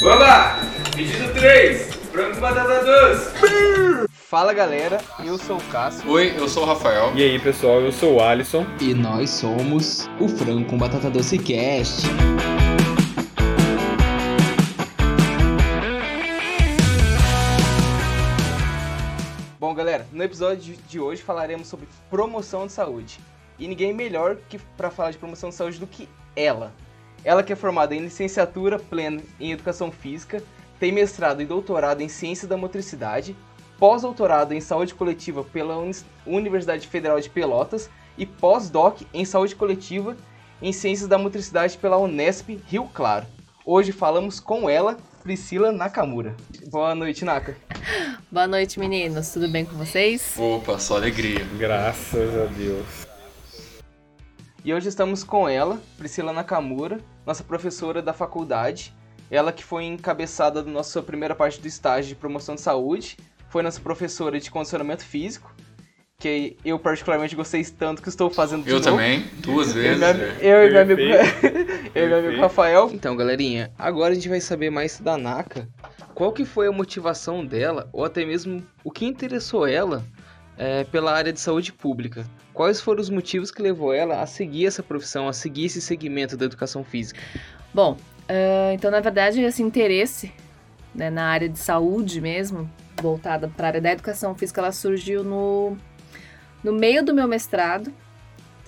Vamos 0.00 0.20
lá! 0.20 0.58
Pedido 0.96 1.30
3, 1.34 1.94
frango 2.10 2.34
com 2.36 2.40
batata 2.40 2.82
doce. 2.82 4.08
Fala 4.10 4.54
galera, 4.54 4.98
eu 5.22 5.36
sou 5.36 5.58
o 5.58 5.64
Cássio. 5.64 6.10
Oi, 6.10 6.34
eu 6.38 6.48
sou 6.48 6.62
o 6.62 6.66
Rafael. 6.66 7.12
E 7.14 7.22
aí 7.22 7.38
pessoal, 7.38 7.82
eu 7.82 7.92
sou 7.92 8.14
o 8.14 8.22
Alisson. 8.22 8.64
E 8.80 8.94
nós 8.94 9.28
somos 9.28 10.08
o 10.18 10.26
Frango 10.26 10.70
com 10.70 10.78
Batata 10.78 11.10
Doce 11.10 11.38
Cast. 11.38 12.06
Bom 19.58 19.74
galera, 19.74 20.06
no 20.10 20.24
episódio 20.24 20.78
de 20.88 20.98
hoje 20.98 21.20
falaremos 21.20 21.68
sobre 21.68 21.86
promoção 22.08 22.66
de 22.66 22.72
saúde. 22.72 23.20
E 23.58 23.68
ninguém 23.68 23.92
melhor 23.92 24.38
que 24.48 24.58
para 24.78 24.90
falar 24.90 25.10
de 25.10 25.18
promoção 25.18 25.50
de 25.50 25.56
saúde 25.56 25.78
do 25.78 25.86
que 25.86 26.08
ela. 26.34 26.72
Ela 27.24 27.42
que 27.42 27.52
é 27.52 27.56
formada 27.56 27.94
em 27.94 28.00
licenciatura 28.00 28.78
plena 28.78 29.22
em 29.38 29.52
educação 29.52 29.90
física, 29.92 30.42
tem 30.78 30.90
mestrado 30.90 31.42
e 31.42 31.46
doutorado 31.46 32.00
em 32.00 32.08
ciência 32.08 32.48
da 32.48 32.56
motricidade, 32.56 33.36
pós-doutorado 33.78 34.52
em 34.52 34.60
saúde 34.60 34.94
coletiva 34.94 35.44
pela 35.44 35.76
Universidade 36.26 36.86
Federal 36.86 37.20
de 37.20 37.30
Pelotas 37.30 37.90
e 38.16 38.26
pós-doc 38.26 39.02
em 39.12 39.24
saúde 39.24 39.54
coletiva 39.54 40.16
em 40.62 40.72
ciências 40.72 41.08
da 41.08 41.18
motricidade 41.18 41.78
pela 41.78 41.98
Unesp 41.98 42.60
Rio 42.66 42.84
Claro. 42.92 43.26
Hoje 43.64 43.92
falamos 43.92 44.40
com 44.40 44.68
ela, 44.68 44.96
Priscila 45.22 45.70
Nakamura. 45.70 46.34
Boa 46.70 46.94
noite, 46.94 47.24
Naka. 47.24 47.56
Boa 48.30 48.46
noite, 48.46 48.78
meninos. 48.78 49.30
Tudo 49.30 49.48
bem 49.48 49.64
com 49.64 49.76
vocês? 49.76 50.34
Opa, 50.38 50.78
só 50.78 50.96
alegria. 50.96 51.46
Graças 51.58 52.36
a 52.36 52.46
Deus. 52.46 53.09
E 54.62 54.74
hoje 54.74 54.88
estamos 54.88 55.24
com 55.24 55.48
ela, 55.48 55.80
Priscila 55.96 56.32
Nakamura, 56.32 56.98
nossa 57.26 57.42
professora 57.42 58.02
da 58.02 58.12
faculdade. 58.12 58.94
Ela 59.30 59.52
que 59.52 59.64
foi 59.64 59.84
encabeçada 59.84 60.62
da 60.62 60.70
nossa 60.70 61.02
primeira 61.02 61.34
parte 61.34 61.60
do 61.60 61.66
estágio 61.66 62.10
de 62.10 62.14
promoção 62.14 62.56
de 62.56 62.60
saúde, 62.60 63.16
foi 63.48 63.62
nossa 63.62 63.80
professora 63.80 64.38
de 64.38 64.50
condicionamento 64.50 65.04
físico, 65.04 65.54
que 66.18 66.58
eu 66.62 66.78
particularmente 66.78 67.34
gostei 67.34 67.64
tanto 67.64 68.02
que 68.02 68.08
estou 68.10 68.28
fazendo 68.28 68.64
de 68.64 68.70
Eu 68.70 68.76
novo. 68.76 68.90
também, 68.90 69.24
duas 69.38 69.72
vezes. 69.72 70.02
Eu, 70.40 70.66
e 70.66 70.70
meu 70.70 70.82
amigo, 70.82 71.00
eu 71.94 72.04
e 72.04 72.08
meu 72.08 72.18
amigo. 72.18 72.42
Rafael. 72.42 72.90
Então, 72.92 73.16
galerinha, 73.16 73.72
agora 73.78 74.12
a 74.12 74.14
gente 74.14 74.28
vai 74.28 74.40
saber 74.40 74.68
mais 74.68 75.00
da 75.00 75.16
Naka. 75.16 75.66
Qual 76.12 76.32
que 76.32 76.44
foi 76.44 76.66
a 76.66 76.72
motivação 76.72 77.46
dela, 77.46 77.88
ou 77.94 78.04
até 78.04 78.26
mesmo 78.26 78.62
o 78.84 78.90
que 78.90 79.06
interessou 79.06 79.66
ela 79.66 80.04
é, 80.60 80.84
pela 80.84 81.12
área 81.12 81.32
de 81.32 81.40
saúde 81.40 81.72
pública? 81.72 82.26
Quais 82.52 82.82
foram 82.82 83.00
os 83.00 83.08
motivos 83.08 83.50
que 83.50 83.62
levou 83.62 83.94
ela 83.94 84.20
a 84.20 84.26
seguir 84.26 84.66
essa 84.66 84.82
profissão, 84.82 85.26
a 85.26 85.32
seguir 85.32 85.64
esse 85.64 85.80
segmento 85.80 86.36
da 86.36 86.44
educação 86.44 86.84
física? 86.84 87.18
Bom, 87.72 87.96
ah, 88.28 88.74
então 88.74 88.90
na 88.90 89.00
verdade 89.00 89.40
esse 89.40 89.62
interesse 89.62 90.30
né, 90.94 91.08
na 91.08 91.24
área 91.24 91.48
de 91.48 91.58
saúde 91.58 92.20
mesmo, 92.20 92.70
voltada 93.00 93.48
para 93.48 93.66
a 93.66 93.68
área 93.68 93.80
da 93.80 93.92
educação 93.92 94.34
física, 94.34 94.60
ela 94.60 94.70
surgiu 94.70 95.24
no, 95.24 95.78
no 96.62 96.72
meio 96.72 97.02
do 97.02 97.14
meu 97.14 97.26
mestrado, 97.26 97.90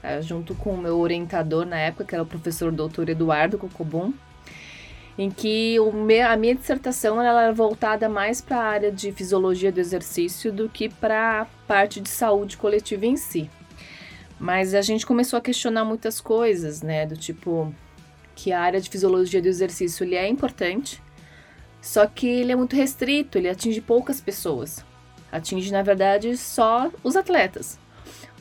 tá, 0.01 0.19
junto 0.23 0.55
com 0.55 0.71
o 0.71 0.79
meu 0.79 0.99
orientador 0.99 1.67
na 1.67 1.79
época, 1.79 2.05
que 2.05 2.15
era 2.15 2.23
o 2.23 2.27
professor 2.27 2.73
doutor 2.73 3.11
Eduardo 3.11 3.59
Cocobon, 3.59 4.15
em 5.19 5.31
que 5.31 5.79
o 5.79 5.93
a 6.27 6.37
minha 6.37 6.55
dissertação 6.55 7.21
ela 7.21 7.43
era 7.43 7.53
voltada 7.53 8.09
mais 8.09 8.41
para 8.41 8.57
a 8.57 8.65
área 8.65 8.93
de 8.93 9.13
fisiologia 9.13 9.71
do 9.71 9.81
exercício 9.81 10.53
do 10.53 10.69
que 10.69 10.89
para 10.89 11.43
a 11.43 11.45
parte 11.67 12.01
de 12.01 12.09
saúde 12.09 12.57
coletiva 12.57 13.07
em 13.07 13.17
si. 13.17 13.51
Mas 14.39 14.75
a 14.75 14.81
gente 14.81 15.07
começou 15.07 15.37
a 15.37 15.43
questionar 15.43 15.85
muitas 15.85 16.21
coisas, 16.21 16.83
né? 16.83 17.07
Do 17.07 17.17
tipo 17.17 17.73
que 18.35 18.51
a 18.51 18.61
área 18.61 18.81
de 18.81 18.89
fisiologia 18.89 19.41
do 19.41 19.49
exercício 19.49 20.05
ele 20.05 20.17
é 20.17 20.27
importante, 20.27 21.01
só 21.81 22.07
que 22.07 22.27
ele 22.27 22.53
é 22.53 22.57
muito 22.57 22.75
restrito, 22.75 23.39
ele 23.39 23.49
atinge 23.49 23.81
poucas 23.81 24.21
pessoas. 24.21 24.85
Atinge, 25.31 25.71
na 25.71 25.83
verdade, 25.83 26.37
só 26.37 26.91
os 27.05 27.17
atletas 27.17 27.79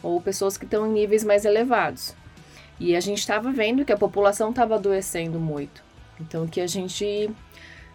ou 0.01 0.19
pessoas 0.21 0.57
que 0.57 0.65
estão 0.65 0.87
em 0.87 0.93
níveis 0.93 1.23
mais 1.23 1.45
elevados. 1.45 2.15
E 2.79 2.95
a 2.95 2.99
gente 2.99 3.19
estava 3.19 3.51
vendo 3.51 3.85
que 3.85 3.91
a 3.91 3.97
população 3.97 4.49
estava 4.49 4.75
adoecendo 4.75 5.39
muito. 5.39 5.83
Então 6.21 6.47
que 6.47 6.61
a 6.61 6.67
gente 6.67 7.29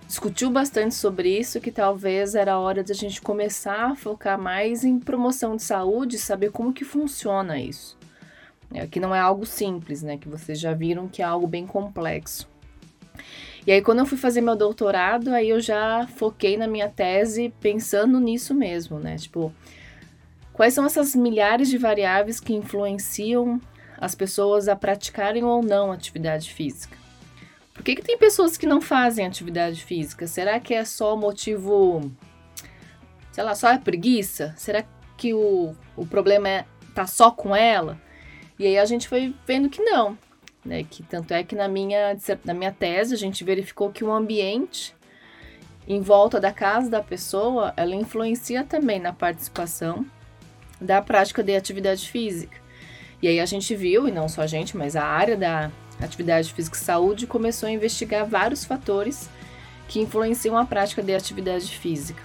discutiu 0.06 0.50
bastante 0.50 0.94
sobre 0.94 1.38
isso, 1.38 1.60
que 1.60 1.72
talvez 1.72 2.34
era 2.34 2.53
a 2.53 2.59
hora 2.59 2.82
de 2.82 2.92
a 2.92 2.94
gente 2.94 3.20
começar 3.20 3.91
a 3.91 3.97
focar 3.97 4.38
mais 4.38 4.84
em 4.84 4.98
promoção 4.98 5.56
de 5.56 5.62
saúde, 5.62 6.19
saber 6.19 6.50
como 6.50 6.72
que 6.72 6.84
funciona 6.84 7.59
isso. 7.59 7.97
É, 8.72 8.87
que 8.87 9.00
não 9.00 9.14
é 9.14 9.20
algo 9.20 9.47
simples, 9.47 10.03
né? 10.03 10.16
Que 10.16 10.28
vocês 10.28 10.59
já 10.59 10.72
viram 10.72 11.09
que 11.09 11.22
é 11.22 11.25
algo 11.25 11.47
bem 11.47 11.66
complexo. 11.66 12.48
E 13.66 13.72
aí, 13.72 13.82
quando 13.82 13.98
eu 13.98 14.06
fui 14.06 14.19
fazer 14.19 14.41
meu 14.41 14.54
doutorado, 14.54 15.31
aí 15.31 15.48
eu 15.48 15.60
já 15.60 16.06
foquei 16.16 16.56
na 16.56 16.69
minha 16.69 16.88
tese 16.88 17.53
pensando 17.60 18.20
nisso 18.20 18.54
mesmo, 18.54 18.98
né? 18.98 19.16
Tipo, 19.16 19.53
quais 20.53 20.72
são 20.75 20.84
essas 20.84 21.16
milhares 21.16 21.69
de 21.69 21.78
variáveis 21.78 22.38
que 22.38 22.54
influenciam 22.54 23.60
as 23.98 24.14
pessoas 24.14 24.69
a 24.69 24.76
praticarem 24.76 25.43
ou 25.43 25.62
não 25.62 25.91
atividade 25.91 26.53
física? 26.53 26.97
Por 27.76 27.84
que, 27.84 27.97
que 27.97 28.03
tem 28.03 28.19
pessoas 28.19 28.56
que 28.56 28.66
não 28.66 28.81
fazem 28.81 29.26
atividade 29.26 29.84
física? 29.84 30.26
Será 30.26 30.59
que 30.59 30.75
é 30.75 30.84
só 30.84 31.14
motivo, 31.14 32.10
sei 33.31 33.44
lá, 33.44 33.54
só 33.54 33.70
é 33.70 33.78
preguiça? 33.78 34.54
Será 34.56 34.82
que 35.16 35.34
o, 35.34 35.76
o 35.94 36.06
problema 36.06 36.48
é 36.48 36.64
tá 36.94 37.06
só 37.06 37.31
com 37.31 37.54
ela? 37.54 38.00
E 38.59 38.66
aí 38.66 38.78
a 38.78 38.84
gente 38.87 39.06
foi 39.06 39.34
vendo 39.47 39.69
que 39.69 39.82
não, 39.82 40.16
né? 40.64 40.84
Que 40.84 41.03
tanto 41.03 41.32
é 41.32 41.44
que 41.44 41.54
na 41.54 41.69
minha, 41.69 42.16
na 42.44 42.54
minha 42.54 42.72
tese 42.72 43.14
a 43.14 43.19
gente 43.19 43.44
verificou 43.44 43.93
que 43.93 44.03
o 44.03 44.10
ambiente 44.10 44.97
em 45.87 46.00
volta 46.00 46.41
da 46.41 46.53
casa 46.53 46.91
da 46.91 47.03
pessoa, 47.03 47.72
ela 47.76 47.94
influencia 47.94 48.64
também 48.64 48.98
na 48.98 49.12
participação 49.12 50.04
da 50.81 51.00
prática 51.00 51.43
de 51.43 51.54
atividade 51.54 52.10
física. 52.10 52.58
E 53.22 53.28
aí 53.28 53.38
a 53.38 53.47
gente 53.47 53.75
viu, 53.75 54.08
e 54.08 54.10
não 54.10 54.28
só 54.28 54.43
a 54.43 54.47
gente, 54.47 54.76
mas 54.76 54.97
a 54.97 55.04
área 55.04 55.37
da 55.37 55.70
atividade 56.00 56.52
física 56.52 56.76
e 56.76 56.80
saúde 56.80 57.26
começou 57.26 57.68
a 57.68 57.72
investigar 57.72 58.26
vários 58.26 58.64
fatores 58.64 59.28
que 59.88 60.00
influenciam 60.00 60.56
a 60.56 60.64
prática 60.64 61.02
de 61.02 61.14
atividade 61.14 61.76
física. 61.76 62.22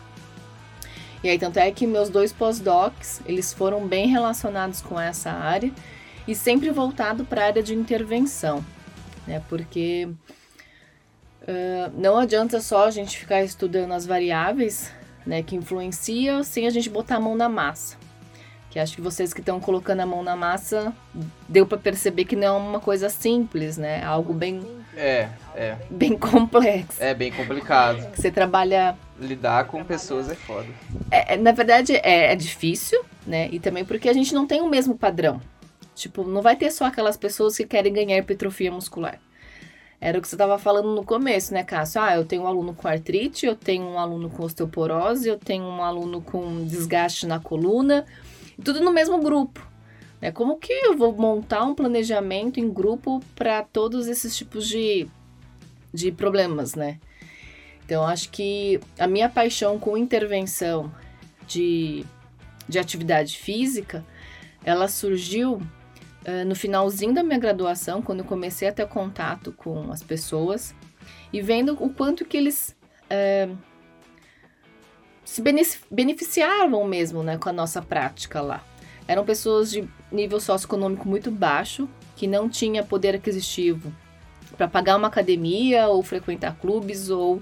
E 1.24 1.30
aí 1.30 1.38
tanto 1.38 1.58
é 1.58 1.72
que 1.72 1.86
meus 1.86 2.10
dois 2.10 2.34
pós-docs, 2.34 3.22
eles 3.26 3.54
foram 3.54 3.88
bem 3.88 4.08
relacionados 4.08 4.82
com 4.82 5.00
essa 5.00 5.32
área 5.32 5.72
e 6.28 6.34
sempre 6.34 6.72
voltado 6.72 7.24
para 7.24 7.44
a 7.44 7.46
área 7.48 7.64
de 7.64 7.76
intervenção, 7.76 8.66
né? 9.28 9.42
Porque 9.48 10.10
ah, 11.48 11.92
não 11.96 12.18
adianta 12.18 12.62
só 12.62 12.88
a 12.88 12.92
gente 12.92 13.18
ficar 13.18 13.44
estudando 13.44 13.92
as 13.94 14.06
variáveis, 14.06 14.92
né, 15.26 15.44
que 15.44 15.56
influenciam 15.56 16.44
sem 16.44 16.68
a 16.68 16.70
gente 16.70 16.90
botar 16.90 17.18
a 17.18 17.20
mão 17.20 17.36
na 17.36 17.50
massa. 17.50 17.98
Que 18.72 18.80
acho 18.80 18.96
que 18.96 19.02
vocês 19.02 19.34
que 19.34 19.42
estão 19.42 19.60
colocando 19.60 20.00
a 20.00 20.06
mão 20.06 20.24
na 20.24 20.36
massa 20.36 20.94
deu 21.48 21.68
para 21.68 21.78
perceber 21.78 22.24
que 22.24 22.38
não 22.38 22.48
é 22.48 22.52
uma 22.52 22.80
coisa 22.80 23.10
simples, 23.10 23.78
né? 23.78 24.02
Algo 24.02 24.34
bem 24.34 24.66
É, 24.96 25.28
é, 25.54 25.76
bem 25.90 26.18
complexo. 26.18 27.04
é 27.04 27.14
bem 27.14 27.32
complicado. 27.34 28.16
Você 28.16 28.32
trabalha 28.32 28.98
Lidar 29.20 29.66
com 29.66 29.84
pessoas 29.84 30.30
é 30.30 30.36
foda. 30.36 30.68
É, 31.12 31.34
é, 31.34 31.38
na 31.38 31.52
verdade, 31.52 31.94
é, 31.98 32.32
é 32.32 32.36
difícil, 32.36 33.04
né? 33.28 33.50
E 33.52 33.60
também 33.60 33.84
porque 33.84 34.08
a 34.08 34.14
gente 34.14 34.34
não 34.34 34.48
tem 34.48 34.62
o 34.62 34.70
mesmo 34.70 34.98
padrão. 34.98 35.42
Tipo, 35.94 36.24
não 36.24 36.42
vai 36.42 36.56
ter 36.56 36.72
só 36.72 36.86
aquelas 36.86 37.18
pessoas 37.18 37.58
que 37.58 37.66
querem 37.66 37.92
ganhar 37.92 38.18
hipertrofia 38.18 38.72
muscular. 38.72 39.20
Era 40.00 40.18
o 40.18 40.22
que 40.22 40.28
você 40.28 40.34
estava 40.34 40.58
falando 40.58 40.96
no 40.96 41.04
começo, 41.04 41.54
né, 41.54 41.64
Cássio? 41.64 42.02
Ah, 42.02 42.16
eu 42.16 42.26
tenho 42.26 42.42
um 42.44 42.48
aluno 42.48 42.74
com 42.74 42.88
artrite, 42.88 43.46
eu 43.46 43.56
tenho 43.56 43.84
um 43.84 44.00
aluno 44.00 44.32
com 44.32 44.44
osteoporose, 44.44 45.28
eu 45.30 45.38
tenho 45.38 45.64
um 45.64 45.84
aluno 45.84 46.22
com 46.22 46.66
desgaste 46.66 47.28
na 47.28 47.40
coluna, 47.40 48.04
tudo 48.62 48.82
no 48.82 48.92
mesmo 48.92 49.20
grupo. 49.20 49.66
Né? 50.22 50.32
Como 50.32 50.58
que 50.58 50.72
eu 50.72 50.96
vou 50.96 51.14
montar 51.14 51.64
um 51.64 51.76
planejamento 51.76 52.60
em 52.60 52.72
grupo 52.72 53.20
para 53.36 53.64
todos 53.64 54.08
esses 54.08 54.36
tipos 54.36 54.68
de, 54.68 55.08
de 55.94 56.12
problemas, 56.12 56.76
né? 56.76 57.00
Então, 57.84 58.06
acho 58.06 58.30
que 58.30 58.80
a 58.98 59.08
minha 59.08 59.28
paixão 59.28 59.78
com 59.78 59.98
intervenção 59.98 60.94
de, 61.46 62.06
de 62.68 62.80
atividade 62.80 63.38
física, 63.38 64.06
ela 64.64 64.88
surgiu 64.88 65.62
eh, 66.24 66.46
no 66.46 66.56
finalzinho 66.56 67.14
da 67.14 67.24
minha 67.24 67.40
graduação, 67.40 68.02
quando 68.02 68.20
eu 68.20 68.26
comecei 68.26 68.70
a 68.70 68.72
ter 68.72 68.88
contato 68.88 69.52
com 69.52 69.92
as 69.92 70.02
pessoas 70.02 70.74
e 71.34 71.42
vendo 71.42 71.74
o 71.84 71.90
quanto 71.90 72.24
que 72.24 72.38
eles 72.38 72.76
eh, 73.10 73.50
se 75.32 75.42
bene- 75.42 75.64
beneficiavam 75.90 76.84
mesmo 76.84 77.24
né, 77.24 77.38
com 77.38 77.48
a 77.48 77.54
nossa 77.54 77.82
prática 77.82 78.42
lá. 78.42 78.62
Eram 79.08 79.24
pessoas 79.24 79.72
de 79.72 79.88
nível 80.12 80.42
socioeconômico 80.42 81.08
muito 81.08 81.32
baixo, 81.32 81.88
que 82.18 82.28
não 82.28 82.50
tinha 82.50 82.84
poder 82.84 83.16
aquisitivo 83.16 83.94
para 84.58 84.68
pagar 84.68 84.98
uma 84.98 85.08
academia 85.08 85.88
ou 85.88 86.04
frequentar 86.04 86.58
clubes 86.58 87.10
ou 87.10 87.42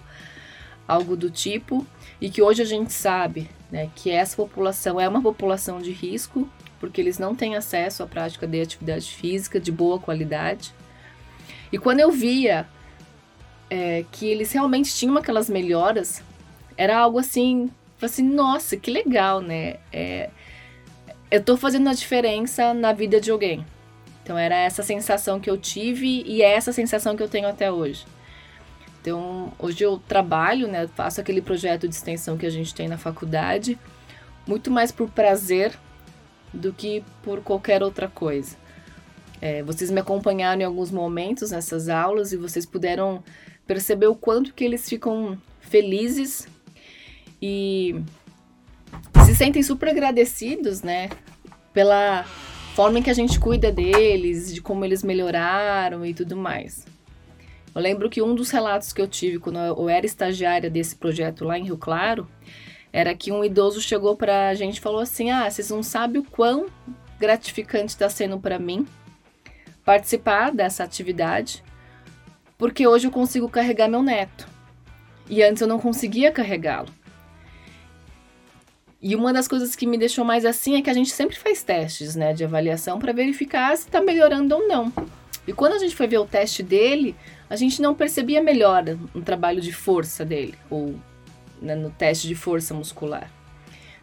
algo 0.88 1.18
do 1.18 1.32
tipo, 1.32 1.84
e 2.22 2.30
que 2.30 2.44
hoje 2.44 2.62
a 2.62 2.66
gente 2.66 2.94
sabe 2.94 3.50
né, 3.72 3.90
que 3.96 4.12
essa 4.12 4.36
população 4.36 5.02
é 5.02 5.10
uma 5.10 5.22
população 5.24 5.82
de 5.82 5.92
risco, 5.92 6.48
porque 6.80 7.02
eles 7.02 7.18
não 7.18 7.34
têm 7.34 7.56
acesso 7.56 8.04
à 8.04 8.06
prática 8.06 8.46
de 8.46 8.62
atividade 8.62 9.10
física 9.10 9.60
de 9.60 9.72
boa 9.72 9.98
qualidade. 10.00 10.76
E 11.72 11.80
quando 11.80 12.02
eu 12.02 12.12
via 12.12 12.70
é, 13.68 14.06
que 14.12 14.28
eles 14.28 14.52
realmente 14.52 14.94
tinham 14.94 15.18
aquelas 15.18 15.50
melhoras, 15.50 16.22
era 16.78 16.98
algo 16.98 17.20
assim, 17.20 17.70
assim, 18.06 18.24
nossa, 18.24 18.78
que 18.78 18.92
legal, 18.92 19.42
né? 19.42 19.78
É, 19.92 20.30
eu 21.30 21.44
tô 21.44 21.58
fazendo 21.58 21.90
a 21.90 21.94
diferença 21.94 22.74
na 22.74 22.94
vida 22.94 23.20
de 23.20 23.32
alguém. 23.32 23.66
Então 24.24 24.38
era 24.38 24.56
essa 24.56 24.84
sensação 24.84 25.40
que 25.40 25.50
eu 25.50 25.58
tive 25.58 26.24
e 26.26 26.42
é 26.42 26.54
essa 26.54 26.72
sensação 26.72 27.16
que 27.16 27.24
eu 27.24 27.28
tenho 27.28 27.48
até 27.48 27.72
hoje. 27.72 28.06
Então, 29.02 29.54
hoje 29.58 29.84
eu 29.84 29.98
trabalho, 29.98 30.68
né, 30.68 30.88
faço 30.88 31.22
aquele 31.22 31.42
projeto 31.42 31.88
de 31.88 31.96
extensão 31.96 32.38
que 32.38 32.46
a 32.46 32.50
gente 32.50 32.76
tem 32.76 32.88
na 32.88 32.98
faculdade, 32.98 33.80
muito 34.46 34.70
mais 34.70 34.92
por 34.92 35.10
prazer 35.10 35.74
do 36.54 36.74
que 36.74 37.04
por 37.24 37.42
qualquer 37.42 37.82
outra 37.82 38.08
coisa. 38.08 38.58
É, 39.42 39.64
vocês 39.64 39.90
me 39.90 40.02
acompanharam 40.02 40.62
em 40.62 40.66
alguns 40.66 40.92
momentos 40.92 41.52
nessas 41.52 41.88
aulas 41.88 42.34
e 42.34 42.38
vocês 42.38 42.66
puderam 42.66 43.24
perceber 43.66 44.08
o 44.08 44.16
quanto 44.16 44.54
que 44.54 44.66
eles 44.66 44.88
ficam 44.90 45.38
felizes 45.62 46.48
e 47.42 48.02
se 49.26 49.36
sentem 49.36 49.64
super 49.64 49.90
agradecidos, 49.90 50.82
né, 50.82 51.10
pela 51.74 52.24
forma 52.76 53.00
em 53.00 53.04
que 53.04 53.10
a 53.10 53.14
gente 53.14 53.40
cuida 53.40 53.72
deles, 53.72 54.54
de 54.54 54.62
como 54.62 54.86
eles 54.86 55.04
melhoraram 55.04 56.06
e 56.06 56.14
tudo 56.14 56.36
mais. 56.38 56.86
Eu 57.74 57.82
lembro 57.82 58.10
que 58.10 58.22
um 58.22 58.34
dos 58.34 58.50
relatos 58.50 58.92
que 58.92 59.02
eu 59.02 59.08
tive 59.08 59.40
quando 59.40 59.60
eu 59.60 59.90
era 59.90 60.06
estagiária 60.06 60.70
desse 60.70 60.96
projeto 60.96 61.46
lá 61.46 61.58
em 61.58 61.66
Rio 61.66 61.78
Claro 61.78 62.28
era 62.92 63.14
que 63.14 63.32
um 63.32 63.44
idoso 63.44 63.80
chegou 63.80 64.16
pra 64.16 64.54
gente 64.56 64.78
e 64.78 64.82
falou 64.82 65.00
assim: 65.00 65.30
"Ah, 65.30 65.50
vocês 65.50 65.70
não 65.70 65.84
sabem 65.84 66.22
o 66.22 66.26
quão 66.26 66.66
gratificante 67.20 67.92
está 67.92 68.10
sendo 68.10 68.40
para 68.40 68.58
mim 68.58 68.88
participar 69.86 70.52
dessa 70.52 70.84
atividade, 70.84 71.64
porque 72.58 72.88
hoje 72.88 73.08
eu 73.08 73.12
consigo 73.12 73.50
carregar 73.50 73.88
meu 73.88 74.04
neto. 74.04 74.48
E 75.30 75.44
antes 75.44 75.62
eu 75.62 75.68
não 75.68 75.80
conseguia 75.80 76.32
carregá-lo. 76.32 76.90
E 79.02 79.16
uma 79.16 79.32
das 79.32 79.48
coisas 79.48 79.78
que 79.78 79.88
me 79.88 79.98
deixou 79.98 80.26
mais 80.26 80.46
assim 80.46 80.76
é 80.76 80.82
que 80.82 80.90
a 80.90 80.94
gente 80.94 81.12
sempre 81.12 81.38
faz 81.38 81.64
testes, 81.64 82.16
né, 82.16 82.34
de 82.34 82.44
avaliação 82.44 83.00
para 83.00 83.14
verificar 83.14 83.76
se 83.78 83.86
está 83.86 84.02
melhorando 84.02 84.54
ou 84.56 84.68
não. 84.68 84.92
E 85.48 85.54
quando 85.54 85.74
a 85.74 85.78
gente 85.78 85.96
foi 85.96 86.06
ver 86.06 86.18
o 86.18 86.26
teste 86.26 86.62
dele, 86.62 87.16
a 87.50 87.56
gente 87.56 87.82
não 87.82 87.96
percebia 87.96 88.44
melhora 88.44 89.00
no 89.14 89.22
trabalho 89.22 89.62
de 89.62 89.72
força 89.72 90.26
dele, 90.26 90.56
ou 90.70 90.96
né, 91.62 91.76
no 91.76 91.90
teste 91.90 92.28
de 92.28 92.36
força 92.36 92.74
muscular. 92.74 93.32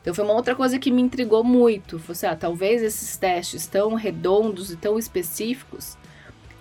Então 0.00 0.14
foi 0.14 0.24
uma 0.24 0.34
outra 0.34 0.54
coisa 0.54 0.78
que 0.78 0.90
me 0.90 1.02
intrigou 1.02 1.44
muito. 1.44 1.98
Foi 1.98 2.14
assim, 2.14 2.26
ah, 2.26 2.36
talvez 2.36 2.82
esses 2.82 3.16
testes 3.16 3.66
tão 3.66 3.94
redondos 3.94 4.70
e 4.70 4.76
tão 4.76 4.98
específicos 4.98 5.96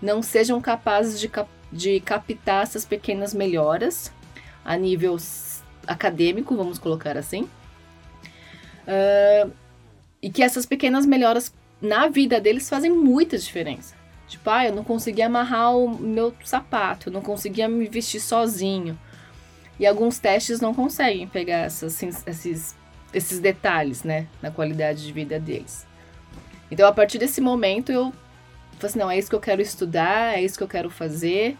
não 0.01 0.21
sejam 0.21 0.59
capazes 0.59 1.19
de, 1.19 1.29
cap 1.29 1.49
de 1.71 1.99
captar 2.01 2.63
essas 2.63 2.83
pequenas 2.83 3.33
melhoras 3.33 4.11
a 4.63 4.75
nível 4.75 5.15
acadêmico, 5.87 6.55
vamos 6.55 6.77
colocar 6.79 7.17
assim, 7.17 7.47
Uh, 8.87 9.51
e 10.21 10.29
que 10.29 10.41
essas 10.41 10.65
pequenas 10.65 11.05
melhoras 11.05 11.53
na 11.81 12.07
vida 12.07 12.39
deles 12.39 12.69
fazem 12.69 12.91
muita 12.91 13.37
diferença. 13.37 13.95
Tipo, 14.27 14.49
ah, 14.49 14.65
eu 14.65 14.73
não 14.73 14.83
conseguia 14.83 15.27
amarrar 15.27 15.75
o 15.75 15.89
meu 15.99 16.33
sapato, 16.43 17.09
eu 17.09 17.13
não 17.13 17.21
conseguia 17.21 17.67
me 17.67 17.87
vestir 17.87 18.19
sozinho. 18.19 18.97
E 19.79 19.85
alguns 19.85 20.17
testes 20.17 20.59
não 20.59 20.73
conseguem 20.73 21.27
pegar 21.27 21.59
essas, 21.65 22.01
esses, 22.25 22.75
esses 23.13 23.39
detalhes, 23.39 24.03
né, 24.03 24.27
na 24.41 24.49
qualidade 24.49 25.05
de 25.05 25.11
vida 25.11 25.39
deles. 25.39 25.85
Então, 26.71 26.87
a 26.87 26.91
partir 26.91 27.17
desse 27.17 27.39
momento, 27.39 27.91
eu 27.91 28.11
falei 28.79 28.89
assim, 28.89 28.99
não, 28.99 29.11
é 29.11 29.17
isso 29.19 29.29
que 29.29 29.35
eu 29.35 29.41
quero 29.41 29.61
estudar, 29.61 30.37
é 30.37 30.43
isso 30.43 30.57
que 30.57 30.63
eu 30.63 30.67
quero 30.67 30.89
fazer, 30.89 31.57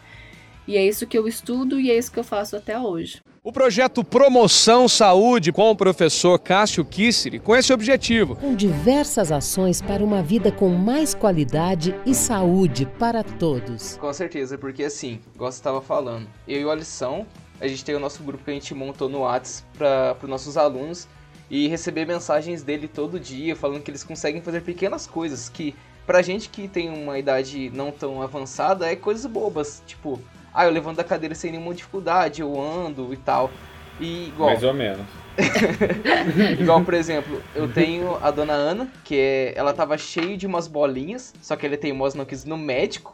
e 0.68 0.78
é 0.78 0.86
isso 0.86 1.06
que 1.06 1.18
eu 1.18 1.28
estudo 1.28 1.80
e 1.80 1.92
é 1.92 1.98
isso 1.98 2.12
que 2.12 2.20
eu 2.20 2.24
faço 2.24 2.56
até 2.56 2.80
hoje. 2.80 3.22
O 3.46 3.54
projeto 3.54 4.04
Promoção 4.04 4.88
Saúde 4.88 5.52
com 5.52 5.70
o 5.70 5.76
professor 5.76 6.40
Cássio 6.40 6.84
Kisseri 6.84 7.38
com 7.38 7.56
esse 7.56 7.72
objetivo. 7.72 8.36
Com 8.38 8.56
diversas 8.56 9.32
ações 9.32 9.84
para 9.84 10.04
uma 10.04 10.24
vida 10.24 10.52
com 10.52 10.68
mais 10.70 11.14
qualidade 11.14 11.94
e 12.08 12.16
saúde 12.16 12.88
para 12.98 13.24
todos. 13.24 13.98
Com 13.98 14.12
certeza, 14.12 14.58
porque 14.58 14.86
assim, 14.86 15.20
igual 15.36 15.52
você 15.52 15.60
estava 15.60 15.80
falando, 15.80 16.28
eu 16.48 16.60
e 16.60 16.66
o 16.66 16.72
Alisson, 16.72 17.24
a 17.62 17.68
gente 17.68 17.86
tem 17.86 17.94
o 17.94 18.00
nosso 18.00 18.24
grupo 18.24 18.44
que 18.44 18.50
a 18.50 18.54
gente 18.56 18.74
montou 18.74 19.08
no 19.08 19.20
Whats 19.22 19.64
para 19.78 20.18
os 20.24 20.28
nossos 20.28 20.58
alunos 20.58 21.08
e 21.48 21.68
receber 21.68 22.08
mensagens 22.08 22.64
dele 22.64 22.88
todo 22.88 23.20
dia 23.20 23.56
falando 23.56 23.84
que 23.84 23.92
eles 23.92 24.04
conseguem 24.04 24.42
fazer 24.42 24.62
pequenas 24.62 25.06
coisas 25.06 25.50
que 25.50 25.76
pra 26.04 26.24
gente 26.24 26.50
que 26.50 26.68
tem 26.68 26.90
uma 26.90 27.20
idade 27.20 27.70
não 27.72 27.92
tão 27.92 28.24
avançada 28.24 28.92
é 28.92 28.96
coisas 28.96 29.28
bobas, 29.28 29.84
tipo 29.86 30.20
ah, 30.56 30.66
eu 30.66 30.72
levanto 30.72 30.98
da 30.98 31.04
cadeira 31.04 31.36
sem 31.36 31.52
nenhuma 31.52 31.74
dificuldade, 31.74 32.42
eu 32.42 32.60
ando 32.60 33.14
e 33.14 33.18
tal. 33.18 33.52
E 34.00 34.30
igual. 34.30 34.50
Mais 34.50 34.64
ou 34.64 34.74
menos. 34.74 35.06
igual, 36.60 36.82
por 36.84 36.94
exemplo, 36.94 37.42
eu 37.54 37.72
tenho 37.72 38.18
a 38.22 38.32
dona 38.32 38.54
Ana, 38.54 38.92
que 39.04 39.20
é, 39.20 39.54
ela 39.56 39.74
tava 39.74 39.98
cheia 39.98 40.38
de 40.38 40.48
umas 40.48 40.68
bolinhas, 40.68 41.34
só 41.42 41.58
que 41.58 41.66
ela 41.66 41.76
é 41.76 41.78
teimosa, 41.78 42.18
não 42.18 42.24
quis 42.24 42.46
ir 42.46 42.48
no 42.48 42.58
médico. 42.58 43.14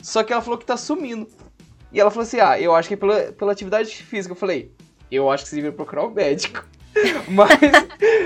Só 0.00 0.22
que 0.22 0.32
ela 0.32 0.40
falou 0.40 0.58
que 0.58 0.64
tá 0.64 0.76
sumindo. 0.76 1.28
E 1.92 2.00
ela 2.00 2.10
falou 2.10 2.22
assim: 2.22 2.40
Ah, 2.40 2.58
eu 2.58 2.74
acho 2.74 2.88
que 2.88 2.94
é 2.94 2.96
pela, 2.96 3.32
pela 3.32 3.52
atividade 3.52 3.90
física. 3.90 4.32
Eu 4.32 4.36
falei: 4.36 4.72
Eu 5.10 5.30
acho 5.30 5.44
que 5.44 5.50
você 5.50 5.56
deveria 5.56 5.76
procurar 5.76 6.04
o 6.04 6.10
médico. 6.10 6.64
Mas 7.28 7.60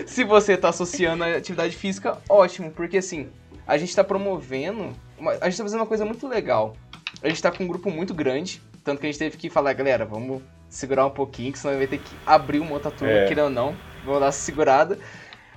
se 0.07 0.25
você 0.25 0.57
tá 0.57 0.69
associando 0.69 1.25
a 1.25 1.37
atividade 1.37 1.75
física, 1.77 2.19
ótimo, 2.29 2.71
porque 2.71 2.99
assim, 2.99 3.29
a 3.67 3.77
gente 3.77 3.95
tá 3.95 4.05
promovendo. 4.05 4.93
Uma, 5.19 5.33
a 5.33 5.49
gente 5.49 5.59
tá 5.59 5.65
fazendo 5.65 5.81
uma 5.81 5.87
coisa 5.87 6.05
muito 6.05 6.27
legal. 6.29 6.77
A 7.25 7.29
gente 7.31 7.41
tá 7.41 7.51
com 7.51 7.65
um 7.65 7.67
grupo 7.67 7.91
muito 7.91 8.13
grande, 8.13 8.61
tanto 8.85 9.01
que 9.01 9.07
a 9.07 9.11
gente 9.11 9.19
teve 9.19 9.39
que 9.39 9.49
falar, 9.49 9.73
galera, 9.73 10.05
vamos 10.05 10.43
segurar 10.69 11.07
um 11.07 11.11
pouquinho, 11.11 11.51
que 11.51 11.59
senão 11.59 11.79
vai 11.79 11.87
ter 11.87 11.97
que 11.97 12.15
abrir 12.27 12.61
uma 12.61 12.73
outra 12.73 12.91
turma, 12.91 13.15
é. 13.15 13.27
querendo 13.27 13.45
ou 13.45 13.51
não. 13.51 13.75
Vamos 14.05 14.21
dar 14.21 14.27
essa 14.27 14.41
segurada. 14.41 14.99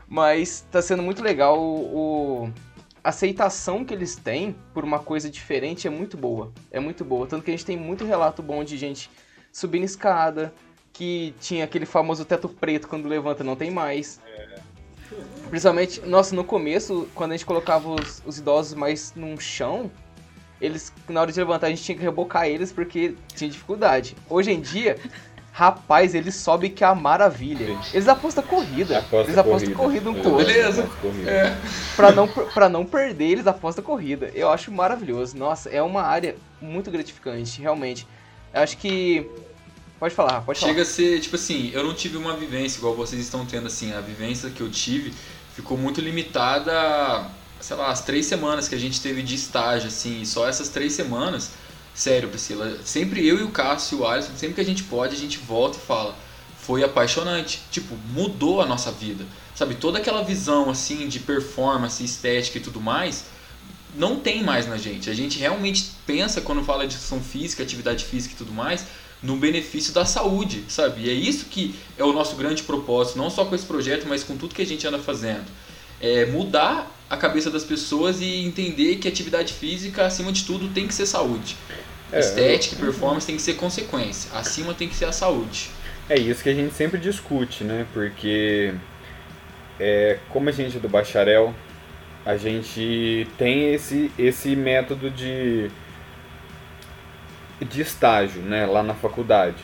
Mas 0.08 0.66
tá 0.72 0.82
sendo 0.82 1.04
muito 1.04 1.22
legal 1.22 1.60
o, 1.60 2.46
o 2.46 2.54
a 3.04 3.10
aceitação 3.10 3.84
que 3.84 3.94
eles 3.94 4.16
têm 4.16 4.56
por 4.74 4.86
uma 4.86 5.00
coisa 5.00 5.30
diferente 5.30 5.88
é 5.88 5.90
muito 5.90 6.16
boa. 6.16 6.54
É 6.72 6.80
muito 6.80 7.04
boa. 7.04 7.28
Tanto 7.28 7.44
que 7.44 7.52
a 7.52 7.54
gente 7.54 7.66
tem 7.66 7.76
muito 7.76 8.06
relato 8.06 8.42
bom 8.42 8.64
de 8.64 8.78
gente 8.78 9.10
subindo 9.52 9.84
escada, 9.84 10.54
que 10.94 11.36
tinha 11.38 11.66
aquele 11.66 11.86
famoso 11.86 12.24
teto 12.24 12.48
preto 12.48 12.88
quando 12.88 13.10
levanta, 13.10 13.44
não 13.44 13.58
tem 13.58 13.72
mais. 13.72 14.22
É. 14.26 14.60
Principalmente, 15.50 16.00
nossa, 16.06 16.34
no 16.34 16.46
começo, 16.46 17.10
quando 17.14 17.32
a 17.32 17.36
gente 17.36 17.46
colocava 17.46 17.90
os, 17.90 18.24
os 18.26 18.38
idosos 18.38 18.74
mais 18.74 19.14
num 19.16 19.38
chão, 19.38 19.92
eles, 20.60 20.92
na 21.08 21.22
hora 21.22 21.32
de 21.32 21.40
levantar, 21.40 21.68
a 21.68 21.70
gente 21.70 21.84
tinha 21.84 21.98
que 21.98 22.04
rebocar 22.04 22.48
eles 22.48 22.72
porque 22.72 23.16
tinha 23.36 23.50
dificuldade. 23.50 24.16
Hoje 24.30 24.52
em 24.52 24.60
dia, 24.60 24.98
rapaz, 25.52 26.16
eles 26.16 26.36
sobem 26.36 26.72
que 26.72 26.84
é 26.84 26.88
a 26.88 26.96
maravilha. 26.96 27.78
Eles 27.94 28.08
apostam 28.08 28.44
corrida. 28.44 29.00
Aposta 29.00 29.32
eles 29.32 29.38
apostam 29.38 29.74
corrida, 29.74 30.06
corrida 30.06 30.10
um 30.12 30.24
com 30.24 30.30
o 30.30 30.34
outro. 30.34 30.48
Beleza. 30.48 30.90
É. 31.26 31.56
Pra, 31.96 32.12
não, 32.12 32.28
pra 32.28 32.70
não 32.70 32.86
perder, 32.86 33.26
eles 33.26 33.48
apostam 33.48 33.84
corrida. 33.84 34.32
Eu 34.34 34.50
acho 34.52 34.72
maravilhoso. 34.72 35.38
Nossa, 35.38 35.70
é 35.70 35.82
uma 35.82 36.02
área 36.02 36.36
muito 36.62 36.90
gratificante, 36.92 37.62
realmente. 37.62 38.08
Eu 38.54 38.62
acho 38.62 38.78
que. 38.78 39.30
Pode 40.00 40.14
falar, 40.14 40.42
pode 40.42 40.60
Chega 40.60 40.74
falar. 40.74 40.84
a 40.84 40.86
ser, 40.86 41.20
tipo 41.20 41.36
assim, 41.36 41.72
eu 41.74 41.84
não 41.84 41.92
tive 41.92 42.18
uma 42.18 42.36
vivência 42.36 42.78
igual 42.78 42.94
vocês 42.94 43.20
estão 43.20 43.44
tendo, 43.48 43.66
assim. 43.66 43.94
A 43.94 44.00
vivência 44.00 44.52
que 44.52 44.62
eu 44.62 44.70
tive 44.70 45.12
ficou 45.56 45.76
muito 45.76 46.00
limitada 46.00 47.26
sei 47.60 47.76
lá, 47.76 47.92
as 47.92 48.02
três 48.02 48.26
semanas 48.26 48.68
que 48.68 48.76
a 48.76 48.80
gente 48.80 49.02
teve 49.02 49.22
de 49.22 49.36
estágio, 49.36 49.88
assim, 49.88 50.24
só 50.26 50.48
essas 50.48 50.70
três 50.70 50.94
semanas, 50.94 51.52
sério, 51.94 52.30
Priscila, 52.30 52.78
sempre 52.84 53.26
eu 53.26 53.40
e 53.40 53.44
o 53.44 53.50
Cássio 53.50 53.98
e 53.98 54.02
o 54.02 54.08
Alisson, 54.08 54.32
sempre 54.36 54.56
que 54.56 54.62
a 54.62 54.66
gente 54.66 54.84
pode, 54.84 55.16
a 55.16 55.20
gente 55.20 55.38
volta 55.40 55.78
e 55.78 55.82
fala, 55.82 56.16
foi 56.60 56.84
apaixonante, 56.84 57.62
tipo, 57.72 57.96
mudou 58.14 58.62
a 58.62 58.66
nossa 58.66 58.92
vida, 58.92 59.26
sabe, 59.56 59.76
toda 59.76 59.98
aquela 59.98 60.24
visão, 60.24 60.70
assim, 60.70 61.08
de 61.08 61.20
performance, 61.20 62.04
estética 62.04 62.58
e 62.58 62.62
tudo 62.62 62.80
mais, 62.80 63.26
não 63.96 64.20
tem 64.20 64.44
mais 64.44 64.68
na 64.68 64.78
gente, 64.78 65.10
a 65.10 65.14
gente 65.14 65.40
realmente 65.40 65.92
pensa, 66.06 66.42
quando 66.42 66.64
fala 66.64 66.86
de 66.86 66.94
educação 66.94 67.22
física, 67.22 67.64
atividade 67.64 68.06
física 68.06 68.36
e 68.36 68.38
tudo 68.38 68.52
mais, 68.52 68.86
no 69.24 69.36
benefício 69.38 69.92
da 69.94 70.06
saúde, 70.06 70.64
sabe, 70.70 71.02
e 71.06 71.10
é 71.10 71.14
isso 71.14 71.46
que 71.46 71.74
é 71.98 72.04
o 72.04 72.14
nosso 72.14 72.36
grande 72.36 72.62
propósito, 72.62 73.18
não 73.18 73.30
só 73.32 73.46
com 73.46 73.56
esse 73.56 73.66
projeto, 73.66 74.06
mas 74.08 74.24
com 74.24 74.38
tudo 74.38 74.54
que 74.54 74.62
a 74.62 74.66
gente 74.66 74.86
anda 74.86 75.00
fazendo, 75.00 75.46
é 76.00 76.26
mudar 76.26 76.97
a 77.10 77.18
cabeça 77.18 77.50
das 77.50 77.64
pessoas 77.64 78.22
e 78.22 78.46
entender 78.46 78.98
que 78.98 79.08
atividade 79.08 79.54
física, 79.54 80.06
acima 80.06 80.32
de 80.32 80.44
tudo, 80.44 80.68
tem 80.70 80.88
que 80.88 80.94
ser 80.94 81.06
saúde. 81.06 81.56
É, 82.12 82.20
Estética 82.20 82.76
e 82.76 82.80
performance 82.80 83.26
tem 83.26 83.36
que 83.36 83.42
ser 83.42 83.54
consequência. 83.54 84.32
Acima 84.38 84.74
tem 84.74 84.88
que 84.88 84.96
ser 84.96 85.06
a 85.06 85.12
saúde. 85.12 85.70
É 86.10 86.18
isso 86.18 86.42
que 86.42 86.50
a 86.50 86.54
gente 86.54 86.74
sempre 86.74 87.00
discute, 87.00 87.64
né? 87.64 87.86
Porque 87.94 88.74
é, 89.80 90.20
como 90.30 90.50
a 90.50 90.52
gente 90.52 90.78
é 90.78 90.80
do 90.80 90.90
bacharel, 90.90 91.54
a 92.26 92.36
gente 92.36 93.28
tem 93.38 93.74
esse, 93.74 94.12
esse 94.18 94.56
método 94.56 95.10
de, 95.10 95.70
de 97.62 97.82
estágio 97.82 98.42
né, 98.42 98.66
lá 98.66 98.84
na 98.84 98.94
faculdade. 98.94 99.58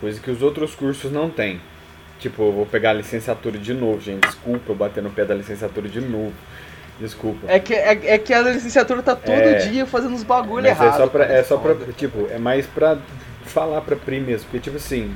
Coisa 0.00 0.20
que 0.20 0.30
os 0.30 0.42
outros 0.42 0.74
cursos 0.74 1.10
não 1.10 1.30
têm. 1.30 1.60
Tipo, 2.18 2.44
eu 2.44 2.52
vou 2.52 2.66
pegar 2.66 2.90
a 2.90 2.94
licenciatura 2.94 3.58
de 3.58 3.74
novo, 3.74 4.00
gente. 4.00 4.22
Desculpa 4.26 4.72
eu 4.72 4.76
bater 4.76 5.02
no 5.02 5.10
pé 5.10 5.24
da 5.24 5.34
licenciatura 5.34 5.88
de 5.88 6.00
novo. 6.00 6.34
Desculpa. 6.98 7.46
É 7.46 7.58
que, 7.58 7.74
é, 7.74 8.14
é 8.14 8.18
que 8.18 8.32
a 8.32 8.40
licenciatura 8.40 9.02
tá 9.02 9.14
todo 9.14 9.34
é, 9.34 9.54
dia 9.54 9.84
fazendo 9.84 10.14
uns 10.14 10.22
bagulho 10.22 10.66
errados. 10.66 10.94
É 10.94 10.98
só 10.98 11.06
pra, 11.06 11.24
é 11.24 11.42
só 11.42 11.56
pra, 11.58 11.74
tipo, 11.92 12.26
é 12.30 12.38
mais 12.38 12.66
pra 12.66 12.98
falar 13.44 13.80
pra 13.82 13.96
Pri 13.96 14.18
mesmo, 14.18 14.46
porque 14.46 14.60
tipo 14.60 14.76
assim, 14.76 15.14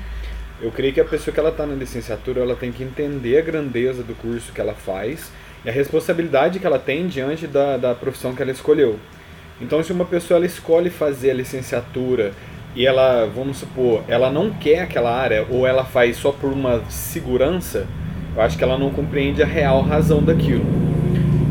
eu 0.61 0.71
creio 0.71 0.93
que 0.93 1.01
a 1.01 1.05
pessoa 1.05 1.33
que 1.33 1.41
ela 1.41 1.51
tá 1.51 1.67
na 1.67 1.75
licenciatura, 1.75 2.43
ela 2.43 2.55
tem 2.55 2.71
que 2.71 2.83
entender 2.83 3.39
a 3.39 3.43
grandeza 3.43 4.03
do 4.03 4.15
curso 4.15 4.53
que 4.53 4.61
ela 4.61 4.75
faz 4.75 5.33
e 5.65 5.71
a 5.71 5.73
responsabilidade 5.73 6.59
que 6.59 6.67
ela 6.67 6.79
tem 6.79 7.07
diante 7.07 7.47
da, 7.47 7.77
da 7.77 7.95
profissão 7.95 8.35
que 8.35 8.43
ela 8.43 8.51
escolheu. 8.51 8.99
Então, 9.61 9.83
se 9.83 9.93
uma 9.93 10.05
pessoa 10.05 10.39
ela 10.39 10.47
escolhe 10.47 10.91
fazer 10.91 11.31
a 11.31 11.35
licenciatura 11.35 12.33
e 12.75 12.87
ela, 12.87 13.27
vamos 13.27 13.59
supor, 13.59 14.03
ela 14.09 14.31
não 14.31 14.51
quer 14.51 14.81
aquela 14.81 15.15
área 15.15 15.47
ou 15.51 15.67
ela 15.67 15.85
faz 15.85 16.17
só 16.17 16.31
por 16.31 16.53
uma 16.53 16.83
segurança, 16.89 17.87
eu 18.35 18.43
acho 18.43 18.57
que 18.57 18.65
ela 18.65 18.79
não 18.79 18.91
compreende 18.91 19.43
a 19.43 19.47
real 19.47 19.83
razão 19.83 20.23
daquilo. 20.23 20.65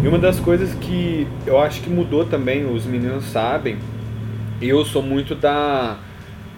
E 0.01 0.07
uma 0.07 0.17
das 0.17 0.39
coisas 0.39 0.73
que 0.75 1.27
eu 1.45 1.59
acho 1.59 1.81
que 1.81 1.89
mudou 1.89 2.23
também, 2.25 2.65
os 2.65 2.85
meninos 2.85 3.25
sabem, 3.25 3.77
eu 4.61 4.85
sou 4.85 5.03
muito 5.03 5.35
da 5.35 5.97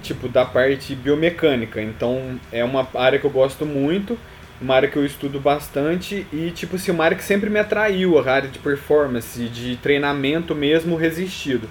tipo 0.04 0.28
da 0.28 0.46
parte 0.46 0.94
biomecânica, 0.94 1.82
então 1.82 2.40
é 2.52 2.64
uma 2.64 2.88
área 2.94 3.18
que 3.18 3.26
eu 3.26 3.32
gosto 3.32 3.66
muito, 3.66 4.18
uma 4.62 4.76
área 4.76 4.88
que 4.88 4.98
eu 4.98 5.04
estudo 5.04 5.40
bastante 5.40 6.26
e 6.32 6.52
tipo 6.52 6.76
assim, 6.76 6.92
uma 6.92 7.04
área 7.04 7.18
que 7.18 7.24
sempre 7.24 7.50
me 7.50 7.60
atraiu, 7.60 8.20
a 8.20 8.32
área 8.32 8.48
de 8.48 8.60
performance, 8.60 9.44
de 9.50 9.76
treinamento 9.78 10.54
mesmo 10.54 10.96
resistido. 10.96 11.68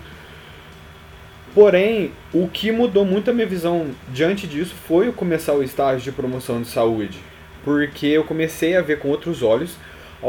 Porém, 1.54 2.10
o 2.32 2.48
que 2.48 2.72
mudou 2.72 3.04
muito 3.04 3.30
a 3.30 3.32
minha 3.32 3.46
visão 3.46 3.90
diante 4.12 4.44
disso 4.46 4.74
foi 4.88 5.06
eu 5.06 5.12
começar 5.12 5.54
o 5.54 5.62
estágio 5.62 6.02
de 6.02 6.10
promoção 6.10 6.62
de 6.62 6.68
saúde, 6.68 7.18
porque 7.64 8.06
eu 8.06 8.24
comecei 8.24 8.76
a 8.76 8.82
ver 8.82 8.98
com 8.98 9.08
outros 9.08 9.40
olhos 9.40 9.76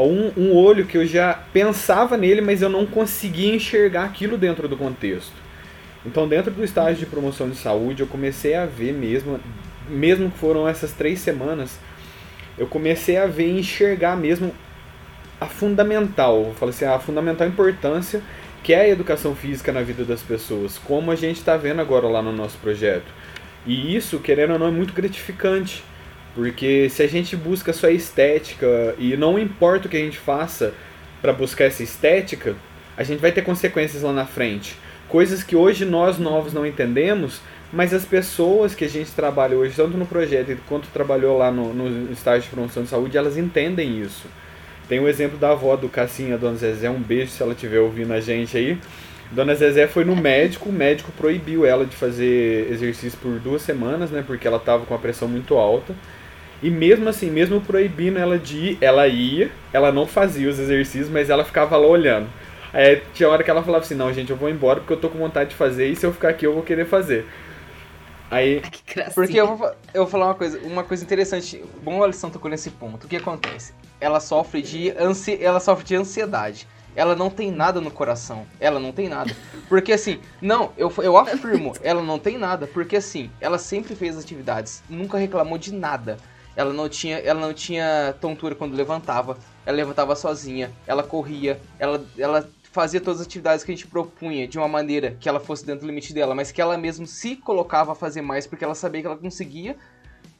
um, 0.00 0.32
um 0.36 0.54
olho 0.54 0.86
que 0.86 0.96
eu 0.96 1.06
já 1.06 1.34
pensava 1.52 2.16
nele, 2.16 2.40
mas 2.40 2.62
eu 2.62 2.68
não 2.68 2.86
conseguia 2.86 3.54
enxergar 3.54 4.04
aquilo 4.04 4.38
dentro 4.38 4.66
do 4.66 4.76
contexto. 4.76 5.34
Então, 6.04 6.26
dentro 6.26 6.50
do 6.50 6.64
estágio 6.64 7.00
de 7.00 7.06
promoção 7.06 7.48
de 7.48 7.56
saúde, 7.56 8.02
eu 8.02 8.06
comecei 8.06 8.54
a 8.54 8.66
ver 8.66 8.92
mesmo, 8.92 9.38
mesmo 9.88 10.30
que 10.30 10.38
foram 10.38 10.66
essas 10.66 10.92
três 10.92 11.20
semanas, 11.20 11.78
eu 12.58 12.66
comecei 12.66 13.16
a 13.16 13.26
ver 13.26 13.48
e 13.48 13.60
enxergar 13.60 14.16
mesmo 14.16 14.52
a 15.40 15.46
fundamental, 15.46 16.44
vou 16.44 16.54
falar 16.54 16.70
assim, 16.70 16.84
a 16.84 16.98
fundamental 16.98 17.46
importância 17.46 18.22
que 18.62 18.72
é 18.72 18.82
a 18.82 18.88
educação 18.88 19.34
física 19.34 19.72
na 19.72 19.82
vida 19.82 20.04
das 20.04 20.22
pessoas, 20.22 20.78
como 20.78 21.10
a 21.10 21.16
gente 21.16 21.38
está 21.38 21.56
vendo 21.56 21.80
agora 21.80 22.06
lá 22.06 22.22
no 22.22 22.32
nosso 22.32 22.56
projeto. 22.58 23.12
E 23.66 23.96
isso, 23.96 24.20
querendo 24.20 24.52
ou 24.52 24.58
não, 24.58 24.68
é 24.68 24.70
muito 24.70 24.92
gratificante, 24.92 25.82
porque 26.34 26.88
se 26.88 27.02
a 27.02 27.06
gente 27.06 27.36
busca 27.36 27.72
só 27.72 27.88
a 27.88 27.92
estética 27.92 28.94
e 28.98 29.16
não 29.16 29.38
importa 29.38 29.86
o 29.86 29.90
que 29.90 29.96
a 29.96 30.00
gente 30.00 30.18
faça 30.18 30.72
para 31.20 31.32
buscar 31.32 31.64
essa 31.64 31.82
estética, 31.82 32.56
a 32.96 33.02
gente 33.02 33.20
vai 33.20 33.32
ter 33.32 33.42
consequências 33.42 34.02
lá 34.02 34.12
na 34.12 34.26
frente. 34.26 34.76
Coisas 35.08 35.42
que 35.42 35.54
hoje 35.54 35.84
nós 35.84 36.18
novos 36.18 36.52
não 36.52 36.66
entendemos, 36.66 37.40
mas 37.72 37.92
as 37.92 38.04
pessoas 38.04 38.74
que 38.74 38.84
a 38.84 38.88
gente 38.88 39.10
trabalha 39.12 39.56
hoje, 39.56 39.74
tanto 39.74 39.96
no 39.96 40.06
projeto 40.06 40.56
quanto 40.68 40.88
trabalhou 40.88 41.38
lá 41.38 41.50
no, 41.50 41.72
no 41.72 42.12
estágio 42.12 42.42
de 42.42 42.48
promoção 42.48 42.82
de 42.82 42.88
saúde, 42.88 43.16
elas 43.16 43.36
entendem 43.36 44.00
isso. 44.00 44.26
Tem 44.88 45.00
o 45.00 45.08
exemplo 45.08 45.38
da 45.38 45.50
avó 45.50 45.76
do 45.76 45.88
Cassinha, 45.88 46.36
Dona 46.36 46.56
Zezé, 46.56 46.90
um 46.90 47.00
beijo 47.00 47.30
se 47.30 47.42
ela 47.42 47.52
estiver 47.52 47.80
ouvindo 47.80 48.12
a 48.12 48.20
gente 48.20 48.56
aí. 48.56 48.78
Dona 49.30 49.54
Zezé 49.54 49.86
foi 49.86 50.04
no 50.04 50.14
médico, 50.14 50.68
o 50.68 50.72
médico 50.72 51.10
proibiu 51.12 51.64
ela 51.64 51.86
de 51.86 51.96
fazer 51.96 52.70
exercício 52.70 53.18
por 53.18 53.38
duas 53.38 53.62
semanas, 53.62 54.10
né? 54.10 54.22
Porque 54.26 54.46
ela 54.46 54.58
estava 54.58 54.84
com 54.84 54.94
a 54.94 54.98
pressão 54.98 55.26
muito 55.26 55.54
alta. 55.54 55.94
E 56.62 56.70
mesmo 56.70 57.08
assim, 57.08 57.30
mesmo 57.30 57.60
proibindo 57.60 58.18
ela 58.18 58.38
de 58.38 58.56
ir, 58.56 58.78
ela 58.80 59.06
ia, 59.08 59.50
ela 59.72 59.90
não 59.90 60.06
fazia 60.06 60.48
os 60.48 60.58
exercícios, 60.58 61.08
mas 61.08 61.28
ela 61.28 61.44
ficava 61.44 61.76
lá 61.76 61.86
olhando. 61.86 62.28
Aí 62.72 63.02
tinha 63.12 63.28
hora 63.28 63.42
que 63.42 63.50
ela 63.50 63.62
falava 63.62 63.84
assim, 63.84 63.94
não, 63.94 64.12
gente, 64.12 64.30
eu 64.30 64.36
vou 64.36 64.48
embora 64.48 64.80
porque 64.80 64.92
eu 64.92 65.00
tô 65.00 65.08
com 65.10 65.18
vontade 65.18 65.50
de 65.50 65.56
fazer 65.56 65.88
e 65.88 65.96
se 65.96 66.06
eu 66.06 66.12
ficar 66.12 66.30
aqui 66.30 66.46
eu 66.46 66.54
vou 66.54 66.62
querer 66.62 66.86
fazer. 66.86 67.26
Aí. 68.30 68.62
Que. 68.86 69.02
Porque 69.14 69.38
eu 69.38 69.56
vou, 69.56 69.68
eu 69.92 70.02
vou 70.02 70.06
falar 70.06 70.26
uma 70.26 70.34
coisa, 70.34 70.58
uma 70.60 70.84
coisa 70.84 71.04
interessante. 71.04 71.62
Bom, 71.82 72.02
a 72.02 72.06
lição 72.06 72.30
tocou 72.30 72.50
nesse 72.50 72.70
ponto. 72.70 73.04
O 73.04 73.08
que 73.08 73.16
acontece? 73.16 73.74
Ela 74.00 74.20
sofre 74.20 74.62
de 74.62 74.90
ansi, 74.98 75.38
ela 75.42 75.60
sofre 75.60 75.84
de 75.84 75.96
ansiedade. 75.96 76.66
Ela 76.94 77.16
não 77.16 77.30
tem 77.30 77.50
nada 77.50 77.80
no 77.80 77.90
coração. 77.90 78.46
Ela 78.60 78.78
não 78.78 78.92
tem 78.92 79.08
nada. 79.08 79.34
Porque 79.68 79.92
assim, 79.92 80.20
não, 80.40 80.72
eu, 80.76 80.92
eu 80.98 81.16
afirmo, 81.16 81.72
ela 81.82 82.02
não 82.02 82.18
tem 82.18 82.36
nada. 82.36 82.66
Porque 82.66 82.96
assim, 82.96 83.30
ela 83.40 83.58
sempre 83.58 83.94
fez 83.94 84.18
atividades, 84.18 84.82
nunca 84.88 85.16
reclamou 85.18 85.56
de 85.56 85.72
nada. 85.72 86.18
Ela 86.54 86.72
não 86.72 86.88
tinha, 86.88 87.18
ela 87.18 87.40
não 87.40 87.52
tinha 87.52 88.14
tontura 88.20 88.54
quando 88.54 88.74
levantava. 88.74 89.38
Ela 89.64 89.76
levantava 89.76 90.14
sozinha. 90.14 90.70
Ela 90.86 91.02
corria. 91.02 91.60
Ela, 91.78 92.04
ela 92.18 92.48
fazia 92.72 93.00
todas 93.00 93.20
as 93.20 93.26
atividades 93.26 93.64
que 93.64 93.70
a 93.70 93.74
gente 93.74 93.86
propunha 93.86 94.48
de 94.48 94.58
uma 94.58 94.68
maneira 94.68 95.16
que 95.20 95.28
ela 95.28 95.38
fosse 95.38 95.64
dentro 95.64 95.82
do 95.82 95.86
limite 95.86 96.14
dela, 96.14 96.34
mas 96.34 96.50
que 96.50 96.60
ela 96.60 96.76
mesmo 96.78 97.06
se 97.06 97.36
colocava 97.36 97.92
a 97.92 97.94
fazer 97.94 98.22
mais 98.22 98.46
porque 98.46 98.64
ela 98.64 98.74
sabia 98.74 99.02
que 99.02 99.06
ela 99.06 99.16
conseguia. 99.16 99.76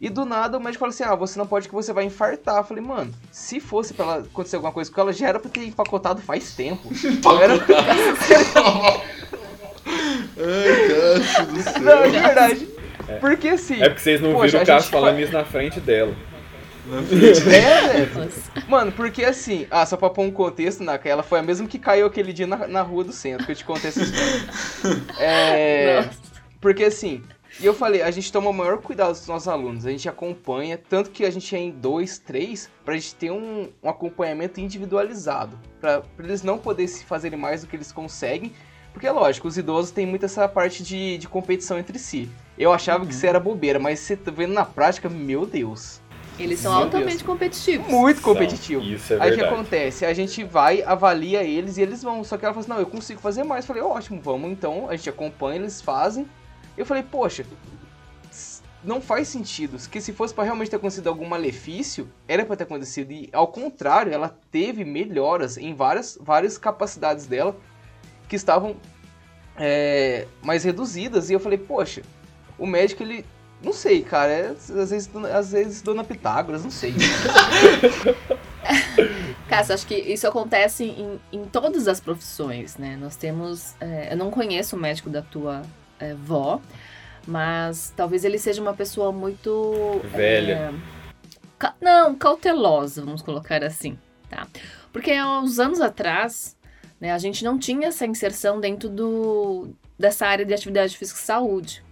E 0.00 0.10
do 0.10 0.24
nada 0.24 0.58
o 0.58 0.60
médico 0.60 0.80
falou 0.80 0.90
assim: 0.90 1.04
Ah, 1.04 1.14
você 1.14 1.38
não 1.38 1.46
pode 1.46 1.68
que 1.68 1.74
você 1.74 1.92
vai 1.92 2.04
infartar. 2.04 2.56
Eu 2.56 2.64
falei, 2.64 2.82
mano, 2.82 3.14
se 3.30 3.60
fosse 3.60 3.94
pra 3.94 4.04
ela 4.04 4.16
acontecer 4.18 4.56
alguma 4.56 4.72
coisa 4.72 4.90
com 4.90 5.00
ela, 5.00 5.12
já 5.12 5.28
era 5.28 5.38
pra 5.38 5.48
ter 5.48 5.64
empacotado 5.64 6.20
faz 6.20 6.56
tempo. 6.56 6.88
Era... 7.40 7.54
Ai, 10.34 10.88
Cássio 10.88 11.46
do 11.46 11.62
céu. 11.62 11.82
não, 11.82 12.10
de 12.10 12.18
verdade. 12.18 12.81
Porque 13.20 13.48
assim. 13.48 13.82
É 13.82 13.88
porque 13.88 14.00
vocês 14.02 14.20
não 14.20 14.32
poxa, 14.32 14.46
viram 14.58 14.62
o 14.62 14.66
Cássio 14.66 14.90
falando 14.90 15.14
fa- 15.16 15.22
isso 15.22 15.32
na 15.32 15.44
frente 15.44 15.80
dela. 15.80 16.14
É, 17.52 18.04
velho. 18.04 18.32
Mano, 18.68 18.90
porque 18.92 19.24
assim, 19.24 19.66
ah, 19.70 19.86
só 19.86 19.96
pra 19.96 20.10
pôr 20.10 20.22
um 20.22 20.30
contexto, 20.32 20.82
Naka, 20.82 21.08
ela 21.08 21.22
foi 21.22 21.38
a 21.38 21.42
mesma 21.42 21.66
que 21.68 21.78
caiu 21.78 22.06
aquele 22.06 22.32
dia 22.32 22.46
na, 22.46 22.66
na 22.66 22.82
rua 22.82 23.04
do 23.04 23.12
centro, 23.12 23.46
que 23.46 23.52
eu 23.52 23.56
te 23.56 23.64
contei 23.64 23.88
essa 23.88 24.02
história. 24.02 25.02
É. 25.20 26.02
Nossa. 26.04 26.18
Porque 26.60 26.84
assim, 26.84 27.22
e 27.60 27.66
eu 27.66 27.74
falei, 27.74 28.02
a 28.02 28.10
gente 28.10 28.32
toma 28.32 28.50
o 28.50 28.52
maior 28.52 28.78
cuidado 28.78 29.10
dos 29.12 29.26
nossos 29.26 29.46
alunos, 29.48 29.84
a 29.86 29.90
gente 29.90 30.08
acompanha, 30.08 30.76
tanto 30.78 31.10
que 31.10 31.24
a 31.24 31.30
gente 31.30 31.54
é 31.54 31.58
em 31.58 31.70
dois, 31.70 32.18
três, 32.18 32.68
pra 32.84 32.94
gente 32.94 33.14
ter 33.14 33.30
um, 33.30 33.68
um 33.82 33.88
acompanhamento 33.88 34.60
individualizado, 34.60 35.58
pra, 35.80 36.00
pra 36.00 36.24
eles 36.26 36.42
não 36.42 36.58
poderem 36.58 36.88
se 36.88 37.04
fazerem 37.04 37.38
mais 37.38 37.60
do 37.62 37.66
que 37.66 37.76
eles 37.76 37.92
conseguem, 37.92 38.52
porque 38.92 39.06
é 39.06 39.12
lógico, 39.12 39.48
os 39.48 39.56
idosos 39.56 39.90
têm 39.90 40.06
muito 40.06 40.24
essa 40.24 40.48
parte 40.48 40.82
de, 40.82 41.18
de 41.18 41.28
competição 41.28 41.78
entre 41.78 41.98
si. 41.98 42.28
Eu 42.58 42.72
achava 42.72 43.06
que 43.06 43.12
isso 43.12 43.26
era 43.26 43.40
bobeira, 43.40 43.78
mas 43.78 44.00
você 44.00 44.16
tá 44.16 44.30
vendo 44.30 44.52
na 44.52 44.64
prática, 44.64 45.08
meu 45.08 45.46
Deus, 45.46 46.00
Eles 46.38 46.60
são 46.60 46.72
Meu 46.72 46.84
altamente 46.84 47.18
Deus. 47.18 47.22
competitivos. 47.22 47.86
muito 47.86 48.20
competitivo. 48.22 48.82
Isso 48.82 49.12
é 49.14 49.18
Aí 49.20 49.32
o 49.32 49.34
que 49.34 49.40
acontece? 49.44 50.04
A 50.04 50.14
gente 50.14 50.42
vai, 50.44 50.82
avalia 50.82 51.44
eles 51.44 51.76
e 51.76 51.82
eles 51.82 52.02
vão. 52.02 52.24
Só 52.24 52.36
que 52.38 52.44
ela 52.44 52.54
falou 52.54 52.62
assim: 52.64 52.70
não, 52.70 52.78
eu 52.80 52.86
consigo 52.86 53.20
fazer 53.20 53.44
mais. 53.44 53.64
Eu 53.64 53.68
falei: 53.68 53.82
ótimo, 53.82 54.20
vamos 54.20 54.50
então. 54.50 54.88
A 54.88 54.96
gente 54.96 55.08
acompanha, 55.10 55.60
eles 55.60 55.80
fazem. 55.82 56.26
Eu 56.76 56.86
falei: 56.86 57.02
poxa, 57.02 57.44
não 58.82 59.00
faz 59.00 59.28
sentido. 59.28 59.76
Que 59.90 60.00
se 60.00 60.12
fosse 60.12 60.32
pra 60.34 60.44
realmente 60.44 60.70
ter 60.70 60.76
acontecido 60.76 61.08
algum 61.08 61.26
malefício, 61.26 62.08
era 62.26 62.44
pra 62.46 62.56
ter 62.56 62.64
acontecido. 62.64 63.12
E 63.12 63.28
ao 63.32 63.48
contrário, 63.48 64.12
ela 64.12 64.34
teve 64.50 64.84
melhoras 64.84 65.56
em 65.58 65.74
várias, 65.74 66.18
várias 66.20 66.56
capacidades 66.58 67.26
dela 67.26 67.54
que 68.28 68.36
estavam 68.36 68.74
é, 69.56 70.26
mais 70.42 70.64
reduzidas. 70.64 71.28
E 71.28 71.34
eu 71.34 71.40
falei: 71.40 71.58
poxa, 71.58 72.02
o 72.62 72.66
médico 72.66 73.02
ele. 73.02 73.24
Não 73.62 73.72
sei, 73.72 74.02
cara. 74.02 74.32
É, 74.32 74.46
às, 74.48 74.68
vezes, 74.90 75.10
às 75.32 75.52
vezes 75.52 75.82
Dona 75.82 76.02
Pitágoras, 76.04 76.64
não 76.64 76.70
sei. 76.70 76.94
Cássio, 79.48 79.74
acho 79.74 79.86
que 79.86 79.94
isso 79.94 80.26
acontece 80.26 80.84
em, 80.84 81.20
em 81.32 81.44
todas 81.44 81.88
as 81.88 82.00
profissões, 82.00 82.76
né? 82.76 82.96
Nós 83.00 83.16
temos. 83.16 83.74
é, 83.80 84.12
eu 84.12 84.16
não 84.16 84.30
conheço 84.30 84.76
o 84.76 84.78
médico 84.78 85.10
da 85.10 85.22
tua 85.22 85.62
é, 85.98 86.14
vó, 86.14 86.60
mas 87.26 87.92
talvez 87.96 88.24
ele 88.24 88.38
seja 88.38 88.60
uma 88.62 88.74
pessoa 88.74 89.12
muito. 89.12 90.00
Velha. 90.12 90.52
é, 90.52 90.72
ca- 91.58 91.74
não, 91.80 92.14
cautelosa, 92.14 93.04
vamos 93.04 93.22
colocar 93.22 93.62
assim, 93.64 93.98
tá? 94.28 94.46
Porque 94.92 95.12
há 95.12 95.40
uns 95.40 95.58
anos 95.58 95.80
atrás, 95.80 96.56
né, 97.00 97.12
a 97.12 97.18
gente 97.18 97.44
não 97.44 97.58
tinha 97.58 97.88
essa 97.88 98.06
inserção 98.06 98.60
dentro 98.60 98.88
do, 98.88 99.70
dessa 99.98 100.26
área 100.26 100.44
de 100.44 100.54
atividade 100.54 100.96
física 100.96 101.18
e 101.18 101.22
saúde. 101.22 101.82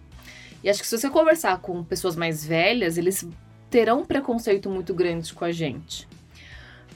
E 0.63 0.69
acho 0.69 0.81
que 0.81 0.87
se 0.87 0.99
você 0.99 1.09
conversar 1.09 1.59
com 1.59 1.83
pessoas 1.83 2.17
mais 2.17 2.45
velhas, 2.45 2.99
eles 2.99 3.27
terão 3.71 4.01
um 4.01 4.05
preconceito 4.05 4.69
muito 4.69 4.93
grande 4.93 5.33
com 5.33 5.45
a 5.45 5.53
gente. 5.53 6.07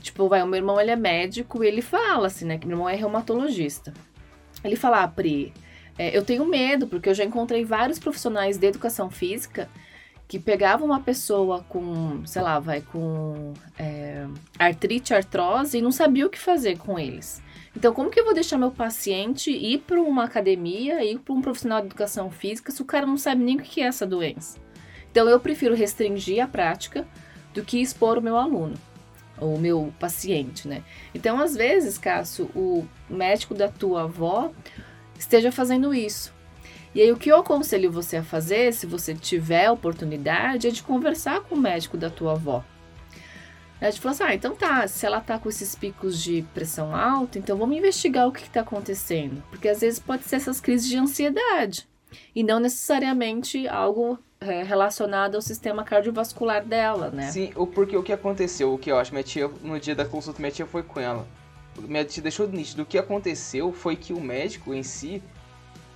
Tipo, 0.03 0.29
vai, 0.29 0.43
o 0.43 0.47
meu 0.47 0.59
irmão 0.59 0.81
ele 0.81 0.91
é 0.91 0.97
médico 0.97 1.65
e 1.65 1.67
ele 1.67 1.81
fala 1.81 2.27
assim, 2.27 2.45
né? 2.45 2.59
Que 2.59 2.67
meu 2.67 2.77
irmão 2.77 2.89
é 2.89 2.95
reumatologista. 2.95 3.95
Ele 4.63 4.77
fala, 4.77 5.03
ah, 5.03 5.09
Pri, 5.09 5.53
é, 5.99 6.17
eu 6.17 6.23
tenho 6.23 6.45
medo, 6.45 6.87
porque 6.87 7.09
eu 7.09 7.15
já 7.15 7.25
encontrei 7.25 7.65
vários 7.65 7.99
profissionais 7.99 8.59
de 8.59 8.67
educação 8.67 9.09
física 9.09 9.69
que 10.27 10.39
pegavam 10.39 10.87
uma 10.87 11.01
pessoa 11.01 11.65
com, 11.69 12.23
sei 12.27 12.43
lá, 12.43 12.59
vai, 12.59 12.81
com 12.81 13.53
é, 13.79 14.27
artrite, 14.59 15.15
artrose 15.15 15.79
e 15.79 15.83
não 15.83 15.93
sabia 15.93 16.27
o 16.27 16.31
que 16.31 16.39
fazer 16.39 16.79
com 16.79 16.99
eles. 16.99 17.43
Então, 17.77 17.93
como 17.93 18.11
que 18.11 18.21
eu 18.21 18.25
vou 18.25 18.35
deixar 18.35 18.57
meu 18.57 18.71
paciente 18.71 19.51
ir 19.51 19.79
para 19.79 20.01
uma 20.01 20.25
academia, 20.25 21.05
ir 21.05 21.19
para 21.19 21.35
um 21.35 21.43
profissional 21.43 21.81
de 21.81 21.87
educação 21.87 22.31
física, 22.31 22.71
se 22.71 22.81
o 22.81 22.85
cara 22.85 23.07
não 23.07 23.17
sabe 23.17 23.43
nem 23.43 23.57
o 23.57 23.63
que 23.63 23.81
é 23.81 23.87
essa 23.87 24.07
doença? 24.07 24.59
Então, 25.11 25.29
eu 25.29 25.41
prefiro 25.41 25.75
restringir 25.75 26.43
a 26.43 26.47
prática 26.47 27.07
do 27.53 27.65
que 27.65 27.81
expor 27.81 28.19
o 28.19 28.23
meu 28.23 28.37
aluno 28.37 28.75
o 29.41 29.59
meu 29.59 29.93
paciente, 29.99 30.69
né? 30.69 30.83
Então, 31.15 31.41
às 31.41 31.55
vezes, 31.55 31.99
Cássio, 31.99 32.47
o 32.55 32.87
médico 33.09 33.55
da 33.55 33.69
tua 33.69 34.05
avó 34.05 34.53
esteja 35.19 35.51
fazendo 35.51 35.95
isso. 35.95 36.33
E 36.95 37.03
aí 37.03 37.11
o 37.11 37.17
que 37.17 37.31
eu 37.31 37.39
aconselho 37.39 37.91
você 37.91 38.19
a 38.19 38.23
fazer, 38.23 38.73
se 38.73 38.87
você 38.87 39.15
tiver 39.15 39.69
oportunidade, 39.71 40.69
é 40.69 40.71
de 40.71 40.83
conversar 40.83 41.41
com 41.41 41.57
o 41.57 41.61
médico 41.61 41.97
da 41.97 42.09
tua 42.09 42.33
avó. 42.33 42.65
A 43.81 43.91
gente 43.91 44.01
falou 44.01 44.15
assim, 44.15 44.25
ah, 44.25 44.35
então 44.35 44.55
tá, 44.55 44.87
se 44.89 45.05
ela 45.05 45.21
tá 45.21 45.39
com 45.39 45.49
esses 45.49 45.75
picos 45.75 46.23
de 46.23 46.43
pressão 46.55 46.95
alta, 46.95 47.39
então 47.39 47.57
vamos 47.57 47.77
investigar 47.77 48.27
o 48.27 48.33
que, 48.33 48.43
que 48.43 48.51
tá 48.51 48.61
acontecendo. 48.61 49.43
Porque 49.51 49.69
às 49.69 49.81
vezes 49.81 49.99
pode 49.99 50.25
ser 50.25 50.37
essas 50.37 50.61
crises 50.61 50.89
de 50.89 50.97
ansiedade. 50.97 51.87
E 52.35 52.43
não 52.43 52.61
necessariamente 52.61 53.67
algo 53.67 54.19
é, 54.41 54.63
relacionado 54.63 55.35
ao 55.35 55.43
sistema 55.43 55.85
cardiovascular 55.85 56.65
dela, 56.65 57.11
né? 57.11 57.31
Sim, 57.31 57.53
o 57.57 57.67
porque 57.67 57.97
o 57.97 58.03
que 58.03 58.13
aconteceu, 58.13 58.73
o 58.73 58.79
que 58.79 58.91
eu 58.91 58.99
acho, 58.99 59.13
minha 59.13 59.25
tia, 59.25 59.49
no 59.63 59.79
dia 59.79 59.95
da 59.95 60.05
consulta, 60.05 60.41
minha 60.41 60.53
tia 60.53 60.67
foi 60.67 60.83
com 60.83 61.01
ela. 61.01 61.27
Minha 61.79 62.05
tia 62.05 62.23
deixou 62.23 62.47
nítido. 62.47 62.83
O 62.83 62.87
que 62.87 62.97
aconteceu 62.97 63.73
foi 63.73 63.97
que 63.97 64.13
o 64.13 64.21
médico 64.21 64.73
em 64.73 64.83
si, 64.83 65.23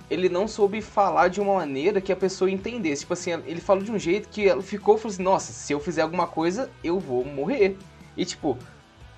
ele 0.09 0.27
não 0.29 0.47
soube 0.47 0.81
falar 0.81 1.27
de 1.27 1.39
uma 1.39 1.55
maneira 1.55 2.01
que 2.01 2.11
a 2.11 2.15
pessoa 2.15 2.49
entendesse. 2.49 3.01
Tipo 3.01 3.13
assim, 3.13 3.31
ele 3.45 3.61
falou 3.61 3.83
de 3.83 3.91
um 3.91 3.99
jeito 3.99 4.29
que 4.29 4.47
ela 4.47 4.61
ficou, 4.61 4.97
falou 4.97 5.13
assim, 5.13 5.23
nossa, 5.23 5.51
se 5.51 5.71
eu 5.71 5.79
fizer 5.79 6.01
alguma 6.01 6.27
coisa, 6.27 6.69
eu 6.83 6.99
vou 6.99 7.23
morrer. 7.23 7.77
E 8.17 8.25
tipo, 8.25 8.57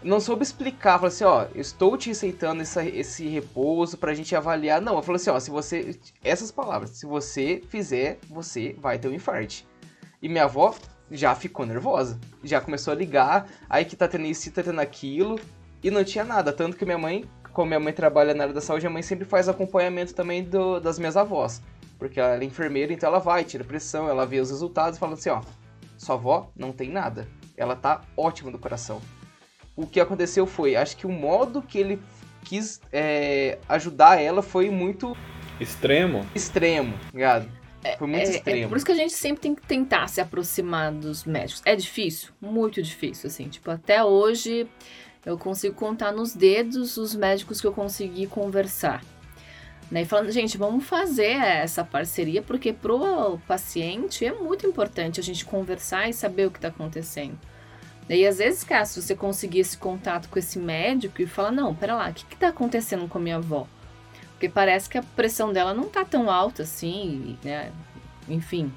não 0.04 0.20
soube 0.20 0.44
explicar, 0.44 0.96
falou 0.96 1.08
assim, 1.08 1.24
ó, 1.24 1.48
estou 1.56 1.96
te 1.96 2.12
aceitando 2.12 2.62
essa, 2.62 2.84
esse 2.84 3.28
repouso 3.28 3.98
pra 3.98 4.14
gente 4.14 4.36
avaliar. 4.36 4.82
Não, 4.82 4.96
eu 4.96 5.04
falou 5.04 5.16
assim, 5.16 5.30
ó, 5.30 5.40
se 5.40 5.50
você. 5.50 5.98
Essas 6.24 6.52
palavras, 6.52 6.92
se 6.92 7.06
você 7.06 7.62
fizer, 7.70 8.20
você 8.30 8.76
vai 8.80 9.00
ter 9.00 9.08
um 9.08 9.14
infarte. 9.14 9.68
E 10.22 10.28
minha 10.28 10.44
avó 10.44 10.76
já 11.10 11.36
ficou 11.36 11.66
nervosa. 11.66 12.20
Já 12.44 12.60
começou 12.60 12.92
a 12.92 12.96
ligar, 12.96 13.48
aí 13.70 13.86
que 13.86 13.96
tá 13.96 14.08
tendo 14.08 14.26
isso, 14.26 14.52
tá 14.52 14.64
tendo 14.64 14.80
aquilo. 14.80 15.40
E 15.84 15.90
não 15.90 16.04
tinha 16.04 16.24
nada. 16.24 16.52
Tanto 16.52 16.78
que 16.78 16.86
minha 16.86 16.98
mãe 16.98 17.26
como 17.54 17.68
minha 17.68 17.80
mãe 17.80 17.94
trabalha 17.94 18.34
na 18.34 18.44
área 18.44 18.54
da 18.54 18.62
saúde, 18.62 18.88
a 18.88 18.90
mãe 18.90 19.02
sempre 19.02 19.26
faz 19.26 19.48
acompanhamento 19.48 20.14
também 20.14 20.44
do, 20.44 20.80
das 20.80 20.98
minhas 20.98 21.18
avós. 21.18 21.62
Porque 21.98 22.20
ela 22.20 22.36
é 22.36 22.44
enfermeira, 22.44 22.92
então 22.92 23.08
ela 23.08 23.20
vai, 23.20 23.44
tira 23.44 23.64
pressão, 23.64 24.10
ela 24.10 24.26
vê 24.26 24.40
os 24.40 24.50
resultados 24.50 24.98
e 24.98 25.00
fala 25.00 25.14
assim, 25.14 25.30
ó, 25.30 25.42
sua 25.98 26.16
avó 26.16 26.50
não 26.56 26.72
tem 26.72 26.90
nada. 26.90 27.28
Ela 27.56 27.76
tá 27.76 28.02
ótima 28.18 28.52
do 28.52 28.58
coração. 28.58 29.02
O 29.76 29.86
que 29.86 30.00
aconteceu 30.00 30.48
foi, 30.48 30.76
acho 30.76 30.98
que 30.98 31.06
o 31.06 31.12
modo 31.12 31.62
que 31.62 31.78
ele 31.78 32.02
quis 32.44 32.82
é, 32.92 33.60
ajudar 33.70 34.20
ela 34.20 34.42
foi 34.42 34.70
muito... 34.70 35.16
Extremo? 35.60 36.26
Extremo, 36.34 36.98
ligado? 37.14 37.48
Foi 37.98 38.08
muito 38.08 38.28
é, 38.28 38.36
extremo. 38.36 38.66
É 38.66 38.68
por 38.68 38.78
isso 38.78 38.86
que 38.86 38.92
a 38.92 38.96
gente 38.96 39.14
sempre 39.14 39.42
tem 39.42 39.56
que 39.56 39.62
tentar 39.64 40.08
se 40.08 40.22
aproximar 40.22 40.92
dos 40.92 41.24
médicos. 41.24 41.62
É 41.66 41.76
difícil? 41.76 42.30
Muito 42.40 42.82
difícil, 42.82 43.28
assim. 43.28 43.48
Tipo, 43.48 43.72
até 43.72 44.04
hoje 44.04 44.68
eu 45.26 45.38
consigo 45.38 45.76
contar 45.76 46.12
nos 46.12 46.34
dedos 46.34 46.98
os 46.98 47.16
médicos 47.16 47.62
que 47.62 47.68
eu 47.68 47.74
consegui 47.74 48.28
conversar. 48.28 49.04
Né? 49.90 50.04
E 50.04 50.06
falando, 50.06 50.32
gente, 50.32 50.58
vamos 50.58 50.86
fazer 50.86 51.36
essa 51.36 51.84
parceria, 51.84 52.42
porque 52.42 52.72
pro 52.72 53.38
paciente 53.48 54.26
é 54.26 54.34
muito 54.34 54.66
importante 54.66 55.20
a 55.20 55.24
gente 55.24 55.46
conversar 55.46 56.10
e 56.10 56.14
saber 56.14 56.48
o 56.48 56.52
que 56.52 56.58
está 56.58 56.70
acontecendo. 56.70 57.38
E 58.10 58.26
às 58.26 58.40
vezes, 58.40 58.64
cara, 58.64 58.84
se 58.86 59.02
você 59.02 59.16
conseguir 59.16 59.60
esse 59.60 59.78
contato 59.78 60.28
com 60.28 60.40
esse 60.40 60.58
médico 60.58 61.22
e 61.22 61.28
falar, 61.28 61.52
não, 61.52 61.74
pera 61.76 61.96
lá, 61.96 62.10
o 62.10 62.14
que 62.14 62.34
está 62.34 62.50
acontecendo 62.50 63.08
com 63.08 63.18
a 63.18 63.22
minha 63.22 63.38
avó? 63.38 63.68
Porque 64.32 64.50
parece 64.50 64.90
que 64.90 64.98
a 64.98 65.04
pressão 65.04 65.54
dela 65.54 65.74
não 65.74 65.88
tá 65.88 66.04
tão 66.04 66.30
alta 66.30 66.64
assim, 66.64 67.38
né? 67.44 67.72
Enfim, 68.28 68.74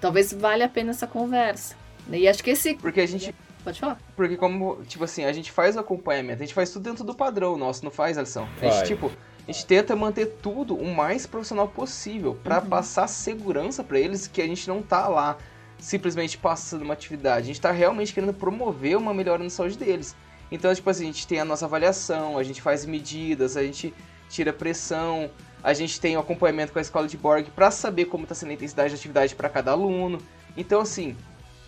talvez 0.00 0.32
valha 0.32 0.66
a 0.66 0.68
pena 0.68 0.90
essa 0.90 1.06
conversa. 1.06 1.76
E 2.10 2.26
acho 2.26 2.42
que 2.42 2.50
esse. 2.50 2.74
Porque 2.74 3.00
a 3.00 3.06
gente 3.06 3.34
Pode 3.68 3.80
falar. 3.80 3.98
Porque 4.16 4.36
como, 4.36 4.82
tipo 4.86 5.04
assim, 5.04 5.24
a 5.24 5.32
gente 5.32 5.52
faz 5.52 5.76
o 5.76 5.80
acompanhamento, 5.80 6.42
a 6.42 6.46
gente 6.46 6.54
faz 6.54 6.70
tudo 6.70 6.84
dentro 6.84 7.04
do 7.04 7.14
padrão 7.14 7.56
nosso, 7.58 7.84
não 7.84 7.90
faz, 7.90 8.16
Alisson? 8.16 8.48
A 8.62 8.70
gente, 8.70 8.86
tipo, 8.86 9.12
a 9.46 9.52
gente 9.52 9.66
tenta 9.66 9.94
manter 9.94 10.26
tudo 10.42 10.74
o 10.74 10.94
mais 10.94 11.26
profissional 11.26 11.68
possível 11.68 12.34
para 12.42 12.60
Uhum. 12.60 12.66
passar 12.66 13.06
segurança 13.06 13.84
para 13.84 13.98
eles 13.98 14.26
que 14.26 14.40
a 14.40 14.46
gente 14.46 14.66
não 14.66 14.80
tá 14.82 15.06
lá 15.06 15.36
simplesmente 15.78 16.38
passando 16.38 16.82
uma 16.82 16.94
atividade, 16.94 17.44
a 17.44 17.46
gente 17.46 17.60
tá 17.60 17.70
realmente 17.70 18.12
querendo 18.12 18.32
promover 18.32 18.96
uma 18.96 19.12
melhora 19.14 19.44
na 19.44 19.50
saúde 19.50 19.76
deles. 19.78 20.16
Então, 20.50 20.74
tipo 20.74 20.88
assim, 20.88 21.04
a 21.04 21.06
gente 21.06 21.26
tem 21.26 21.40
a 21.40 21.44
nossa 21.44 21.66
avaliação, 21.66 22.38
a 22.38 22.42
gente 22.42 22.62
faz 22.62 22.86
medidas, 22.86 23.56
a 23.56 23.62
gente 23.62 23.92
tira 24.30 24.50
pressão, 24.52 25.30
a 25.62 25.74
gente 25.74 26.00
tem 26.00 26.16
o 26.16 26.20
acompanhamento 26.20 26.72
com 26.72 26.78
a 26.78 26.82
escola 26.82 27.06
de 27.06 27.16
Borg 27.16 27.48
para 27.54 27.70
saber 27.70 28.06
como 28.06 28.26
tá 28.26 28.34
sendo 28.34 28.50
a 28.50 28.54
intensidade 28.54 28.90
de 28.90 28.96
atividade 28.96 29.34
para 29.34 29.48
cada 29.48 29.72
aluno. 29.72 30.18
Então, 30.56 30.80
assim, 30.80 31.14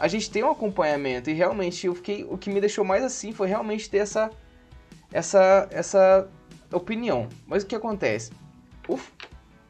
a 0.01 0.09
gente 0.09 0.31
tem 0.31 0.43
um 0.43 0.51
acompanhamento 0.51 1.29
e 1.29 1.35
realmente 1.35 1.87
eu 1.87 1.95
fiquei, 1.95 2.25
o 2.25 2.39
que 2.39 2.49
me 2.49 2.59
deixou 2.59 2.83
mais 2.83 3.05
assim 3.05 3.33
foi 3.33 3.47
realmente 3.47 3.91
ter 3.91 3.99
essa 3.99 4.31
essa 5.13 5.69
essa 5.71 6.27
opinião. 6.73 7.29
Mas 7.47 7.63
o 7.63 7.67
que 7.67 7.75
acontece? 7.75 8.33
Uf, 8.89 9.13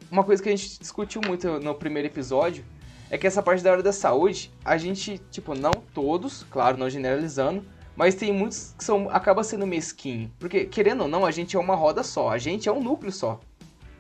uma 0.09 0.23
coisa 0.23 0.40
que 0.40 0.49
a 0.49 0.53
gente 0.53 0.79
discutiu 0.79 1.21
muito 1.27 1.59
no 1.59 1.75
primeiro 1.75 2.07
episódio 2.07 2.64
é 3.11 3.19
que 3.19 3.27
essa 3.27 3.43
parte 3.43 3.64
da 3.64 3.73
área 3.73 3.83
da 3.83 3.93
saúde, 3.93 4.53
a 4.64 4.79
gente, 4.79 5.19
tipo, 5.33 5.53
não 5.53 5.73
todos, 5.93 6.45
claro, 6.45 6.79
não 6.79 6.88
generalizando, 6.88 7.64
mas 7.97 8.14
tem 8.14 8.33
muitos 8.33 8.73
que 8.79 8.85
são 8.85 9.11
acaba 9.11 9.43
sendo 9.43 9.66
mesquinho, 9.66 10.31
porque 10.38 10.64
querendo 10.64 11.03
ou 11.03 11.09
não, 11.09 11.27
a 11.27 11.33
gente 11.33 11.57
é 11.57 11.59
uma 11.59 11.75
roda 11.75 12.05
só, 12.05 12.29
a 12.29 12.38
gente 12.38 12.69
é 12.69 12.73
um 12.73 12.81
núcleo 12.81 13.11
só. 13.11 13.40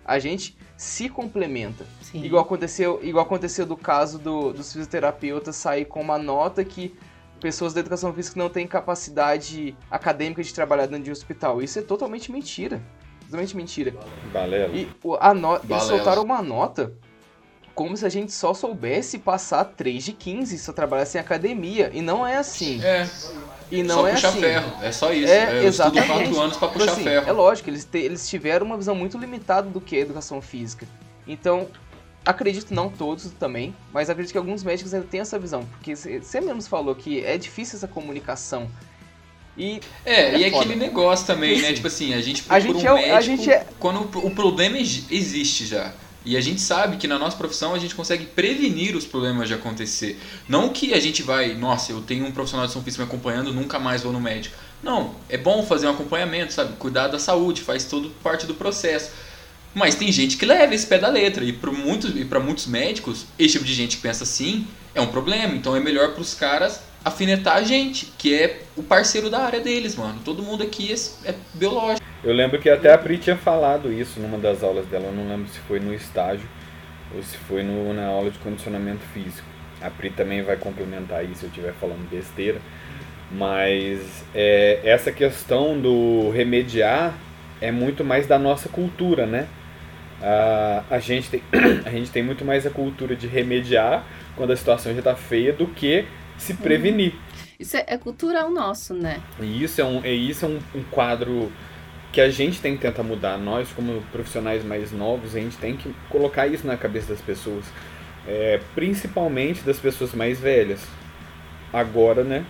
A 0.04 0.18
gente 0.18 0.56
se 0.76 1.08
complementa. 1.08 1.84
Sim. 2.02 2.24
Igual 2.24 2.42
aconteceu, 2.42 3.00
igual 3.02 3.24
aconteceu 3.24 3.66
do 3.66 3.76
caso 3.76 4.18
do, 4.18 4.52
dos 4.52 4.72
fisioterapeutas 4.72 5.56
sair 5.56 5.84
com 5.84 6.00
uma 6.00 6.18
nota 6.18 6.64
que 6.64 6.94
pessoas 7.40 7.72
da 7.72 7.80
educação 7.80 8.12
física 8.12 8.38
não 8.38 8.48
têm 8.50 8.66
capacidade 8.66 9.76
acadêmica 9.90 10.42
de 10.42 10.52
trabalhar 10.52 10.86
dentro 10.86 11.04
de 11.04 11.10
um 11.10 11.12
hospital. 11.12 11.62
Isso 11.62 11.78
é 11.78 11.82
totalmente 11.82 12.30
mentira. 12.32 12.82
Totalmente 13.24 13.56
mentira. 13.56 13.94
Balela. 14.32 14.74
E 14.74 14.88
o- 15.02 15.14
a 15.20 15.32
no... 15.32 15.54
eles 15.56 15.64
Balela. 15.66 15.88
soltaram 15.88 16.22
uma 16.22 16.42
nota 16.42 16.92
como 17.74 17.96
se 17.96 18.04
a 18.04 18.08
gente 18.08 18.32
só 18.32 18.52
soubesse 18.52 19.18
passar 19.18 19.64
3 19.64 20.04
de 20.04 20.12
15 20.12 20.58
se 20.58 20.68
eu 20.68 20.74
trabalhasse 20.74 21.16
em 21.16 21.20
academia. 21.20 21.90
E 21.94 22.02
não 22.02 22.26
é 22.26 22.36
assim. 22.36 22.82
É, 22.82 23.08
E 23.70 23.82
não 23.82 23.96
só 23.96 24.08
é 24.08 24.12
puxar 24.12 24.28
assim. 24.30 24.40
ferro. 24.40 24.72
É 24.82 24.92
só 24.92 25.12
isso. 25.12 25.30
É, 25.32 25.36
É, 25.36 25.42
eu 25.42 25.46
estudo 25.46 25.66
exatamente. 25.98 26.06
quatro 26.08 26.40
anos 26.40 26.56
pra 26.56 26.68
Tipo 26.68 26.80
puxar 26.80 26.92
assim, 26.92 27.04
ferro. 27.04 27.28
É 27.28 27.32
lógico, 27.32 27.70
eles, 27.70 27.84
te- 27.84 27.98
eles 27.98 28.28
tiveram 28.28 28.66
uma 28.66 28.76
visão 28.76 28.94
muito 28.94 29.16
limitada 29.18 29.68
do 29.68 29.80
que 29.80 29.96
é 29.96 30.00
educação 30.00 30.40
física. 30.42 30.86
Então, 31.26 31.68
acredito 32.26 32.74
não 32.74 32.88
todos 32.88 33.24
também, 33.38 33.74
mas 33.92 34.10
acredito 34.10 34.32
que 34.32 34.38
alguns 34.38 34.62
médicos 34.64 34.92
ainda 34.92 35.06
têm 35.06 35.20
essa 35.20 35.38
visão. 35.38 35.64
Porque 35.64 35.94
você 35.94 36.40
mesmo 36.40 36.62
falou 36.62 36.94
que 36.94 37.24
é 37.24 37.38
difícil 37.38 37.76
essa 37.76 37.86
comunicação. 37.88 38.68
E 39.56 39.80
É, 40.04 40.36
e 40.38 40.44
É 40.44 40.50
foda. 40.50 40.64
aquele 40.64 40.76
negócio 40.78 41.26
também, 41.26 41.60
né? 41.60 41.72
Tipo 41.72 41.86
assim, 41.88 42.14
a 42.14 42.20
gente 42.20 42.44
a 42.48 42.60
procura 42.60 42.72
gente 42.78 42.84
um 42.84 42.88
é 42.88 42.92
o- 42.92 42.96
a 42.96 42.98
médico 43.20 43.22
gente 43.36 43.50
é- 43.50 43.66
quando 43.78 44.00
o 44.26 44.30
problema 44.30 44.76
ex- 44.78 45.04
existe 45.10 45.66
já. 45.66 45.92
E 46.30 46.36
a 46.36 46.40
gente 46.40 46.60
sabe 46.60 46.96
que 46.96 47.08
na 47.08 47.18
nossa 47.18 47.36
profissão 47.36 47.74
a 47.74 47.78
gente 47.80 47.92
consegue 47.92 48.24
prevenir 48.24 48.94
os 48.94 49.04
problemas 49.04 49.48
de 49.48 49.54
acontecer. 49.54 50.16
Não 50.48 50.68
que 50.68 50.94
a 50.94 51.00
gente 51.00 51.24
vai, 51.24 51.54
nossa, 51.54 51.90
eu 51.90 52.00
tenho 52.02 52.24
um 52.24 52.30
profissional 52.30 52.68
de 52.68 52.72
São 52.72 52.84
Física 52.84 53.02
me 53.02 53.08
acompanhando, 53.08 53.52
nunca 53.52 53.80
mais 53.80 54.04
vou 54.04 54.12
no 54.12 54.20
médico. 54.20 54.56
Não, 54.80 55.16
é 55.28 55.36
bom 55.36 55.66
fazer 55.66 55.88
um 55.88 55.90
acompanhamento, 55.90 56.52
sabe? 56.52 56.76
Cuidar 56.76 57.08
da 57.08 57.18
saúde, 57.18 57.62
faz 57.62 57.82
tudo 57.82 58.10
parte 58.22 58.46
do 58.46 58.54
processo. 58.54 59.10
Mas 59.74 59.96
tem 59.96 60.12
gente 60.12 60.36
que 60.36 60.46
leva 60.46 60.72
esse 60.72 60.86
pé 60.86 60.98
da 60.98 61.08
letra. 61.08 61.44
E 61.44 61.52
para 61.52 61.72
muitos, 61.72 62.14
muitos 62.14 62.66
médicos, 62.68 63.26
esse 63.36 63.54
tipo 63.54 63.64
de 63.64 63.74
gente 63.74 63.96
que 63.96 64.02
pensa 64.02 64.22
assim 64.22 64.68
é 64.94 65.00
um 65.00 65.08
problema. 65.08 65.52
Então 65.56 65.74
é 65.74 65.80
melhor 65.80 66.12
para 66.12 66.22
os 66.22 66.32
caras 66.32 66.80
afinetar 67.04 67.56
a 67.56 67.62
gente, 67.62 68.06
que 68.18 68.34
é 68.34 68.62
o 68.76 68.82
parceiro 68.82 69.30
da 69.30 69.40
área 69.40 69.60
deles, 69.60 69.96
mano. 69.96 70.20
Todo 70.24 70.42
mundo 70.42 70.62
aqui 70.62 70.92
é, 70.92 71.30
é 71.30 71.34
biológico. 71.54 72.06
Eu 72.22 72.34
lembro 72.34 72.60
que 72.60 72.68
até 72.68 72.92
a 72.92 72.98
Pri 72.98 73.16
tinha 73.18 73.36
falado 73.36 73.92
isso 73.92 74.20
numa 74.20 74.36
das 74.36 74.62
aulas 74.62 74.86
dela, 74.86 75.06
eu 75.06 75.12
não 75.12 75.26
lembro 75.28 75.48
se 75.48 75.58
foi 75.60 75.80
no 75.80 75.94
estágio 75.94 76.46
ou 77.14 77.22
se 77.22 77.36
foi 77.36 77.62
no, 77.62 77.92
na 77.94 78.06
aula 78.06 78.30
de 78.30 78.38
condicionamento 78.38 79.02
físico. 79.14 79.46
A 79.80 79.88
Pri 79.88 80.10
também 80.10 80.42
vai 80.42 80.56
complementar 80.56 81.24
isso 81.24 81.40
se 81.40 81.44
eu 81.44 81.48
estiver 81.48 81.72
falando 81.72 82.08
besteira. 82.10 82.60
Mas 83.32 84.24
é, 84.34 84.80
essa 84.82 85.10
questão 85.10 85.80
do 85.80 86.30
remediar 86.30 87.14
é 87.60 87.70
muito 87.70 88.04
mais 88.04 88.26
da 88.26 88.38
nossa 88.38 88.68
cultura, 88.68 89.24
né? 89.26 89.46
A, 90.90 90.98
gente 90.98 91.30
tem, 91.30 91.42
a 91.86 91.90
gente 91.90 92.10
tem 92.10 92.22
muito 92.22 92.44
mais 92.44 92.66
a 92.66 92.70
cultura 92.70 93.16
de 93.16 93.26
remediar 93.26 94.04
quando 94.36 94.52
a 94.52 94.56
situação 94.56 94.92
já 94.92 94.98
está 94.98 95.14
feia 95.14 95.52
do 95.52 95.66
que 95.66 96.04
se 96.40 96.54
prevenir. 96.54 97.14
Isso 97.58 97.76
é, 97.76 97.84
é 97.86 97.98
cultural 97.98 98.50
nosso, 98.50 98.94
né? 98.94 99.20
E 99.38 99.62
isso 99.62 99.80
é 99.80 99.84
um, 99.84 100.04
e 100.04 100.30
isso 100.30 100.46
é 100.46 100.48
um, 100.48 100.58
um 100.74 100.82
quadro 100.90 101.52
que 102.10 102.20
a 102.20 102.30
gente 102.30 102.60
tem 102.60 102.74
que 102.74 102.82
tentar 102.82 103.02
mudar. 103.02 103.38
Nós, 103.38 103.68
como 103.70 104.02
profissionais 104.10 104.64
mais 104.64 104.90
novos, 104.90 105.36
a 105.36 105.38
gente 105.38 105.56
tem 105.58 105.76
que 105.76 105.94
colocar 106.08 106.46
isso 106.46 106.66
na 106.66 106.76
cabeça 106.76 107.08
das 107.12 107.20
pessoas. 107.20 107.64
É, 108.26 108.60
principalmente 108.74 109.62
das 109.62 109.78
pessoas 109.78 110.14
mais 110.14 110.40
velhas. 110.40 110.80
Agora, 111.72 112.24
né? 112.24 112.44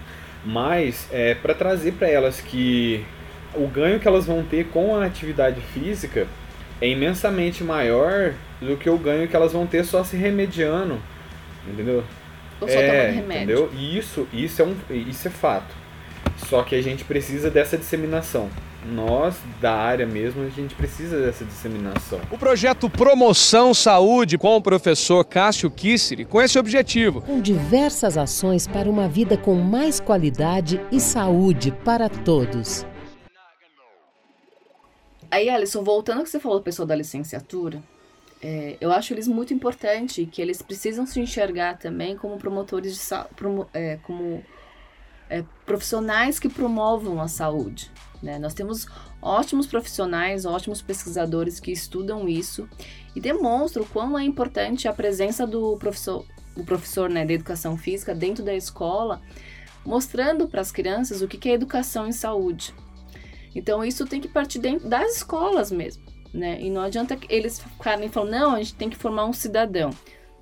Mas 0.44 1.06
é, 1.12 1.34
para 1.34 1.52
trazer 1.52 1.92
para 1.92 2.08
elas 2.08 2.40
que 2.40 3.04
o 3.54 3.66
ganho 3.66 4.00
que 4.00 4.08
elas 4.08 4.26
vão 4.26 4.42
ter 4.42 4.66
com 4.68 4.96
a 4.96 5.04
atividade 5.04 5.60
física 5.60 6.26
é 6.80 6.88
imensamente 6.88 7.62
maior 7.62 8.32
do 8.60 8.76
que 8.76 8.88
o 8.88 8.96
ganho 8.96 9.28
que 9.28 9.36
elas 9.36 9.52
vão 9.52 9.66
ter 9.66 9.84
só 9.84 10.02
se 10.02 10.16
remediando. 10.16 10.98
Entendeu? 11.68 12.02
Ou 12.60 12.68
só 12.68 12.74
é, 12.74 12.86
tomando 12.86 13.14
remédio. 13.14 13.36
entendeu? 13.36 13.70
E 13.74 13.98
isso, 13.98 14.28
isso, 14.32 14.62
é 14.62 14.64
um, 14.64 14.76
isso 14.90 15.28
é 15.28 15.30
fato. 15.30 15.74
Só 16.48 16.62
que 16.62 16.74
a 16.74 16.82
gente 16.82 17.04
precisa 17.04 17.50
dessa 17.50 17.76
disseminação. 17.76 18.48
nós 18.86 19.36
da 19.60 19.74
área 19.74 20.06
mesmo, 20.06 20.42
a 20.42 20.48
gente 20.48 20.74
precisa 20.74 21.20
dessa 21.20 21.44
disseminação. 21.44 22.18
O 22.30 22.38
projeto 22.38 22.88
Promoção 22.88 23.74
Saúde 23.74 24.38
com 24.38 24.56
o 24.56 24.62
professor 24.62 25.22
Cássio 25.22 25.70
Kisseri 25.70 26.24
com 26.24 26.40
esse 26.40 26.58
objetivo. 26.58 27.20
Com 27.20 27.40
diversas 27.40 28.16
ações 28.16 28.66
para 28.66 28.88
uma 28.88 29.06
vida 29.06 29.36
com 29.36 29.54
mais 29.54 30.00
qualidade 30.00 30.80
e 30.90 30.98
saúde 30.98 31.70
para 31.84 32.08
todos. 32.08 32.86
Aí, 35.30 35.48
Alisson, 35.48 35.84
voltando 35.84 36.18
ao 36.18 36.24
que 36.24 36.30
você 36.30 36.40
falou 36.40 36.60
pessoal 36.60 36.86
da 36.88 36.94
licenciatura, 36.96 37.80
é, 38.42 38.76
eu 38.80 38.90
acho 38.90 39.12
eles 39.12 39.28
muito 39.28 39.52
importante 39.52 40.24
que 40.26 40.40
eles 40.40 40.62
precisam 40.62 41.04
se 41.04 41.20
enxergar 41.20 41.78
também 41.78 42.16
como 42.16 42.38
promotores 42.38 42.94
de 42.94 42.98
saúde, 42.98 43.34
é, 43.74 43.98
como 44.02 44.42
é, 45.28 45.44
profissionais 45.66 46.38
que 46.38 46.48
promovam 46.48 47.20
a 47.20 47.28
saúde. 47.28 47.90
Né? 48.22 48.38
Nós 48.38 48.54
temos 48.54 48.86
ótimos 49.20 49.66
profissionais, 49.66 50.44
ótimos 50.44 50.80
pesquisadores 50.82 51.60
que 51.60 51.70
estudam 51.70 52.28
isso 52.28 52.68
e 53.14 53.20
demonstram 53.20 53.84
quão 53.84 54.18
é 54.18 54.24
importante 54.24 54.88
a 54.88 54.92
presença 54.92 55.46
do 55.46 55.76
professor, 55.76 56.24
o 56.56 56.64
professor 56.64 57.08
né, 57.08 57.24
da 57.24 57.32
educação 57.32 57.76
física 57.76 58.14
dentro 58.14 58.44
da 58.44 58.54
escola, 58.54 59.20
mostrando 59.84 60.48
para 60.48 60.60
as 60.60 60.72
crianças 60.72 61.22
o 61.22 61.28
que 61.28 61.48
é 61.48 61.52
educação 61.52 62.06
em 62.06 62.12
saúde. 62.12 62.74
Então 63.54 63.84
isso 63.84 64.06
tem 64.06 64.20
que 64.20 64.28
partir 64.28 64.58
dentro 64.58 64.88
das 64.88 65.16
escolas 65.16 65.70
mesmo, 65.70 66.02
né? 66.32 66.60
E 66.60 66.70
não 66.70 66.82
adianta 66.82 67.18
eles 67.28 67.60
ficarem 67.60 68.08
falando, 68.08 68.30
não, 68.30 68.54
a 68.54 68.58
gente 68.58 68.74
tem 68.74 68.90
que 68.90 68.96
formar 68.96 69.24
um 69.24 69.32
cidadão. 69.32 69.90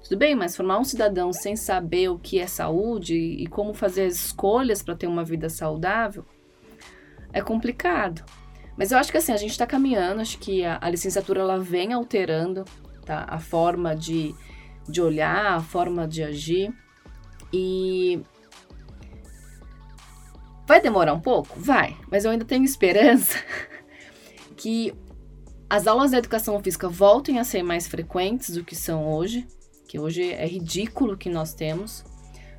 Tudo 0.02 0.16
bem, 0.16 0.34
mas 0.34 0.56
formar 0.56 0.78
um 0.78 0.84
cidadão 0.84 1.32
sem 1.32 1.56
saber 1.56 2.08
o 2.08 2.18
que 2.18 2.38
é 2.38 2.46
saúde 2.46 3.14
e 3.14 3.46
como 3.46 3.74
fazer 3.74 4.04
as 4.04 4.14
escolhas 4.14 4.82
para 4.82 4.94
ter 4.94 5.06
uma 5.06 5.24
vida 5.24 5.48
saudável 5.48 6.24
é 7.32 7.42
complicado. 7.42 8.24
Mas 8.76 8.92
eu 8.92 8.98
acho 8.98 9.10
que 9.10 9.18
assim, 9.18 9.32
a 9.32 9.36
gente 9.36 9.50
está 9.50 9.66
caminhando, 9.66 10.20
acho 10.20 10.38
que 10.38 10.64
a, 10.64 10.78
a, 10.80 10.88
licenciatura 10.88 11.40
ela 11.40 11.58
vem 11.58 11.92
alterando 11.92 12.64
tá? 13.04 13.26
a 13.28 13.38
forma 13.38 13.94
de, 13.94 14.34
de 14.88 15.02
olhar, 15.02 15.54
a 15.56 15.60
forma 15.60 16.06
de 16.06 16.22
agir. 16.22 16.72
E 17.52 18.22
vai 20.66 20.80
demorar 20.80 21.12
um 21.12 21.20
pouco? 21.20 21.58
Vai, 21.58 21.96
mas 22.10 22.24
eu 22.24 22.30
ainda 22.30 22.44
tenho 22.44 22.64
esperança 22.64 23.42
que 24.56 24.94
as 25.70 25.86
aulas 25.86 26.12
de 26.12 26.16
educação 26.16 26.62
física 26.62 26.88
voltem 26.88 27.38
a 27.38 27.44
ser 27.44 27.62
mais 27.62 27.86
frequentes 27.86 28.54
do 28.54 28.64
que 28.64 28.74
são 28.74 29.06
hoje, 29.06 29.46
que 29.86 29.98
hoje 29.98 30.32
é 30.32 30.46
ridículo 30.46 31.16
que 31.16 31.28
nós 31.28 31.52
temos. 31.52 32.04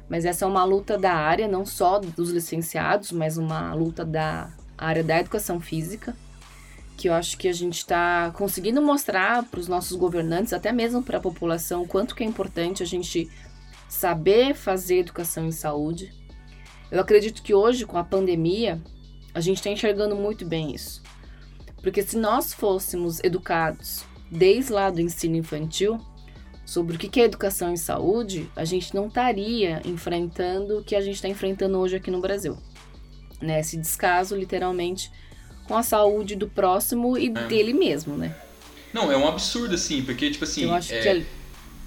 Mas 0.07 0.25
essa 0.25 0.45
é 0.45 0.47
uma 0.47 0.63
luta 0.63 0.97
da 0.97 1.13
área, 1.13 1.47
não 1.47 1.65
só 1.65 1.99
dos 1.99 2.29
licenciados, 2.29 3.11
mas 3.11 3.37
uma 3.37 3.73
luta 3.73 4.05
da 4.05 4.51
área 4.77 5.03
da 5.03 5.19
educação 5.19 5.59
física, 5.59 6.15
que 6.97 7.09
eu 7.09 7.13
acho 7.13 7.37
que 7.37 7.47
a 7.47 7.53
gente 7.53 7.77
está 7.77 8.31
conseguindo 8.31 8.81
mostrar 8.81 9.43
para 9.43 9.59
os 9.59 9.67
nossos 9.67 9.97
governantes, 9.97 10.53
até 10.53 10.71
mesmo 10.71 11.01
para 11.01 11.17
a 11.17 11.21
população, 11.21 11.87
quanto 11.87 12.15
que 12.15 12.23
é 12.23 12.27
importante 12.27 12.83
a 12.83 12.85
gente 12.85 13.29
saber 13.87 14.53
fazer 14.55 14.99
educação 14.99 15.47
em 15.47 15.51
saúde. 15.51 16.13
Eu 16.91 16.99
acredito 16.99 17.41
que 17.41 17.53
hoje, 17.53 17.85
com 17.85 17.97
a 17.97 18.03
pandemia, 18.03 18.81
a 19.33 19.39
gente 19.39 19.57
está 19.57 19.69
enxergando 19.69 20.15
muito 20.15 20.45
bem 20.45 20.73
isso. 20.73 21.01
Porque 21.81 22.03
se 22.03 22.17
nós 22.17 22.53
fôssemos 22.53 23.19
educados 23.23 24.03
desde 24.29 24.71
lá 24.71 24.89
do 24.89 25.01
ensino 25.01 25.35
infantil, 25.35 25.99
sobre 26.65 26.95
o 26.95 26.99
que 26.99 27.19
é 27.19 27.23
educação 27.23 27.71
em 27.73 27.77
saúde, 27.77 28.49
a 28.55 28.63
gente 28.63 28.93
não 28.93 29.07
estaria 29.07 29.81
enfrentando 29.85 30.77
o 30.77 30.83
que 30.83 30.95
a 30.95 31.01
gente 31.01 31.15
está 31.15 31.27
enfrentando 31.27 31.79
hoje 31.79 31.95
aqui 31.95 32.11
no 32.11 32.21
Brasil. 32.21 32.57
Né? 33.41 33.59
Esse 33.59 33.75
descaso, 33.75 34.35
literalmente, 34.35 35.11
com 35.67 35.75
a 35.75 35.81
saúde 35.81 36.35
do 36.35 36.47
próximo 36.47 37.17
e 37.17 37.27
é. 37.27 37.47
dele 37.47 37.73
mesmo, 37.73 38.15
né? 38.15 38.35
Não, 38.93 39.11
é 39.11 39.17
um 39.17 39.27
absurdo, 39.27 39.75
assim, 39.75 40.03
porque, 40.03 40.29
tipo 40.29 40.43
assim. 40.43 40.63
Eu 40.63 40.73
acho 40.73 40.93
é, 40.93 41.01
que. 41.01 41.07
É... 41.07 41.25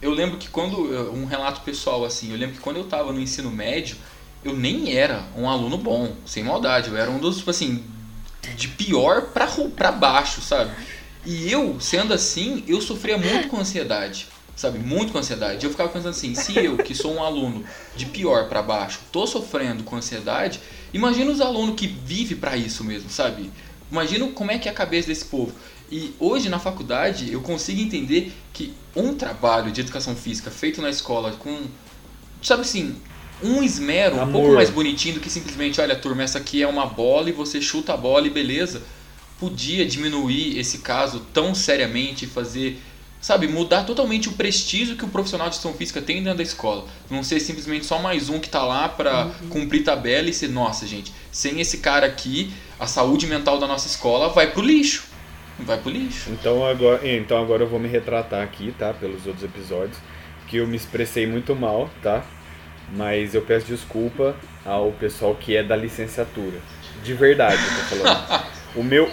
Eu 0.01 0.11
lembro 0.11 0.39
que 0.39 0.49
quando. 0.49 0.79
Um 1.13 1.27
relato 1.27 1.61
pessoal, 1.61 2.05
assim, 2.05 2.31
eu 2.33 2.37
lembro 2.37 2.57
que 2.57 2.61
quando 2.61 2.77
eu 2.77 2.85
tava 2.85 3.13
no 3.13 3.21
ensino 3.21 3.51
médio, 3.51 3.97
eu 4.45 4.57
nem 4.57 4.97
era 4.97 5.25
um 5.37 5.49
aluno 5.49 5.79
bom, 5.79 6.17
sem 6.25 6.43
maldade. 6.43 6.91
Eu 6.91 6.97
era 6.97 7.11
um 7.11 7.19
dos, 7.19 7.39
tipo 7.39 7.51
assim, 7.51 7.85
de 8.57 8.69
pior 8.69 9.31
pra, 9.33 9.47
pra 9.77 9.93
baixo, 9.93 10.41
sabe? 10.41 10.73
E 11.25 11.51
eu, 11.51 11.81
sendo 11.81 12.13
assim, 12.13 12.65
eu 12.67 12.81
sofria 12.81 13.17
muito 13.17 13.49
com 13.49 13.59
ansiedade 13.59 14.29
sabe? 14.55 14.79
Muito 14.79 15.13
com 15.13 15.19
ansiedade. 15.19 15.65
Eu 15.65 15.71
ficava 15.71 15.89
pensando 15.89 16.11
assim, 16.11 16.35
se 16.35 16.57
eu, 16.57 16.77
que 16.77 16.95
sou 16.95 17.15
um 17.15 17.23
aluno 17.23 17.65
de 17.97 18.07
pior 18.07 18.49
para 18.49 18.63
baixo, 18.63 19.01
tô 19.11 19.27
sofrendo 19.27 19.83
com 19.83 19.97
ansiedade, 19.97 20.61
imagina 20.93 21.31
os 21.31 21.41
alunos 21.41 21.75
que 21.75 21.87
vivem 21.87 22.37
para 22.37 22.57
isso 22.57 22.85
mesmo, 22.85 23.11
sabe? 23.11 23.51
Imagina 23.91 24.27
como 24.29 24.51
é 24.51 24.59
que 24.59 24.69
é 24.69 24.73
a 24.73 24.75
cabeça 24.75 25.09
desse 25.09 25.25
povo. 25.25 25.53
E 25.91 26.15
hoje 26.19 26.49
na 26.49 26.59
faculdade 26.59 27.31
eu 27.31 27.43
consigo 27.43 27.81
entender 27.81 28.33
que 28.53 28.73
um 28.97 29.15
trabalho 29.15 29.71
de 29.71 29.81
educação 29.81 30.15
física 30.17 30.51
feito 30.51 30.81
na 30.81 30.89
escola 30.89 31.33
com, 31.33 31.67
sabe 32.41 32.63
assim, 32.63 32.97
um 33.43 33.63
esmero 33.63 34.21
Amor. 34.21 34.29
um 34.29 34.33
pouco 34.33 34.55
mais 34.55 34.71
bonitinho 34.71 35.15
do 35.15 35.21
que 35.21 35.31
simplesmente, 35.31 35.81
olha, 35.81 35.97
turma, 35.97 36.23
essa 36.23 36.39
aqui 36.39 36.63
é 36.63 36.67
uma 36.67 36.87
bola 36.87 37.29
e 37.29 37.33
você 37.33 37.61
chuta 37.61 37.95
a 37.95 37.97
bola 37.97 38.27
e 38.27 38.31
beleza, 38.31 38.83
podia 39.39 39.85
diminuir 39.85 40.59
esse 40.59 40.79
caso 40.79 41.21
tão 41.33 41.55
seriamente 41.55 42.25
e 42.25 42.29
fazer 42.29 42.81
sabe, 43.23 43.47
mudar 43.47 43.85
totalmente 43.85 44.29
o 44.29 44.33
prestígio 44.33 44.97
que 44.97 45.05
o 45.05 45.09
profissional 45.09 45.49
de 45.49 45.55
educação 45.55 45.73
física 45.79 46.03
tem 46.03 46.21
dentro 46.21 46.39
da 46.39 46.43
escola. 46.43 46.87
Não 47.09 47.23
ser 47.23 47.39
simplesmente 47.39 47.87
só 47.87 48.01
mais 48.01 48.29
um 48.29 48.41
que 48.41 48.49
está 48.49 48.65
lá 48.65 48.89
para 48.89 49.27
uhum. 49.27 49.49
cumprir 49.49 49.85
tabela 49.85 50.29
e 50.29 50.35
ser, 50.35 50.49
nossa, 50.49 50.87
gente, 50.89 51.13
sem 51.31 51.61
esse 51.61 51.79
cara 51.79 52.05
aqui, 52.05 52.53
a 52.81 52.87
saúde 52.89 53.29
mental 53.29 53.61
da 53.61 53.69
nossa 53.69 53.87
escola 53.87 54.29
vai 54.29 54.51
pro 54.51 54.61
lixo. 54.61 55.05
Vai 55.61 55.79
pro 55.79 55.91
lixo. 55.91 56.31
Então 56.31 56.67
agora, 56.67 57.09
então 57.09 57.41
agora 57.41 57.63
eu 57.63 57.69
vou 57.69 57.79
me 57.79 57.89
retratar 57.89 58.43
aqui, 58.43 58.75
tá, 58.77 58.93
pelos 58.93 59.25
outros 59.25 59.45
episódios, 59.45 59.97
que 60.49 60.57
eu 60.57 60.67
me 60.67 60.77
expressei 60.77 61.25
muito 61.25 61.55
mal, 61.55 61.89
tá? 62.03 62.25
Mas 62.95 63.35
eu 63.35 63.43
peço 63.43 63.67
desculpa 63.67 64.37
ao 64.65 64.93
pessoal 64.93 65.35
que 65.35 65.57
é 65.57 65.63
da 65.63 65.75
licenciatura. 65.75 66.59
De 67.03 67.15
verdade, 67.15 67.57
eu 67.57 67.99
tô 67.99 68.05
falando. 68.05 68.45
o 68.77 68.83
meu 68.83 69.11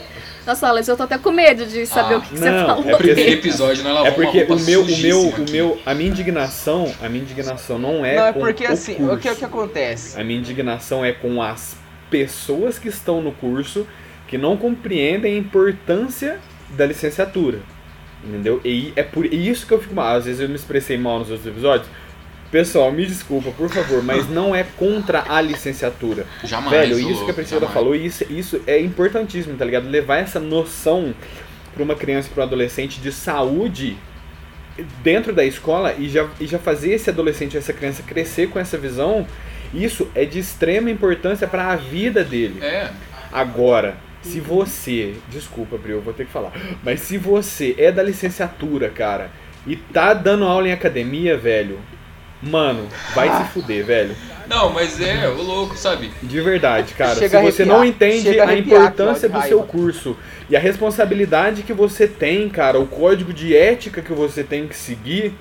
nossa, 0.49 0.67
Alex, 0.67 0.87
eu 0.87 0.97
tô 0.97 1.03
até 1.03 1.15
com 1.17 1.31
medo 1.31 1.63
de 1.65 1.85
saber 1.85 2.15
ah, 2.15 2.17
o 2.17 2.21
que, 2.21 2.29
que 2.29 2.39
não, 2.39 2.59
você 2.59 2.65
falou. 2.65 2.89
É 2.89 2.95
porque 2.95 3.09
esse 3.11 3.29
episódio 3.29 3.83
não 3.83 4.05
é 4.05 4.09
porque 4.09 4.43
o 4.49 4.59
meu, 4.59 4.81
o 4.81 4.97
meu, 4.97 5.21
o 5.27 5.51
meu, 5.51 5.79
a 5.85 5.93
minha 5.93 6.09
indignação, 6.09 6.91
a 7.01 7.07
minha 7.07 7.23
indignação 7.23 7.77
não 7.77 8.03
é 8.03 8.15
Não, 8.15 8.25
é 8.25 8.33
com 8.33 8.39
porque 8.39 8.65
o 8.65 8.71
assim, 8.71 8.95
curso. 8.95 9.13
o 9.13 9.17
que, 9.19 9.29
o 9.29 9.35
que 9.35 9.45
acontece? 9.45 10.19
A 10.19 10.23
minha 10.23 10.39
indignação 10.39 11.05
é 11.05 11.11
com 11.11 11.39
as 11.39 11.75
pessoas 12.09 12.79
que 12.79 12.87
estão 12.87 13.21
no 13.21 13.31
curso 13.31 13.85
que 14.27 14.39
não 14.39 14.57
compreendem 14.57 15.35
a 15.35 15.37
importância 15.37 16.39
da 16.69 16.85
licenciatura. 16.85 17.59
Entendeu? 18.23 18.59
E 18.65 18.91
é 18.95 19.03
por 19.03 19.25
isso 19.25 19.67
que 19.67 19.73
eu 19.73 19.79
fico 19.79 19.93
mal. 19.93 20.15
Às 20.15 20.25
vezes 20.25 20.41
eu 20.41 20.49
me 20.49 20.55
expressei 20.55 20.97
mal 20.97 21.19
nos 21.19 21.29
outros 21.29 21.47
episódios, 21.47 21.89
Pessoal, 22.51 22.91
me 22.91 23.05
desculpa, 23.05 23.51
por 23.51 23.69
favor, 23.69 24.03
mas 24.03 24.27
não 24.29 24.55
é 24.55 24.63
contra 24.63 25.23
a 25.27 25.39
licenciatura. 25.39 26.25
Jamais. 26.43 26.71
Velho, 26.71 26.99
isso 26.99 27.25
que 27.25 27.31
a 27.31 27.33
Priscila 27.33 27.67
falou, 27.69 27.95
isso, 27.95 28.25
isso 28.31 28.61
é 28.65 28.79
importantíssimo, 28.79 29.55
tá 29.55 29.65
ligado? 29.65 29.87
Levar 29.87 30.17
essa 30.17 30.39
noção 30.39 31.13
para 31.73 31.83
uma 31.83 31.95
criança 31.95 32.27
e 32.29 32.33
para 32.33 32.41
um 32.41 32.47
adolescente 32.47 32.99
de 32.99 33.11
saúde 33.11 33.97
dentro 35.03 35.33
da 35.33 35.43
escola 35.43 35.93
e 35.97 36.09
já, 36.09 36.27
e 36.39 36.47
já 36.47 36.57
fazer 36.57 36.93
esse 36.93 37.09
adolescente, 37.09 37.57
essa 37.57 37.73
criança 37.73 38.01
crescer 38.01 38.49
com 38.49 38.59
essa 38.59 38.77
visão, 38.77 39.27
isso 39.73 40.09
é 40.15 40.25
de 40.25 40.39
extrema 40.39 40.89
importância 40.89 41.47
para 41.47 41.67
a 41.67 41.75
vida 41.75 42.23
dele. 42.23 42.63
É. 42.63 42.89
Agora, 43.31 43.97
se 44.21 44.39
você, 44.39 45.15
desculpa, 45.29 45.77
Brio, 45.77 45.97
eu 45.97 46.01
vou 46.01 46.13
ter 46.13 46.25
que 46.25 46.31
falar, 46.31 46.51
mas 46.83 47.01
se 47.01 47.17
você 47.17 47.75
é 47.77 47.91
da 47.91 48.03
licenciatura, 48.03 48.89
cara, 48.89 49.29
e 49.67 49.75
tá 49.75 50.13
dando 50.13 50.45
aula 50.45 50.67
em 50.67 50.71
academia, 50.71 51.37
velho, 51.37 51.79
Mano, 52.41 52.87
vai 53.13 53.27
ah. 53.27 53.43
se 53.43 53.51
fuder, 53.51 53.85
velho. 53.85 54.15
Não, 54.47 54.71
mas 54.71 54.99
é, 54.99 55.27
o 55.27 55.41
louco, 55.41 55.77
sabe? 55.77 56.11
De 56.23 56.41
verdade, 56.41 56.93
cara. 56.93 57.15
Chega 57.15 57.39
se 57.39 57.51
você 57.51 57.65
não 57.65 57.83
entende 57.83 58.39
a, 58.39 58.49
a 58.49 58.57
importância 58.57 59.27
do 59.27 59.41
seu 59.43 59.61
curso 59.63 60.17
e 60.49 60.55
a 60.55 60.59
responsabilidade 60.59 61.63
que 61.63 61.73
você 61.73 62.07
tem, 62.07 62.49
cara, 62.49 62.79
o 62.79 62.87
código 62.87 63.33
de 63.33 63.55
ética 63.55 64.01
que 64.01 64.13
você 64.13 64.43
tem 64.43 64.67
que 64.67 64.75
seguir, 64.75 65.35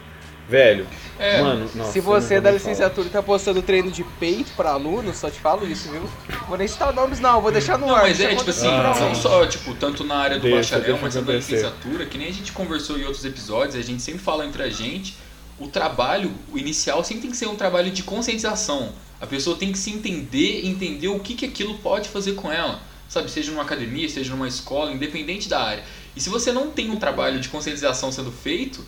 velho. 0.48 0.87
É. 1.18 1.40
Mano, 1.40 1.70
nossa, 1.74 1.92
se 1.92 2.00
você 2.00 2.34
é 2.34 2.40
da 2.40 2.50
licenciatura 2.50 3.06
e 3.06 3.11
tá 3.11 3.22
postando 3.22 3.62
treino 3.62 3.90
de 3.90 4.04
peito 4.20 4.52
pra 4.56 4.70
aluno, 4.70 5.14
só 5.14 5.30
te 5.30 5.40
falo 5.40 5.66
isso, 5.66 5.90
viu? 5.90 6.02
Vou 6.46 6.58
nem 6.58 6.68
citar 6.68 6.92
nomes, 6.92 7.18
não, 7.18 7.40
vou 7.40 7.50
deixar 7.50 7.78
no 7.78 7.87
não, 7.87 7.94
ar. 7.94 8.02
Mas 8.02 8.20
é, 8.20 8.34
tipo 8.34 8.50
assim, 8.50 8.68
ah, 8.68 8.94
não 9.00 9.14
só, 9.14 9.46
tipo, 9.46 9.74
tanto 9.74 10.04
na 10.04 10.16
área 10.16 10.37
do 10.37 10.42
deixa, 10.42 10.76
bacharel, 10.76 10.98
deixa 10.98 11.02
mas 11.02 11.26
da 11.26 11.32
licenciatura, 11.32 12.06
que 12.06 12.18
nem 12.18 12.28
a 12.28 12.32
gente 12.32 12.52
conversou 12.52 12.98
em 12.98 13.04
outros 13.04 13.24
episódios, 13.24 13.74
a 13.74 13.82
gente 13.82 14.02
sempre 14.02 14.20
fala 14.20 14.44
entre 14.44 14.62
a 14.62 14.68
gente 14.68 15.14
o 15.59 15.66
trabalho, 15.66 16.33
o 16.53 16.59
inicial, 16.59 17.03
sempre 17.03 17.23
tem 17.23 17.31
que 17.31 17.37
ser 17.37 17.47
um 17.47 17.57
trabalho 17.57 17.90
de 17.90 18.03
conscientização. 18.03 18.92
A 19.21 19.27
pessoa 19.27 19.57
tem 19.57 19.73
que 19.73 19.79
se 19.79 19.90
entender, 19.90 20.64
entender 20.66 21.09
o 21.09 21.18
que, 21.18 21.35
que 21.35 21.44
aquilo 21.44 21.79
pode 21.79 22.09
fazer 22.09 22.35
com 22.35 22.51
ela. 22.51 22.81
Sabe, 23.09 23.31
seja 23.31 23.51
numa 23.51 23.62
academia, 23.62 24.09
seja 24.09 24.31
numa 24.31 24.47
escola, 24.47 24.92
independente 24.92 25.49
da 25.49 25.61
área. 25.61 25.85
E 26.14 26.21
se 26.21 26.29
você 26.29 26.53
não 26.53 26.71
tem 26.71 26.90
um 26.90 26.97
trabalho 26.97 27.40
de 27.40 27.49
conscientização 27.49 28.12
sendo 28.12 28.31
feito, 28.31 28.85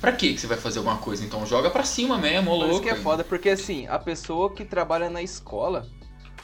pra 0.00 0.12
que 0.12 0.34
que 0.34 0.40
você 0.40 0.46
vai 0.46 0.58
fazer 0.58 0.78
alguma 0.78 0.98
coisa? 0.98 1.24
Então 1.24 1.46
joga 1.46 1.70
pra 1.70 1.84
cima 1.84 2.18
mesmo, 2.18 2.50
ô 2.50 2.56
louco. 2.56 2.72
Isso 2.74 2.82
que 2.82 2.90
é 2.90 2.96
foda, 2.96 3.24
porque 3.24 3.50
assim, 3.50 3.86
a 3.86 3.98
pessoa 3.98 4.52
que 4.52 4.64
trabalha 4.64 5.08
na 5.08 5.22
escola, 5.22 5.86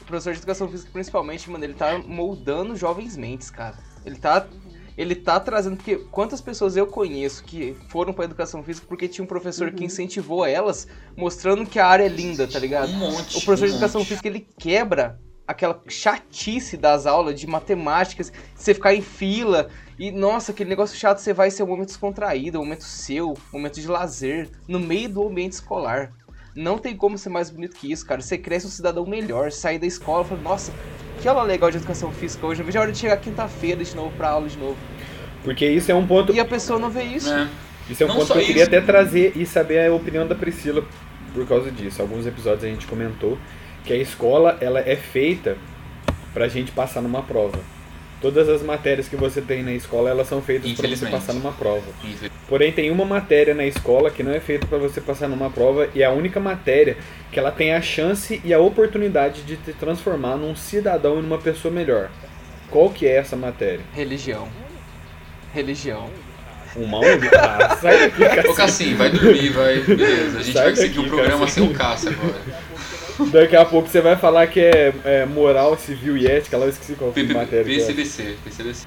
o 0.00 0.04
professor 0.04 0.32
de 0.32 0.38
educação 0.38 0.68
física, 0.68 0.90
principalmente, 0.92 1.50
mano, 1.50 1.64
ele 1.64 1.74
tá 1.74 1.98
moldando 1.98 2.76
jovens 2.76 3.16
mentes, 3.16 3.50
cara. 3.50 3.78
Ele 4.04 4.16
tá. 4.16 4.46
Ele 4.96 5.14
tá 5.14 5.40
trazendo, 5.40 5.76
porque 5.76 5.96
quantas 6.10 6.40
pessoas 6.40 6.76
eu 6.76 6.86
conheço 6.86 7.44
que 7.44 7.74
foram 7.88 8.12
pra 8.12 8.24
educação 8.24 8.62
física 8.62 8.86
porque 8.88 9.08
tinha 9.08 9.24
um 9.24 9.28
professor 9.28 9.68
Uhum. 9.68 9.74
que 9.74 9.84
incentivou 9.84 10.44
elas, 10.44 10.86
mostrando 11.16 11.64
que 11.66 11.78
a 11.78 11.86
área 11.86 12.04
é 12.04 12.08
linda, 12.08 12.46
tá 12.46 12.58
ligado? 12.58 12.90
Um 12.92 12.98
monte. 12.98 13.38
O 13.38 13.42
professor 13.42 13.64
um 13.64 13.68
de 13.68 13.72
educação 13.72 14.00
monte. 14.00 14.08
física 14.08 14.28
ele 14.28 14.46
quebra 14.58 15.18
aquela 15.46 15.82
chatice 15.88 16.76
das 16.76 17.04
aulas 17.04 17.38
de 17.38 17.46
matemáticas, 17.46 18.32
você 18.54 18.72
ficar 18.74 18.94
em 18.94 19.02
fila 19.02 19.68
e 19.98 20.10
nossa, 20.10 20.52
aquele 20.52 20.70
negócio 20.70 20.96
chato, 20.96 21.18
você 21.18 21.32
vai 21.32 21.50
ser 21.50 21.62
um 21.62 21.66
momento 21.66 21.88
descontraído, 21.88 22.58
um 22.58 22.62
momento 22.64 22.84
seu, 22.84 23.30
um 23.32 23.36
momento 23.58 23.80
de 23.80 23.86
lazer, 23.86 24.50
no 24.66 24.78
meio 24.80 25.08
do 25.08 25.26
ambiente 25.26 25.52
escolar. 25.52 26.12
Não 26.54 26.76
tem 26.78 26.96
como 26.96 27.16
ser 27.16 27.30
mais 27.30 27.50
bonito 27.50 27.76
que 27.76 27.90
isso, 27.90 28.04
cara. 28.04 28.20
Você 28.20 28.36
cresce 28.36 28.66
um 28.66 28.70
cidadão 28.70 29.06
melhor, 29.06 29.50
sair 29.50 29.78
da 29.78 29.86
escola 29.86 30.24
e 30.24 30.28
fala, 30.28 30.40
nossa, 30.42 30.72
que 31.20 31.26
aula 31.28 31.42
legal 31.42 31.70
de 31.70 31.78
educação 31.78 32.12
física 32.12 32.46
hoje. 32.46 32.60
Eu 32.60 32.66
vejo 32.66 32.78
a 32.78 32.82
hora 32.82 32.92
de 32.92 32.98
chegar 32.98 33.16
quinta-feira 33.16 33.82
de 33.82 33.96
novo 33.96 34.14
pra 34.16 34.28
aula 34.30 34.48
de 34.48 34.58
novo. 34.58 34.76
Porque 35.42 35.66
isso 35.66 35.90
é 35.90 35.94
um 35.94 36.06
ponto. 36.06 36.32
E 36.32 36.38
a 36.40 36.44
pessoa 36.44 36.78
não 36.78 36.90
vê 36.90 37.04
isso. 37.04 37.32
É. 37.32 37.48
Isso 37.90 38.02
é 38.02 38.06
um 38.06 38.10
Não 38.10 38.16
ponto 38.16 38.32
que 38.32 38.38
eu 38.38 38.44
queria 38.44 38.62
isso. 38.62 38.70
até 38.70 38.80
trazer 38.80 39.32
e 39.34 39.44
saber 39.44 39.86
a 39.88 39.94
opinião 39.94 40.26
da 40.26 40.34
Priscila 40.34 40.84
por 41.34 41.46
causa 41.48 41.70
disso. 41.70 42.00
Alguns 42.00 42.26
episódios 42.26 42.64
a 42.64 42.68
gente 42.68 42.86
comentou 42.86 43.36
que 43.84 43.92
a 43.92 43.96
escola 43.96 44.56
ela 44.60 44.78
é 44.80 44.94
feita 44.94 45.56
pra 46.32 46.46
gente 46.48 46.70
passar 46.70 47.00
numa 47.02 47.22
prova. 47.22 47.58
Todas 48.22 48.48
as 48.48 48.62
matérias 48.62 49.08
que 49.08 49.16
você 49.16 49.40
tem 49.40 49.62
na 49.64 49.72
escola, 49.72 50.08
elas 50.08 50.28
são 50.28 50.40
feitas 50.40 50.72
para 50.72 50.88
você 50.88 51.06
passar 51.06 51.32
numa 51.32 51.50
prova. 51.52 51.82
Porém, 52.48 52.70
tem 52.70 52.88
uma 52.90 53.04
matéria 53.04 53.52
na 53.52 53.66
escola 53.66 54.10
que 54.12 54.22
não 54.22 54.32
é 54.32 54.38
feita 54.38 54.64
para 54.66 54.78
você 54.78 55.00
passar 55.00 55.28
numa 55.28 55.50
prova 55.50 55.88
e 55.92 56.02
é 56.02 56.06
a 56.06 56.10
única 56.12 56.38
matéria 56.38 56.96
que 57.32 57.38
ela 57.38 57.50
tem 57.50 57.74
a 57.74 57.82
chance 57.82 58.40
e 58.44 58.54
a 58.54 58.60
oportunidade 58.60 59.42
de 59.42 59.56
te 59.56 59.72
transformar 59.72 60.36
num 60.36 60.54
cidadão 60.54 61.18
e 61.18 61.22
numa 61.22 61.38
pessoa 61.38 61.74
melhor. 61.74 62.10
Qual 62.70 62.88
que 62.90 63.06
é 63.06 63.16
essa 63.16 63.34
matéria? 63.34 63.80
Religião. 63.92 64.48
Religião. 65.52 66.08
Uma 66.74 66.98
ONG? 67.00 67.28
Ah, 67.36 67.76
sai 67.76 68.08
daqui, 68.08 68.48
Ô. 68.48 68.54
Cassim, 68.54 68.94
vai 68.94 69.10
dormir, 69.10 69.50
vai. 69.50 69.80
Beleza. 69.80 70.38
A 70.38 70.42
gente 70.42 70.52
Sai 70.54 70.64
vai 70.66 70.76
seguir 70.76 71.00
o 71.00 71.08
programa 71.08 71.40
Cassim. 71.40 71.60
sem 71.60 71.70
o 71.70 71.74
Cássio 71.74 72.10
agora. 72.10 72.40
Daqui 73.30 73.56
a 73.56 73.64
pouco 73.64 73.88
você 73.88 74.00
vai 74.00 74.16
falar 74.16 74.46
que 74.46 74.60
é, 74.60 74.92
é 75.04 75.26
moral, 75.26 75.76
civil 75.78 76.16
e 76.16 76.26
ética, 76.26 76.56
lá 76.56 76.64
eu 76.66 76.70
esqueci 76.70 76.94
qual 76.94 77.12
foi 77.12 77.22
a 77.28 77.34
matéria. 77.34 77.70
é. 77.72 77.76
PCVC, 77.76 78.36
PCVC. 78.44 78.86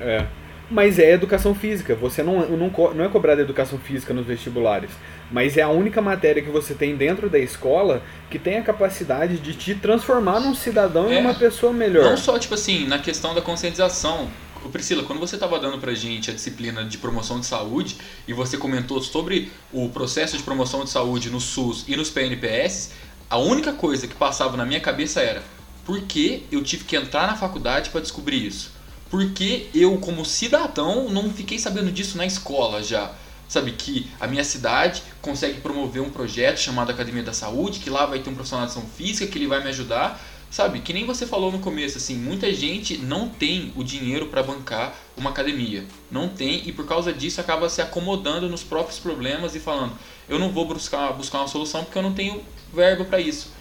É. 0.00 0.24
Mas 0.70 1.00
é 1.00 1.10
educação 1.12 1.52
física. 1.52 1.96
Você 1.96 2.22
não, 2.22 2.46
não, 2.48 2.70
não 2.94 3.04
é 3.04 3.08
cobrada 3.08 3.42
educação 3.42 3.76
física 3.78 4.14
nos 4.14 4.24
vestibulares. 4.24 4.90
Mas 5.30 5.56
é 5.56 5.62
a 5.62 5.68
única 5.68 6.00
matéria 6.00 6.40
que 6.42 6.48
você 6.50 6.74
tem 6.74 6.94
dentro 6.94 7.28
da 7.28 7.40
escola 7.40 8.02
que 8.30 8.38
tem 8.38 8.56
a 8.58 8.62
capacidade 8.62 9.38
de 9.38 9.52
te 9.54 9.74
transformar 9.74 10.38
num 10.38 10.54
cidadão 10.54 11.10
e 11.10 11.16
É. 11.16 11.20
numa 11.20 11.34
pessoa 11.34 11.72
melhor. 11.72 12.04
Não 12.04 12.16
só, 12.16 12.38
tipo 12.38 12.54
assim, 12.54 12.86
na 12.86 13.00
questão 13.00 13.34
da 13.34 13.40
conscientização. 13.42 14.28
Priscila, 14.68 15.04
quando 15.04 15.18
você 15.18 15.36
estava 15.36 15.58
dando 15.58 15.78
pra 15.78 15.94
gente 15.94 16.30
a 16.30 16.34
disciplina 16.34 16.84
de 16.84 16.98
promoção 16.98 17.40
de 17.40 17.46
saúde 17.46 17.96
e 18.28 18.32
você 18.32 18.58
comentou 18.58 19.00
sobre 19.00 19.50
o 19.72 19.88
processo 19.88 20.36
de 20.36 20.42
promoção 20.42 20.84
de 20.84 20.90
saúde 20.90 21.30
no 21.30 21.40
SUS 21.40 21.84
e 21.88 21.96
nos 21.96 22.10
PNPS, 22.10 22.92
a 23.30 23.38
única 23.38 23.72
coisa 23.72 24.06
que 24.06 24.14
passava 24.14 24.56
na 24.56 24.66
minha 24.66 24.80
cabeça 24.80 25.20
era 25.20 25.42
por 25.84 26.02
que 26.02 26.46
eu 26.52 26.62
tive 26.62 26.84
que 26.84 26.96
entrar 26.96 27.26
na 27.26 27.36
faculdade 27.36 27.90
para 27.90 28.00
descobrir 28.00 28.46
isso? 28.46 28.72
Por 29.10 29.32
que 29.32 29.68
eu, 29.74 29.98
como 29.98 30.24
cidadão, 30.24 31.08
não 31.08 31.30
fiquei 31.30 31.58
sabendo 31.58 31.90
disso 31.90 32.16
na 32.16 32.26
escola 32.26 32.82
já? 32.82 33.12
Sabe, 33.48 33.72
que 33.72 34.08
a 34.20 34.28
minha 34.28 34.44
cidade 34.44 35.02
consegue 35.20 35.60
promover 35.60 36.00
um 36.00 36.10
projeto 36.10 36.58
chamado 36.58 36.92
Academia 36.92 37.24
da 37.24 37.32
Saúde, 37.32 37.80
que 37.80 37.90
lá 37.90 38.06
vai 38.06 38.20
ter 38.20 38.30
um 38.30 38.34
profissional 38.34 38.66
de 38.66 38.70
ação 38.70 38.86
física, 38.96 39.26
que 39.26 39.36
ele 39.36 39.48
vai 39.48 39.60
me 39.60 39.70
ajudar. 39.70 40.22
Sabe, 40.50 40.80
que 40.80 40.92
nem 40.92 41.06
você 41.06 41.28
falou 41.28 41.52
no 41.52 41.60
começo, 41.60 41.96
assim, 41.96 42.16
muita 42.16 42.52
gente 42.52 42.98
não 42.98 43.28
tem 43.28 43.72
o 43.76 43.84
dinheiro 43.84 44.26
para 44.26 44.42
bancar 44.42 44.96
uma 45.16 45.30
academia. 45.30 45.84
Não 46.10 46.28
tem 46.28 46.68
e 46.68 46.72
por 46.72 46.84
causa 46.86 47.12
disso 47.12 47.40
acaba 47.40 47.68
se 47.68 47.80
acomodando 47.80 48.48
nos 48.48 48.64
próprios 48.64 48.98
problemas 48.98 49.54
e 49.54 49.60
falando: 49.60 49.96
eu 50.28 50.40
não 50.40 50.50
vou 50.50 50.66
buscar, 50.66 51.12
buscar 51.12 51.38
uma 51.38 51.46
solução 51.46 51.84
porque 51.84 51.96
eu 51.96 52.02
não 52.02 52.12
tenho 52.12 52.42
verba 52.74 53.04
para 53.04 53.20
isso. 53.20 53.52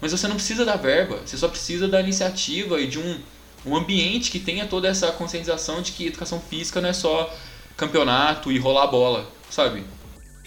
Mas 0.00 0.12
você 0.12 0.26
não 0.26 0.36
precisa 0.36 0.64
da 0.64 0.76
verba, 0.76 1.20
você 1.24 1.36
só 1.36 1.48
precisa 1.48 1.86
da 1.86 2.00
iniciativa 2.00 2.80
e 2.80 2.86
de 2.86 2.98
um, 2.98 3.20
um 3.66 3.76
ambiente 3.76 4.30
que 4.30 4.38
tenha 4.38 4.66
toda 4.66 4.88
essa 4.88 5.12
conscientização 5.12 5.82
de 5.82 5.92
que 5.92 6.06
educação 6.06 6.40
física 6.40 6.80
não 6.80 6.88
é 6.88 6.94
só 6.94 7.30
campeonato 7.76 8.50
e 8.50 8.58
rolar 8.58 8.86
bola, 8.86 9.30
sabe? 9.50 9.84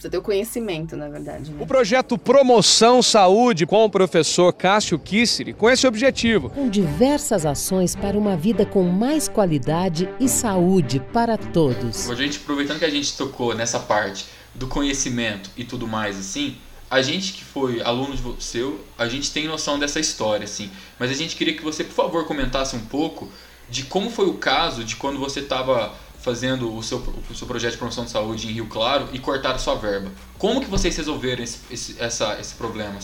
Precisa 0.01 0.09
ter 0.09 0.17
o 0.17 0.21
conhecimento, 0.23 0.97
na 0.97 1.07
verdade. 1.07 1.51
Né? 1.51 1.57
O 1.61 1.67
projeto 1.67 2.17
Promoção 2.17 3.03
Saúde 3.03 3.67
com 3.67 3.85
o 3.85 3.89
professor 3.89 4.51
Cássio 4.51 4.97
Kisseri 4.97 5.53
com 5.53 5.69
esse 5.69 5.85
objetivo. 5.85 6.49
Com 6.49 6.67
diversas 6.67 7.45
ações 7.45 7.95
para 7.95 8.17
uma 8.17 8.35
vida 8.35 8.65
com 8.65 8.81
mais 8.81 9.29
qualidade 9.29 10.09
e 10.19 10.27
saúde 10.27 10.99
para 11.13 11.37
todos. 11.37 12.09
A 12.09 12.15
gente, 12.15 12.39
aproveitando 12.39 12.79
que 12.79 12.85
a 12.85 12.89
gente 12.89 13.15
tocou 13.15 13.53
nessa 13.53 13.79
parte 13.79 14.25
do 14.55 14.65
conhecimento 14.65 15.51
e 15.55 15.63
tudo 15.63 15.87
mais 15.87 16.17
assim, 16.17 16.57
a 16.89 17.03
gente 17.03 17.33
que 17.33 17.43
foi 17.43 17.79
aluno 17.83 18.15
de 18.15 18.43
seu, 18.43 18.83
a 18.97 19.07
gente 19.07 19.31
tem 19.31 19.47
noção 19.47 19.77
dessa 19.77 19.99
história 19.99 20.45
assim, 20.45 20.71
mas 20.97 21.11
a 21.11 21.13
gente 21.13 21.35
queria 21.35 21.53
que 21.53 21.63
você, 21.63 21.83
por 21.83 21.93
favor, 21.93 22.25
comentasse 22.25 22.75
um 22.75 22.85
pouco 22.85 23.29
de 23.69 23.83
como 23.83 24.09
foi 24.09 24.25
o 24.25 24.33
caso 24.33 24.83
de 24.83 24.95
quando 24.95 25.19
você 25.19 25.41
estava 25.41 25.93
fazendo 26.21 26.73
o 26.73 26.81
seu, 26.83 26.99
o 27.29 27.35
seu 27.35 27.47
projeto 27.47 27.73
de 27.73 27.77
promoção 27.77 28.05
de 28.05 28.11
saúde 28.11 28.47
em 28.47 28.51
Rio 28.51 28.67
Claro 28.67 29.09
e 29.11 29.19
cortaram 29.19 29.59
sua 29.59 29.75
verba. 29.75 30.11
Como 30.37 30.61
que 30.61 30.67
vocês 30.69 30.95
resolveram 30.95 31.43
esse, 31.43 31.59
esse, 31.71 32.01
essa, 32.01 32.39
esse 32.39 32.55
problema? 32.55 32.97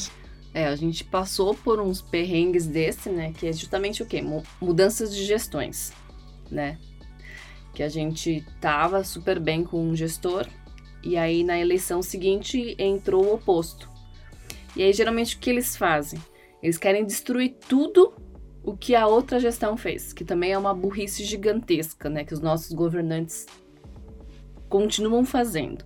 É, 0.53 0.67
a 0.67 0.75
gente 0.75 1.03
passou 1.03 1.53
por 1.53 1.79
uns 1.79 2.01
perrengues 2.01 2.65
desse, 2.65 3.09
né? 3.09 3.33
Que 3.37 3.47
é 3.47 3.53
justamente 3.53 4.01
o 4.01 4.05
quê? 4.05 4.21
Mu- 4.21 4.43
Mudanças 4.61 5.13
de 5.13 5.23
gestões, 5.25 5.91
né? 6.49 6.77
Que 7.73 7.83
a 7.83 7.89
gente 7.89 8.43
tava 8.59 9.03
super 9.03 9.39
bem 9.39 9.63
com 9.63 9.83
um 9.89 9.95
gestor 9.95 10.47
e 11.03 11.15
aí 11.15 11.43
na 11.43 11.59
eleição 11.59 12.01
seguinte 12.01 12.75
entrou 12.79 13.25
o 13.25 13.33
oposto. 13.35 13.89
E 14.75 14.81
aí 14.83 14.93
geralmente 14.93 15.35
o 15.35 15.39
que 15.39 15.49
eles 15.49 15.75
fazem? 15.77 16.19
Eles 16.63 16.77
querem 16.77 17.05
destruir 17.05 17.55
tudo 17.67 18.13
o 18.67 18.75
que 18.75 18.93
a 18.95 19.07
outra 19.07 19.39
gestão 19.39 19.77
fez, 19.77 20.11
que 20.11 20.25
também 20.25 20.51
é 20.51 20.57
uma 20.57 20.73
burrice 20.73 21.23
gigantesca, 21.23 22.09
né? 22.09 22.25
Que 22.25 22.33
os 22.33 22.41
nossos 22.41 22.73
governantes 22.73 23.45
continuam 24.67 25.23
fazendo. 25.23 25.85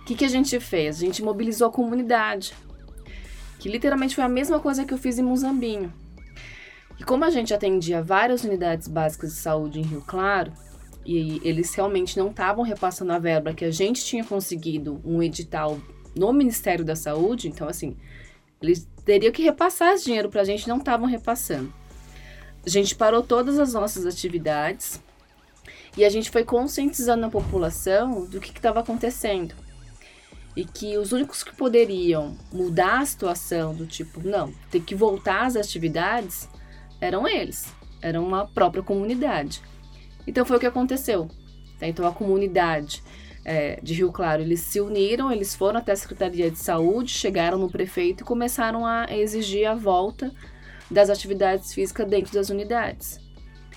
O 0.00 0.04
que, 0.04 0.16
que 0.16 0.24
a 0.24 0.28
gente 0.28 0.58
fez? 0.58 0.96
A 0.96 0.98
gente 0.98 1.22
mobilizou 1.22 1.68
a 1.68 1.72
comunidade 1.72 2.52
que 3.60 3.68
literalmente 3.68 4.16
foi 4.16 4.24
a 4.24 4.28
mesma 4.28 4.58
coisa 4.58 4.84
que 4.84 4.92
eu 4.92 4.98
fiz 4.98 5.16
em 5.16 5.22
Muzambinho. 5.22 5.92
E 6.98 7.04
como 7.04 7.24
a 7.24 7.30
gente 7.30 7.54
atendia 7.54 8.02
várias 8.02 8.42
unidades 8.42 8.88
básicas 8.88 9.34
de 9.34 9.38
saúde 9.38 9.78
em 9.78 9.84
Rio 9.84 10.02
Claro, 10.04 10.52
e 11.04 11.40
eles 11.44 11.72
realmente 11.72 12.18
não 12.18 12.30
estavam 12.30 12.64
repassando 12.64 13.12
a 13.12 13.18
verba 13.20 13.54
que 13.54 13.64
a 13.64 13.70
gente 13.70 14.04
tinha 14.04 14.24
conseguido 14.24 15.00
um 15.04 15.22
edital 15.22 15.78
no 16.16 16.32
Ministério 16.32 16.84
da 16.84 16.96
Saúde, 16.96 17.46
então 17.46 17.68
assim, 17.68 17.96
eles 18.60 18.88
teriam 19.06 19.32
que 19.32 19.42
repassar 19.42 19.94
esse 19.94 20.04
dinheiro 20.04 20.28
para 20.28 20.42
a 20.42 20.44
gente, 20.44 20.68
não 20.68 20.78
estavam 20.78 21.06
repassando. 21.06 21.72
A 22.66 22.68
gente 22.68 22.94
parou 22.96 23.22
todas 23.22 23.58
as 23.58 23.72
nossas 23.72 24.04
atividades 24.04 25.00
e 25.96 26.04
a 26.04 26.10
gente 26.10 26.30
foi 26.30 26.44
conscientizando 26.44 27.24
a 27.24 27.30
população 27.30 28.26
do 28.26 28.40
que 28.40 28.50
estava 28.50 28.80
acontecendo 28.80 29.54
e 30.56 30.64
que 30.64 30.98
os 30.98 31.12
únicos 31.12 31.44
que 31.44 31.54
poderiam 31.54 32.36
mudar 32.52 33.00
a 33.00 33.06
situação 33.06 33.74
do 33.74 33.86
tipo, 33.86 34.20
não, 34.26 34.52
ter 34.70 34.80
que 34.80 34.94
voltar 34.94 35.46
às 35.46 35.54
atividades, 35.54 36.48
eram 37.00 37.28
eles, 37.28 37.72
eram 38.02 38.34
a 38.34 38.46
própria 38.46 38.82
comunidade. 38.82 39.62
Então 40.26 40.44
foi 40.44 40.56
o 40.56 40.60
que 40.60 40.66
aconteceu. 40.66 41.30
Então 41.80 42.06
a 42.06 42.12
comunidade 42.12 43.04
é, 43.48 43.78
de 43.80 43.94
Rio 43.94 44.10
Claro, 44.10 44.42
eles 44.42 44.58
se 44.58 44.80
uniram, 44.80 45.30
eles 45.30 45.54
foram 45.54 45.78
até 45.78 45.92
a 45.92 45.96
Secretaria 45.96 46.50
de 46.50 46.58
Saúde, 46.58 47.12
chegaram 47.12 47.56
no 47.56 47.70
prefeito 47.70 48.22
e 48.22 48.26
começaram 48.26 48.84
a 48.84 49.06
exigir 49.16 49.68
a 49.68 49.74
volta 49.74 50.32
das 50.90 51.08
atividades 51.08 51.72
físicas 51.72 52.08
dentro 52.08 52.34
das 52.34 52.50
unidades. 52.50 53.20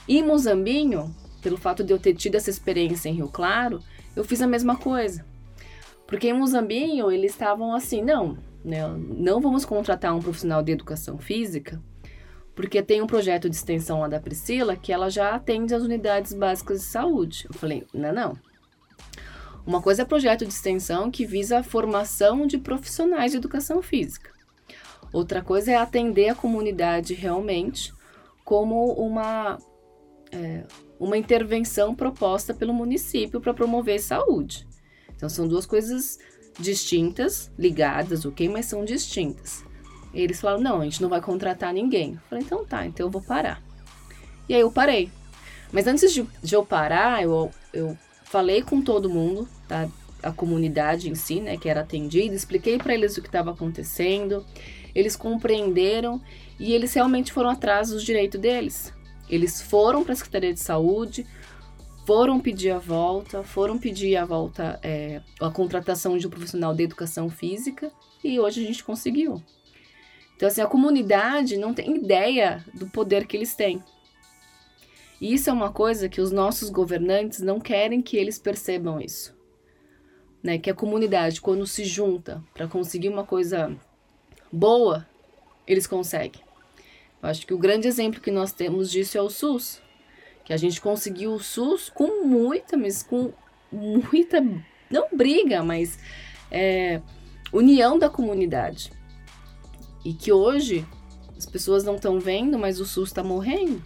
E 0.07 0.17
em 0.17 0.25
Mozambinho, 0.25 1.15
pelo 1.39 1.55
fato 1.55 1.83
de 1.83 1.93
eu 1.93 1.99
ter 1.99 2.15
tido 2.15 2.33
essa 2.33 2.49
experiência 2.49 3.09
em 3.09 3.13
Rio 3.13 3.27
Claro, 3.27 3.79
eu 4.15 4.23
fiz 4.23 4.41
a 4.41 4.47
mesma 4.47 4.75
coisa. 4.75 5.23
Porque 6.07 6.29
em 6.29 6.33
Mozambinho 6.33 7.11
eles 7.11 7.31
estavam 7.31 7.75
assim, 7.75 8.01
não, 8.01 8.39
né, 8.65 8.87
não 8.87 9.39
vamos 9.39 9.65
contratar 9.65 10.15
um 10.15 10.19
profissional 10.19 10.63
de 10.63 10.71
educação 10.71 11.19
física, 11.19 11.79
porque 12.55 12.81
tem 12.81 13.03
um 13.03 13.07
projeto 13.07 13.47
de 13.47 13.55
extensão 13.55 13.99
lá 13.99 14.07
da 14.07 14.19
Priscila 14.19 14.75
que 14.75 14.91
ela 14.91 15.11
já 15.11 15.35
atende 15.35 15.75
as 15.75 15.83
unidades 15.83 16.33
básicas 16.33 16.79
de 16.79 16.85
saúde. 16.87 17.45
Eu 17.47 17.53
falei, 17.53 17.85
não, 17.93 18.11
não. 18.11 18.48
Uma 19.69 19.83
coisa 19.83 20.01
é 20.01 20.05
projeto 20.05 20.47
de 20.47 20.51
extensão 20.51 21.11
que 21.11 21.27
visa 21.27 21.59
a 21.59 21.63
formação 21.63 22.47
de 22.47 22.57
profissionais 22.57 23.33
de 23.33 23.37
educação 23.37 23.83
física. 23.83 24.31
Outra 25.13 25.43
coisa 25.43 25.71
é 25.71 25.75
atender 25.75 26.29
a 26.29 26.33
comunidade 26.33 27.13
realmente 27.13 27.93
como 28.43 28.93
uma, 28.93 29.59
é, 30.31 30.63
uma 30.99 31.19
intervenção 31.19 31.93
proposta 31.93 32.51
pelo 32.51 32.73
município 32.73 33.39
para 33.39 33.53
promover 33.53 33.99
saúde. 33.99 34.67
Então 35.15 35.29
são 35.29 35.47
duas 35.47 35.67
coisas 35.67 36.17
distintas, 36.57 37.51
ligadas, 37.55 38.25
ok? 38.25 38.49
Mas 38.49 38.65
são 38.65 38.83
distintas. 38.83 39.63
Eles 40.11 40.41
falaram, 40.41 40.63
não, 40.63 40.81
a 40.81 40.83
gente 40.85 40.99
não 40.99 41.09
vai 41.09 41.21
contratar 41.21 41.71
ninguém. 41.71 42.13
Eu 42.13 42.21
falei, 42.27 42.43
então 42.43 42.65
tá, 42.65 42.87
então 42.87 43.05
eu 43.05 43.11
vou 43.11 43.21
parar. 43.21 43.61
E 44.49 44.55
aí 44.55 44.61
eu 44.61 44.71
parei. 44.71 45.11
Mas 45.71 45.85
antes 45.85 46.11
de, 46.11 46.27
de 46.41 46.55
eu 46.55 46.65
parar, 46.65 47.21
eu, 47.21 47.51
eu 47.71 47.95
falei 48.29 48.61
com 48.61 48.81
todo 48.81 49.09
mundo, 49.09 49.47
tá? 49.67 49.89
A 50.21 50.31
comunidade 50.31 51.09
em 51.09 51.15
si, 51.15 51.39
né, 51.39 51.57
que 51.57 51.67
era 51.67 51.81
atendida, 51.81 52.35
expliquei 52.35 52.77
para 52.77 52.93
eles 52.93 53.17
o 53.17 53.21
que 53.21 53.27
estava 53.27 53.51
acontecendo. 53.51 54.45
Eles 54.93 55.15
compreenderam 55.15 56.21
e 56.59 56.73
eles 56.73 56.93
realmente 56.93 57.31
foram 57.31 57.49
atrás 57.49 57.89
dos 57.89 58.03
direitos 58.03 58.39
deles. 58.39 58.93
Eles 59.29 59.61
foram 59.61 60.03
para 60.03 60.13
a 60.13 60.15
Secretaria 60.15 60.53
de 60.53 60.59
Saúde, 60.59 61.25
foram 62.05 62.39
pedir 62.39 62.71
a 62.71 62.79
volta, 62.79 63.43
foram 63.43 63.77
pedir 63.77 64.15
a 64.17 64.25
volta, 64.25 64.79
é, 64.83 65.21
a 65.39 65.49
contratação 65.49 66.17
de 66.17 66.27
um 66.27 66.29
profissional 66.29 66.75
de 66.75 66.83
educação 66.83 67.29
física 67.29 67.91
e 68.23 68.39
hoje 68.39 68.63
a 68.63 68.67
gente 68.67 68.83
conseguiu. 68.83 69.41
Então, 70.35 70.47
assim, 70.47 70.61
a 70.61 70.67
comunidade 70.67 71.57
não 71.57 71.73
tem 71.73 71.95
ideia 71.95 72.63
do 72.73 72.87
poder 72.87 73.25
que 73.25 73.37
eles 73.37 73.55
têm. 73.55 73.83
E 75.19 75.33
isso 75.33 75.49
é 75.49 75.53
uma 75.53 75.71
coisa 75.71 76.07
que 76.07 76.21
os 76.21 76.31
nossos 76.31 76.69
governantes 76.69 77.39
não 77.41 77.59
querem 77.59 78.01
que 78.01 78.15
eles 78.15 78.39
percebam 78.39 79.01
isso. 79.01 79.37
Né? 80.41 80.57
Que 80.57 80.69
a 80.69 80.73
comunidade, 80.73 81.41
quando 81.41 81.67
se 81.67 81.83
junta 81.83 82.41
para 82.53 82.67
conseguir 82.67 83.09
uma 83.09 83.25
coisa 83.25 83.75
boa, 84.51 85.05
eles 85.67 85.85
conseguem. 85.85 86.41
Eu 87.21 87.29
acho 87.29 87.45
que 87.45 87.53
o 87.53 87.57
grande 87.57 87.87
exemplo 87.87 88.21
que 88.21 88.31
nós 88.31 88.53
temos 88.53 88.89
disso 88.89 89.17
é 89.17 89.21
o 89.21 89.29
SUS. 89.29 89.81
Que 90.45 90.53
a 90.53 90.57
gente 90.57 90.79
conseguiu 90.79 91.33
o 91.33 91.39
SUS 91.39 91.89
com 91.89 92.25
muita, 92.25 92.77
mas 92.77 93.03
com 93.03 93.33
muita, 93.71 94.41
não 94.89 95.09
briga, 95.11 95.61
mas 95.61 95.99
é, 96.49 97.01
união 97.51 97.99
da 97.99 98.09
comunidade. 98.09 98.91
E 100.03 100.13
que 100.13 100.31
hoje 100.31 100.87
as 101.37 101.45
pessoas 101.45 101.83
não 101.83 101.95
estão 101.95 102.19
vendo, 102.19 102.57
mas 102.57 102.79
o 102.79 102.85
SUS 102.85 103.09
está 103.09 103.21
morrendo. 103.21 103.83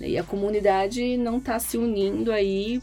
E 0.00 0.18
a 0.18 0.22
comunidade 0.22 1.16
não 1.16 1.38
está 1.38 1.58
se 1.58 1.78
unindo 1.78 2.32
aí 2.32 2.82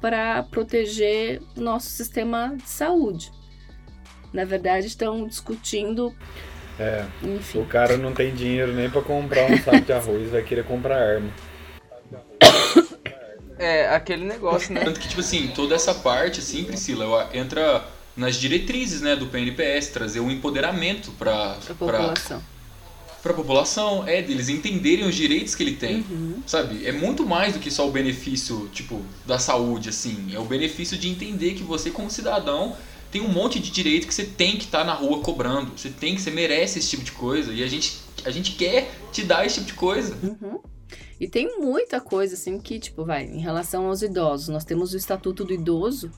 para 0.00 0.42
proteger 0.44 1.40
o 1.56 1.60
nosso 1.60 1.88
sistema 1.88 2.54
de 2.56 2.68
saúde. 2.68 3.30
Na 4.32 4.44
verdade, 4.44 4.86
estão 4.86 5.26
discutindo. 5.26 6.14
É, 6.78 7.04
Enfim. 7.22 7.60
o 7.60 7.66
cara 7.66 7.96
não 7.96 8.12
tem 8.14 8.34
dinheiro 8.34 8.72
nem 8.72 8.88
pra 8.88 9.02
comprar 9.02 9.50
um 9.50 9.58
saco 9.58 9.80
de 9.82 9.92
arroz, 9.92 10.30
vai 10.30 10.42
querer 10.42 10.64
comprar 10.64 10.96
arma. 10.96 11.30
É, 13.58 13.88
aquele 13.94 14.24
negócio, 14.24 14.72
né? 14.72 14.82
Tanto 14.82 14.98
que, 14.98 15.06
tipo 15.08 15.20
assim, 15.20 15.48
toda 15.48 15.74
essa 15.74 15.92
parte, 15.94 16.40
assim, 16.40 16.64
Priscila, 16.64 17.04
eu- 17.04 17.38
entra 17.38 17.84
nas 18.16 18.36
diretrizes, 18.36 19.02
né, 19.02 19.14
do 19.14 19.26
PNPS, 19.26 19.92
trazer 19.92 20.20
um 20.20 20.30
empoderamento 20.30 21.10
pra, 21.12 21.56
Para 21.76 21.98
a 21.98 22.12
pra, 22.14 22.14
população. 23.20 23.22
pra 23.22 23.34
população, 23.34 24.08
é, 24.08 24.22
deles 24.22 24.48
entenderem 24.48 25.06
os 25.06 25.14
direitos 25.14 25.54
que 25.54 25.62
ele 25.62 25.76
tem. 25.76 26.04
Uhum. 26.10 26.42
Sabe? 26.46 26.86
É 26.86 26.92
muito 26.92 27.26
mais 27.26 27.54
do 27.54 27.58
que 27.58 27.70
só 27.70 27.88
o 27.88 27.90
benefício, 27.90 28.68
tipo, 28.72 29.00
da 29.26 29.38
saúde, 29.38 29.88
assim. 29.88 30.34
É 30.34 30.38
o 30.38 30.44
benefício 30.44 30.96
de 30.96 31.08
entender 31.08 31.54
que 31.54 31.62
você, 31.62 31.90
como 31.90 32.10
cidadão, 32.10 32.76
tem 33.10 33.20
um 33.20 33.28
monte 33.28 33.58
de 33.58 33.70
direito 33.70 34.06
que 34.06 34.14
você 34.14 34.24
tem 34.24 34.56
que 34.56 34.64
estar 34.64 34.84
na 34.84 34.94
rua 34.94 35.20
cobrando. 35.20 35.76
Você 35.76 35.90
tem 35.90 36.14
que, 36.14 36.20
você 36.20 36.30
merece 36.30 36.78
esse 36.78 36.90
tipo 36.90 37.02
de 37.02 37.12
coisa. 37.12 37.52
E 37.52 37.62
a 37.62 37.66
gente, 37.66 37.98
a 38.24 38.30
gente 38.30 38.52
quer 38.52 38.90
te 39.12 39.22
dar 39.22 39.44
esse 39.44 39.56
tipo 39.56 39.66
de 39.66 39.74
coisa. 39.74 40.16
Uhum. 40.22 40.60
E 41.18 41.28
tem 41.28 41.58
muita 41.58 42.00
coisa, 42.00 42.34
assim, 42.34 42.58
que, 42.58 42.78
tipo, 42.78 43.04
vai, 43.04 43.24
em 43.24 43.40
relação 43.40 43.86
aos 43.86 44.00
idosos, 44.00 44.48
nós 44.48 44.64
temos 44.64 44.94
o 44.94 44.96
Estatuto 44.96 45.44
do 45.44 45.52
Idoso, 45.52 46.10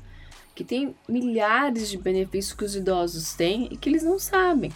que 0.55 0.62
tem 0.62 0.95
milhares 1.09 1.88
de 1.88 1.99
benefícios 1.99 2.55
que 2.55 2.65
os 2.65 2.77
idosos 2.77 3.35
têm 3.35 3.69
e 3.71 3.77
que 3.77 3.88
eles 3.88 4.05
não 4.05 4.19
sabem. 4.19 4.73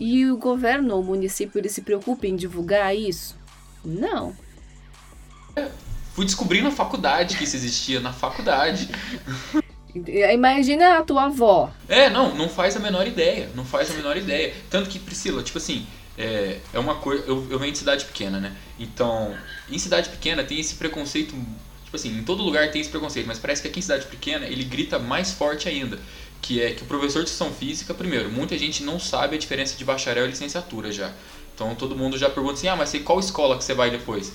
E 0.00 0.24
o 0.30 0.38
governo 0.38 0.94
ou 0.94 1.02
o 1.02 1.04
município, 1.04 1.58
ele 1.58 1.68
se 1.68 1.82
preocupa 1.82 2.26
em 2.26 2.34
divulgar 2.34 2.96
isso? 2.96 3.36
Não. 3.84 4.34
Fui 6.14 6.24
descobrir 6.24 6.62
na 6.62 6.70
faculdade 6.70 7.36
que 7.36 7.44
isso 7.44 7.54
existia, 7.54 8.00
na 8.00 8.10
faculdade. 8.10 8.88
Imagina 10.32 10.96
a 10.96 11.02
tua 11.02 11.24
avó. 11.24 11.70
É, 11.86 12.08
não, 12.08 12.34
não 12.34 12.48
faz 12.48 12.74
a 12.76 12.80
menor 12.80 13.06
ideia. 13.06 13.50
Não 13.54 13.62
faz 13.62 13.90
a 13.90 13.94
menor 13.94 14.16
ideia. 14.16 14.54
Tanto 14.70 14.88
que, 14.88 14.98
Priscila, 14.98 15.42
tipo 15.42 15.58
assim, 15.58 15.86
é, 16.16 16.60
é 16.72 16.78
uma 16.78 16.94
coisa. 16.94 17.22
Eu, 17.26 17.46
eu 17.50 17.58
venho 17.58 17.72
de 17.72 17.78
cidade 17.78 18.06
pequena, 18.06 18.40
né? 18.40 18.56
Então, 18.78 19.36
em 19.70 19.78
cidade 19.78 20.08
pequena 20.08 20.42
tem 20.42 20.58
esse 20.58 20.76
preconceito. 20.76 21.34
Tipo 21.84 21.96
assim, 21.96 22.16
em 22.16 22.24
todo 22.24 22.42
lugar 22.42 22.70
tem 22.70 22.80
esse 22.80 22.88
preconceito, 22.88 23.26
mas 23.26 23.38
parece 23.38 23.60
que 23.60 23.68
aqui 23.68 23.80
em 23.80 23.82
cidade 23.82 24.06
pequena 24.06 24.46
ele 24.46 24.64
grita 24.64 24.98
mais 24.98 25.32
forte 25.32 25.68
ainda. 25.68 25.98
Que 26.42 26.62
é 26.62 26.72
que 26.72 26.82
o 26.82 26.86
professor 26.86 27.22
de 27.24 27.30
educação 27.30 27.52
física, 27.52 27.92
primeiro, 27.92 28.30
muita 28.30 28.56
gente 28.58 28.82
não 28.82 28.98
sabe 28.98 29.36
a 29.36 29.38
diferença 29.38 29.76
de 29.76 29.84
bacharel 29.84 30.26
e 30.26 30.30
licenciatura 30.30 30.90
já. 30.90 31.12
Então 31.54 31.74
todo 31.74 31.94
mundo 31.94 32.16
já 32.16 32.30
pergunta 32.30 32.54
assim: 32.54 32.68
ah, 32.68 32.76
mas 32.76 32.88
você, 32.88 33.00
qual 33.00 33.20
escola 33.20 33.58
que 33.58 33.64
você 33.64 33.74
vai 33.74 33.90
depois? 33.90 34.32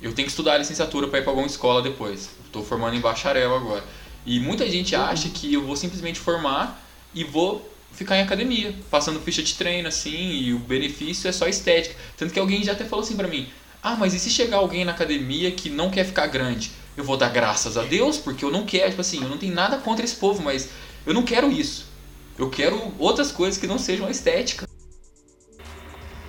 Eu 0.00 0.12
tenho 0.12 0.26
que 0.26 0.32
estudar 0.32 0.54
a 0.54 0.58
licenciatura 0.58 1.08
para 1.08 1.18
ir 1.18 1.22
para 1.22 1.32
alguma 1.32 1.46
escola 1.46 1.82
depois. 1.82 2.30
Estou 2.46 2.64
formando 2.64 2.96
em 2.96 3.00
bacharel 3.00 3.54
agora. 3.54 3.84
E 4.24 4.38
muita 4.38 4.68
gente 4.70 4.94
acha 4.94 5.28
que 5.28 5.52
eu 5.52 5.62
vou 5.62 5.76
simplesmente 5.76 6.18
formar 6.18 6.80
e 7.14 7.24
vou 7.24 7.68
ficar 7.92 8.16
em 8.16 8.22
academia, 8.22 8.74
passando 8.90 9.20
ficha 9.20 9.42
de 9.42 9.54
treino 9.54 9.88
assim, 9.88 10.32
e 10.32 10.54
o 10.54 10.58
benefício 10.58 11.28
é 11.28 11.32
só 11.32 11.48
estética. 11.48 11.96
Tanto 12.16 12.32
que 12.32 12.38
alguém 12.38 12.62
já 12.62 12.72
até 12.72 12.84
falou 12.84 13.04
assim 13.04 13.16
pra 13.16 13.28
mim: 13.28 13.48
"Ah, 13.82 13.96
mas 13.96 14.14
e 14.14 14.18
se 14.18 14.30
chegar 14.30 14.58
alguém 14.58 14.84
na 14.84 14.92
academia 14.92 15.50
que 15.50 15.68
não 15.68 15.90
quer 15.90 16.04
ficar 16.04 16.26
grande? 16.28 16.70
Eu 16.96 17.04
vou 17.04 17.16
dar 17.16 17.30
graças 17.30 17.76
a 17.76 17.82
Deus, 17.82 18.18
porque 18.18 18.44
eu 18.44 18.50
não 18.50 18.64
quero, 18.64 18.90
tipo 18.90 19.00
assim, 19.00 19.22
eu 19.22 19.28
não 19.28 19.38
tenho 19.38 19.54
nada 19.54 19.78
contra 19.78 20.04
esse 20.04 20.16
povo, 20.16 20.42
mas 20.42 20.68
eu 21.06 21.14
não 21.14 21.22
quero 21.22 21.50
isso. 21.50 21.90
Eu 22.38 22.48
quero 22.48 22.92
outras 22.98 23.30
coisas 23.30 23.58
que 23.58 23.66
não 23.66 23.78
sejam 23.78 24.06
a 24.06 24.10
estética. 24.10 24.66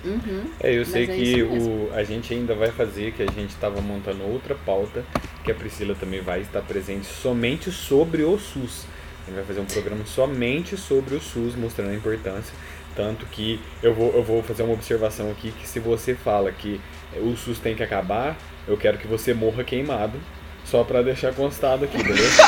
Uhum. 0.04 0.50
É, 0.60 0.76
eu 0.76 0.84
sei 0.84 1.04
é 1.04 1.06
que 1.06 1.42
o, 1.42 1.90
a 1.94 2.02
gente 2.02 2.34
ainda 2.34 2.54
vai 2.54 2.70
fazer, 2.70 3.12
que 3.12 3.22
a 3.22 3.30
gente 3.30 3.50
estava 3.50 3.80
montando 3.80 4.24
outra 4.24 4.54
pauta, 4.54 5.04
que 5.44 5.50
a 5.50 5.54
Priscila 5.54 5.94
também 5.94 6.20
vai 6.20 6.40
estar 6.40 6.60
presente 6.62 7.06
somente 7.06 7.70
sobre 7.70 8.22
o 8.22 8.38
SUS. 8.38 8.84
A 9.22 9.26
gente 9.26 9.36
vai 9.36 9.44
fazer 9.44 9.60
um 9.60 9.64
programa 9.64 10.04
somente 10.04 10.76
sobre 10.76 11.14
o 11.14 11.20
SUS, 11.20 11.54
mostrando 11.54 11.90
a 11.90 11.94
importância. 11.94 12.52
Tanto 12.96 13.24
que 13.26 13.60
eu 13.82 13.94
vou, 13.94 14.12
eu 14.12 14.22
vou 14.22 14.42
fazer 14.42 14.64
uma 14.64 14.74
observação 14.74 15.30
aqui, 15.30 15.52
que 15.52 15.66
se 15.66 15.78
você 15.78 16.14
fala 16.14 16.50
que 16.52 16.80
o 17.16 17.36
SUS 17.36 17.58
tem 17.58 17.74
que 17.74 17.82
acabar, 17.82 18.36
eu 18.66 18.76
quero 18.76 18.98
que 18.98 19.06
você 19.06 19.32
morra 19.32 19.64
queimado, 19.64 20.18
só 20.64 20.84
para 20.84 21.02
deixar 21.02 21.32
constado 21.32 21.84
aqui, 21.84 22.02
beleza? 22.02 22.42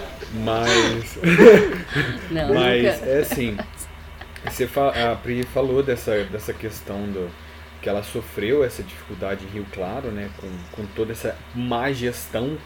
Mas... 0.32 1.18
Não, 2.30 2.54
Mas 2.54 3.00
nunca. 3.00 3.10
é 3.10 3.20
assim, 3.20 3.56
você 4.44 4.68
a 4.74 5.14
Pri 5.16 5.42
falou 5.44 5.82
dessa, 5.82 6.24
dessa 6.24 6.52
questão 6.52 7.02
do 7.06 7.30
que 7.80 7.88
ela 7.88 8.02
sofreu 8.02 8.64
essa 8.64 8.82
dificuldade 8.82 9.44
em 9.44 9.48
Rio 9.48 9.66
Claro, 9.72 10.10
né, 10.10 10.30
com, 10.38 10.48
com 10.72 10.86
toda 10.94 11.12
essa 11.12 11.36
má 11.54 11.92
gestão 11.92 12.58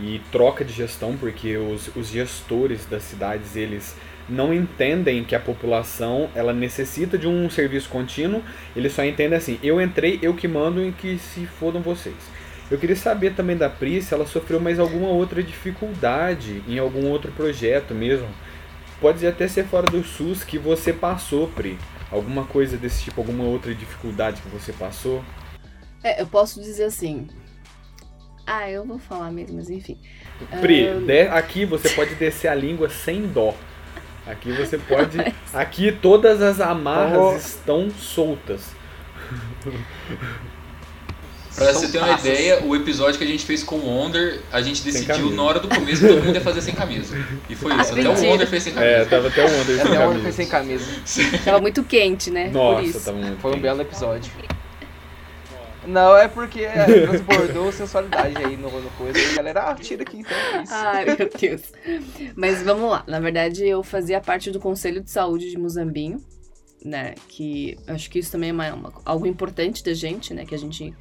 e 0.00 0.20
troca 0.30 0.64
de 0.64 0.72
gestão, 0.72 1.16
porque 1.16 1.56
os, 1.56 1.94
os 1.96 2.08
gestores 2.08 2.86
das 2.86 3.02
cidades, 3.02 3.56
eles 3.56 3.94
não 4.28 4.54
entendem 4.54 5.24
que 5.24 5.34
a 5.34 5.40
população 5.40 6.30
ela 6.34 6.52
necessita 6.52 7.18
de 7.18 7.26
um 7.26 7.50
serviço 7.50 7.88
contínuo, 7.88 8.42
eles 8.74 8.92
só 8.92 9.04
entendem 9.04 9.36
assim, 9.36 9.58
eu 9.62 9.80
entrei, 9.80 10.18
eu 10.22 10.34
que 10.34 10.46
mando 10.46 10.84
e 10.86 10.92
que 10.92 11.18
se 11.18 11.46
fodam 11.46 11.82
vocês. 11.82 12.14
Eu 12.72 12.78
queria 12.78 12.96
saber 12.96 13.34
também 13.34 13.56
da 13.56 13.68
Pri 13.68 14.00
se 14.00 14.14
ela 14.14 14.26
sofreu 14.26 14.58
mais 14.58 14.78
alguma 14.78 15.08
outra 15.08 15.42
dificuldade 15.42 16.62
em 16.66 16.78
algum 16.78 17.06
outro 17.10 17.30
projeto 17.32 17.94
mesmo. 17.94 18.26
Pode 19.00 19.26
até 19.26 19.46
ser 19.46 19.64
fora 19.64 19.86
do 19.90 20.02
SUS 20.02 20.42
que 20.42 20.58
você 20.58 20.92
passou, 20.92 21.48
Pri. 21.48 21.78
Alguma 22.10 22.44
coisa 22.44 22.76
desse 22.76 23.04
tipo, 23.04 23.20
alguma 23.20 23.44
outra 23.44 23.74
dificuldade 23.74 24.40
que 24.40 24.48
você 24.48 24.72
passou? 24.72 25.22
É, 26.02 26.20
eu 26.22 26.26
posso 26.26 26.60
dizer 26.62 26.84
assim. 26.84 27.28
Ah, 28.46 28.70
eu 28.70 28.84
vou 28.86 28.98
falar 28.98 29.30
mesmo, 29.30 29.56
mas 29.56 29.68
enfim. 29.70 29.98
Pri, 30.60 30.88
Ahn, 30.88 31.04
de- 31.06 31.28
aqui 31.28 31.64
você 31.64 31.90
pode 31.90 32.14
descer 32.14 32.48
a 32.48 32.54
língua 32.54 32.88
sem 32.88 33.26
dó. 33.26 33.54
Aqui 34.26 34.50
você 34.52 34.78
pode. 34.88 35.18
Aqui 35.52 35.92
todas 35.92 36.40
as 36.40 36.60
amarras 36.60 37.18
Oh. 37.20 37.36
estão 37.36 37.90
soltas. 37.90 38.74
Pra 41.54 41.72
você 41.72 41.88
ter 41.88 41.98
uma 41.98 42.06
Soltaças. 42.08 42.26
ideia, 42.26 42.62
o 42.64 42.74
episódio 42.74 43.18
que 43.18 43.24
a 43.24 43.26
gente 43.26 43.44
fez 43.44 43.62
com 43.62 43.76
o 43.76 43.84
Wonder, 43.86 44.40
a 44.50 44.62
gente 44.62 44.82
decidiu 44.82 45.30
na 45.30 45.42
hora 45.42 45.60
do 45.60 45.68
começo 45.68 46.00
que 46.02 46.08
todo 46.08 46.22
mundo 46.24 46.34
ia 46.34 46.40
fazer 46.40 46.62
sem 46.62 46.72
camisa. 46.74 47.14
E 47.48 47.54
foi 47.54 47.74
isso, 47.78 47.92
até 47.92 48.08
o. 48.08 48.12
Wonder 48.30 48.46
fez 48.46 48.62
sem 48.62 48.72
camisa. 48.72 48.92
É, 48.92 49.04
tava 49.04 49.28
até 49.28 49.44
o 49.44 49.48
Wonder 49.50 49.76
sem 49.76 49.80
Até 49.80 49.90
onde 49.90 49.98
camisa. 49.98 50.22
foi 50.22 50.32
sem 50.32 50.46
camisa. 50.46 51.38
Tava 51.44 51.60
muito 51.60 51.84
quente, 51.84 52.30
né? 52.30 52.44
Por 52.46 52.52
Nossa, 52.54 52.82
isso. 52.86 53.00
tava 53.04 53.18
muito 53.18 53.38
Foi 53.40 53.50
um 53.50 53.54
quente. 53.54 53.62
belo 53.62 53.80
episódio. 53.82 54.32
Não, 55.86 56.16
é 56.16 56.28
porque 56.28 56.60
é, 56.60 56.84
transbordou 56.84 57.72
sensualidade 57.72 58.36
aí 58.38 58.56
no, 58.56 58.70
no 58.80 58.88
coisa. 58.90 59.18
E 59.18 59.30
a 59.32 59.34
galera, 59.34 59.62
ah, 59.70 59.74
tira 59.74 60.02
aqui 60.02 60.18
então. 60.18 60.32
é 60.36 60.62
isso. 60.62 60.72
Ai, 60.74 61.04
meu 61.04 61.16
Deus. 61.40 61.62
Mas 62.36 62.62
vamos 62.62 62.88
lá. 62.88 63.02
Na 63.06 63.18
verdade, 63.18 63.66
eu 63.66 63.82
fazia 63.82 64.20
parte 64.20 64.50
do 64.52 64.60
Conselho 64.60 65.00
de 65.02 65.10
Saúde 65.10 65.50
de 65.50 65.58
Muzambinho, 65.58 66.22
né? 66.84 67.14
Que 67.26 67.76
acho 67.88 68.08
que 68.08 68.20
isso 68.20 68.30
também 68.30 68.50
é 68.50 68.52
uma- 68.52 68.72
uma- 68.74 68.92
algo 69.04 69.26
importante 69.26 69.82
da 69.82 69.92
gente, 69.92 70.32
né? 70.32 70.44
Que 70.46 70.54
a 70.54 70.58
gente 70.58 70.94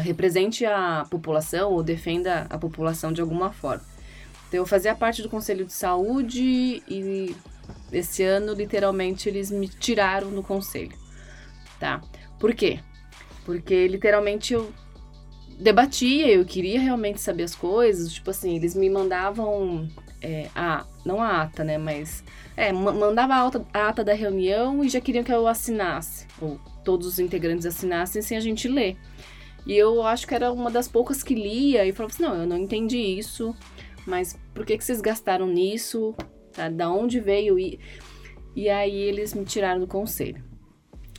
represente 0.00 0.64
a 0.64 1.06
população 1.10 1.72
ou 1.72 1.82
defenda 1.82 2.46
a 2.48 2.58
população 2.58 3.12
de 3.12 3.20
alguma 3.20 3.52
forma. 3.52 3.84
Então, 4.48 4.60
eu 4.60 4.66
fazia 4.66 4.94
parte 4.94 5.22
do 5.22 5.28
Conselho 5.28 5.64
de 5.64 5.72
Saúde 5.72 6.82
e 6.88 7.34
esse 7.90 8.22
ano, 8.22 8.52
literalmente, 8.52 9.28
eles 9.28 9.50
me 9.50 9.68
tiraram 9.68 10.30
do 10.30 10.42
conselho, 10.42 10.96
tá? 11.78 12.00
Por 12.38 12.54
quê? 12.54 12.80
Porque, 13.44 13.86
literalmente, 13.86 14.54
eu 14.54 14.72
debatia, 15.58 16.28
eu 16.28 16.44
queria 16.44 16.80
realmente 16.80 17.20
saber 17.20 17.44
as 17.44 17.54
coisas, 17.54 18.12
tipo 18.12 18.30
assim, 18.30 18.56
eles 18.56 18.74
me 18.74 18.90
mandavam 18.90 19.88
é, 20.20 20.48
a, 20.54 20.84
não 21.04 21.22
a 21.22 21.42
ata, 21.42 21.62
né, 21.64 21.78
mas 21.78 22.24
é, 22.56 22.72
mandava 22.72 23.34
a 23.34 23.46
ata, 23.46 23.66
a 23.72 23.88
ata 23.88 24.04
da 24.04 24.14
reunião 24.14 24.84
e 24.84 24.88
já 24.88 25.00
queriam 25.00 25.24
que 25.24 25.32
eu 25.32 25.46
assinasse, 25.46 26.26
ou 26.40 26.58
todos 26.84 27.06
os 27.06 27.18
integrantes 27.18 27.66
assinassem 27.66 28.22
sem 28.22 28.36
a 28.36 28.40
gente 28.40 28.68
ler. 28.68 28.96
E 29.66 29.76
eu 29.76 30.02
acho 30.02 30.26
que 30.26 30.34
era 30.34 30.52
uma 30.52 30.70
das 30.70 30.88
poucas 30.88 31.22
que 31.22 31.34
lia 31.34 31.86
e 31.86 31.92
falava 31.92 32.12
assim, 32.12 32.22
não, 32.22 32.34
eu 32.34 32.46
não 32.46 32.58
entendi 32.58 32.98
isso, 32.98 33.54
mas 34.06 34.38
por 34.52 34.66
que, 34.66 34.76
que 34.76 34.84
vocês 34.84 35.00
gastaram 35.00 35.46
nisso? 35.46 36.14
Tá? 36.52 36.68
Da 36.68 36.90
onde 36.90 37.20
veio? 37.20 37.58
E, 37.58 37.78
e 38.56 38.68
aí 38.68 38.96
eles 38.96 39.34
me 39.34 39.44
tiraram 39.44 39.80
do 39.80 39.86
conselho. 39.86 40.42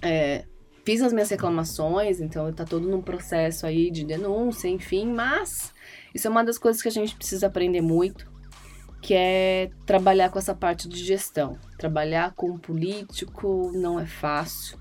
É, 0.02 0.46
fiz 0.84 1.02
as 1.02 1.14
minhas 1.14 1.30
reclamações, 1.30 2.20
então 2.20 2.52
tá 2.52 2.66
todo 2.66 2.88
num 2.88 3.02
processo 3.02 3.66
aí 3.66 3.90
de 3.90 4.04
denúncia, 4.04 4.68
enfim, 4.68 5.06
mas 5.08 5.74
isso 6.14 6.28
é 6.28 6.30
uma 6.30 6.44
das 6.44 6.58
coisas 6.58 6.82
que 6.82 6.90
a 6.90 6.92
gente 6.92 7.16
precisa 7.16 7.48
aprender 7.48 7.82
muito, 7.82 8.30
que 9.02 9.14
é 9.14 9.72
trabalhar 9.86 10.30
com 10.30 10.40
essa 10.40 10.54
parte 10.54 10.90
de 10.90 10.98
gestão. 10.98 11.58
Trabalhar 11.78 12.34
com 12.36 12.58
político 12.58 13.72
não 13.74 13.98
é 14.00 14.06
fácil, 14.06 14.78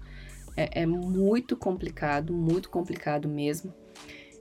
é, 0.57 0.83
é 0.83 0.87
muito 0.87 1.57
complicado, 1.57 2.33
muito 2.33 2.69
complicado 2.69 3.29
mesmo. 3.29 3.75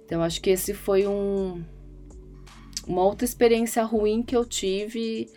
Então 0.06 0.22
acho 0.22 0.42
que 0.42 0.50
esse 0.50 0.74
foi 0.74 1.08
um, 1.08 1.64
uma 2.88 3.04
outra 3.04 3.26
experiência 3.26 3.84
ruim 3.84 4.22
que 4.22 4.36
eu 4.36 4.46
tive 4.46 5.30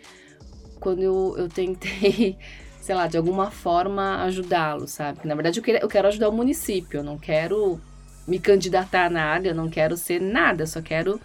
quando 0.79 1.01
eu, 1.01 1.35
eu 1.37 1.47
tentei, 1.47 2.37
sei 2.81 2.95
lá, 2.95 3.07
de 3.07 3.17
alguma 3.17 3.49
forma 3.49 4.23
ajudá-lo, 4.23 4.87
sabe? 4.87 5.25
na 5.25 5.33
verdade 5.33 5.59
eu, 5.59 5.63
queria, 5.63 5.81
eu 5.81 5.87
quero 5.87 6.07
ajudar 6.07 6.29
o 6.29 6.33
município, 6.33 6.99
eu 6.99 7.03
não 7.03 7.17
quero 7.17 7.79
me 8.27 8.39
candidatar 8.39 9.05
a 9.05 9.09
nada, 9.09 9.47
eu 9.47 9.55
não 9.55 9.69
quero 9.69 9.95
ser 9.95 10.19
nada, 10.19 10.65
só 10.65 10.81
quero 10.81 11.19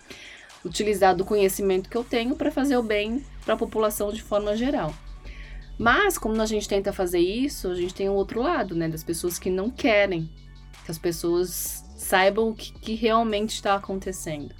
utilizar 0.65 1.17
do 1.17 1.25
conhecimento 1.25 1.89
que 1.89 1.97
eu 1.97 2.05
tenho 2.05 2.37
para 2.37 2.51
fazer 2.51 2.77
o 2.77 2.83
bem 2.83 3.25
para 3.45 3.55
a 3.55 3.57
população 3.57 4.13
de 4.13 4.23
forma 4.23 4.55
geral. 4.57 4.95
Mas, 5.81 6.19
como 6.19 6.39
a 6.43 6.45
gente 6.45 6.69
tenta 6.69 6.93
fazer 6.93 7.21
isso, 7.21 7.69
a 7.69 7.75
gente 7.75 7.95
tem 7.95 8.07
o 8.07 8.13
outro 8.13 8.43
lado, 8.43 8.75
né? 8.75 8.87
Das 8.87 9.03
pessoas 9.03 9.39
que 9.39 9.49
não 9.49 9.71
querem 9.71 10.31
que 10.85 10.91
as 10.91 10.99
pessoas 10.99 11.83
saibam 11.97 12.51
o 12.51 12.55
que, 12.55 12.71
que 12.71 12.95
realmente 12.95 13.55
está 13.55 13.77
acontecendo. 13.77 14.55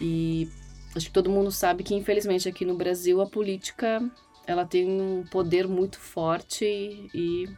E 0.00 0.50
acho 0.96 1.06
que 1.06 1.12
todo 1.12 1.30
mundo 1.30 1.52
sabe 1.52 1.84
que, 1.84 1.94
infelizmente, 1.94 2.48
aqui 2.48 2.64
no 2.64 2.74
Brasil, 2.76 3.20
a 3.20 3.26
política 3.26 4.02
ela 4.48 4.66
tem 4.66 5.00
um 5.00 5.22
poder 5.30 5.68
muito 5.68 6.00
forte 6.00 6.64
e 7.14 7.48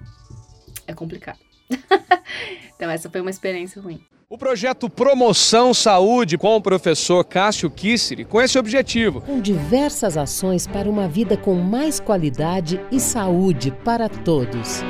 é 0.87 0.93
complicado. 0.93 1.41
então, 2.77 2.91
essa 2.91 3.09
foi 3.09 3.23
uma 3.23 3.31
experiência 3.31 3.81
ruim. 3.81 4.05
O 4.31 4.37
projeto 4.37 4.91
Promoção 4.91 5.73
Saúde 5.73 6.37
com 6.37 6.55
o 6.55 6.61
professor 6.61 7.25
Cássio 7.25 7.71
Kisseri 7.71 8.27
com 8.27 8.39
esse 8.43 8.59
objetivo. 8.59 9.23
Com 9.23 9.41
diversas 9.41 10.19
ações 10.19 10.67
para 10.67 10.87
uma 10.87 11.09
vida 11.09 11.35
com 11.35 11.55
mais 11.55 11.99
qualidade 11.99 12.79
e 12.93 13.01
saúde 13.01 13.71
para 13.71 14.07
todos. 14.07 14.83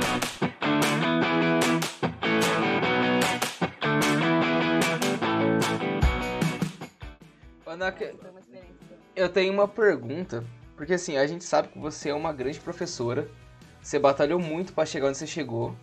eu 9.14 9.28
tenho 9.28 9.52
uma 9.52 9.68
pergunta, 9.68 10.42
porque 10.76 10.94
assim, 10.94 11.16
a 11.16 11.26
gente 11.28 11.44
sabe 11.44 11.68
que 11.68 11.78
você 11.78 12.08
é 12.08 12.14
uma 12.14 12.32
grande 12.32 12.58
professora, 12.58 13.30
você 13.80 14.00
batalhou 14.00 14.40
muito 14.40 14.72
para 14.72 14.84
chegar 14.84 15.06
onde 15.06 15.16
você 15.16 15.28
chegou, 15.28 15.76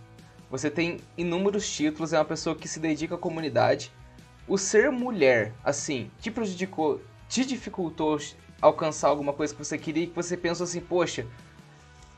você 0.49 0.69
tem 0.69 0.99
inúmeros 1.17 1.69
títulos, 1.69 2.13
é 2.13 2.19
uma 2.19 2.25
pessoa 2.25 2.55
que 2.55 2.67
se 2.67 2.79
dedica 2.79 3.15
à 3.15 3.17
comunidade. 3.17 3.91
O 4.47 4.57
ser 4.57 4.91
mulher, 4.91 5.53
assim, 5.63 6.11
te 6.19 6.29
prejudicou, 6.29 7.01
te 7.27 7.45
dificultou 7.45 8.19
alcançar 8.61 9.09
alguma 9.09 9.33
coisa 9.33 9.53
que 9.53 9.63
você 9.63 9.77
queria 9.77 10.03
e 10.03 10.07
que 10.07 10.15
você 10.15 10.37
pensou 10.37 10.63
assim, 10.63 10.79
poxa, 10.79 11.25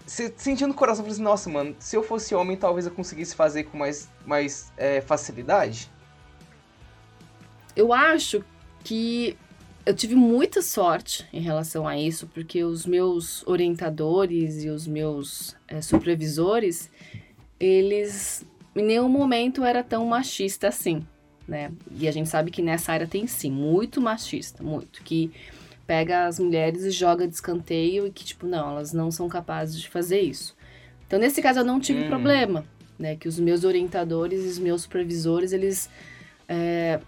você, 0.06 0.34
sentindo 0.38 0.72
o 0.72 0.74
coração, 0.74 1.04
falou 1.04 1.14
assim, 1.14 1.24
nossa, 1.24 1.50
mano, 1.50 1.76
se 1.80 1.96
eu 1.96 2.04
fosse 2.04 2.34
homem, 2.34 2.56
talvez 2.56 2.86
eu 2.86 2.92
conseguisse 2.92 3.36
fazer 3.36 3.66
com 3.66 3.78
mais, 3.78 4.10
mais 4.26 4.72
é, 4.78 5.02
facilidade? 5.02 5.92
Eu 7.76 7.92
acho 7.92 8.44
que 8.84 9.38
eu 9.86 9.94
tive 9.94 10.16
muita 10.16 10.62
sorte 10.62 11.26
em 11.32 11.42
relação 11.42 11.88
a 11.88 11.98
isso, 11.98 12.28
porque 12.28 12.64
os 12.64 12.86
meus 12.86 13.46
orientadores 13.48 14.64
e 14.64 14.70
os 14.70 14.88
meus 14.88 15.56
é, 15.68 15.82
supervisores, 15.82 16.90
eles 17.60 18.46
em 18.76 18.84
nenhum 18.84 19.10
momento 19.10 19.64
era 19.64 19.84
tão 19.84 20.06
machista 20.06 20.68
assim, 20.68 21.06
né? 21.48 21.72
E 21.92 22.08
a 22.08 22.12
gente 22.12 22.30
sabe 22.30 22.52
que 22.52 22.62
nessa 22.62 22.92
área 22.92 23.08
tem 23.08 23.26
sim, 23.26 23.52
muito 23.52 24.00
machista, 24.00 24.64
muito, 24.64 25.02
que 25.04 25.32
pega 25.88 26.26
as 26.26 26.38
mulheres 26.38 26.84
e 26.84 26.92
joga 26.92 27.28
de 27.28 27.34
escanteio 27.34 28.06
e 28.06 28.12
que, 28.12 28.24
tipo, 28.24 28.46
não, 28.46 28.72
elas 28.72 28.94
não 28.94 29.10
são 29.10 29.28
capazes 29.28 29.80
de 29.80 29.90
fazer 29.90 30.22
isso. 30.22 30.56
Então, 31.08 31.18
nesse 31.18 31.42
caso, 31.42 31.60
eu 31.60 31.64
não 31.64 31.80
tive 31.80 32.04
hum. 32.04 32.08
problema, 32.10 32.66
né? 33.00 33.16
Que 33.16 33.28
os 33.28 33.40
meus 33.40 33.64
orientadores 33.64 34.44
e 34.44 34.48
os 34.48 34.60
meus 34.60 34.84
supervisores, 34.84 35.54
eles 35.54 35.90
é, 36.48 37.00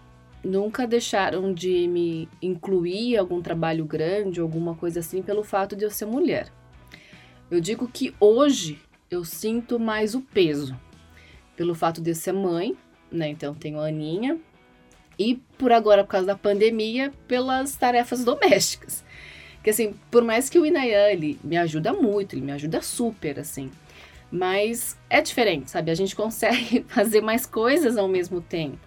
nunca 0.43 0.88
deixaram 0.88 1.54
de 1.54 1.88
me 1.88 2.30
incluir 2.41 3.14
em 3.14 3.18
algum 3.18 3.41
trabalho 3.41 3.86
grande, 3.86 4.39
alguma 4.39 4.74
coisa 4.74 5.02
assim, 5.02 5.22
pelo 5.22 5.43
fato 5.43 5.76
de 5.76 5.84
eu 5.84 5.91
ser 5.91 6.06
mulher. 6.06 6.47
Eu 7.52 7.60
digo 7.60 7.88
que 7.88 8.16
hoje 8.20 8.80
eu 9.10 9.26
sinto 9.26 9.80
mais 9.80 10.16
o 10.16 10.22
peso, 10.22 10.80
pelo 11.55 11.74
fato 11.76 12.01
de 12.01 12.14
ser 12.14 12.34
mãe, 12.34 12.78
né? 13.12 13.30
Então 13.30 13.53
tenho 13.53 13.80
a 13.80 13.88
Aninha, 13.88 14.39
e 15.20 15.36
por 15.57 15.74
agora, 15.74 16.03
por 16.03 16.12
causa 16.12 16.28
da 16.28 16.36
pandemia, 16.36 17.12
pelas 17.28 17.76
tarefas 17.76 18.24
domésticas. 18.24 19.03
Que 19.62 19.70
assim, 19.70 19.93
por 20.10 20.24
mais 20.24 20.49
que 20.49 20.57
o 20.57 20.66
Inayan, 20.66 21.10
ele 21.10 21.38
me 21.43 21.57
ajuda 21.57 21.91
muito, 21.91 22.34
ele 22.34 22.41
me 22.41 22.53
ajuda 22.53 22.82
super, 22.82 23.38
assim. 23.38 23.70
Mas 24.32 24.97
é 25.10 25.22
diferente, 25.22 25.72
sabe? 25.72 25.91
A 25.91 25.95
gente 25.95 26.16
consegue 26.16 26.86
fazer 26.88 27.20
mais 27.20 27.45
coisas 27.45 27.97
ao 27.97 28.07
mesmo 28.07 28.39
tempo. 28.39 28.78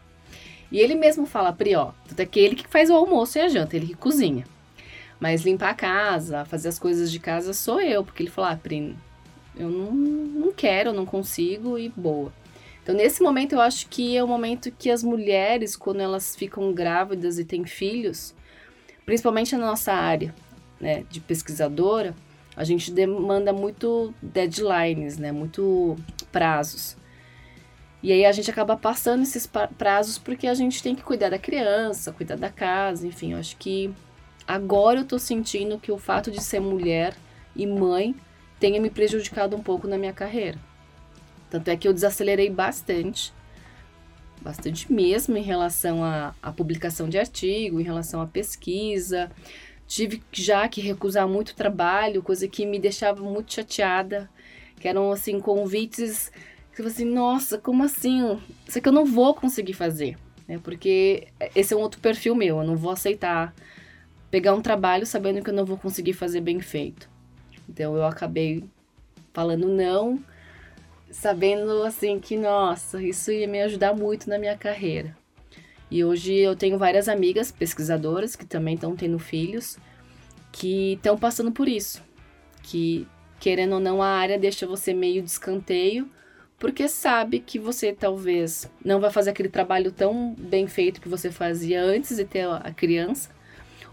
E 0.70 0.78
ele 0.78 0.94
mesmo 0.94 1.26
fala, 1.26 1.52
Pri, 1.52 1.76
ó, 1.76 1.92
é 2.16 2.24
que 2.24 2.40
ele 2.40 2.56
que 2.56 2.66
faz 2.66 2.88
o 2.88 2.94
almoço 2.94 3.36
e 3.36 3.42
a 3.42 3.48
janta, 3.48 3.76
ele 3.76 3.88
que 3.88 3.94
cozinha. 3.94 4.44
Mas 5.20 5.42
limpar 5.42 5.70
a 5.70 5.74
casa, 5.74 6.46
fazer 6.46 6.70
as 6.70 6.78
coisas 6.78 7.12
de 7.12 7.18
casa 7.18 7.52
sou 7.52 7.78
eu, 7.78 8.02
porque 8.02 8.22
ele 8.22 8.30
falou, 8.30 8.50
ah, 8.50 8.56
Pri, 8.56 8.96
eu 9.56 9.68
não, 9.68 9.92
não 9.92 10.52
quero, 10.52 10.92
não 10.92 11.04
consigo 11.04 11.78
e 11.78 11.88
boa. 11.88 12.32
Então, 12.82 12.94
nesse 12.94 13.22
momento, 13.22 13.52
eu 13.52 13.60
acho 13.60 13.86
que 13.88 14.16
é 14.16 14.24
o 14.24 14.26
momento 14.26 14.72
que 14.72 14.90
as 14.90 15.04
mulheres, 15.04 15.76
quando 15.76 16.00
elas 16.00 16.34
ficam 16.34 16.72
grávidas 16.72 17.38
e 17.38 17.44
têm 17.44 17.64
filhos, 17.64 18.34
principalmente 19.06 19.54
na 19.56 19.66
nossa 19.66 19.92
área 19.92 20.34
né, 20.80 21.04
de 21.08 21.20
pesquisadora, 21.20 22.14
a 22.56 22.64
gente 22.64 22.90
demanda 22.90 23.52
muito 23.52 24.12
deadlines, 24.20 25.16
né, 25.16 25.30
muito 25.30 25.96
prazos. 26.32 26.96
E 28.02 28.10
aí 28.10 28.24
a 28.24 28.32
gente 28.32 28.50
acaba 28.50 28.76
passando 28.76 29.22
esses 29.22 29.48
prazos 29.78 30.18
porque 30.18 30.48
a 30.48 30.54
gente 30.54 30.82
tem 30.82 30.94
que 30.94 31.02
cuidar 31.02 31.30
da 31.30 31.38
criança, 31.38 32.12
cuidar 32.12 32.36
da 32.36 32.50
casa, 32.50 33.06
enfim, 33.06 33.32
eu 33.32 33.38
acho 33.38 33.56
que 33.56 33.94
agora 34.46 35.00
eu 35.00 35.04
tô 35.04 35.20
sentindo 35.20 35.78
que 35.78 35.92
o 35.92 35.98
fato 35.98 36.30
de 36.30 36.42
ser 36.42 36.58
mulher 36.58 37.14
e 37.54 37.64
mãe 37.64 38.14
tenha 38.62 38.80
me 38.80 38.90
prejudicado 38.90 39.56
um 39.56 39.60
pouco 39.60 39.88
na 39.88 39.98
minha 39.98 40.12
carreira. 40.12 40.56
Tanto 41.50 41.66
é 41.66 41.76
que 41.76 41.88
eu 41.88 41.92
desacelerei 41.92 42.48
bastante, 42.48 43.34
bastante 44.40 44.92
mesmo 44.92 45.36
em 45.36 45.42
relação 45.42 46.04
à, 46.04 46.32
à 46.40 46.52
publicação 46.52 47.08
de 47.08 47.18
artigo, 47.18 47.80
em 47.80 47.82
relação 47.82 48.20
à 48.20 48.26
pesquisa. 48.26 49.32
Tive 49.88 50.22
já 50.30 50.68
que 50.68 50.80
recusar 50.80 51.26
muito 51.26 51.56
trabalho, 51.56 52.22
coisa 52.22 52.46
que 52.46 52.64
me 52.64 52.78
deixava 52.78 53.20
muito 53.20 53.52
chateada, 53.52 54.30
que 54.78 54.86
eram 54.86 55.10
assim 55.10 55.40
convites 55.40 56.30
que 56.72 56.82
eu 56.82 56.86
assim, 56.86 57.04
nossa, 57.04 57.58
como 57.58 57.82
assim? 57.82 58.38
Isso 58.64 58.78
aqui 58.78 58.88
eu 58.88 58.92
não 58.92 59.04
vou 59.04 59.34
conseguir 59.34 59.72
fazer, 59.72 60.16
né? 60.46 60.60
Porque 60.62 61.26
esse 61.52 61.74
é 61.74 61.76
um 61.76 61.80
outro 61.80 62.00
perfil 62.00 62.36
meu, 62.36 62.58
eu 62.58 62.64
não 62.64 62.76
vou 62.76 62.92
aceitar 62.92 63.52
pegar 64.30 64.54
um 64.54 64.62
trabalho 64.62 65.04
sabendo 65.04 65.42
que 65.42 65.50
eu 65.50 65.54
não 65.54 65.64
vou 65.64 65.76
conseguir 65.76 66.12
fazer 66.12 66.40
bem 66.40 66.60
feito. 66.60 67.11
Então 67.68 67.96
eu 67.96 68.04
acabei 68.04 68.64
falando 69.32 69.68
não, 69.68 70.22
sabendo 71.10 71.82
assim 71.82 72.18
que, 72.18 72.36
nossa, 72.36 73.02
isso 73.02 73.30
ia 73.30 73.46
me 73.46 73.60
ajudar 73.62 73.94
muito 73.94 74.28
na 74.28 74.38
minha 74.38 74.56
carreira. 74.56 75.16
E 75.90 76.04
hoje 76.04 76.34
eu 76.34 76.56
tenho 76.56 76.78
várias 76.78 77.08
amigas 77.08 77.52
pesquisadoras 77.52 78.34
que 78.34 78.46
também 78.46 78.74
estão 78.74 78.96
tendo 78.96 79.18
filhos 79.18 79.78
que 80.50 80.94
estão 80.94 81.18
passando 81.18 81.52
por 81.52 81.68
isso. 81.68 82.02
Que, 82.62 83.06
querendo 83.38 83.74
ou 83.74 83.80
não, 83.80 84.02
a 84.02 84.08
área 84.08 84.38
deixa 84.38 84.66
você 84.66 84.94
meio 84.94 85.22
de 85.22 85.30
escanteio 85.30 86.08
porque 86.62 86.86
sabe 86.86 87.40
que 87.40 87.58
você 87.58 87.92
talvez 87.92 88.70
não 88.84 89.00
vai 89.00 89.10
fazer 89.10 89.30
aquele 89.30 89.48
trabalho 89.48 89.90
tão 89.90 90.32
bem 90.38 90.68
feito 90.68 91.00
que 91.00 91.08
você 91.08 91.28
fazia 91.28 91.82
antes 91.82 92.16
de 92.16 92.24
ter 92.24 92.46
a 92.48 92.72
criança, 92.72 93.30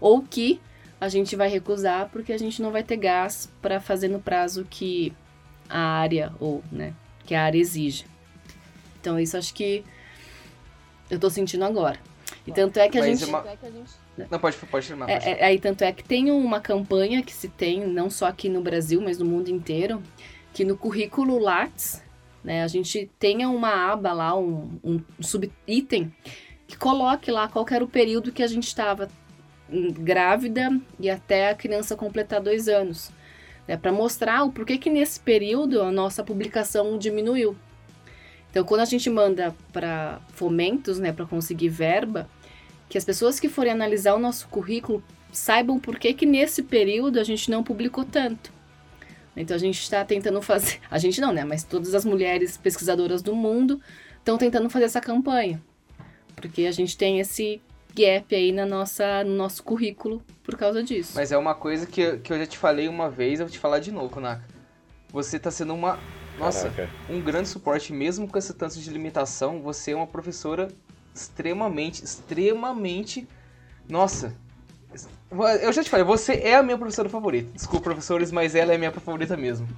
ou 0.00 0.22
que 0.22 0.60
a 1.00 1.08
gente 1.08 1.34
vai 1.34 1.48
recusar 1.48 2.08
porque 2.10 2.32
a 2.32 2.38
gente 2.38 2.60
não 2.60 2.70
vai 2.70 2.82
ter 2.82 2.96
gás 2.96 3.50
para 3.62 3.80
fazer 3.80 4.08
no 4.08 4.20
prazo 4.20 4.66
que 4.68 5.12
a 5.68 5.78
área 5.80 6.32
ou, 6.38 6.62
né, 6.70 6.92
que 7.24 7.34
a 7.34 7.42
área 7.42 7.58
exige. 7.58 8.04
Então 9.00 9.18
isso 9.18 9.36
acho 9.36 9.54
que 9.54 9.84
eu 11.10 11.18
tô 11.18 11.30
sentindo 11.30 11.64
agora. 11.64 11.98
E 12.46 12.52
tanto 12.52 12.78
é 12.78 12.88
que 12.88 12.98
a 12.98 13.00
Mas 13.00 13.18
gente 13.18 13.24
é 13.24 13.26
uma- 13.34 13.44
Não, 14.30 14.38
pode, 14.38 14.56
pode 14.58 14.86
terminar. 14.86 15.10
é, 15.10 15.18
pode 15.18 15.28
é, 15.30 15.44
aí 15.44 15.58
tanto 15.58 15.82
é 15.82 15.92
que 15.92 16.04
tem 16.04 16.30
uma 16.30 16.60
campanha 16.60 17.22
que 17.22 17.32
se 17.32 17.48
tem, 17.48 17.86
não 17.86 18.10
só 18.10 18.26
aqui 18.26 18.48
no 18.48 18.60
Brasil, 18.60 19.00
mas 19.00 19.18
no 19.18 19.24
mundo 19.24 19.48
inteiro, 19.48 20.02
que 20.52 20.64
no 20.64 20.76
currículo 20.76 21.38
Lattes, 21.38 22.02
né, 22.44 22.62
a 22.62 22.68
gente 22.68 23.10
tenha 23.18 23.48
uma 23.48 23.92
aba 23.92 24.12
lá, 24.12 24.36
um, 24.36 24.78
um 24.84 25.00
subitem, 25.20 26.12
que 26.66 26.76
coloque 26.76 27.30
lá 27.30 27.48
qual 27.48 27.64
que 27.64 27.74
era 27.74 27.84
o 27.84 27.88
período 27.88 28.30
que 28.32 28.42
a 28.42 28.46
gente 28.46 28.66
estava 28.66 29.08
grávida 29.92 30.70
e 30.98 31.08
até 31.08 31.50
a 31.50 31.54
criança 31.54 31.96
completar 31.96 32.40
dois 32.40 32.68
anos. 32.68 33.10
Né, 33.66 33.76
para 33.76 33.92
mostrar 33.92 34.42
o 34.42 34.50
porquê 34.50 34.78
que 34.78 34.90
nesse 34.90 35.20
período 35.20 35.80
a 35.82 35.92
nossa 35.92 36.24
publicação 36.24 36.98
diminuiu. 36.98 37.56
Então, 38.50 38.64
quando 38.64 38.80
a 38.80 38.84
gente 38.84 39.08
manda 39.08 39.54
para 39.72 40.20
fomentos, 40.32 40.98
né, 40.98 41.12
para 41.12 41.24
conseguir 41.24 41.68
verba, 41.68 42.28
que 42.88 42.98
as 42.98 43.04
pessoas 43.04 43.38
que 43.38 43.48
forem 43.48 43.70
analisar 43.70 44.14
o 44.14 44.18
nosso 44.18 44.48
currículo 44.48 45.02
saibam 45.32 45.78
por 45.78 45.98
que 45.98 46.12
que 46.12 46.26
nesse 46.26 46.64
período 46.64 47.20
a 47.20 47.24
gente 47.24 47.48
não 47.50 47.62
publicou 47.62 48.04
tanto. 48.04 48.52
Então 49.36 49.54
a 49.54 49.60
gente 49.60 49.80
está 49.80 50.04
tentando 50.04 50.42
fazer, 50.42 50.80
a 50.90 50.98
gente 50.98 51.20
não, 51.20 51.32
né? 51.32 51.44
Mas 51.44 51.62
todas 51.62 51.94
as 51.94 52.04
mulheres 52.04 52.56
pesquisadoras 52.56 53.22
do 53.22 53.34
mundo 53.34 53.80
estão 54.18 54.36
tentando 54.36 54.68
fazer 54.68 54.86
essa 54.86 55.00
campanha, 55.00 55.62
porque 56.34 56.66
a 56.66 56.72
gente 56.72 56.96
tem 56.98 57.20
esse 57.20 57.62
gap 57.94 58.34
aí 58.34 58.52
na 58.52 58.64
nossa, 58.66 59.24
no 59.24 59.34
nosso 59.36 59.62
currículo 59.62 60.22
por 60.42 60.56
causa 60.56 60.82
disso. 60.82 61.12
Mas 61.14 61.32
é 61.32 61.38
uma 61.38 61.54
coisa 61.54 61.86
que, 61.86 62.00
eu- 62.00 62.20
que 62.20 62.32
eu 62.32 62.38
já 62.38 62.46
te 62.46 62.58
falei 62.58 62.88
uma 62.88 63.08
vez, 63.10 63.40
eu 63.40 63.46
vou 63.46 63.52
te 63.52 63.58
falar 63.58 63.78
de 63.78 63.90
novo, 63.92 64.20
Naka. 64.20 64.44
Você 65.12 65.38
tá 65.38 65.50
sendo 65.50 65.74
uma. 65.74 65.98
Nossa, 66.38 66.70
Caraca. 66.70 66.90
um 67.10 67.20
grande 67.20 67.48
suporte, 67.48 67.92
mesmo 67.92 68.26
com 68.28 68.38
esse 68.38 68.54
tanto 68.54 68.78
de 68.78 68.88
limitação, 68.90 69.60
você 69.60 69.90
é 69.92 69.96
uma 69.96 70.06
professora 70.06 70.68
extremamente, 71.14 72.02
extremamente. 72.04 73.26
Nossa. 73.88 74.34
Eu 75.60 75.72
já 75.72 75.84
te 75.84 75.90
falei, 75.90 76.04
você 76.04 76.34
é 76.34 76.56
a 76.56 76.62
minha 76.62 76.76
professora 76.78 77.08
favorita. 77.08 77.50
Desculpa, 77.54 77.84
professores, 77.84 78.32
mas 78.32 78.54
ela 78.54 78.72
é 78.72 78.76
a 78.76 78.78
minha 78.78 78.90
favorita 78.90 79.36
mesmo. 79.36 79.68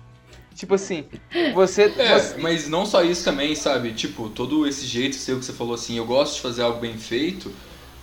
Tipo 0.55 0.75
assim, 0.75 1.07
você. 1.55 1.85
É, 1.99 2.19
você- 2.19 2.39
mas 2.39 2.69
não 2.69 2.85
só 2.87 3.03
isso 3.03 3.25
também, 3.25 3.55
sabe? 3.55 3.93
Tipo, 3.93 4.29
todo 4.31 4.67
esse 4.67 4.87
jeito 4.87 5.17
seu 5.17 5.39
que 5.39 5.45
você 5.45 5.53
falou 5.53 5.75
assim, 5.75 5.97
eu 5.97 6.07
gosto 6.07 6.37
de 6.37 6.41
fazer 6.43 6.63
algo 6.63 6.79
bem 6.81 6.97
feito, 6.97 7.51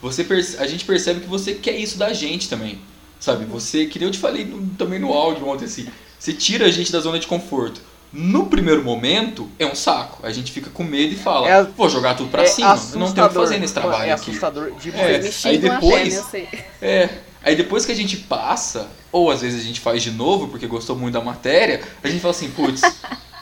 você 0.02 0.26
a 0.60 0.68
gente 0.68 0.86
percebe 0.86 1.22
que 1.22 1.28
você 1.28 1.54
quer 1.54 1.76
isso 1.78 1.98
da 1.98 2.14
gente 2.14 2.48
também. 2.50 2.80
Sabe? 3.20 3.44
Você, 3.46 3.86
que 3.86 4.00
nem 4.00 4.08
eu 4.08 4.12
te 4.14 4.18
falei 4.20 4.46
no- 4.46 4.66
também 4.78 4.98
no 4.98 5.12
áudio 5.12 5.46
ontem, 5.48 5.66
assim, 5.66 5.88
você 6.18 6.32
tira 6.32 6.66
a 6.68 6.72
gente 6.72 6.90
da 6.92 7.00
zona 7.02 7.20
de 7.20 7.28
conforto. 7.28 7.82
No 8.14 8.48
primeiro 8.48 8.82
momento, 8.84 9.48
é 9.60 9.66
um 9.66 9.76
saco. 9.76 10.26
A 10.26 10.32
gente 10.32 10.52
fica 10.52 10.70
com 10.70 10.84
medo 10.84 11.14
e 11.14 11.18
fala, 11.18 11.48
É- 11.50 11.64
vou 11.64 11.90
jogar 11.90 12.16
tudo 12.16 12.30
pra 12.32 12.44
é 12.44 12.46
cima. 12.48 12.80
Eu 12.94 13.00
não 13.00 13.12
tenho 13.12 13.28
o 13.28 13.30
que 13.30 13.36
fazer 13.36 13.60
nesse 13.60 13.74
trabalho 13.74 14.10
É 14.10 14.14
aqui. 14.14 14.30
assustador 14.32 14.72
demais. 14.82 15.46
É, 15.46 15.50
aí 15.50 15.58
depois- 15.58 16.14
sei. 16.32 16.48
É. 16.82 17.10
Aí 17.44 17.56
depois 17.56 17.86
que 17.86 17.92
a 17.92 17.96
gente 17.96 18.18
passa, 18.18 18.88
ou 19.12 19.30
às 19.30 19.42
vezes 19.42 19.62
a 19.62 19.64
gente 19.64 19.80
faz 19.80 20.02
de 20.02 20.12
novo 20.12 20.48
porque 20.48 20.66
gostou 20.66 20.96
muito 20.96 21.14
da 21.14 21.22
matéria, 21.22 21.82
a 22.04 22.08
gente 22.08 22.20
fala 22.22 22.34
assim, 22.34 22.50
putz, 22.50 22.82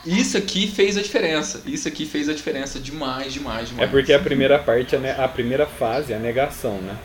isso 0.07 0.37
aqui 0.37 0.67
fez 0.67 0.97
a 0.97 1.01
diferença. 1.01 1.61
Isso 1.65 1.87
aqui 1.87 2.05
fez 2.05 2.29
a 2.29 2.33
diferença 2.33 2.79
demais, 2.79 3.33
demais, 3.33 3.69
demais. 3.69 3.87
É 3.87 3.91
porque 3.91 4.13
a 4.13 4.19
primeira 4.19 4.57
parte, 4.59 4.95
a, 4.95 5.27
primeira 5.27 5.65
fase 5.65 6.13
é 6.13 6.15
a 6.15 6.19
negação, 6.19 6.77
né? 6.81 6.95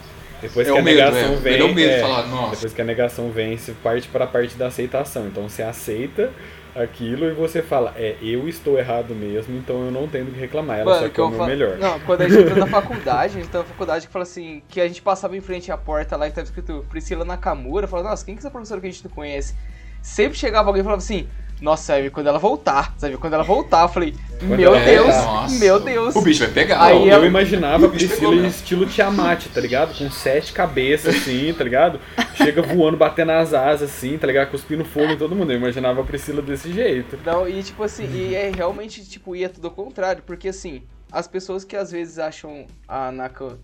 Depois 0.40 0.66
É 0.66 0.70
que 0.70 0.76
o 0.76 0.80
a 0.80 0.82
medo, 0.82 0.96
negação 0.96 1.34
é. 1.34 1.36
vem. 1.36 1.60
É 1.60 1.64
o 1.64 1.74
medo 1.74 1.90
é, 1.92 2.00
falar, 2.00 2.26
nossa. 2.26 2.56
Depois 2.56 2.72
que 2.72 2.80
a 2.82 2.84
negação 2.84 3.30
vem, 3.30 3.56
você 3.56 3.72
parte 3.82 4.08
para 4.08 4.24
a 4.24 4.26
parte 4.28 4.56
da 4.56 4.66
aceitação. 4.66 5.26
Então 5.28 5.48
você 5.48 5.62
aceita 5.62 6.30
aquilo 6.74 7.26
e 7.28 7.32
você 7.32 7.60
fala, 7.62 7.92
é, 7.96 8.16
eu 8.22 8.48
estou 8.48 8.78
errado 8.78 9.14
mesmo, 9.14 9.56
então 9.56 9.84
eu 9.84 9.90
não 9.90 10.08
tenho 10.08 10.24
do 10.24 10.32
que 10.32 10.40
reclamar. 10.40 10.78
Ela 10.78 10.90
Mano, 10.96 11.12
só 11.14 11.20
eu 11.20 11.26
o 11.26 11.28
meu 11.28 11.38
falo- 11.38 11.50
melhor. 11.50 11.76
Não, 11.78 12.00
quando 12.00 12.22
a 12.22 12.28
gente 12.28 12.40
entrou 12.42 12.58
na 12.58 12.66
faculdade, 12.80 13.36
a 13.36 13.40
gente 13.40 13.50
tava 13.50 13.64
na 13.64 13.70
faculdade 13.70 14.06
que 14.06 14.12
fala 14.12 14.22
assim, 14.22 14.62
que 14.68 14.80
a 14.80 14.88
gente 14.88 15.02
passava 15.02 15.36
em 15.36 15.40
frente 15.40 15.70
à 15.70 15.76
porta 15.76 16.16
lá 16.16 16.26
e 16.26 16.30
tava 16.30 16.44
escrito 16.46 16.84
Priscila 16.88 17.24
Nakamura, 17.24 17.86
falava, 17.86 18.08
nossa, 18.10 18.24
quem 18.24 18.34
que 18.34 18.38
é 18.38 18.42
essa 18.42 18.50
professora 18.50 18.80
que 18.80 18.86
a 18.86 18.90
gente 18.90 19.04
não 19.04 19.10
conhece? 19.10 19.54
Sempre 20.00 20.38
chegava 20.38 20.68
alguém 20.68 20.80
e 20.80 20.84
falava 20.84 21.00
assim, 21.02 21.28
nossa, 21.62 21.84
sabe, 21.94 22.10
quando 22.10 22.26
ela 22.26 22.38
voltar, 22.38 22.92
sabe, 22.98 23.16
quando 23.16 23.32
ela 23.34 23.44
voltar, 23.44 23.82
eu 23.82 23.88
falei, 23.88 24.14
Quando 24.40 24.56
meu 24.56 24.72
Deus. 24.72 25.06
Nossa, 25.06 25.58
meu 25.60 25.78
Deus. 25.80 26.16
O 26.16 26.20
bicho 26.20 26.40
vai 26.44 26.52
pegar. 26.52 26.82
Aí 26.82 27.08
ela- 27.08 27.22
Eu 27.24 27.28
imaginava 27.28 27.86
a 27.86 27.88
Priscila 27.88 28.34
em 28.34 28.46
estilo 28.48 28.84
Tiamat, 28.84 29.46
tá 29.46 29.60
ligado? 29.60 29.96
Com 29.96 30.10
sete 30.10 30.52
cabeças, 30.52 31.14
assim, 31.14 31.54
tá 31.56 31.62
ligado? 31.62 32.00
Chega 32.34 32.60
voando, 32.60 32.96
batendo 32.96 33.30
as 33.32 33.54
asas, 33.54 33.90
assim, 33.90 34.18
tá 34.18 34.26
ligado? 34.26 34.50
Cuspindo 34.50 34.84
fogo 34.84 35.12
em 35.12 35.16
todo 35.16 35.36
mundo. 35.36 35.52
Eu 35.52 35.56
imaginava 35.58 36.00
a 36.00 36.04
Priscila 36.04 36.42
desse 36.42 36.72
jeito. 36.72 37.16
Não, 37.24 37.48
e 37.48 37.62
tipo 37.62 37.82
assim, 37.84 38.08
e 38.12 38.34
é 38.34 38.50
realmente, 38.54 39.08
tipo, 39.08 39.36
ia 39.36 39.48
tudo 39.48 39.68
ao 39.68 39.72
contrário, 39.72 40.22
porque 40.26 40.48
assim, 40.48 40.82
as 41.12 41.28
pessoas 41.28 41.62
que 41.64 41.76
às 41.76 41.92
vezes 41.92 42.18
acham 42.18 42.66
a 42.88 43.12
Naka 43.12 43.56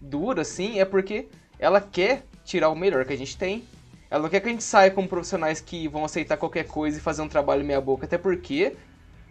dura, 0.00 0.42
assim, 0.42 0.80
é 0.80 0.84
porque 0.84 1.28
ela 1.58 1.80
quer 1.80 2.24
tirar 2.44 2.68
o 2.68 2.74
melhor 2.74 3.04
que 3.04 3.12
a 3.12 3.16
gente 3.16 3.36
tem. 3.36 3.64
Ela 4.10 4.22
não 4.22 4.28
quer 4.28 4.40
que 4.40 4.48
a 4.48 4.52
gente 4.52 4.62
saia 4.64 4.90
como 4.90 5.08
profissionais 5.08 5.60
que 5.60 5.88
vão 5.88 6.04
aceitar 6.04 6.36
qualquer 6.36 6.64
coisa 6.66 6.98
e 6.98 7.00
fazer 7.00 7.22
um 7.22 7.28
trabalho 7.28 7.64
meia 7.64 7.80
boca, 7.80 8.06
até 8.06 8.16
porque 8.16 8.74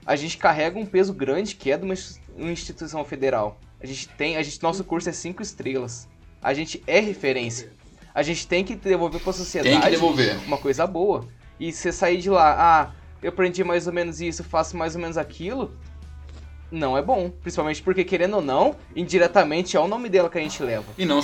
a 0.05 0.15
gente 0.15 0.37
carrega 0.37 0.77
um 0.77 0.85
peso 0.85 1.13
grande 1.13 1.55
que 1.55 1.71
é 1.71 1.77
de 1.77 1.83
uma 1.85 1.93
ins- 1.93 2.19
uma 2.37 2.51
instituição 2.51 3.03
federal. 3.05 3.59
A 3.81 3.85
gente 3.85 4.07
tem, 4.09 4.35
a 4.37 4.43
gente, 4.43 4.61
nosso 4.61 4.83
curso 4.83 5.09
é 5.09 5.11
cinco 5.13 5.41
estrelas. 5.41 6.07
A 6.41 6.53
gente 6.53 6.83
é 6.85 6.99
referência. 6.99 7.71
A 8.13 8.21
gente 8.21 8.47
tem 8.47 8.63
que 8.63 8.75
devolver 8.75 9.21
pra 9.21 9.33
sociedade 9.33 9.73
Tem 9.73 9.81
que 9.81 9.89
devolver. 9.89 10.37
uma 10.45 10.57
coisa 10.57 10.85
boa. 10.85 11.27
E 11.59 11.71
você 11.71 11.91
sair 11.91 12.17
de 12.17 12.29
lá, 12.29 12.55
ah, 12.57 12.91
eu 13.21 13.29
aprendi 13.29 13.63
mais 13.63 13.87
ou 13.87 13.93
menos 13.93 14.21
isso, 14.21 14.43
faço 14.43 14.75
mais 14.77 14.95
ou 14.95 15.01
menos 15.01 15.17
aquilo, 15.17 15.73
não 16.71 16.97
é 16.97 17.01
bom. 17.01 17.29
Principalmente 17.29 17.81
porque, 17.81 18.03
querendo 18.03 18.35
ou 18.35 18.41
não, 18.41 18.75
indiretamente 18.95 19.75
é 19.77 19.79
o 19.79 19.87
nome 19.87 20.09
dela 20.09 20.29
que 20.29 20.37
a 20.37 20.41
gente 20.41 20.61
leva. 20.61 20.85
E 20.97 21.05
não, 21.05 21.21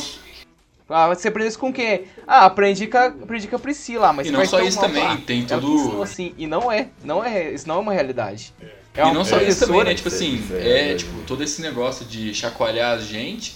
Ah, 0.91 1.07
você 1.07 1.29
aprendeu 1.29 1.49
isso 1.49 1.59
com 1.59 1.71
quem? 1.71 2.03
Ah, 2.27 2.45
aprendi 2.45 2.87
com 2.87 2.97
a, 2.97 3.05
aprendi 3.05 3.47
com 3.47 3.55
a 3.55 3.59
Priscila, 3.59 4.13
mas 4.13 4.27
E 4.27 4.31
não 4.31 4.45
só 4.45 4.61
isso 4.61 4.79
também, 4.79 5.17
tem 5.21 5.45
que 5.45 5.53
ensinou 5.53 6.03
assim, 6.03 6.33
e 6.37 6.45
não 6.45 6.71
é, 6.71 6.89
não 7.03 7.23
é, 7.23 7.53
isso 7.53 7.67
não 7.67 7.75
é 7.75 7.79
uma 7.79 7.93
realidade. 7.93 8.53
É 8.93 9.01
e 9.01 9.03
uma 9.03 9.13
não 9.13 9.25
só 9.25 9.39
isso 9.41 9.65
também, 9.65 9.83
né? 9.83 9.95
Tipo 9.95 10.09
assim, 10.09 10.43
é 10.53 10.91
é, 10.91 10.95
tipo, 10.95 11.21
todo 11.23 11.43
esse 11.43 11.61
negócio 11.61 12.05
de 12.05 12.33
chacoalhar 12.33 12.97
a 12.97 13.01
gente. 13.01 13.55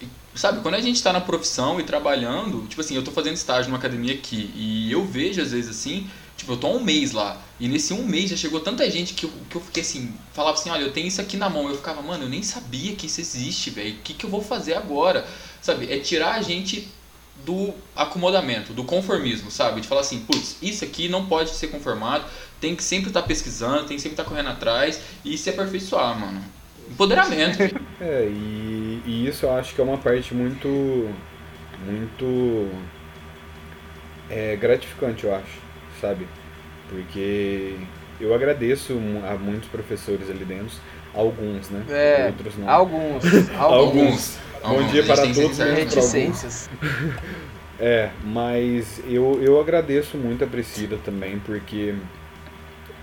e, 0.00 0.06
Sabe, 0.34 0.60
quando 0.60 0.74
a 0.74 0.80
gente 0.80 1.02
tá 1.02 1.12
na 1.12 1.20
profissão 1.20 1.80
e 1.80 1.82
trabalhando, 1.82 2.66
tipo 2.68 2.80
assim, 2.80 2.94
eu 2.94 3.02
tô 3.02 3.10
fazendo 3.10 3.34
estágio 3.34 3.70
numa 3.70 3.78
academia 3.78 4.14
aqui 4.14 4.52
e 4.54 4.92
eu 4.92 5.04
vejo 5.04 5.40
às 5.40 5.52
vezes 5.52 5.70
assim, 5.70 6.08
tipo, 6.38 6.52
eu 6.52 6.56
tô 6.56 6.68
há 6.68 6.70
um 6.70 6.82
mês 6.82 7.12
lá. 7.12 7.42
E 7.60 7.68
nesse 7.68 7.92
um 7.92 8.04
mês 8.04 8.30
já 8.30 8.36
chegou 8.36 8.60
tanta 8.60 8.88
gente 8.90 9.12
que 9.12 9.26
eu, 9.26 9.32
que 9.50 9.56
eu 9.56 9.60
fiquei 9.60 9.82
assim, 9.82 10.14
falava 10.32 10.56
assim, 10.56 10.70
olha, 10.70 10.82
eu 10.82 10.92
tenho 10.92 11.08
isso 11.08 11.20
aqui 11.20 11.36
na 11.36 11.50
mão. 11.50 11.68
Eu 11.68 11.76
ficava, 11.76 12.00
mano, 12.00 12.24
eu 12.24 12.28
nem 12.28 12.42
sabia 12.42 12.94
que 12.94 13.06
isso 13.06 13.20
existe, 13.20 13.70
velho. 13.70 13.96
O 13.96 13.98
que, 13.98 14.14
que 14.14 14.24
eu 14.24 14.30
vou 14.30 14.40
fazer 14.40 14.74
agora? 14.74 15.26
Sabe, 15.60 15.92
é 15.92 15.98
tirar 15.98 16.36
a 16.36 16.42
gente 16.42 16.88
do 17.44 17.74
acomodamento, 17.94 18.72
do 18.72 18.84
conformismo, 18.84 19.50
sabe? 19.50 19.80
De 19.80 19.88
falar 19.88 20.00
assim, 20.00 20.20
putz, 20.20 20.56
isso 20.62 20.84
aqui 20.84 21.08
não 21.08 21.26
pode 21.26 21.50
ser 21.50 21.68
conformado, 21.68 22.24
tem 22.60 22.74
que 22.74 22.82
sempre 22.82 23.08
estar 23.08 23.22
pesquisando, 23.22 23.84
tem 23.86 23.96
que 23.96 24.02
sempre 24.02 24.14
estar 24.14 24.24
correndo 24.24 24.48
atrás 24.48 25.00
e 25.24 25.36
se 25.36 25.50
aperfeiçoar, 25.50 26.18
mano. 26.18 26.42
Empoderamento. 26.90 27.58
É, 28.00 28.28
e, 28.28 29.02
e 29.04 29.26
isso 29.26 29.44
eu 29.44 29.52
acho 29.52 29.74
que 29.74 29.80
é 29.80 29.84
uma 29.84 29.98
parte 29.98 30.32
muito. 30.32 30.68
muito. 31.84 32.70
É, 34.30 34.54
gratificante, 34.54 35.24
eu 35.24 35.34
acho, 35.34 35.60
sabe? 36.00 36.26
Porque 36.88 37.74
eu 38.20 38.34
agradeço 38.34 38.98
a 39.30 39.34
muitos 39.36 39.68
professores 39.68 40.30
ali 40.30 40.44
dentro, 40.44 40.76
alguns, 41.14 41.68
né? 41.70 41.84
É, 41.90 42.26
Outros 42.28 42.56
não. 42.58 42.68
Alguns, 42.68 43.24
alguns. 43.56 43.58
Alguns. 43.58 44.38
Bom 44.62 44.68
Alguns. 44.70 44.90
dia 44.90 45.04
para 45.04 45.16
todos, 45.22 45.36
sincero. 45.36 45.70
né? 45.70 45.76
Reticências. 45.76 46.70
É, 47.80 48.10
mas 48.24 49.00
eu, 49.06 49.38
eu 49.40 49.60
agradeço 49.60 50.16
muito 50.16 50.42
a 50.42 50.48
Priscila 50.48 50.98
também, 51.04 51.38
porque 51.38 51.94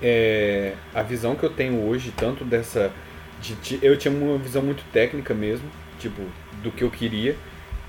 é, 0.01 0.73
a 0.93 1.01
visão 1.01 1.35
que 1.35 1.43
eu 1.43 1.49
tenho 1.49 1.81
hoje, 1.87 2.11
tanto 2.15 2.43
dessa. 2.43 2.91
De, 3.41 3.53
de- 3.55 3.79
eu 3.81 3.97
tinha 3.97 4.13
uma 4.13 4.37
visão 4.37 4.61
muito 4.61 4.83
técnica 4.91 5.33
mesmo, 5.33 5.65
tipo, 5.99 6.21
do 6.61 6.71
que 6.71 6.83
eu 6.83 6.91
queria. 6.91 7.35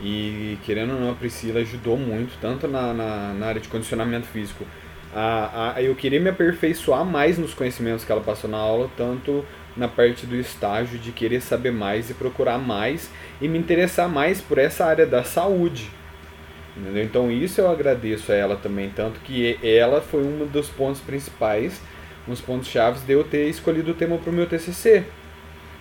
E 0.00 0.58
querendo 0.64 0.92
ou 0.94 1.00
não, 1.00 1.10
a 1.10 1.14
Priscila 1.14 1.60
ajudou 1.60 1.96
muito, 1.96 2.36
tanto 2.40 2.68
na, 2.68 2.92
na, 2.92 3.32
na 3.34 3.46
área 3.46 3.60
de 3.60 3.68
condicionamento 3.68 4.26
físico. 4.26 4.64
A, 5.18 5.72
a, 5.76 5.82
eu 5.82 5.94
queria 5.94 6.20
me 6.20 6.28
aperfeiçoar 6.28 7.02
mais 7.02 7.38
nos 7.38 7.54
conhecimentos 7.54 8.04
que 8.04 8.12
ela 8.12 8.20
passou 8.20 8.50
na 8.50 8.58
aula, 8.58 8.90
tanto 8.98 9.46
na 9.74 9.88
parte 9.88 10.26
do 10.26 10.36
estágio, 10.36 10.98
de 10.98 11.10
querer 11.10 11.40
saber 11.40 11.72
mais 11.72 12.10
e 12.10 12.14
procurar 12.14 12.58
mais 12.58 13.10
e 13.40 13.48
me 13.48 13.58
interessar 13.58 14.10
mais 14.10 14.42
por 14.42 14.58
essa 14.58 14.84
área 14.84 15.06
da 15.06 15.24
saúde. 15.24 15.88
Entendeu? 16.76 17.02
Então 17.02 17.32
isso 17.32 17.62
eu 17.62 17.70
agradeço 17.70 18.30
a 18.30 18.34
ela 18.34 18.56
também, 18.56 18.90
tanto 18.90 19.18
que 19.20 19.58
ela 19.62 20.02
foi 20.02 20.22
um 20.22 20.46
dos 20.46 20.68
pontos 20.68 21.00
principais, 21.00 21.80
dos 22.26 22.42
pontos 22.42 22.68
chaves 22.68 23.00
de 23.00 23.14
eu 23.14 23.24
ter 23.24 23.48
escolhido 23.48 23.92
o 23.92 23.94
tema 23.94 24.18
para 24.18 24.30
o 24.30 24.34
meu 24.34 24.46
TCC. 24.46 25.02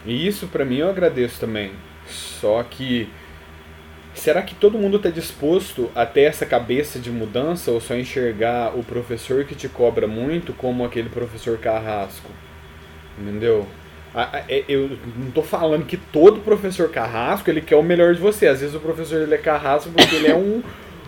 E 0.05 0.25
isso 0.25 0.47
para 0.47 0.63
mim 0.63 0.77
eu 0.77 0.89
agradeço 0.89 1.41
também. 1.41 1.73
Só 2.07 2.63
que 2.63 3.09
será 4.15 4.41
que 4.41 4.55
todo 4.55 4.77
mundo 4.77 4.97
está 4.97 5.09
disposto 5.09 5.91
a 5.95 6.05
ter 6.05 6.21
essa 6.23 6.45
cabeça 6.45 6.99
de 6.99 7.11
mudança 7.11 7.71
ou 7.71 7.81
só 7.81 7.95
enxergar 7.95 8.77
o 8.77 8.83
professor 8.83 9.45
que 9.45 9.55
te 9.55 9.69
cobra 9.69 10.07
muito 10.07 10.53
como 10.53 10.85
aquele 10.85 11.09
professor 11.09 11.57
carrasco? 11.59 12.29
Entendeu? 13.17 13.67
É- 14.47 14.63
Eu 14.67 14.97
não 15.17 15.31
tô 15.31 15.43
falando 15.43 15.85
que 15.85 15.97
todo 15.97 16.41
professor 16.41 16.89
carrasco 16.89 17.49
ele 17.49 17.61
quer 17.61 17.75
o 17.75 17.83
melhor 17.83 18.13
de 18.15 18.21
você. 18.21 18.47
Às 18.47 18.61
vezes 18.61 18.75
o 18.75 18.79
professor 18.79 19.21
ele 19.21 19.35
é 19.35 19.37
carrasco 19.37 19.91
porque 19.91 20.15
ele 20.15 20.27
é 20.27 20.35
um, 20.35 20.63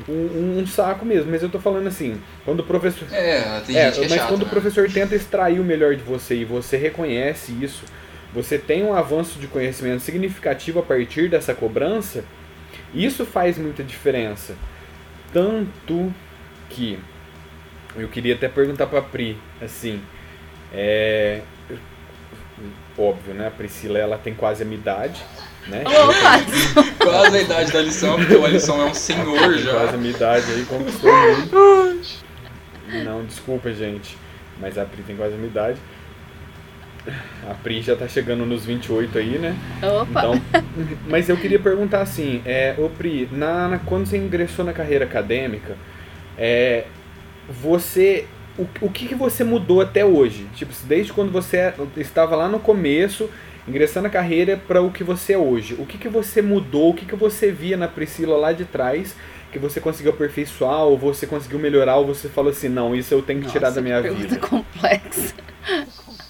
um, 0.07 0.59
um 0.59 0.67
saco 0.67 1.05
mesmo. 1.05 1.31
Mas 1.31 1.43
eu 1.43 1.49
tô 1.49 1.59
falando 1.59 1.87
assim, 1.87 2.21
quando 2.45 2.61
o 2.61 2.63
professor. 2.63 3.07
É, 3.09 3.61
tem 3.61 3.75
É, 3.75 3.81
gente 3.81 3.99
que 3.99 4.05
é 4.05 4.09
mas 4.09 4.09
chata, 4.09 4.31
quando 4.31 4.43
o 4.43 4.45
né? 4.45 4.49
professor 4.49 4.89
tenta 4.91 5.15
extrair 5.15 5.59
o 5.59 5.63
melhor 5.63 5.95
de 5.95 6.03
você 6.03 6.35
e 6.35 6.45
você 6.45 6.77
reconhece 6.77 7.51
isso, 7.63 7.85
você 8.33 8.57
tem 8.57 8.83
um 8.83 8.93
avanço 8.93 9.39
de 9.39 9.47
conhecimento 9.47 10.01
significativo 10.01 10.79
a 10.79 10.83
partir 10.83 11.29
dessa 11.29 11.53
cobrança, 11.53 12.25
isso 12.93 13.25
faz 13.25 13.57
muita 13.57 13.83
diferença. 13.83 14.55
Tanto 15.33 16.13
que 16.69 16.99
eu 17.95 18.07
queria 18.07 18.35
até 18.35 18.47
perguntar 18.47 18.87
pra 18.87 19.01
Pri, 19.01 19.37
assim, 19.61 20.01
é 20.73 21.41
óbvio, 22.97 23.33
né? 23.33 23.47
A 23.47 23.51
Priscila 23.51 23.99
ela 23.99 24.17
tem 24.17 24.33
quase 24.33 24.63
a 24.63 24.65
minha 24.65 24.79
idade, 24.79 25.21
né? 25.67 25.83
Opa! 25.85 26.87
Quase 27.07 27.37
a 27.37 27.41
idade 27.41 27.71
da 27.71 27.81
lição, 27.81 28.17
porque 28.17 28.35
o 28.35 28.45
Alisson 28.45 28.81
é 28.81 28.85
um 28.85 28.93
senhor 28.93 29.57
já. 29.57 29.71
quase 29.71 29.95
a 29.95 29.97
minha 29.97 30.13
idade 30.13 30.51
aí, 30.51 30.65
conquistou 30.65 31.11
muito. 31.11 32.25
Não, 33.05 33.25
desculpa, 33.25 33.71
gente. 33.73 34.17
Mas 34.59 34.77
a 34.77 34.85
Pri 34.85 35.03
tem 35.03 35.15
quase 35.15 35.33
a 35.33 35.37
minha 35.37 35.49
idade. 35.49 35.79
A 37.49 37.53
Pri 37.55 37.81
já 37.81 37.95
tá 37.95 38.07
chegando 38.07 38.45
nos 38.45 38.65
28 38.65 39.17
aí, 39.17 39.37
né? 39.37 39.55
Opa! 39.81 40.21
Então, 40.21 40.41
mas 41.07 41.29
eu 41.29 41.37
queria 41.37 41.59
perguntar 41.59 42.01
assim, 42.01 42.41
é, 42.45 42.75
ô 42.77 42.89
Pri, 42.89 43.27
na, 43.31 43.67
na- 43.67 43.79
quando 43.79 44.05
você 44.05 44.17
ingressou 44.17 44.65
na 44.65 44.73
carreira 44.73 45.05
acadêmica, 45.05 45.77
é, 46.37 46.85
você. 47.49 48.25
O, 48.57 48.67
o 48.87 48.89
que, 48.89 49.07
que 49.07 49.15
você 49.15 49.43
mudou 49.43 49.81
até 49.81 50.03
hoje? 50.03 50.47
Tipo, 50.55 50.73
desde 50.85 51.13
quando 51.13 51.31
você 51.31 51.73
estava 51.95 52.35
lá 52.35 52.49
no 52.49 52.59
começo, 52.59 53.29
ingressando 53.67 54.05
na 54.05 54.09
carreira, 54.09 54.57
para 54.57 54.81
o 54.81 54.91
que 54.91 55.03
você 55.03 55.33
é 55.33 55.37
hoje. 55.37 55.75
O 55.77 55.85
que, 55.85 55.97
que 55.97 56.09
você 56.09 56.41
mudou? 56.41 56.89
O 56.91 56.93
que, 56.93 57.05
que 57.05 57.15
você 57.15 57.51
via 57.51 57.77
na 57.77 57.87
Priscila 57.87 58.35
lá 58.37 58.51
de 58.53 58.65
trás 58.65 59.15
que 59.51 59.59
você 59.59 59.79
conseguiu 59.79 60.11
aperfeiçoar, 60.11 60.81
ou 60.83 60.97
você 60.97 61.25
conseguiu 61.25 61.57
melhorar, 61.59 61.95
ou 61.97 62.05
você 62.07 62.27
falou 62.27 62.51
assim, 62.51 62.67
não, 62.67 62.93
isso 62.95 63.13
eu 63.13 63.21
tenho 63.21 63.41
que 63.41 63.47
tirar 63.47 63.71
Nossa, 63.71 63.75
da 63.75 63.81
minha 63.81 64.01
pergunta 64.01 64.35
vida? 64.35 64.39
complexa. 64.39 65.33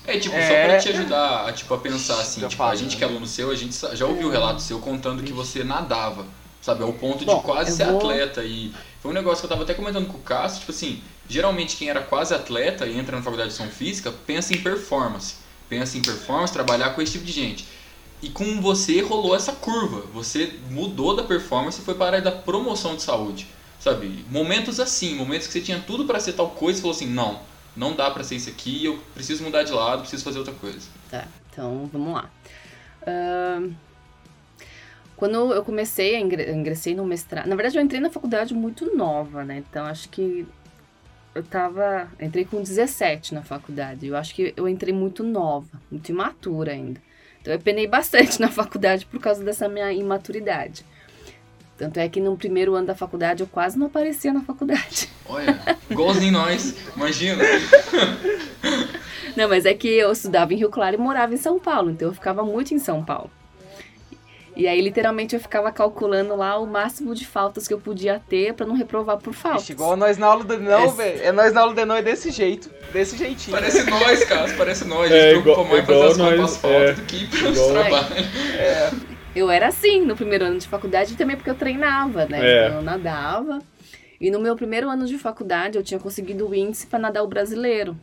É, 0.08 0.18
tipo, 0.18 0.36
É. 0.36 0.48
só 0.48 0.68
pra 0.70 0.78
te 0.80 0.90
ajudar 0.90 1.48
a, 1.50 1.52
tipo, 1.54 1.74
a 1.74 1.78
pensar 1.78 2.20
assim, 2.22 2.48
tipo, 2.48 2.64
a 2.64 2.74
gente 2.76 2.92
né? 2.94 2.98
que 2.98 3.04
é 3.04 3.08
aluno 3.08 3.28
seu, 3.28 3.52
a 3.52 3.56
gente 3.56 3.76
já 3.94 4.06
ouviu 4.06 4.30
o 4.30 4.32
relato 4.32 4.62
seu 4.62 4.80
contando 4.80 5.22
que 5.22 5.34
você 5.34 5.64
nadava, 5.66 6.26
sabe? 6.62 6.82
Ao 6.84 6.94
ponto 6.94 7.20
de 7.20 7.26
Bom, 7.26 7.42
quase 7.42 7.72
eu 7.72 7.76
ser 7.76 7.86
vou- 7.88 7.98
atleta. 7.98 8.44
E 8.44 8.74
foi 9.02 9.12
um 9.12 9.14
negócio 9.14 9.40
que 9.40 9.46
eu 9.46 9.50
tava 9.50 9.64
até 9.64 9.74
comentando 9.74 10.08
com 10.08 10.18
o 10.18 10.22
Cássio, 10.22 10.60
tipo 10.62 10.72
assim, 10.72 11.02
geralmente 11.28 11.76
quem 11.76 11.90
era 11.90 12.00
quase 12.02 12.34
atleta 12.34 12.86
e 12.88 12.98
entra 12.98 13.16
na 13.18 13.22
faculdade 13.22 13.50
de 13.50 13.56
educação 13.56 13.78
física, 13.78 14.12
pensa 14.26 14.54
em 14.54 14.58
performance. 14.62 15.36
Pensa 15.70 15.98
em 15.98 16.02
performance, 16.02 16.54
trabalhar 16.54 16.92
com 16.92 17.02
esse 17.02 17.12
tipo 17.12 17.26
de 17.26 17.32
gente. 17.34 17.68
E 18.22 18.30
com 18.30 18.62
você 18.62 19.02
rolou 19.02 19.36
essa 19.36 19.52
curva. 19.52 20.04
Você 20.14 20.54
mudou 20.72 21.14
da 21.16 21.24
performance 21.24 21.82
e 21.82 21.84
foi 21.84 21.94
para 21.96 22.18
a 22.18 22.20
da 22.22 22.32
promoção 22.32 22.96
de 22.96 23.02
saúde. 23.04 23.46
Sabe? 23.80 24.26
Momentos 24.32 24.80
assim, 24.80 25.14
momentos 25.16 25.46
que 25.48 25.54
você 25.54 25.62
tinha 25.62 25.80
tudo 25.86 26.06
para 26.06 26.20
ser 26.20 26.34
tal 26.34 26.50
coisa 26.52 26.80
e 26.80 26.82
falou 26.82 26.96
assim: 26.96 27.06
não, 27.08 27.40
não 27.78 27.96
dá 27.96 28.10
para 28.12 28.24
ser 28.24 28.36
isso 28.36 28.50
aqui, 28.50 28.86
eu 28.86 29.00
preciso 29.14 29.44
mudar 29.44 29.64
de 29.64 29.72
lado, 29.72 30.02
preciso 30.02 30.24
fazer 30.24 30.40
outra 30.40 30.54
coisa. 30.54 30.90
Tá, 31.10 31.28
então 31.50 31.90
vamos 31.94 32.14
lá. 32.14 32.30
Ahn, 33.06 33.72
quando 35.16 35.54
eu 35.54 35.64
comecei, 35.64 36.16
a 36.16 36.20
ingressei 36.20 36.94
no 36.94 37.06
mestrado. 37.06 37.48
Na 37.48 37.56
verdade, 37.56 37.78
eu 37.78 37.84
entrei 37.84 38.00
na 38.00 38.10
faculdade 38.10 38.54
muito 38.54 38.96
nova, 38.96 39.44
né? 39.44 39.64
Então 39.68 39.86
acho 39.86 40.10
que 40.10 40.46
eu 41.34 41.44
tava. 41.44 42.08
Entrei 42.20 42.46
com 42.46 42.62
17 42.62 43.34
na 43.34 43.42
faculdade. 43.42 44.06
Eu 44.06 44.16
acho 44.16 44.36
que 44.36 44.54
eu 44.56 44.68
entrei 44.68 44.94
muito 44.94 45.24
nova, 45.24 45.82
muito 45.90 46.10
imatura 46.10 46.72
ainda. 46.72 47.02
Então 47.42 47.52
eu 47.52 47.60
penei 47.60 47.88
bastante 47.88 48.40
na 48.42 48.50
faculdade 48.50 49.06
por 49.08 49.20
causa 49.20 49.44
dessa 49.44 49.68
minha 49.68 49.92
imaturidade. 49.92 50.86
Tanto 51.78 52.00
é 52.00 52.10
que 52.10 52.20
no 52.20 52.36
primeiro 52.36 52.74
ano 52.74 52.88
da 52.88 52.96
faculdade 52.96 53.42
eu 53.44 53.48
quase 53.48 53.78
não 53.78 53.86
aparecia 53.88 54.34
na 54.34 54.42
faculdade. 54.42 55.10
Olha, 55.30 55.60
igualzinho 55.90 56.32
nós, 56.34 56.74
imagina. 56.96 57.44
Não, 59.36 59.48
mas 59.48 59.66
é 59.66 59.74
que 59.74 59.88
eu 59.88 60.12
estudava 60.12 60.54
em 60.54 60.58
Rio 60.58 60.70
Claro 60.70 60.96
e 60.96 61.00
morava 61.00 61.34
em 61.34 61.38
São 61.38 61.60
Paulo, 61.60 61.92
então 61.92 62.08
eu 62.08 62.14
ficava 62.14 62.44
muito 62.44 62.74
em 62.74 62.80
São 62.80 63.04
Paulo. 63.04 63.30
E 64.56 64.68
aí, 64.68 64.82
literalmente, 64.82 65.36
eu 65.36 65.40
ficava 65.40 65.72
calculando 65.72 66.36
lá 66.36 66.58
o 66.58 66.66
máximo 66.66 67.14
de 67.14 67.28
faltas 67.28 67.68
que 67.68 67.74
eu 67.76 67.80
podia 67.80 68.20
ter 68.28 68.56
pra 68.56 68.66
não 68.66 68.74
reprovar 68.74 69.18
por 69.18 69.32
faltas. 69.32 69.62
Ixi, 69.62 69.74
igual 69.74 69.96
nós 69.96 70.18
na 70.18 70.26
aula 70.26 70.44
do 70.44 70.58
não, 70.58 70.86
Esse- 70.86 70.98
velho. 70.98 71.22
É 71.24 71.32
nós 71.32 71.54
na 71.54 71.62
aula 71.62 71.76
de 71.76 71.86
não 71.86 71.94
é 71.96 72.02
desse 72.02 72.32
jeito. 72.32 72.72
Desse 72.92 73.16
jeitinho. 73.16 73.56
Parece 73.56 73.84
nós, 73.88 74.24
cara, 74.24 74.52
parece 74.58 74.84
nós. 74.86 75.12
A 75.12 75.16
É, 75.16 75.34
gente 75.36 75.44
preocupa 75.44 75.78
igual- 75.78 75.78
mais 75.78 75.86
fazer 75.86 76.02
as 76.08 76.18
contas 76.18 76.40
nós, 76.40 76.52
as 76.54 76.58
faltas 76.58 76.90
é. 76.90 76.94
do 76.94 77.02
que 77.04 77.28
pelos 77.28 77.56
Igual- 77.58 77.72
trabalhos. 77.72 78.28
Eu 79.38 79.52
era 79.52 79.68
assim 79.68 80.04
no 80.04 80.16
primeiro 80.16 80.46
ano 80.46 80.58
de 80.58 80.68
faculdade, 80.68 81.16
também 81.16 81.36
porque 81.36 81.52
eu 81.52 81.56
treinava, 81.56 82.26
né? 82.26 82.40
É. 82.40 82.66
Então 82.66 82.78
eu 82.78 82.84
nadava. 82.84 83.60
E 84.20 84.32
no 84.32 84.40
meu 84.40 84.56
primeiro 84.56 84.90
ano 84.90 85.06
de 85.06 85.16
faculdade, 85.20 85.78
eu 85.78 85.84
tinha 85.84 86.00
conseguido 86.00 86.48
o 86.48 86.56
índice 86.56 86.88
pra 86.88 86.98
nadar 86.98 87.24
o 87.24 87.28
brasileiro. 87.28 87.96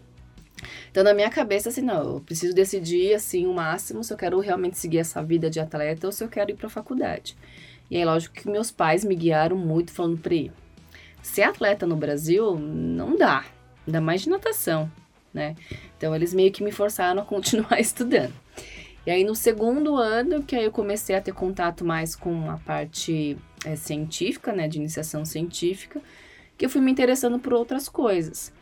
Então, 0.93 1.03
na 1.03 1.13
minha 1.13 1.29
cabeça, 1.29 1.71
assim, 1.71 1.83
não, 1.83 2.15
eu 2.15 2.21
preciso 2.21 2.55
decidir, 2.55 3.15
assim, 3.15 3.47
o 3.47 3.53
máximo, 3.53 4.05
se 4.05 4.13
eu 4.13 4.17
quero 4.17 4.39
realmente 4.39 4.79
seguir 4.79 4.99
essa 4.99 5.21
vida 5.25 5.51
de 5.51 5.59
atleta 5.59 6.07
ou 6.07 6.13
se 6.13 6.23
eu 6.23 6.29
quero 6.29 6.53
ir 6.53 6.55
pra 6.55 6.69
faculdade. 6.69 7.37
E 7.91 7.97
aí, 7.97 8.05
lógico 8.05 8.37
que 8.37 8.49
meus 8.49 8.71
pais 8.71 9.05
me 9.05 9.17
guiaram 9.17 9.57
muito, 9.57 9.91
falando, 9.91 10.19
Pri, 10.19 10.53
ser 11.21 11.43
atleta 11.43 11.85
no 11.85 11.97
Brasil 11.97 12.57
não 12.57 13.17
dá, 13.17 13.45
ainda 13.85 14.01
mais 14.01 14.23
de 14.23 14.31
natação, 14.31 14.89
né? 15.33 15.57
Então, 15.99 16.15
eles 16.15 16.33
meio 16.33 16.53
que 16.53 16.63
me 16.63 16.71
forçaram 16.71 17.21
a 17.21 17.25
continuar 17.25 17.79
estudando. 17.81 18.33
E 19.07 19.11
aí, 19.11 19.23
no 19.23 19.35
segundo 19.35 19.97
ano, 19.97 20.43
que 20.43 20.57
aí 20.57 20.65
eu 20.65 20.73
comecei 20.73 21.15
a 21.15 21.21
ter 21.21 21.33
contato 21.33 21.85
mais 21.85 22.17
com 22.17 22.51
a 22.51 22.57
parte 22.57 23.37
eh, 23.65 23.77
científica, 23.77 24.53
né, 24.53 24.67
de 24.67 24.79
iniciação 24.79 25.25
científica, 25.27 26.01
que 26.57 26.65
eu 26.65 26.71
fui 26.71 26.81
me 26.81 26.91
interessando 26.91 27.39
por 27.39 27.53
outras 27.53 27.89
coisas. 27.89 28.53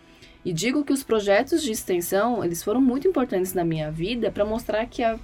E 0.45 0.53
digo 0.53 0.85
que 0.85 0.93
os 0.93 1.05
projetos 1.05 1.63
de 1.63 1.71
extensão, 1.71 2.45
eles 2.45 2.63
foram 2.63 2.81
muito 2.81 3.07
importantes 3.07 3.55
na 3.55 3.65
minha 3.65 3.91
vida 3.91 4.33
para 4.33 4.45
mostrar 4.45 4.85
que 4.87 5.05
a, 5.05 5.17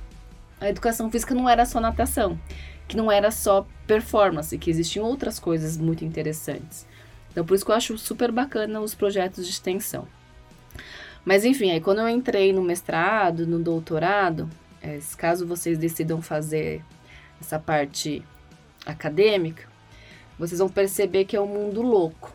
a 0.60 0.68
educação 0.68 1.10
física 1.10 1.34
não 1.34 1.48
era 1.48 1.66
só 1.66 1.80
natação, 1.80 2.38
que 2.86 2.96
não 2.96 3.10
era 3.10 3.32
só 3.32 3.66
performance, 3.88 4.56
que 4.56 4.70
existiam 4.70 5.04
outras 5.04 5.40
coisas 5.40 5.76
muito 5.76 6.04
interessantes. 6.04 6.86
Então, 7.32 7.44
por 7.44 7.54
isso 7.54 7.64
que 7.64 7.72
eu 7.72 7.76
acho 7.76 7.98
super 7.98 8.30
bacana 8.30 8.80
os 8.80 8.94
projetos 8.94 9.44
de 9.44 9.52
extensão. 9.52 10.06
Mas 11.24 11.44
enfim, 11.44 11.72
aí 11.72 11.80
quando 11.80 12.00
eu 12.00 12.08
entrei 12.08 12.52
no 12.52 12.62
mestrado, 12.62 13.44
no 13.44 13.58
doutorado, 13.58 14.48
eh, 14.96 15.00
caso 15.16 15.46
vocês 15.46 15.76
decidam 15.78 16.22
fazer 16.22 16.82
essa 17.40 17.58
parte 17.58 18.24
acadêmica, 18.86 19.68
vocês 20.38 20.58
vão 20.58 20.68
perceber 20.68 21.24
que 21.24 21.36
é 21.36 21.40
um 21.40 21.46
mundo 21.46 21.82
louco. 21.82 22.32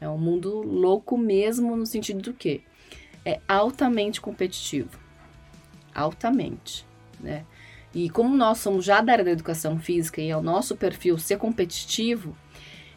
É 0.00 0.08
um 0.08 0.18
mundo 0.18 0.62
louco 0.62 1.16
mesmo 1.16 1.76
no 1.76 1.86
sentido 1.86 2.20
do 2.20 2.32
quê? 2.32 2.60
É 3.24 3.40
altamente 3.48 4.20
competitivo. 4.20 4.98
Altamente, 5.94 6.86
né? 7.20 7.44
E 7.94 8.10
como 8.10 8.36
nós 8.36 8.58
somos 8.58 8.84
já 8.84 9.00
da 9.00 9.12
área 9.12 9.24
da 9.24 9.30
educação 9.30 9.78
física 9.78 10.20
e 10.20 10.28
é 10.28 10.36
o 10.36 10.42
nosso 10.42 10.76
perfil 10.76 11.18
ser 11.18 11.38
competitivo, 11.38 12.36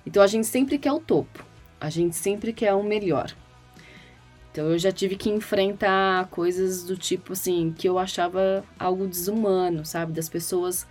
então 0.06 0.22
a 0.22 0.28
gente 0.28 0.46
sempre 0.46 0.78
quer 0.78 0.92
o 0.92 1.00
topo. 1.00 1.46
A 1.80 1.90
gente 1.90 2.16
sempre 2.16 2.52
quer 2.52 2.74
o 2.74 2.84
melhor. 2.84 3.34
Então 4.52 4.72
eu 4.72 4.80
já 4.80 4.92
tive 4.92 5.16
que 5.16 5.30
enfrentar 5.30 6.28
coisas 6.28 6.84
do 6.84 6.98
tipo 6.98 7.34
assim, 7.34 7.74
que 7.78 7.88
eu 7.88 8.00
achava 8.00 8.64
algo 8.78 9.08
desumano, 9.08 9.86
sabe? 9.86 10.12
Das 10.12 10.28
pessoas 10.28 10.88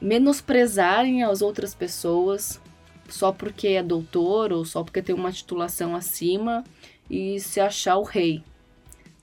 menosprezarem 0.00 1.22
as 1.22 1.42
outras 1.42 1.74
pessoas 1.74 2.60
só 3.08 3.32
porque 3.32 3.68
é 3.68 3.82
doutor 3.82 4.52
ou 4.52 4.64
só 4.64 4.84
porque 4.84 5.02
tem 5.02 5.14
uma 5.14 5.32
titulação 5.32 5.96
acima 5.96 6.62
e 7.08 7.40
se 7.40 7.60
achar 7.60 7.96
o 7.96 8.02
rei, 8.02 8.42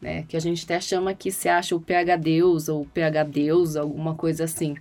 né? 0.02 0.24
Que 0.28 0.36
a 0.36 0.40
gente 0.40 0.64
até 0.64 0.80
chama 0.80 1.14
que 1.14 1.32
se 1.32 1.48
acha 1.48 1.76
o 1.76 1.82
PH 1.82 2.16
Deus 2.18 2.68
ou 2.68 2.86
PH 2.86 3.24
Deus, 3.26 3.76
alguma 3.76 4.16
coisa 4.16 4.46
assim, 4.46 4.76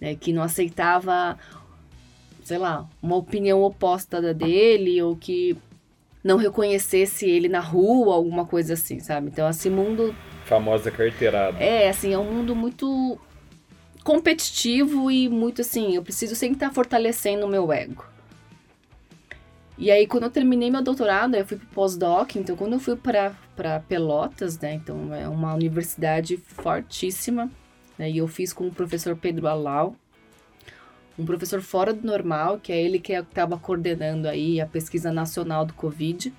né? 0.00 0.16
Que 0.16 0.32
não 0.32 0.42
aceitava, 0.42 1.38
sei 2.42 2.58
lá, 2.58 2.88
uma 3.00 3.16
opinião 3.16 3.62
oposta 3.62 4.20
da 4.20 4.32
dele 4.32 5.00
ou 5.00 5.14
que 5.14 5.56
não 6.24 6.38
reconhecesse 6.38 7.28
ele 7.28 7.48
na 7.48 7.60
rua, 7.60 8.14
alguma 8.14 8.46
coisa 8.46 8.72
assim, 8.72 8.98
sabe? 8.98 9.28
Então, 9.28 9.48
esse 9.48 9.68
mundo 9.68 10.16
Famosa 10.46 10.90
carteirada. 10.90 11.58
é, 11.62 11.88
assim, 11.88 12.14
é 12.14 12.18
um 12.18 12.32
mundo 12.32 12.56
muito 12.56 13.18
competitivo 14.02 15.10
e 15.10 15.28
muito 15.28 15.62
assim, 15.62 15.94
eu 15.94 16.02
preciso 16.02 16.34
sempre 16.34 16.56
estar 16.56 16.70
fortalecendo 16.70 17.46
o 17.46 17.48
meu 17.48 17.72
ego. 17.72 18.04
E 19.76 19.90
aí, 19.90 20.06
quando 20.06 20.24
eu 20.24 20.30
terminei 20.30 20.70
meu 20.70 20.82
doutorado, 20.82 21.34
eu 21.34 21.44
fui 21.44 21.56
pro 21.56 21.66
pós-doc, 21.68 22.36
então 22.36 22.54
quando 22.54 22.74
eu 22.74 22.78
fui 22.78 22.96
para 22.96 23.80
Pelotas, 23.88 24.58
né, 24.58 24.74
então 24.74 25.12
é 25.12 25.28
uma 25.28 25.54
universidade 25.54 26.36
fortíssima, 26.36 27.50
né, 27.98 28.08
e 28.10 28.18
eu 28.18 28.28
fiz 28.28 28.52
com 28.52 28.68
o 28.68 28.70
professor 28.70 29.16
Pedro 29.16 29.48
Alau, 29.48 29.96
um 31.18 31.24
professor 31.24 31.60
fora 31.60 31.92
do 31.92 32.06
normal, 32.06 32.58
que 32.58 32.72
é 32.72 32.82
ele 32.82 32.98
que 32.98 33.12
estava 33.12 33.58
coordenando 33.58 34.28
aí 34.28 34.60
a 34.60 34.66
pesquisa 34.66 35.12
nacional 35.12 35.64
do 35.64 35.72
Covid. 35.74 36.30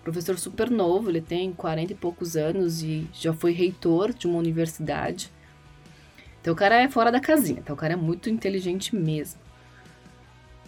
Um 0.00 0.02
professor 0.02 0.38
super 0.38 0.70
novo, 0.70 1.10
ele 1.10 1.20
tem 1.20 1.52
40 1.52 1.92
e 1.92 1.96
poucos 1.96 2.36
anos 2.36 2.82
e 2.82 3.06
já 3.12 3.32
foi 3.32 3.52
reitor 3.52 4.12
de 4.12 4.26
uma 4.26 4.38
universidade. 4.38 5.32
Então 6.40 6.52
o 6.52 6.56
cara 6.56 6.80
é 6.80 6.88
fora 6.88 7.10
da 7.10 7.20
casinha, 7.20 7.60
então 7.60 7.74
o 7.74 7.78
cara 7.78 7.94
é 7.94 7.96
muito 7.96 8.30
inteligente 8.30 8.94
mesmo. 8.94 9.40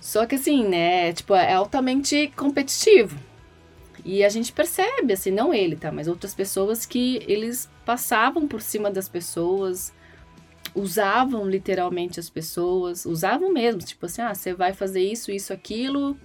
Só 0.00 0.24
que 0.24 0.34
assim, 0.34 0.66
né, 0.66 1.12
tipo, 1.12 1.34
é 1.34 1.52
altamente 1.52 2.32
competitivo. 2.34 3.18
E 4.02 4.24
a 4.24 4.30
gente 4.30 4.50
percebe, 4.50 5.12
assim, 5.12 5.30
não 5.30 5.52
ele, 5.52 5.76
tá? 5.76 5.92
Mas 5.92 6.08
outras 6.08 6.34
pessoas 6.34 6.86
que 6.86 7.22
eles 7.28 7.68
passavam 7.84 8.48
por 8.48 8.62
cima 8.62 8.90
das 8.90 9.10
pessoas, 9.10 9.92
usavam 10.74 11.48
literalmente 11.48 12.20
as 12.20 12.30
pessoas, 12.30 13.04
usavam 13.04 13.52
mesmo, 13.52 13.80
tipo 13.80 14.06
assim, 14.06 14.22
ah, 14.22 14.34
você 14.34 14.54
vai 14.54 14.72
fazer 14.72 15.02
isso, 15.02 15.30
isso, 15.30 15.52
aquilo, 15.52 16.16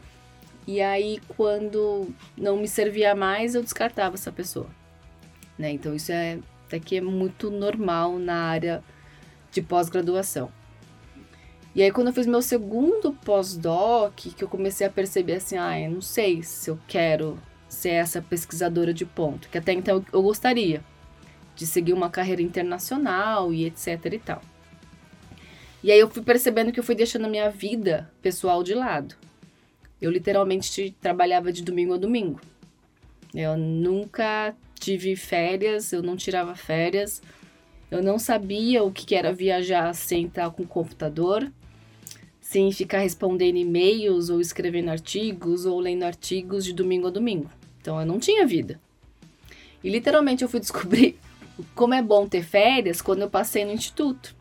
e 0.68 0.82
aí 0.82 1.20
quando 1.36 2.10
não 2.38 2.58
me 2.58 2.68
servia 2.68 3.16
mais, 3.16 3.56
eu 3.56 3.64
descartava 3.64 4.16
essa 4.16 4.32
pessoa. 4.32 4.68
Né? 5.58 5.72
Então 5.72 5.96
isso 5.96 6.12
é 6.12 6.40
até 6.68 6.80
que 6.80 6.98
é 6.98 7.02
muito 7.02 7.50
normal 7.50 8.18
na 8.18 8.44
área 8.44 8.84
de 9.52 9.62
pós-graduação. 9.62 10.52
E 11.74 11.82
aí 11.82 11.92
quando 11.92 12.08
eu 12.08 12.14
fiz 12.14 12.26
meu 12.26 12.42
segundo 12.42 13.14
pós-doc, 13.14 14.16
que 14.16 14.44
eu 14.44 14.48
comecei 14.48 14.88
a 14.88 14.90
perceber 14.90 15.34
assim, 15.34 15.58
ah, 15.58 15.80
eu 15.80 15.92
não 15.92 16.02
sei 16.02 16.42
se 16.42 16.70
eu 16.70 16.80
quero 16.88 17.38
ser 17.68 17.90
essa 17.90 18.22
pesquisadora 18.22 18.94
de 18.94 19.06
ponto, 19.06 19.50
que 19.50 19.58
até 19.58 19.74
então 19.74 20.04
eu 20.12 20.22
gostaria 20.22 20.84
de 21.56 21.66
seguir 21.66 21.94
uma 21.94 22.10
carreira 22.10 22.42
internacional 22.42 23.54
e 23.54 23.66
etc 23.66 24.06
e 24.12 24.20
tal. 24.20 24.42
E 25.84 25.92
aí 25.92 26.00
eu 26.00 26.10
fui 26.10 26.24
percebendo 26.24 26.72
que 26.72 26.80
eu 26.80 26.84
fui 26.84 26.96
deixando 26.96 27.26
a 27.26 27.30
minha 27.30 27.50
vida 27.50 28.12
pessoal 28.22 28.64
de 28.64 28.74
lado. 28.74 29.16
Eu 30.02 30.12
literalmente 30.12 30.96
trabalhava 31.00 31.52
de 31.52 31.64
domingo 31.64 31.94
a 31.94 31.98
domingo. 31.98 32.42
Eu 33.34 33.56
nunca 33.56 34.56
tive 34.80 35.16
férias, 35.16 35.94
eu 35.94 36.02
não 36.02 36.16
tirava 36.16 36.56
férias. 36.56 37.22
Eu 37.92 38.02
não 38.02 38.18
sabia 38.18 38.84
o 38.84 38.92
que 38.92 39.14
era 39.14 39.32
viajar 39.32 39.94
sem 39.94 40.26
estar 40.26 40.50
com 40.50 40.64
o 40.64 40.68
computador, 40.68 41.52
sem 42.42 42.72
ficar 42.72 43.00
respondendo 43.00 43.58
e-mails 43.58 44.30
ou 44.30 44.42
escrevendo 44.42 44.90
artigos 44.90 45.66
ou 45.66 45.80
lendo 45.80 46.04
artigos 46.04 46.66
de 46.66 46.74
domingo 46.74 47.08
a 47.08 47.12
domingo. 47.12 47.50
Então 47.80 48.00
eu 48.00 48.06
não 48.06 48.20
tinha 48.20 48.46
vida. 48.46 48.80
E 49.84 49.90
literalmente 49.90 50.44
eu 50.44 50.50
fui 50.50 50.60
descobrir 50.62 51.18
como 51.74 51.94
é 51.94 52.02
bom 52.02 52.28
ter 52.28 52.44
férias 52.44 53.02
quando 53.02 53.22
eu 53.22 53.30
passei 53.30 53.66
no 53.66 53.72
instituto. 53.72 54.36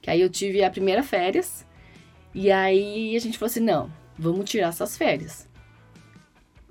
Que 0.00 0.10
aí 0.10 0.20
eu 0.20 0.30
tive 0.30 0.62
a 0.62 0.70
primeira 0.70 1.02
férias 1.02 1.66
e 2.34 2.50
aí 2.50 3.16
a 3.16 3.18
gente 3.18 3.38
falou 3.38 3.50
assim: 3.50 3.60
não, 3.60 3.90
vamos 4.18 4.48
tirar 4.48 4.68
essas 4.68 4.96
férias. 4.96 5.48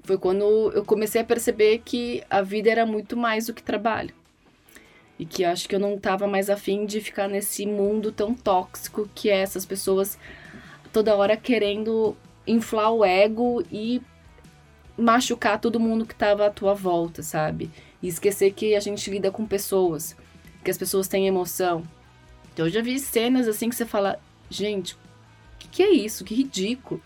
Foi 0.03 0.17
quando 0.17 0.71
eu 0.71 0.85
comecei 0.85 1.19
a 1.19 1.25
perceber 1.25 1.81
que 1.83 2.23
a 2.29 2.41
vida 2.41 2.69
era 2.69 2.85
muito 2.85 3.17
mais 3.17 3.47
do 3.47 3.53
que 3.53 3.61
trabalho. 3.61 4.13
E 5.19 5.25
que 5.25 5.43
eu 5.43 5.49
acho 5.49 5.67
que 5.67 5.75
eu 5.75 5.79
não 5.79 5.95
estava 5.95 6.27
mais 6.27 6.49
afim 6.49 6.85
de 6.85 7.01
ficar 7.01 7.27
nesse 7.27 7.65
mundo 7.65 8.11
tão 8.11 8.33
tóxico 8.33 9.09
que 9.13 9.29
é 9.29 9.37
essas 9.37 9.65
pessoas 9.65 10.17
toda 10.93 11.15
hora 11.15 11.35
querendo 11.35 12.15
inflar 12.45 12.91
o 12.93 13.03
ego 13.03 13.63
e 13.71 14.01
machucar 14.97 15.59
todo 15.59 15.79
mundo 15.79 16.05
que 16.05 16.13
estava 16.13 16.45
à 16.45 16.49
tua 16.49 16.73
volta, 16.73 17.21
sabe? 17.21 17.69
E 18.01 18.07
esquecer 18.07 18.53
que 18.53 18.75
a 18.75 18.79
gente 18.79 19.09
lida 19.09 19.31
com 19.31 19.45
pessoas, 19.45 20.15
que 20.63 20.71
as 20.71 20.77
pessoas 20.77 21.07
têm 21.07 21.27
emoção. 21.27 21.83
Então 22.53 22.65
eu 22.65 22.71
já 22.71 22.81
vi 22.81 22.99
cenas 22.99 23.47
assim 23.47 23.69
que 23.69 23.75
você 23.75 23.85
fala, 23.85 24.19
gente, 24.49 24.93
o 24.93 24.97
que, 25.59 25.67
que 25.67 25.83
é 25.83 25.91
isso? 25.91 26.23
Que 26.23 26.35
ridículo. 26.35 27.01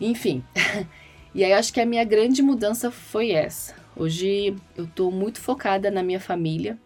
Enfim. 0.00 0.42
e 1.34 1.44
aí 1.44 1.52
acho 1.52 1.72
que 1.72 1.80
a 1.80 1.86
minha 1.86 2.04
grande 2.04 2.42
mudança 2.42 2.90
foi 2.90 3.30
essa. 3.30 3.74
Hoje 3.96 4.56
eu 4.76 4.86
tô 4.86 5.10
muito 5.10 5.40
focada 5.40 5.90
na 5.90 6.02
minha 6.02 6.20
família. 6.20 6.78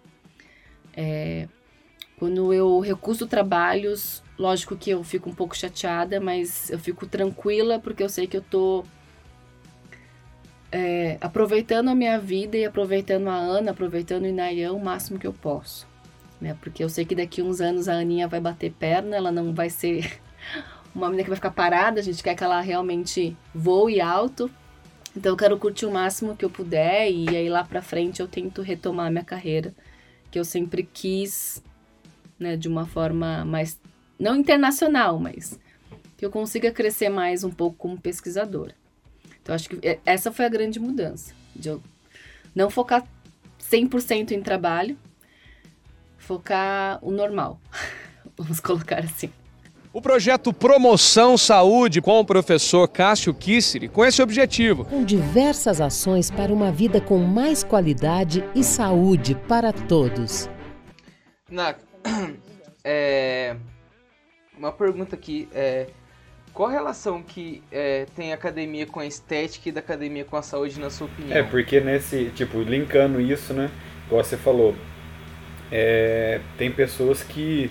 É, 0.97 1.49
quando 2.19 2.53
eu 2.53 2.81
recuso 2.81 3.27
trabalhos, 3.27 4.23
lógico 4.39 4.77
que 4.77 4.91
eu 4.91 5.05
fico 5.05 5.29
um 5.29 5.35
pouco 5.35 5.57
chateada, 5.57 6.21
mas 6.21 6.71
eu 6.71 6.79
fico 6.79 7.07
tranquila 7.07 7.79
porque 7.79 8.03
eu 8.03 8.09
sei 8.09 8.27
que 8.27 8.37
eu 8.37 8.43
tô 8.43 8.85
é, 10.75 11.19
aproveitando 11.21 11.89
a 11.89 11.95
minha 11.95 12.19
vida 12.19 12.57
e 12.57 12.65
aproveitando 12.65 13.29
a 13.29 13.37
Ana, 13.37 13.71
aproveitando 13.71 14.25
o 14.25 14.27
Inayan 14.27 14.73
o 14.73 14.85
máximo 14.85 15.21
que 15.21 15.27
eu 15.27 15.33
posso. 15.33 15.87
Né? 16.41 16.57
Porque 16.61 16.83
eu 16.83 16.89
sei 16.89 17.05
que 17.05 17.15
daqui 17.15 17.41
uns 17.41 17.61
anos 17.61 17.89
a 17.89 17.95
Aninha 17.95 18.27
vai 18.27 18.41
bater 18.41 18.73
perna, 18.73 19.15
ela 19.15 19.31
não 19.31 19.55
vai 19.55 19.71
ser 19.71 20.21
uma 20.93 21.07
menina 21.07 21.23
que 21.23 21.31
vai 21.31 21.37
ficar 21.37 21.53
parada, 21.53 22.01
a 22.01 22.03
gente 22.03 22.21
quer 22.21 22.35
que 22.35 22.43
ela 22.43 22.61
realmente 22.61 23.37
voe 23.55 24.01
alto. 24.01 24.51
Então 25.17 25.31
eu 25.31 25.37
quero 25.37 25.57
curtir 25.59 25.87
o 25.87 25.93
máximo 25.93 26.35
que 26.35 26.45
eu 26.45 26.51
puder 26.51 27.09
e 27.09 27.29
aí 27.29 27.49
lá 27.49 27.63
pra 27.63 27.81
frente 27.81 28.21
eu 28.21 28.27
tento 28.27 28.61
retomar 28.61 29.13
minha 29.13 29.23
carreira, 29.23 29.73
que 30.29 30.41
eu 30.41 30.45
sempre 30.45 30.83
quis, 30.93 31.63
né, 32.37 32.57
de 32.57 32.67
uma 32.67 32.85
forma 32.85 33.45
mais 33.45 33.81
não 34.19 34.35
internacional, 34.35 35.21
mas 35.21 35.57
que 36.17 36.27
eu 36.27 36.33
consiga 36.33 36.73
crescer 36.73 37.11
mais 37.11 37.45
um 37.45 37.51
pouco 37.53 37.77
como 37.77 37.97
pesquisadora. 37.97 38.75
Então, 39.45 39.55
acho 39.55 39.69
que 39.69 40.01
essa 40.07 40.33
foi 40.33 40.47
a 40.47 40.49
grande 40.49 40.81
mudança. 40.81 41.35
De 41.55 41.69
eu 41.69 41.83
não 42.55 42.71
focar 42.71 43.07
100% 43.61 44.31
em 44.31 44.43
trabalho, 44.43 44.97
focar 46.17 46.99
o 47.03 47.11
normal. 47.11 47.61
Vamos 48.39 48.59
colocar 48.59 49.01
assim. 49.01 49.31
O 49.93 50.01
projeto 50.01 50.51
Promoção 50.51 51.37
Saúde 51.37 52.01
com 52.01 52.19
o 52.19 52.25
professor 52.25 52.89
Cássio 52.89 53.35
Kisseri 53.35 53.87
com 53.87 54.03
esse 54.03 54.23
objetivo. 54.23 54.87
Com 54.87 55.05
diversas 55.05 55.79
ações 55.79 56.31
para 56.31 56.53
uma 56.53 56.73
vida 56.73 56.99
com 56.99 57.19
mais 57.19 57.63
qualidade 57.63 58.43
e 58.55 58.65
saúde 58.65 59.35
para 59.47 59.75
todos. 59.75 60.49
Na, 61.51 61.77
é, 62.83 63.57
uma 64.57 64.73
pergunta 64.73 65.15
aqui. 65.15 65.49
É, 65.53 65.87
qual 66.55 66.69
a 66.69 66.73
relação 66.73 67.21
que 67.21 67.61
é, 67.71 68.07
tem 68.15 68.31
a 68.31 68.37
academia 68.37 68.87
com 68.87 69.01
a 69.01 69.07
estética 69.07 69.69
e 69.69 69.73
da 69.73 69.81
academia 69.81 70.25
com 70.25 70.37
a 70.37 70.43
saúde, 70.43 70.79
na 70.79 70.89
sua 70.89 71.09
opinião? 71.09 71.37
É, 71.37 71.43
porque 71.43 71.81
nesse, 71.81 72.31
tipo, 72.35 72.63
linkando 72.63 73.21
isso, 73.21 73.53
né? 73.53 73.69
Igual 74.07 74.23
você 74.23 74.37
falou, 74.37 74.77
é, 75.73 76.41
tem 76.57 76.71
pessoas 76.71 77.25
que, 77.25 77.71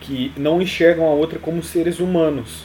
que 0.00 0.32
não 0.36 0.60
enxergam 0.60 1.06
a 1.06 1.10
outra 1.10 1.38
como 1.38 1.62
seres 1.62 2.00
humanos. 2.00 2.64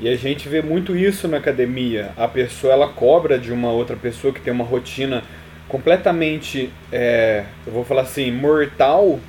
E 0.00 0.08
a 0.08 0.16
gente 0.16 0.48
vê 0.48 0.60
muito 0.60 0.96
isso 0.96 1.28
na 1.28 1.36
academia. 1.36 2.12
A 2.16 2.26
pessoa, 2.26 2.72
ela 2.72 2.88
cobra 2.88 3.38
de 3.38 3.52
uma 3.52 3.70
outra 3.70 3.96
pessoa 3.96 4.32
que 4.32 4.40
tem 4.40 4.52
uma 4.52 4.64
rotina 4.64 5.22
completamente, 5.68 6.72
é, 6.90 7.44
eu 7.64 7.72
vou 7.72 7.84
falar 7.84 8.02
assim, 8.02 8.32
mortal, 8.32 9.20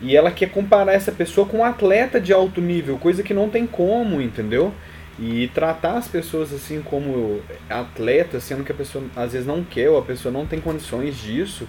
e 0.00 0.16
ela 0.16 0.30
quer 0.30 0.50
comparar 0.50 0.92
essa 0.94 1.12
pessoa 1.12 1.46
com 1.46 1.58
um 1.58 1.64
atleta 1.64 2.20
de 2.20 2.32
alto 2.32 2.60
nível, 2.60 2.98
coisa 2.98 3.22
que 3.22 3.34
não 3.34 3.50
tem 3.50 3.66
como, 3.66 4.20
entendeu? 4.20 4.72
E 5.18 5.48
tratar 5.48 5.98
as 5.98 6.08
pessoas 6.08 6.52
assim 6.52 6.80
como 6.80 7.40
atletas, 7.68 8.44
sendo 8.44 8.64
que 8.64 8.72
a 8.72 8.74
pessoa 8.74 9.04
às 9.14 9.32
vezes 9.32 9.46
não 9.46 9.62
quer 9.62 9.90
ou 9.90 9.98
a 9.98 10.02
pessoa 10.02 10.32
não 10.32 10.46
tem 10.46 10.60
condições 10.60 11.20
disso, 11.20 11.68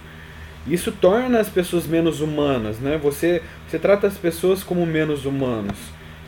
isso 0.66 0.92
torna 0.92 1.40
as 1.40 1.48
pessoas 1.48 1.86
menos 1.86 2.20
humanas, 2.20 2.78
né? 2.78 2.98
Você, 3.02 3.42
você 3.68 3.78
trata 3.78 4.06
as 4.06 4.16
pessoas 4.16 4.62
como 4.62 4.86
menos 4.86 5.26
humanos. 5.26 5.78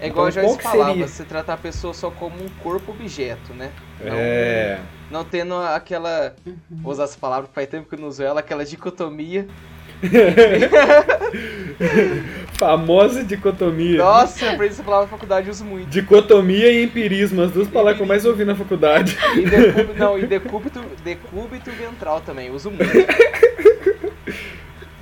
É 0.01 0.09
igual 0.09 0.29
então, 0.29 0.43
eu 0.43 0.55
já 0.55 0.63
falava, 0.63 0.91
seria? 0.91 1.09
você 1.09 1.25
tratar 1.25 1.55
a 1.55 1.57
pessoa 1.57 1.95
só 1.95 2.11
como 2.11 2.37
um 2.45 2.49
corpo 2.63 2.91
objeto, 2.93 3.55
né? 3.55 3.71
Não, 4.05 4.15
É. 4.15 4.81
não 5.11 5.25
tendo 5.25 5.55
aquela. 5.55 6.35
Vou 6.69 6.93
usar 6.93 7.05
essa 7.05 7.19
palavra 7.19 7.49
faz 7.55 7.69
tempo 7.69 7.89
que 7.89 7.95
eu 7.95 8.01
não 8.01 8.09
uso 8.09 8.23
ela, 8.23 8.41
aquela 8.41 8.65
dicotomia. 8.65 9.47
Famosa 12.57 13.25
dicotomia. 13.25 13.99
Nossa, 13.99 14.45
eu 14.45 14.53
aprendi 14.53 14.75
essa 14.75 14.83
palavra 14.83 15.07
na 15.07 15.11
faculdade 15.11 15.49
e 15.49 15.51
uso 15.51 15.65
muito. 15.65 15.89
Dicotomia 15.89 16.71
e 16.71 16.85
empirismo, 16.85 17.43
as 17.43 17.51
duas 17.51 17.69
palavras 17.69 17.97
que 17.97 18.03
eu 18.03 18.07
mais 18.07 18.25
ouvi 18.25 18.45
na 18.45 18.55
faculdade. 18.55 19.17
E 19.37 19.45
decúbito, 19.45 19.95
não, 19.99 20.19
e 20.19 20.27
decúbito, 20.27 20.81
decúbito 21.03 21.71
ventral 21.73 22.21
também, 22.21 22.51
uso 22.51 22.71
muito. 22.71 22.91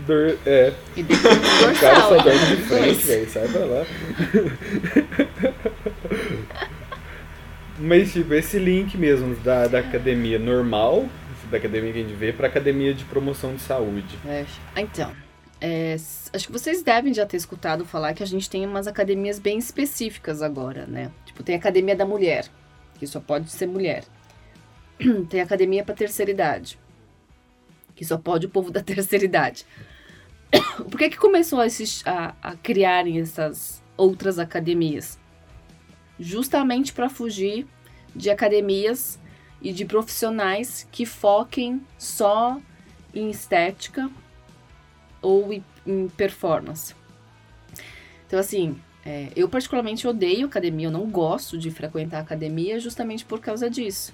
Dor, 0.07 0.36
é, 0.47 0.72
E 0.97 1.03
o 1.03 1.80
cara 1.80 2.01
só 2.01 2.16
dorme 2.16 2.47
de 2.47 2.57
frente, 2.57 3.07
velho, 3.07 3.30
sai 3.30 3.49
pra 3.49 3.64
lá. 3.64 3.84
Mas, 7.78 8.12
tipo, 8.12 8.32
esse 8.34 8.59
link 8.59 8.97
mesmo 8.97 9.34
da, 9.36 9.66
da 9.66 9.78
academia 9.80 10.38
normal, 10.38 11.07
da 11.53 11.59
academia 11.59 11.93
que 11.93 11.99
a 11.99 12.03
gente 12.03 12.15
vê, 12.15 12.33
pra 12.33 12.49
academia 12.49 12.93
de 12.93 13.05
promoção 13.05 13.55
de 13.55 13.63
saúde. 13.63 14.19
É, 14.27 14.45
Então, 14.81 15.15
é, 15.61 15.95
acho 15.95 16.47
que 16.47 16.53
vocês 16.53 16.83
devem 16.83 17.15
já 17.15 17.25
ter 17.25 17.37
escutado 17.37 17.85
falar 17.85 18.15
que 18.15 18.23
a 18.23 18.27
gente 18.27 18.51
tem 18.51 18.67
umas 18.67 18.89
academias 18.89 19.39
bem 19.39 19.59
específicas 19.59 20.43
agora, 20.43 20.87
né? 20.87 21.13
Tipo, 21.25 21.45
tem 21.45 21.55
a 21.55 21.59
academia 21.59 21.95
da 21.95 22.05
mulher, 22.05 22.47
que 22.99 23.07
só 23.07 23.21
pode 23.21 23.49
ser 23.51 23.67
mulher. 23.67 24.05
Tem 25.31 25.41
a 25.41 25.45
academia 25.45 25.85
pra 25.85 25.95
terceira 25.95 26.31
idade, 26.31 26.79
que 27.95 28.05
só 28.05 28.19
pode 28.19 28.47
o 28.47 28.49
povo 28.49 28.71
da 28.71 28.83
terceira 28.85 29.25
idade. 29.25 29.65
Por 30.91 30.99
que 30.99 31.11
que 31.11 31.17
começou 31.17 31.61
a, 31.61 31.67
a, 32.05 32.35
a 32.43 32.57
criarem 32.57 33.21
essas 33.21 33.83
outras 33.97 34.39
academias, 34.39 35.19
justamente 36.19 36.93
para 36.93 37.09
fugir 37.09 37.67
de 38.15 38.31
academias 38.31 39.19
e 39.63 39.73
de 39.73 39.85
profissionais 39.85 40.87
que 40.91 41.07
foquem 41.07 41.81
só 41.99 42.61
em 43.15 43.31
estética 43.31 44.11
ou 45.21 45.53
em- 45.53 46.09
performance. 46.17 46.95
Então, 48.27 48.39
assim, 48.39 48.77
é, 49.05 49.29
eu 49.37 49.49
particularmente 49.49 50.07
odeio 50.09 50.47
academia, 50.47 50.87
eu 50.87 50.91
não 50.91 51.07
gosto 51.11 51.59
de 51.59 51.71
frequentar 51.71 52.21
academia 52.21 52.81
justamente 52.81 53.25
por 53.25 53.41
causa 53.41 53.69
disso. 53.71 54.13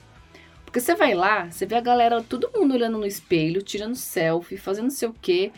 Porque 0.64 0.80
você 0.80 0.94
vai 0.94 1.14
lá, 1.14 1.46
você 1.51 1.64
vê 1.64 1.76
a 1.76 1.80
galera, 1.80 2.22
todo 2.22 2.51
mundo 2.55 2.74
olhando 2.74 2.99
no 2.99 3.07
espelho, 3.07 3.62
tirando 3.62 3.94
selfie, 3.94 4.59
fazendo 4.59 4.84
não 4.84 4.90
sei 4.90 5.09
o 5.09 5.14
quê. 5.20 5.51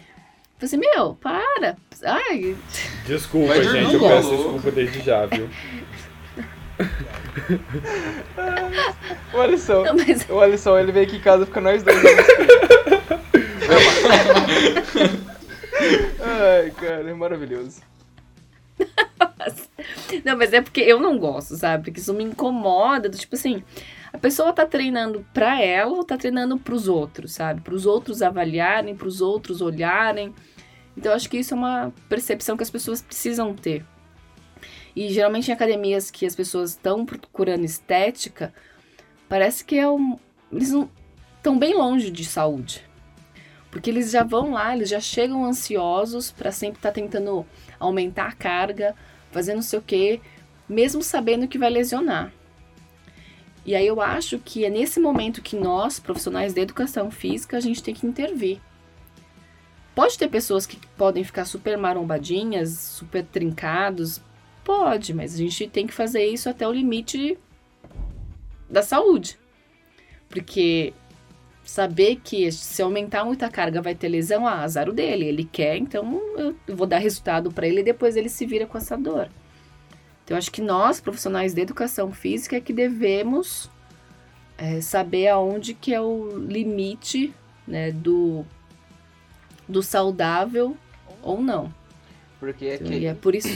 Você 0.58 0.66
assim, 0.66 0.76
meu, 0.76 1.14
para! 1.14 1.76
Ai, 2.04 2.54
Desculpa, 3.06 3.54
gente, 3.62 3.94
eu 3.94 4.00
peço 4.00 4.30
desculpa 4.36 4.70
desde 4.70 5.00
já, 5.00 5.26
viu? 5.26 5.48
O 9.32 9.40
Alisson, 9.40 9.84
não, 9.84 9.94
mas 9.94 10.28
o 10.28 10.40
Alisson, 10.40 10.78
ele 10.78 10.92
veio 10.92 11.06
aqui 11.06 11.16
em 11.16 11.20
casa, 11.20 11.46
fica 11.46 11.60
nós 11.60 11.82
dois. 11.82 12.02
né? 12.02 12.10
Ai, 16.22 16.70
cara, 16.72 17.10
é 17.10 17.14
maravilhoso. 17.14 17.80
Não, 20.24 20.36
mas 20.36 20.52
é 20.52 20.60
porque 20.60 20.80
eu 20.80 21.00
não 21.00 21.18
gosto, 21.18 21.56
sabe? 21.56 21.84
Porque 21.84 22.00
isso 22.00 22.12
me 22.12 22.24
incomoda, 22.24 23.08
do 23.08 23.16
tipo 23.16 23.34
assim, 23.36 23.62
a 24.12 24.18
pessoa 24.18 24.52
tá 24.52 24.66
treinando 24.66 25.24
pra 25.32 25.60
ela 25.62 25.92
ou 25.92 26.04
tá 26.04 26.16
treinando 26.16 26.58
pros 26.58 26.88
outros, 26.88 27.32
sabe? 27.32 27.60
Pros 27.60 27.86
outros 27.86 28.20
avaliarem, 28.22 28.96
pros 28.96 29.20
outros 29.20 29.60
olharem. 29.60 30.34
Então 30.96 31.12
eu 31.12 31.16
acho 31.16 31.30
que 31.30 31.38
isso 31.38 31.54
é 31.54 31.56
uma 31.56 31.92
percepção 32.08 32.56
que 32.56 32.62
as 32.62 32.70
pessoas 32.70 33.00
precisam 33.00 33.54
ter. 33.54 33.84
E 34.94 35.08
geralmente 35.10 35.50
em 35.50 35.54
academias 35.54 36.10
que 36.10 36.26
as 36.26 36.34
pessoas 36.34 36.70
estão 36.70 37.06
procurando 37.06 37.64
estética, 37.64 38.52
parece 39.28 39.64
que 39.64 39.78
é 39.78 39.88
um, 39.88 40.18
eles 40.52 40.70
não 40.70 40.90
estão 41.36 41.58
bem 41.58 41.74
longe 41.74 42.10
de 42.10 42.24
saúde. 42.24 42.84
Porque 43.70 43.88
eles 43.88 44.10
já 44.10 44.24
vão 44.24 44.52
lá, 44.52 44.74
eles 44.74 44.88
já 44.88 45.00
chegam 45.00 45.44
ansiosos 45.44 46.30
pra 46.32 46.50
sempre 46.50 46.78
estar 46.78 46.90
tentando 46.90 47.46
aumentar 47.78 48.26
a 48.26 48.32
carga, 48.32 48.96
fazer 49.30 49.54
não 49.54 49.62
sei 49.62 49.78
o 49.78 49.82
quê, 49.82 50.20
mesmo 50.68 51.02
sabendo 51.02 51.46
que 51.46 51.58
vai 51.58 51.70
lesionar. 51.70 52.32
E 53.64 53.74
aí 53.74 53.86
eu 53.86 54.00
acho 54.00 54.38
que 54.38 54.64
é 54.64 54.70
nesse 54.70 54.98
momento 54.98 55.42
que 55.42 55.54
nós, 55.54 56.00
profissionais 56.00 56.52
da 56.52 56.62
educação 56.62 57.10
física, 57.10 57.56
a 57.56 57.60
gente 57.60 57.82
tem 57.82 57.94
que 57.94 58.06
intervir. 58.06 58.60
Pode 59.94 60.18
ter 60.18 60.28
pessoas 60.28 60.66
que 60.66 60.78
podem 60.96 61.22
ficar 61.22 61.44
super 61.44 61.76
marombadinhas, 61.76 62.70
super 62.70 63.24
trincados, 63.24 64.20
pode, 64.70 65.12
mas 65.12 65.34
a 65.34 65.36
gente 65.36 65.66
tem 65.66 65.84
que 65.84 65.92
fazer 65.92 66.24
isso 66.26 66.48
até 66.48 66.66
o 66.66 66.70
limite 66.70 67.36
da 68.68 68.82
saúde. 68.82 69.36
Porque 70.28 70.94
saber 71.64 72.20
que 72.22 72.52
se 72.52 72.80
aumentar 72.80 73.24
muito 73.24 73.44
a 73.44 73.50
carga 73.50 73.82
vai 73.82 73.96
ter 73.96 74.08
lesão, 74.08 74.46
ah, 74.46 74.62
azar 74.62 74.88
o 74.88 74.92
dele. 74.92 75.24
Ele 75.24 75.42
quer, 75.42 75.76
então 75.76 76.22
eu 76.68 76.76
vou 76.76 76.86
dar 76.86 76.98
resultado 76.98 77.50
para 77.50 77.66
ele 77.66 77.80
e 77.80 77.84
depois 77.84 78.14
ele 78.14 78.28
se 78.28 78.46
vira 78.46 78.64
com 78.64 78.78
essa 78.78 78.96
dor. 78.96 79.28
Então, 80.24 80.36
eu 80.36 80.38
acho 80.38 80.52
que 80.52 80.62
nós, 80.62 81.00
profissionais 81.00 81.52
de 81.52 81.60
educação 81.60 82.12
física, 82.12 82.54
é 82.54 82.60
que 82.60 82.72
devemos 82.72 83.68
é, 84.56 84.80
saber 84.80 85.26
aonde 85.26 85.74
que 85.74 85.92
é 85.92 86.00
o 86.00 86.28
limite 86.38 87.34
né, 87.66 87.90
do, 87.90 88.46
do 89.68 89.82
saudável 89.82 90.76
ou 91.20 91.42
não. 91.42 91.74
Porque 92.38 92.66
é 92.66 92.74
E 92.76 92.78
que, 92.78 93.06
é 93.06 93.14
por 93.14 93.34
isso. 93.34 93.48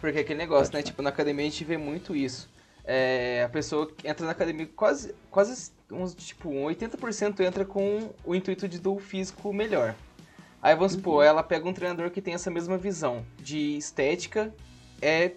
Porque 0.00 0.18
é 0.18 0.20
aquele 0.20 0.38
negócio, 0.38 0.72
né? 0.74 0.82
Tipo, 0.82 1.02
na 1.02 1.10
academia 1.10 1.46
a 1.46 1.48
gente 1.48 1.64
vê 1.64 1.76
muito 1.76 2.14
isso. 2.14 2.48
É, 2.84 3.42
a 3.44 3.48
pessoa 3.48 3.86
que 3.86 4.08
entra 4.08 4.24
na 4.24 4.32
academia 4.32 4.66
quase, 4.74 5.14
quase 5.30 5.70
uns, 5.90 6.14
tipo, 6.14 6.48
um 6.48 6.64
80% 6.64 7.40
entra 7.40 7.64
com 7.64 8.10
o 8.24 8.34
intuito 8.34 8.66
de 8.66 8.78
do 8.78 8.98
físico 8.98 9.52
melhor. 9.52 9.94
Aí 10.62 10.74
vamos 10.74 10.92
supor, 10.92 11.24
ela 11.24 11.42
pega 11.42 11.68
um 11.68 11.72
treinador 11.72 12.10
que 12.10 12.20
tem 12.20 12.34
essa 12.34 12.50
mesma 12.50 12.76
visão 12.76 13.24
de 13.38 13.76
estética 13.76 14.52
é 15.00 15.32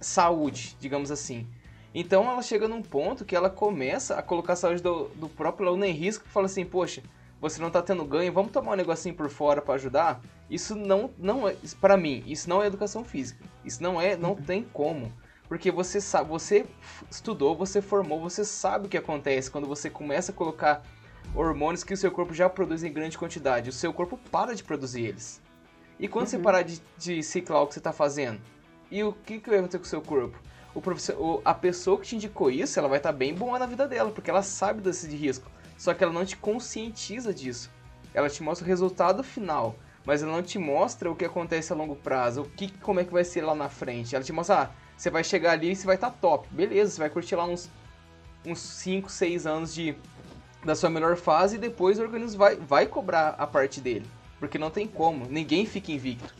saúde, 0.00 0.76
digamos 0.78 1.10
assim. 1.10 1.46
Então 1.94 2.28
ela 2.28 2.42
chega 2.42 2.68
num 2.68 2.82
ponto 2.82 3.24
que 3.24 3.34
ela 3.34 3.48
começa 3.48 4.16
a 4.16 4.22
colocar 4.22 4.54
a 4.54 4.56
saúde 4.56 4.82
do, 4.82 5.08
do 5.10 5.28
próprio 5.28 5.68
aluno 5.68 5.84
em 5.84 5.92
risco 5.92 6.24
e 6.26 6.30
fala 6.30 6.46
assim, 6.46 6.64
poxa, 6.64 7.02
você 7.40 7.60
não 7.60 7.70
tá 7.70 7.80
tendo 7.80 8.04
ganho, 8.04 8.32
vamos 8.32 8.52
tomar 8.52 8.72
um 8.72 8.76
negocinho 8.76 9.14
por 9.14 9.30
fora 9.30 9.62
para 9.62 9.74
ajudar? 9.74 10.20
Isso 10.48 10.74
não, 10.74 11.10
não 11.18 11.48
é, 11.48 11.56
para 11.80 11.96
mim, 11.96 12.22
isso 12.26 12.48
não 12.48 12.62
é 12.62 12.66
educação 12.66 13.04
física. 13.04 13.44
Isso 13.64 13.82
não 13.82 14.00
é, 14.00 14.16
não 14.16 14.34
tem 14.34 14.62
como. 14.62 15.12
Porque 15.48 15.70
você 15.70 16.00
sabe, 16.00 16.28
você 16.28 16.66
estudou, 17.10 17.56
você 17.56 17.80
formou, 17.80 18.20
você 18.20 18.44
sabe 18.44 18.86
o 18.86 18.88
que 18.88 18.96
acontece 18.96 19.50
quando 19.50 19.66
você 19.66 19.88
começa 19.90 20.32
a 20.32 20.34
colocar 20.34 20.82
hormônios 21.34 21.84
que 21.84 21.94
o 21.94 21.96
seu 21.96 22.10
corpo 22.10 22.34
já 22.34 22.48
produz 22.48 22.82
em 22.82 22.92
grande 22.92 23.16
quantidade. 23.16 23.70
O 23.70 23.72
seu 23.72 23.92
corpo 23.92 24.18
para 24.30 24.54
de 24.54 24.62
produzir 24.62 25.06
eles. 25.06 25.40
E 25.98 26.08
quando 26.08 26.26
você 26.26 26.38
parar 26.38 26.62
de, 26.62 26.82
de 26.98 27.22
ciclar 27.22 27.62
o 27.62 27.66
que 27.66 27.74
você 27.74 27.80
está 27.80 27.92
fazendo, 27.92 28.40
e 28.90 29.02
o 29.02 29.12
que, 29.12 29.38
que 29.38 29.48
vai 29.48 29.58
acontecer 29.58 29.78
com 29.78 29.84
o 29.84 29.88
seu 29.88 30.02
corpo? 30.02 30.38
O 30.74 30.80
professor, 30.80 31.40
a 31.44 31.54
pessoa 31.54 31.98
que 31.98 32.06
te 32.06 32.16
indicou 32.16 32.50
isso, 32.50 32.78
ela 32.78 32.88
vai 32.88 32.98
estar 32.98 33.12
bem 33.12 33.32
boa 33.32 33.58
na 33.58 33.66
vida 33.66 33.86
dela, 33.86 34.10
porque 34.10 34.30
ela 34.30 34.42
sabe 34.42 34.80
desse 34.80 35.08
de 35.08 35.16
risco. 35.16 35.50
Só 35.78 35.94
que 35.94 36.02
ela 36.02 36.12
não 36.12 36.24
te 36.24 36.36
conscientiza 36.36 37.32
disso. 37.32 37.70
Ela 38.12 38.28
te 38.28 38.42
mostra 38.42 38.64
o 38.64 38.68
resultado 38.68 39.22
final, 39.22 39.76
mas 40.04 40.22
ela 40.22 40.32
não 40.32 40.42
te 40.42 40.58
mostra 40.58 41.10
o 41.10 41.16
que 41.16 41.24
acontece 41.24 41.72
a 41.72 41.76
longo 41.76 41.96
prazo, 41.96 42.42
o 42.42 42.48
que, 42.48 42.70
como 42.78 43.00
é 43.00 43.04
que 43.04 43.12
vai 43.12 43.24
ser 43.24 43.42
lá 43.42 43.54
na 43.54 43.68
frente. 43.68 44.14
Ela 44.14 44.24
te 44.24 44.32
mostra, 44.32 44.62
ah, 44.62 44.70
você 44.96 45.10
vai 45.10 45.24
chegar 45.24 45.52
ali 45.52 45.72
e 45.72 45.76
você 45.76 45.86
vai 45.86 45.96
estar 45.96 46.10
top. 46.10 46.46
Beleza, 46.50 46.92
você 46.92 47.00
vai 47.00 47.10
curtir 47.10 47.36
lá 47.36 47.46
uns, 47.46 47.70
uns 48.44 48.58
5, 48.58 49.10
6 49.10 49.46
anos 49.46 49.74
de, 49.74 49.96
da 50.64 50.74
sua 50.74 50.90
melhor 50.90 51.16
fase 51.16 51.56
e 51.56 51.58
depois 51.58 51.98
o 51.98 52.02
organismo 52.02 52.38
vai, 52.38 52.56
vai 52.56 52.86
cobrar 52.86 53.30
a 53.30 53.46
parte 53.46 53.80
dele. 53.80 54.06
Porque 54.38 54.58
não 54.58 54.70
tem 54.70 54.86
como, 54.86 55.26
ninguém 55.26 55.64
fica 55.64 55.90
invicto. 55.90 56.34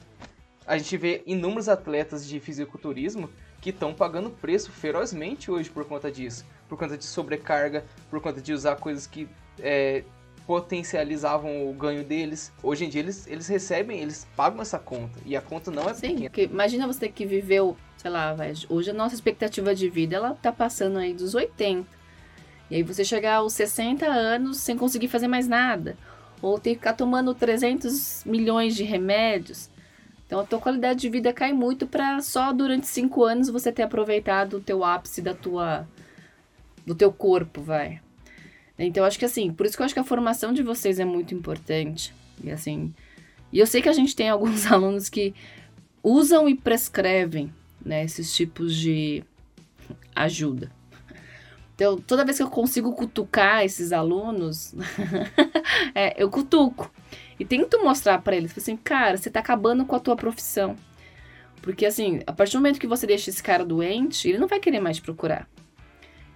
A 0.67 0.79
gente 0.79 0.97
vê 0.97 1.23
inúmeros 1.27 1.69
atletas 1.69 2.27
de 2.27 2.41
fisiculturismo 2.41 3.31
que 3.61 3.71
estão 3.71 3.95
pagando 3.95 4.31
preço 4.31 4.71
ferozmente 4.71 5.51
hoje 5.51 5.71
por 5.71 5.85
conta 5.87 6.11
disso. 6.11 6.45
Por 6.69 6.79
conta 6.79 6.99
de 6.99 7.05
sobrecarga, 7.05 7.85
por 8.11 8.21
conta 8.21 8.41
de 8.41 8.53
usar 8.53 8.77
coisas 8.77 9.07
que 9.07 9.29
é, 9.59 10.05
potencializavam 10.47 11.69
o 11.69 11.73
ganho 11.73 12.05
deles. 12.05 12.53
Hoje 12.63 12.85
em 12.85 12.89
dia 12.89 13.01
eles, 13.01 13.27
eles 13.27 13.47
recebem, 13.49 14.01
eles 14.01 14.27
pagam 14.37 14.61
essa 14.63 14.79
conta. 14.79 15.19
E 15.25 15.37
a 15.37 15.41
conta 15.41 15.71
não 15.71 15.89
é 15.89 15.95
Sim, 15.95 16.09
pequena. 16.09 16.31
porque 16.31 16.43
imagina 16.45 16.87
você 16.87 17.01
ter 17.01 17.09
que 17.11 17.25
viver, 17.27 17.61
o- 17.63 17.77
sei 17.97 18.11
lá, 18.11 18.35
vai, 18.35 18.53
hoje 18.69 18.91
a 18.91 18.95
nossa 18.95 19.15
expectativa 19.15 19.75
de 19.75 19.89
vida, 19.89 20.17
ela 20.17 20.35
tá 20.35 20.53
passando 20.53 20.99
aí 20.99 21.15
dos 21.15 21.35
80. 21.35 21.87
E 22.71 22.77
aí 22.77 22.83
você 22.83 23.05
chegar 23.05 23.37
aos 23.37 23.53
60 23.53 24.07
anos 24.07 24.59
sem 24.59 24.77
conseguir 24.77 25.09
fazer 25.09 25.29
mais 25.29 25.47
nada. 25.47 25.97
Ou 26.43 26.59
ter 26.59 26.71
que 26.71 26.77
ficar 26.77 26.93
tomando 26.95 27.35
300 27.35 28.23
milhões 28.25 28.75
de 28.75 28.85
remédios. 28.85 29.71
Então 30.27 30.41
a 30.41 30.45
tua 30.45 30.59
qualidade 30.59 31.01
de 31.01 31.09
vida 31.09 31.33
cai 31.33 31.53
muito 31.53 31.87
para 31.87 32.21
só 32.23 32.53
durante 32.53 32.87
5 32.87 33.23
anos 33.25 33.49
você 33.49 33.71
ter 33.71 33.83
aproveitado 33.83 34.55
o 34.55 34.61
teu 34.61 34.83
ápice 34.83 35.23
da 35.23 35.35
tua 35.35 35.87
do 36.87 36.95
teu 36.95 37.11
corpo, 37.13 37.63
vai. 37.63 38.01
Então 38.79 39.03
eu 39.03 39.07
acho 39.07 39.19
que 39.19 39.25
assim, 39.25 39.53
por 39.53 39.67
isso 39.67 39.77
que 39.77 39.83
eu 39.83 39.85
acho 39.85 39.95
que 39.95 40.01
a 40.01 40.05
formação 40.05 40.53
de 40.53 40.63
vocês 40.63 40.99
é 40.99 41.05
muito 41.05 41.35
importante. 41.35 42.13
E 42.43 42.51
assim, 42.51 42.93
e 43.53 43.59
eu 43.61 43.67
sei 43.67 43.81
que 43.81 43.89
a 43.89 43.93
gente 43.93 44.17
tem 44.17 44.29
alguns 44.29 44.67
alunos 44.71 45.09
que 45.09 45.35
usam 46.03 46.49
e 46.49 46.55
prescrevem 46.55 47.53
né, 47.85 48.05
esses 48.05 48.35
tipos 48.35 48.75
de 48.75 49.23
ajuda. 50.15 50.71
Então, 51.75 51.99
toda 51.99 52.25
vez 52.25 52.37
que 52.37 52.43
eu 52.43 52.51
consigo 52.51 52.93
cutucar 52.93 53.65
esses 53.65 53.93
alunos, 53.93 54.75
é, 55.95 56.21
eu 56.23 56.31
cutuco. 56.31 56.93
E 57.39 57.45
tento 57.45 57.83
mostrar 57.83 58.23
pra 58.23 58.37
eles, 58.37 58.57
assim, 58.57 58.77
cara, 58.77 59.17
você 59.17 59.29
tá 59.29 59.41
acabando 59.41 59.85
com 59.85 59.97
a 59.97 60.01
tua 60.01 60.15
profissão. 60.15 60.77
Porque, 61.61 61.85
assim, 61.85 62.21
a 62.27 62.33
partir 62.33 62.53
do 62.53 62.59
momento 62.59 62.79
que 62.79 62.87
você 62.87 63.07
deixa 63.07 63.31
esse 63.31 63.43
cara 63.43 63.65
doente, 63.65 64.29
ele 64.29 64.39
não 64.39 64.47
vai 64.47 64.61
querer 64.61 64.81
mais 64.81 64.97
te 64.97 65.03
procurar. 65.03 65.49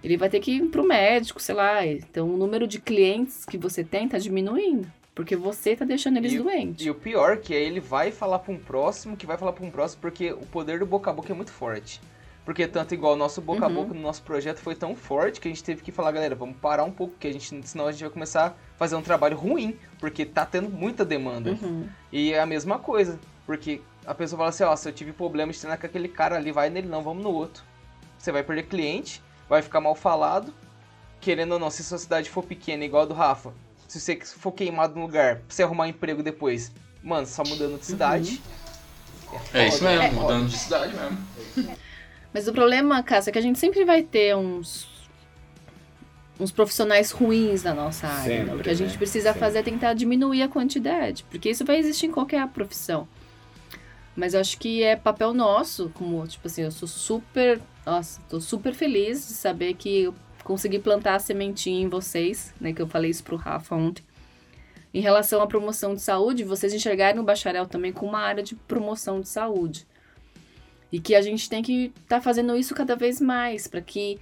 Ele 0.03 0.17
vai 0.17 0.29
ter 0.29 0.39
que 0.39 0.51
ir 0.51 0.65
pro 0.69 0.83
médico, 0.83 1.41
sei 1.41 1.55
lá. 1.55 1.85
Então, 1.85 2.29
o 2.33 2.37
número 2.37 2.65
de 2.67 2.79
clientes 2.79 3.45
que 3.45 3.57
você 3.57 3.83
tem 3.83 4.07
tá 4.07 4.17
diminuindo. 4.17 4.89
Porque 5.13 5.35
você 5.35 5.75
tá 5.75 5.83
deixando 5.83 6.17
eles 6.17 6.31
E 6.31 6.37
doentes. 6.39 6.85
E 6.85 6.89
o 6.89 6.95
pior 6.95 7.37
que 7.37 7.53
é 7.53 7.61
ele 7.61 7.81
vai 7.81 8.09
falar 8.09 8.39
pra 8.39 8.53
um 8.53 8.57
próximo, 8.57 9.17
que 9.17 9.25
vai 9.25 9.37
falar 9.37 9.51
pra 9.51 9.65
um 9.65 9.69
próximo, 9.71 10.01
porque 10.01 10.31
o 10.31 10.45
poder 10.45 10.79
do 10.79 10.85
boca 10.85 11.09
a 11.09 11.13
boca 11.13 11.33
é 11.33 11.35
muito 11.35 11.51
forte. 11.51 11.99
Porque 12.45 12.65
tanto 12.65 12.93
igual 12.93 13.13
o 13.13 13.17
nosso 13.17 13.41
boca 13.41 13.65
a 13.65 13.67
Uhum. 13.67 13.75
boca 13.75 13.93
no 13.93 13.99
nosso 14.01 14.23
projeto 14.23 14.57
foi 14.59 14.73
tão 14.75 14.95
forte 14.95 15.41
que 15.41 15.47
a 15.49 15.51
gente 15.51 15.63
teve 15.63 15.83
que 15.83 15.91
falar, 15.91 16.11
galera, 16.13 16.33
vamos 16.35 16.55
parar 16.57 16.85
um 16.85 16.91
pouco, 16.91 17.13
que 17.19 17.27
a 17.27 17.33
gente, 17.33 17.67
senão 17.67 17.85
a 17.87 17.91
gente 17.91 18.01
vai 18.01 18.09
começar 18.09 18.47
a 18.47 18.53
fazer 18.77 18.95
um 18.95 19.01
trabalho 19.01 19.35
ruim, 19.35 19.75
porque 19.99 20.25
tá 20.25 20.45
tendo 20.45 20.69
muita 20.69 21.03
demanda. 21.03 21.51
Uhum. 21.51 21.87
E 22.11 22.31
é 22.31 22.39
a 22.39 22.45
mesma 22.45 22.79
coisa, 22.79 23.19
porque 23.45 23.81
a 24.05 24.15
pessoa 24.15 24.37
fala 24.37 24.49
assim, 24.49 24.63
ó, 24.63 24.73
se 24.75 24.87
eu 24.87 24.93
tive 24.93 25.11
problema 25.11 25.51
de 25.51 25.59
treinar 25.59 25.77
com 25.79 25.85
aquele 25.85 26.07
cara 26.07 26.37
ali, 26.37 26.51
vai 26.51 26.69
nele 26.69 26.87
não, 26.87 27.03
vamos 27.03 27.21
no 27.21 27.29
outro. 27.31 27.61
Você 28.17 28.31
vai 28.31 28.41
perder 28.41 28.63
cliente, 28.63 29.21
vai 29.49 29.61
ficar 29.61 29.81
mal 29.81 29.95
falado, 29.95 30.53
querendo 31.19 31.53
ou 31.53 31.59
não, 31.59 31.69
se 31.69 31.83
sua 31.83 31.97
cidade 31.97 32.29
for 32.29 32.43
pequena, 32.43 32.85
igual 32.85 33.03
a 33.03 33.05
do 33.05 33.13
Rafa, 33.13 33.51
se 33.87 33.99
você 33.99 34.17
for 34.21 34.51
queimado 34.51 34.95
no 34.95 35.01
lugar, 35.01 35.37
pra 35.37 35.45
você 35.49 35.63
arrumar 35.63 35.85
um 35.85 35.87
emprego 35.87 36.21
depois, 36.21 36.71
mano, 37.03 37.25
só 37.25 37.43
mudando 37.43 37.79
de 37.79 37.85
cidade, 37.85 38.41
é 39.53 39.61
É 39.63 39.67
isso 39.67 39.83
mesmo, 39.83 40.03
É, 40.03 40.11
mudando 40.11 40.47
de 40.47 40.57
cidade 40.57 40.93
mesmo. 40.95 41.17
Mas 42.31 42.47
o 42.47 42.53
problema, 42.53 43.01
Cássia, 43.01 43.31
é 43.31 43.33
que 43.33 43.39
a 43.39 43.41
gente 43.41 43.57
sempre 43.57 43.83
vai 43.83 44.03
ter 44.03 44.35
uns 44.35 44.87
uns 46.39 46.53
profissionais 46.53 47.11
ruins 47.11 47.63
na 47.63 47.73
nossa 47.73 48.07
área. 48.07 48.37
né? 48.37 48.45
Sempre, 48.45 48.61
O 48.61 48.63
que 48.63 48.69
a 48.69 48.73
gente 48.73 48.91
né? 48.91 48.97
precisa 48.97 49.25
Sempre. 49.33 49.39
fazer 49.41 49.57
é 49.59 49.63
tentar 49.63 49.93
diminuir 49.93 50.41
a 50.41 50.47
quantidade, 50.47 51.25
porque 51.29 51.49
isso 51.49 51.65
vai 51.65 51.75
existir 51.77 52.05
em 52.05 52.11
qualquer 52.11 52.47
profissão. 52.47 53.05
Mas 54.15 54.33
eu 54.33 54.39
acho 54.39 54.57
que 54.57 54.81
é 54.81 54.95
papel 54.95 55.33
nosso, 55.33 55.91
como, 55.95 56.25
tipo 56.25 56.47
assim, 56.47 56.61
eu 56.61 56.71
sou 56.71 56.87
super, 56.87 57.59
nossa, 57.89 58.21
tô 58.29 58.39
super 58.39 58.73
feliz 58.73 59.27
de 59.27 59.33
saber 59.33 59.73
que 59.73 60.03
eu 60.03 60.15
consegui 60.43 60.79
plantar 60.79 61.15
a 61.15 61.19
sementinha 61.19 61.81
em 61.81 61.89
vocês, 61.89 62.53
né, 62.59 62.73
que 62.73 62.81
eu 62.81 62.87
falei 62.87 63.11
isso 63.11 63.23
pro 63.23 63.35
Rafa 63.35 63.75
ontem. 63.75 64.03
Em 64.93 65.01
relação 65.01 65.41
à 65.41 65.47
promoção 65.47 65.93
de 65.93 66.01
saúde, 66.01 66.43
vocês 66.43 66.73
enxergarem 66.73 67.19
o 67.19 67.23
bacharel 67.23 67.67
também 67.67 67.93
como 67.93 68.11
uma 68.11 68.21
área 68.21 68.41
de 68.41 68.55
promoção 68.55 69.21
de 69.21 69.29
saúde. 69.29 69.87
E 70.91 70.99
que 70.99 71.13
a 71.13 71.21
gente 71.21 71.47
tem 71.47 71.61
que 71.61 71.93
estar 72.01 72.21
fazendo 72.21 72.55
isso 72.55 72.73
cada 72.73 72.95
vez 72.95 73.21
mais, 73.21 73.67
para 73.67 73.81
que 73.81 74.19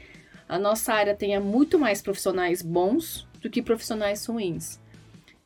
a 0.49 0.59
nossa 0.59 0.93
área 0.93 1.15
tenha 1.15 1.39
muito 1.39 1.80
mais 1.80 2.01
profissionais 2.01 2.61
bons 2.61 3.26
do 3.41 3.49
que 3.49 3.61
profissionais 3.61 4.26
ruins. 4.26 4.80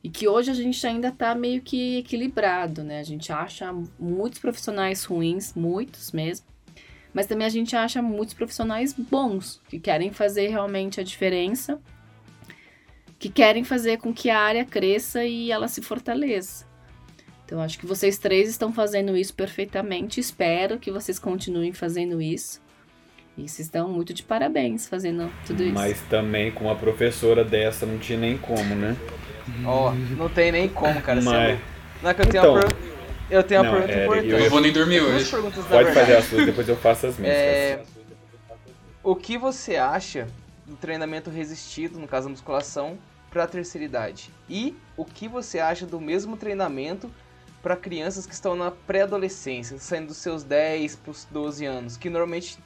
E 0.04 0.10
que 0.10 0.28
hoje 0.28 0.50
a 0.50 0.56
gente 0.56 0.86
ainda 0.88 1.10
está 1.10 1.36
meio 1.36 1.62
que 1.62 1.98
equilibrado, 1.98 2.84
né? 2.84 3.00
A 3.00 3.04
gente 3.04 3.32
acha 3.32 3.72
muitos 4.00 4.40
profissionais 4.40 5.04
ruins, 5.04 5.54
muitos 5.54 6.12
mesmo, 6.12 6.48
mas 7.14 7.28
também 7.28 7.46
a 7.46 7.50
gente 7.50 7.76
acha 7.76 8.02
muitos 8.02 8.34
profissionais 8.34 8.94
bons, 8.94 9.62
que 9.68 9.80
querem 9.80 10.12
fazer 10.12 10.48
realmente 10.48 11.00
a 11.00 11.04
diferença, 11.04 11.80
que 13.20 13.30
querem 13.30 13.64
fazer 13.64 13.98
com 13.98 14.14
que 14.14 14.30
a 14.30 14.40
área 14.40 14.66
cresça 14.66 15.24
e 15.24 15.52
ela 15.52 15.68
se 15.68 15.82
fortaleça. 15.82 16.66
Então, 17.46 17.60
acho 17.62 17.78
que 17.78 17.86
vocês 17.86 18.18
três 18.18 18.50
estão 18.50 18.72
fazendo 18.72 19.16
isso 19.18 19.34
perfeitamente. 19.34 20.22
Espero 20.22 20.80
que 20.80 20.90
vocês 20.90 21.20
continuem 21.20 21.74
fazendo 21.74 22.22
isso. 22.22 22.62
E 23.38 23.42
vocês 23.42 23.68
estão 23.68 23.90
muito 23.90 24.14
de 24.14 24.24
parabéns 24.24 24.88
fazendo 24.88 25.30
tudo 25.46 25.62
isso. 25.62 25.74
Mas 25.74 26.00
também 26.04 26.52
com 26.52 26.66
uma 26.66 26.76
professora 26.76 27.44
dessa 27.44 27.86
não 27.86 27.98
tinha 27.98 28.18
nem 28.18 28.38
como, 28.38 28.74
né? 28.76 28.96
Ó, 29.66 29.92
não 30.18 30.30
tem 30.30 30.52
nem 30.52 30.70
como, 30.70 31.02
cara. 31.02 31.20
é 31.20 31.24
Mas-. 31.24 31.60
Não 32.02 32.10
é 32.10 32.14
que 32.14 32.22
eu 32.22 32.26
tenho 32.28 32.42
Então, 32.42 32.54
uma. 32.54 33.01
Eu 33.32 33.44
tenho 33.44 33.62
uma 33.62 33.72
não, 33.72 33.78
pergunta 33.78 33.94
era- 33.94 34.06
importante. 34.06 34.44
eu 34.44 34.50
vou 34.50 34.62
nem 34.62 34.72
dormir 34.72 35.02
hoje. 35.02 35.30
Pode 35.32 35.50
verdade. 35.60 35.94
fazer 35.94 36.16
as 36.18 36.26
suas, 36.26 36.46
depois 36.46 36.68
eu 36.70 36.76
faço 36.76 37.08
as 37.08 37.18
minhas. 37.18 37.36
É, 37.36 37.84
O 39.04 39.16
que 39.16 39.38
você 39.38 39.78
acha 39.78 40.28
do 40.66 40.76
treinamento 40.76 41.30
resistido, 41.30 41.98
no 42.00 42.08
caso 42.08 42.28
da 42.28 42.32
musculação, 42.32 42.98
para 43.32 43.44
a 43.46 43.48
terceira 43.48 43.86
idade? 43.86 44.30
E 44.50 44.76
o 44.96 45.04
que 45.06 45.28
você 45.28 45.60
acha 45.60 45.86
do 45.86 46.00
mesmo 46.00 46.38
treinamento 46.38 47.10
para 47.64 47.76
crianças 47.76 48.26
que 48.26 48.34
estão 48.34 48.56
na 48.56 48.72
pré-adolescência, 48.72 49.78
saindo 49.80 50.08
dos 50.08 50.18
seus 50.18 50.44
10 50.44 50.96
para 50.98 51.12
os 51.12 51.26
12 51.32 51.66
anos, 51.66 51.98
que 51.98 52.10
normalmente 52.10 52.58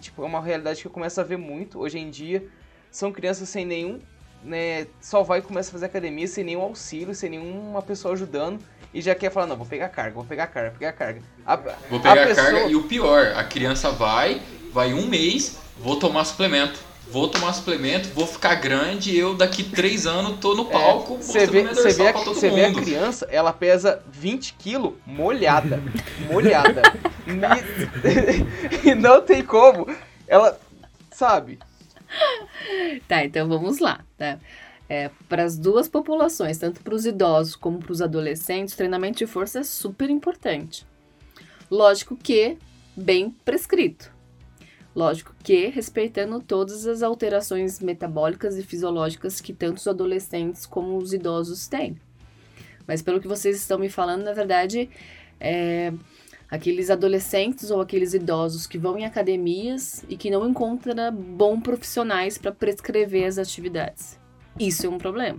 tipo, 0.00 0.22
é 0.22 0.26
uma 0.26 0.40
realidade 0.42 0.80
que 0.80 0.86
eu 0.86 0.90
começo 0.90 1.20
a 1.20 1.24
ver 1.24 1.36
muito 1.38 1.78
hoje 1.78 1.98
em 1.98 2.10
dia. 2.10 2.44
São 2.90 3.12
crianças 3.12 3.48
sem 3.48 3.64
nenhum, 3.64 4.00
né, 4.42 4.86
só 5.00 5.22
vai 5.22 5.38
e 5.38 5.42
começa 5.42 5.70
a 5.70 5.72
fazer 5.72 5.86
academia 5.86 6.26
sem 6.26 6.42
nenhum 6.42 6.62
auxílio, 6.62 7.14
sem 7.14 7.30
nenhuma 7.30 7.80
pessoa 7.82 8.14
ajudando 8.14 8.58
e 8.92 9.00
já 9.00 9.14
quer 9.14 9.30
falar, 9.30 9.46
não, 9.46 9.56
vou 9.56 9.66
pegar 9.66 9.88
carga, 9.88 10.12
vou 10.14 10.24
pegar 10.24 10.46
carga, 10.46 10.70
vou 10.70 10.78
pegar 10.78 10.92
carga. 10.92 11.22
A- 11.46 11.56
Vou 11.88 12.00
pegar 12.00 12.22
a, 12.22 12.26
pessoa- 12.26 12.46
carga 12.46 12.68
e 12.70 12.76
o 12.76 12.82
pior, 12.84 13.32
a 13.36 13.44
criança 13.44 13.90
vai, 13.90 14.40
vai 14.72 14.92
um 14.92 15.06
mês, 15.06 15.58
vou 15.78 15.96
tomar 15.96 16.24
suplemento. 16.24 16.90
Vou 17.12 17.26
tomar 17.26 17.52
suplemento, 17.54 18.08
vou 18.10 18.24
ficar 18.24 18.54
grande 18.54 19.16
eu 19.18 19.34
daqui 19.34 19.64
três 19.64 20.06
anos 20.06 20.38
tô 20.38 20.54
no 20.54 20.66
palco 20.66 21.16
Você 21.16 21.40
mostrando 21.40 21.68
vê, 21.68 21.74
você 21.74 21.92
vê, 21.92 22.08
a, 22.08 22.12
vê 22.12 22.64
a 22.66 22.72
criança, 22.72 23.26
ela 23.32 23.52
pesa 23.52 24.00
20 24.12 24.54
quilos 24.54 24.92
molhada. 25.04 25.82
molhada. 26.30 26.82
e, 27.26 28.90
e 28.90 28.94
não 28.94 29.20
tem 29.22 29.42
como. 29.44 29.88
Ela. 30.28 30.56
Sabe? 31.10 31.58
Tá, 33.08 33.24
então 33.24 33.48
vamos 33.48 33.80
lá, 33.80 34.00
tá? 34.16 34.38
É, 34.92 35.08
para 35.28 35.44
as 35.44 35.56
duas 35.56 35.88
populações, 35.88 36.58
tanto 36.58 36.82
para 36.82 36.96
os 36.96 37.06
idosos 37.06 37.54
como 37.54 37.78
para 37.78 37.92
os 37.92 38.02
adolescentes, 38.02 38.74
treinamento 38.74 39.18
de 39.18 39.26
força 39.26 39.60
é 39.60 39.62
super 39.62 40.10
importante. 40.10 40.84
Lógico 41.70 42.16
que 42.16 42.58
bem 42.96 43.30
prescrito. 43.44 44.12
Lógico 44.92 45.32
que 45.44 45.68
respeitando 45.68 46.40
todas 46.40 46.88
as 46.88 47.04
alterações 47.04 47.78
metabólicas 47.78 48.58
e 48.58 48.64
fisiológicas 48.64 49.40
que 49.40 49.52
tanto 49.52 49.76
os 49.76 49.86
adolescentes 49.86 50.66
como 50.66 50.96
os 50.96 51.12
idosos 51.12 51.68
têm. 51.68 51.96
Mas 52.84 53.00
pelo 53.00 53.20
que 53.20 53.28
vocês 53.28 53.56
estão 53.56 53.78
me 53.78 53.88
falando, 53.88 54.24
na 54.24 54.32
verdade, 54.32 54.90
é, 55.38 55.92
aqueles 56.50 56.90
adolescentes 56.90 57.70
ou 57.70 57.80
aqueles 57.80 58.12
idosos 58.12 58.66
que 58.66 58.76
vão 58.76 58.98
em 58.98 59.04
academias 59.04 60.04
e 60.08 60.16
que 60.16 60.30
não 60.30 60.48
encontram 60.48 61.14
bons 61.14 61.60
profissionais 61.60 62.36
para 62.36 62.50
prescrever 62.50 63.28
as 63.28 63.38
atividades. 63.38 64.19
Isso 64.58 64.86
é 64.86 64.88
um 64.88 64.98
problema. 64.98 65.38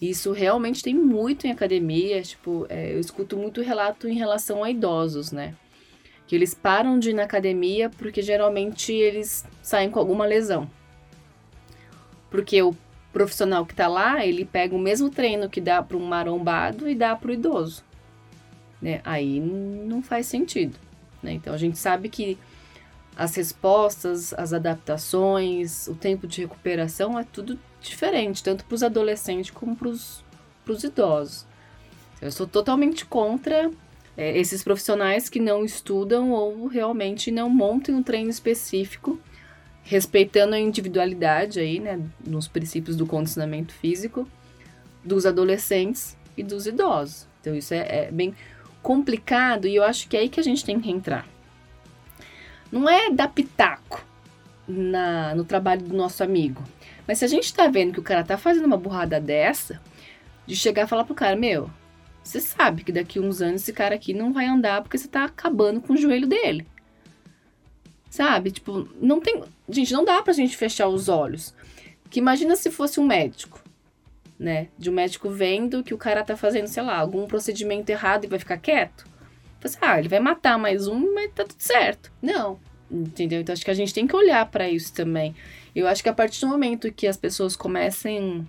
Isso 0.00 0.32
realmente 0.32 0.82
tem 0.82 0.94
muito 0.94 1.46
em 1.46 1.50
academia, 1.50 2.22
tipo, 2.22 2.66
é, 2.68 2.92
eu 2.92 2.98
escuto 2.98 3.36
muito 3.36 3.62
relato 3.62 4.08
em 4.08 4.14
relação 4.14 4.64
a 4.64 4.70
idosos, 4.70 5.30
né? 5.30 5.54
Que 6.26 6.34
eles 6.34 6.54
param 6.54 6.98
de 6.98 7.10
ir 7.10 7.14
na 7.14 7.22
academia 7.22 7.88
porque 7.90 8.20
geralmente 8.20 8.92
eles 8.92 9.44
saem 9.62 9.90
com 9.90 9.98
alguma 9.98 10.26
lesão. 10.26 10.68
Porque 12.30 12.60
o 12.62 12.74
profissional 13.12 13.64
que 13.66 13.74
tá 13.74 13.86
lá, 13.86 14.24
ele 14.26 14.44
pega 14.44 14.74
o 14.74 14.78
mesmo 14.78 15.10
treino 15.10 15.48
que 15.48 15.60
dá 15.60 15.82
para 15.82 15.96
um 15.96 16.04
marombado 16.04 16.88
e 16.88 16.94
dá 16.94 17.14
para 17.14 17.30
o 17.30 17.34
idoso 17.34 17.84
né? 18.82 19.00
Aí 19.04 19.38
não 19.40 20.02
faz 20.02 20.26
sentido, 20.26 20.76
né? 21.22 21.32
Então 21.32 21.54
a 21.54 21.56
gente 21.56 21.78
sabe 21.78 22.08
que 22.08 22.36
as 23.16 23.34
respostas, 23.36 24.34
as 24.34 24.52
adaptações, 24.52 25.86
o 25.86 25.94
tempo 25.94 26.26
de 26.26 26.40
recuperação 26.40 27.18
é 27.18 27.22
tudo 27.22 27.58
diferente, 27.82 28.42
tanto 28.42 28.64
para 28.64 28.74
os 28.74 28.82
adolescentes 28.82 29.50
como 29.50 29.76
para 29.76 29.88
os 29.88 30.84
idosos. 30.84 31.46
Eu 32.20 32.30
sou 32.30 32.46
totalmente 32.46 33.04
contra 33.04 33.70
é, 34.16 34.38
esses 34.38 34.62
profissionais 34.62 35.28
que 35.28 35.40
não 35.40 35.64
estudam 35.64 36.30
ou 36.30 36.66
realmente 36.66 37.30
não 37.30 37.48
montam 37.48 37.96
um 37.96 38.02
treino 38.02 38.30
específico, 38.30 39.18
respeitando 39.82 40.54
a 40.54 40.58
individualidade 40.60 41.58
aí, 41.58 41.80
né, 41.80 42.00
nos 42.24 42.46
princípios 42.46 42.96
do 42.96 43.06
condicionamento 43.06 43.72
físico 43.72 44.28
dos 45.04 45.26
adolescentes 45.26 46.16
e 46.36 46.42
dos 46.42 46.66
idosos. 46.66 47.26
Então 47.40 47.54
isso 47.54 47.74
é, 47.74 48.06
é 48.06 48.10
bem 48.12 48.34
complicado 48.82 49.66
e 49.66 49.74
eu 49.74 49.82
acho 49.82 50.08
que 50.08 50.16
é 50.16 50.20
aí 50.20 50.28
que 50.28 50.40
a 50.40 50.44
gente 50.44 50.64
tem 50.64 50.80
que 50.80 50.90
entrar. 50.90 51.26
Não 52.70 52.88
é 52.88 53.10
dar 53.10 53.28
pitaco 53.28 54.04
na, 54.66 55.34
no 55.34 55.44
trabalho 55.44 55.82
do 55.82 55.94
nosso 55.94 56.22
amigo. 56.22 56.62
Mas 57.12 57.18
se 57.18 57.26
a 57.26 57.28
gente 57.28 57.52
tá 57.52 57.68
vendo 57.68 57.92
que 57.92 58.00
o 58.00 58.02
cara 58.02 58.24
tá 58.24 58.38
fazendo 58.38 58.64
uma 58.64 58.78
burrada 58.78 59.20
dessa, 59.20 59.78
de 60.46 60.56
chegar 60.56 60.84
e 60.84 60.88
falar 60.88 61.04
pro 61.04 61.14
cara, 61.14 61.36
meu, 61.36 61.70
você 62.24 62.40
sabe 62.40 62.82
que 62.82 62.90
daqui 62.90 63.20
uns 63.20 63.42
anos 63.42 63.60
esse 63.60 63.70
cara 63.70 63.94
aqui 63.94 64.14
não 64.14 64.32
vai 64.32 64.46
andar 64.46 64.80
porque 64.80 64.96
você 64.96 65.06
tá 65.06 65.24
acabando 65.24 65.82
com 65.82 65.92
o 65.92 65.96
joelho 65.98 66.26
dele. 66.26 66.66
Sabe? 68.08 68.50
Tipo, 68.50 68.88
não 68.98 69.20
tem. 69.20 69.44
Gente, 69.68 69.92
não 69.92 70.06
dá 70.06 70.22
pra 70.22 70.32
gente 70.32 70.56
fechar 70.56 70.88
os 70.88 71.10
olhos. 71.10 71.54
Que 72.08 72.18
imagina 72.18 72.56
se 72.56 72.70
fosse 72.70 72.98
um 72.98 73.04
médico 73.04 73.62
né? 74.38 74.68
De 74.78 74.88
um 74.88 74.94
médico 74.94 75.28
vendo 75.28 75.84
que 75.84 75.92
o 75.92 75.98
cara 75.98 76.24
tá 76.24 76.34
fazendo, 76.34 76.66
sei 76.66 76.82
lá, 76.82 76.96
algum 76.96 77.26
procedimento 77.26 77.90
errado 77.90 78.24
e 78.24 78.26
vai 78.26 78.38
ficar 78.38 78.56
quieto. 78.56 79.04
Você, 79.60 79.76
ah, 79.82 79.98
ele 79.98 80.08
vai 80.08 80.18
matar 80.18 80.58
mais 80.58 80.88
um, 80.88 81.12
mas 81.12 81.30
tá 81.34 81.44
tudo 81.44 81.60
certo. 81.60 82.10
Não, 82.22 82.58
entendeu? 82.90 83.42
Então 83.42 83.52
acho 83.52 83.66
que 83.66 83.70
a 83.70 83.74
gente 83.74 83.92
tem 83.92 84.06
que 84.06 84.16
olhar 84.16 84.50
para 84.50 84.66
isso 84.70 84.94
também. 84.94 85.36
Eu 85.74 85.88
acho 85.88 86.02
que 86.02 86.08
a 86.08 86.12
partir 86.12 86.40
do 86.40 86.48
momento 86.48 86.92
que 86.92 87.06
as 87.06 87.16
pessoas 87.16 87.56
comecem 87.56 88.46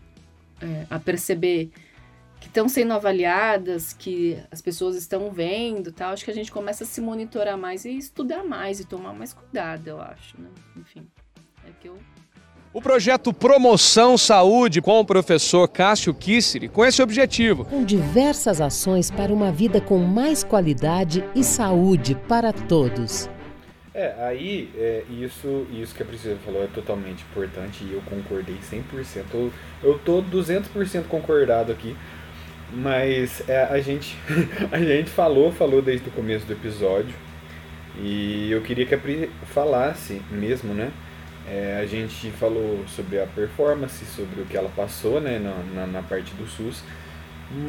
é, 0.62 0.86
a 0.90 1.00
perceber 1.00 1.72
que 2.44 2.48
estão 2.48 2.68
sendo 2.68 2.92
avaliadas, 2.92 3.94
que 3.94 4.38
as 4.52 4.62
pessoas 4.62 4.98
estão 4.98 5.32
vendo, 5.32 5.94
tal, 5.94 6.12
acho 6.12 6.26
que 6.26 6.32
a 6.32 6.34
gente 6.34 6.52
começa 6.52 6.84
a 6.84 6.88
se 6.88 7.00
monitorar 7.00 7.58
mais 7.58 7.86
e 7.86 7.98
estudar 7.98 8.44
mais 8.44 8.82
e 8.82 8.86
tomar 8.86 9.14
mais 9.14 9.32
cuidado, 9.32 9.88
eu 9.88 10.02
acho, 10.02 10.40
né? 10.40 10.50
Enfim, 10.76 11.08
é 11.66 11.72
que 11.80 11.88
eu 11.88 11.98
O 12.74 12.82
projeto 12.82 13.32
Promoção 13.32 14.18
Saúde 14.18 14.82
com 14.82 15.00
o 15.00 15.06
professor 15.06 15.70
Cássio 15.70 16.14
Kisseri 16.14 16.68
com 16.68 16.84
esse 16.84 17.02
objetivo. 17.02 17.64
Com 17.64 17.86
diversas 17.86 18.60
ações 18.60 19.10
para 19.10 19.34
uma 19.34 19.50
vida 19.50 19.80
com 19.80 20.00
mais 20.00 20.44
qualidade 20.44 21.24
e 21.34 21.46
saúde 21.46 22.14
para 22.28 22.52
todos. 22.52 23.30
É, 23.96 24.16
aí 24.18 24.72
é, 24.76 25.04
isso, 25.08 25.68
isso 25.72 25.94
que 25.94 26.02
a 26.02 26.06
Priscila 26.06 26.36
falou 26.44 26.64
é 26.64 26.68
totalmente 26.68 27.24
importante 27.30 27.84
e 27.84 27.94
eu 27.94 28.02
concordei 28.02 28.56
100%. 28.56 29.24
Eu, 29.34 29.54
eu 29.84 30.00
tô 30.00 30.24
200% 30.24 31.04
concordado 31.08 31.72
aqui, 31.72 31.96
mas 32.72 33.48
é, 33.48 33.64
a, 33.64 33.80
gente, 33.80 34.18
a 34.72 34.80
gente 34.80 35.12
falou, 35.12 35.52
falou 35.52 35.80
desde 35.80 36.10
o 36.10 36.12
começo 36.12 36.44
do 36.48 36.54
episódio 36.54 37.14
e 38.00 38.50
eu 38.52 38.62
queria 38.62 38.86
que 38.86 38.96
a 38.96 38.98
Pri 38.98 39.30
falasse 39.46 40.20
mesmo, 40.32 40.74
né? 40.74 40.92
É, 41.48 41.80
a 41.80 41.86
gente 41.86 42.32
falou 42.32 42.84
sobre 42.88 43.22
a 43.22 43.28
performance, 43.28 44.04
sobre 44.06 44.42
o 44.42 44.46
que 44.46 44.58
ela 44.58 44.72
passou 44.76 45.22
né, 45.22 45.38
na, 45.38 45.82
na, 45.82 45.88
na 45.88 46.02
parte 46.02 46.34
do 46.34 46.48
SUS, 46.48 46.82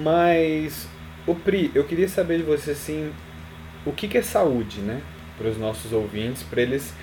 mas, 0.03 0.89
o 1.27 1.35
Pri, 1.35 1.71
eu 1.75 1.85
queria 1.85 2.09
saber 2.09 2.39
de 2.39 2.45
você 2.45 2.71
assim, 2.71 3.13
o 3.85 3.93
que, 3.93 4.09
que 4.09 4.17
é 4.17 4.23
saúde, 4.23 4.81
né? 4.81 5.03
Para 5.37 5.49
os 5.49 5.59
nossos 5.59 5.93
ouvintes, 5.93 6.43
para 6.43 6.63
eles 6.63 6.95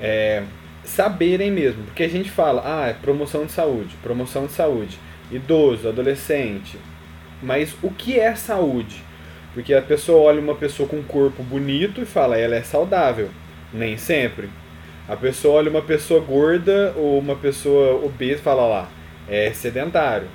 é, 0.00 0.42
saberem 0.84 1.50
mesmo. 1.50 1.84
Porque 1.84 2.02
a 2.02 2.08
gente 2.08 2.30
fala, 2.30 2.62
ah, 2.64 2.88
é 2.88 2.92
promoção 2.92 3.46
de 3.46 3.52
saúde, 3.52 3.96
promoção 4.02 4.46
de 4.46 4.52
saúde, 4.52 4.98
idoso, 5.30 5.88
adolescente. 5.88 6.78
Mas 7.42 7.74
o 7.82 7.90
que 7.90 8.18
é 8.18 8.34
saúde? 8.34 9.02
Porque 9.54 9.74
a 9.74 9.82
pessoa 9.82 10.20
olha 10.20 10.40
uma 10.40 10.54
pessoa 10.54 10.88
com 10.88 10.96
um 10.96 11.02
corpo 11.02 11.42
bonito 11.42 12.00
e 12.00 12.04
fala, 12.04 12.36
ela 12.36 12.54
é 12.54 12.62
saudável. 12.62 13.28
Nem 13.72 13.96
sempre. 13.96 14.48
A 15.08 15.16
pessoa 15.16 15.56
olha 15.56 15.70
uma 15.70 15.82
pessoa 15.82 16.20
gorda 16.20 16.92
ou 16.96 17.18
uma 17.18 17.34
pessoa 17.34 18.04
obesa 18.04 18.40
e 18.40 18.42
fala 18.42 18.66
lá, 18.66 18.88
é 19.28 19.52
sedentário. 19.52 20.28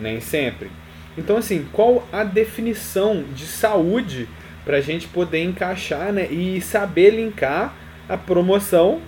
Nem 0.00 0.20
sempre. 0.20 0.70
Então, 1.16 1.36
assim, 1.36 1.66
qual 1.72 2.06
a 2.12 2.24
definição 2.24 3.24
de 3.34 3.46
saúde 3.46 4.28
para 4.66 4.78
a 4.78 4.80
gente 4.80 5.06
poder 5.08 5.42
encaixar 5.42 6.12
né, 6.12 6.26
e 6.26 6.60
saber 6.60 7.10
linkar 7.10 7.74
a 8.08 8.18
promoção 8.18 9.00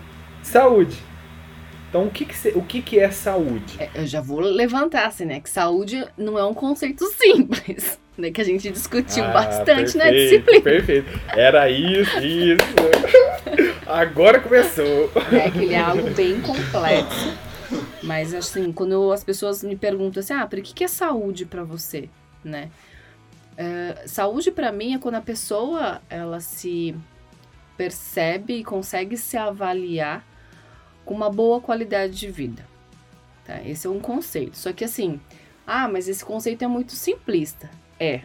saúde? 0.43 0.97
Então, 1.91 2.05
o 2.05 2.11
que, 2.11 2.25
que, 2.25 2.49
o 2.55 2.63
que, 2.63 2.81
que 2.81 2.99
é 2.99 3.11
saúde? 3.11 3.77
É, 3.79 3.91
eu 3.95 4.07
já 4.07 4.21
vou 4.21 4.41
levantar, 4.41 5.07
assim, 5.07 5.25
né? 5.25 5.41
Que 5.41 5.49
saúde 5.51 6.05
não 6.17 6.39
é 6.39 6.45
um 6.45 6.53
conceito 6.55 7.05
simples, 7.17 7.99
né? 8.17 8.31
Que 8.31 8.41
a 8.43 8.45
gente 8.45 8.71
discutiu 8.71 9.25
Ah, 9.25 9.33
bastante 9.33 9.97
na 9.97 10.05
perfeito, 10.05 10.31
disciplina. 10.31 10.63
Perfeito. 10.63 11.21
Era 11.31 11.71
isso, 11.71 12.19
isso. 12.19 12.59
Agora 13.87 14.39
começou. 14.39 15.11
É 15.33 15.51
que 15.51 15.59
ele 15.59 15.75
é 15.75 15.81
algo 15.81 16.11
bem 16.11 16.41
complexo. 16.43 17.37
Mas 18.03 18.35
assim, 18.35 18.71
quando 18.71 19.11
as 19.11 19.25
pessoas 19.25 19.63
me 19.63 19.75
perguntam 19.75 20.21
assim, 20.21 20.35
ah, 20.35 20.47
por 20.47 20.61
que, 20.61 20.75
que 20.75 20.85
é 20.85 20.89
saúde 20.89 21.47
pra 21.47 21.65
você, 21.65 22.09
né? 22.45 22.69
É, 23.61 24.07
saúde 24.07 24.53
pra 24.53 24.71
mim 24.71 24.95
é 24.95 24.99
quando 24.99 25.17
a 25.17 25.21
pessoa 25.21 26.01
ela 26.09 26.39
se 26.39 26.95
percebe 27.77 28.55
e 28.55 28.65
consegue 28.65 29.17
se 29.17 29.37
avaliar 29.37 30.25
com 31.05 31.13
uma 31.13 31.29
boa 31.29 31.61
qualidade 31.61 32.15
de 32.15 32.31
vida. 32.31 32.65
Tá? 33.45 33.61
Esse 33.65 33.89
é 33.89 33.91
um 33.91 33.99
conceito. 33.99 34.57
Só 34.57 34.73
que 34.73 34.85
assim, 34.85 35.21
ah, 35.67 35.89
mas 35.89 36.09
esse 36.09 36.25
conceito 36.25 36.63
é 36.63 36.69
muito 36.69 36.93
simplista. 36.93 37.69
É. 37.99 38.21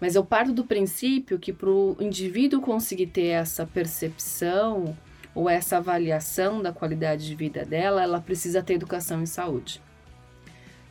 Mas 0.00 0.16
eu 0.16 0.24
parto 0.24 0.52
do 0.52 0.64
princípio 0.64 1.38
que 1.38 1.52
para 1.52 1.70
o 1.70 1.96
indivíduo 2.00 2.60
conseguir 2.60 3.06
ter 3.06 3.26
essa 3.26 3.64
percepção 3.64 4.96
ou 5.32 5.48
essa 5.48 5.76
avaliação 5.76 6.60
da 6.60 6.72
qualidade 6.72 7.24
de 7.24 7.36
vida 7.36 7.64
dela, 7.64 8.02
ela 8.02 8.20
precisa 8.20 8.64
ter 8.64 8.74
educação 8.74 9.22
em 9.22 9.26
saúde. 9.26 9.80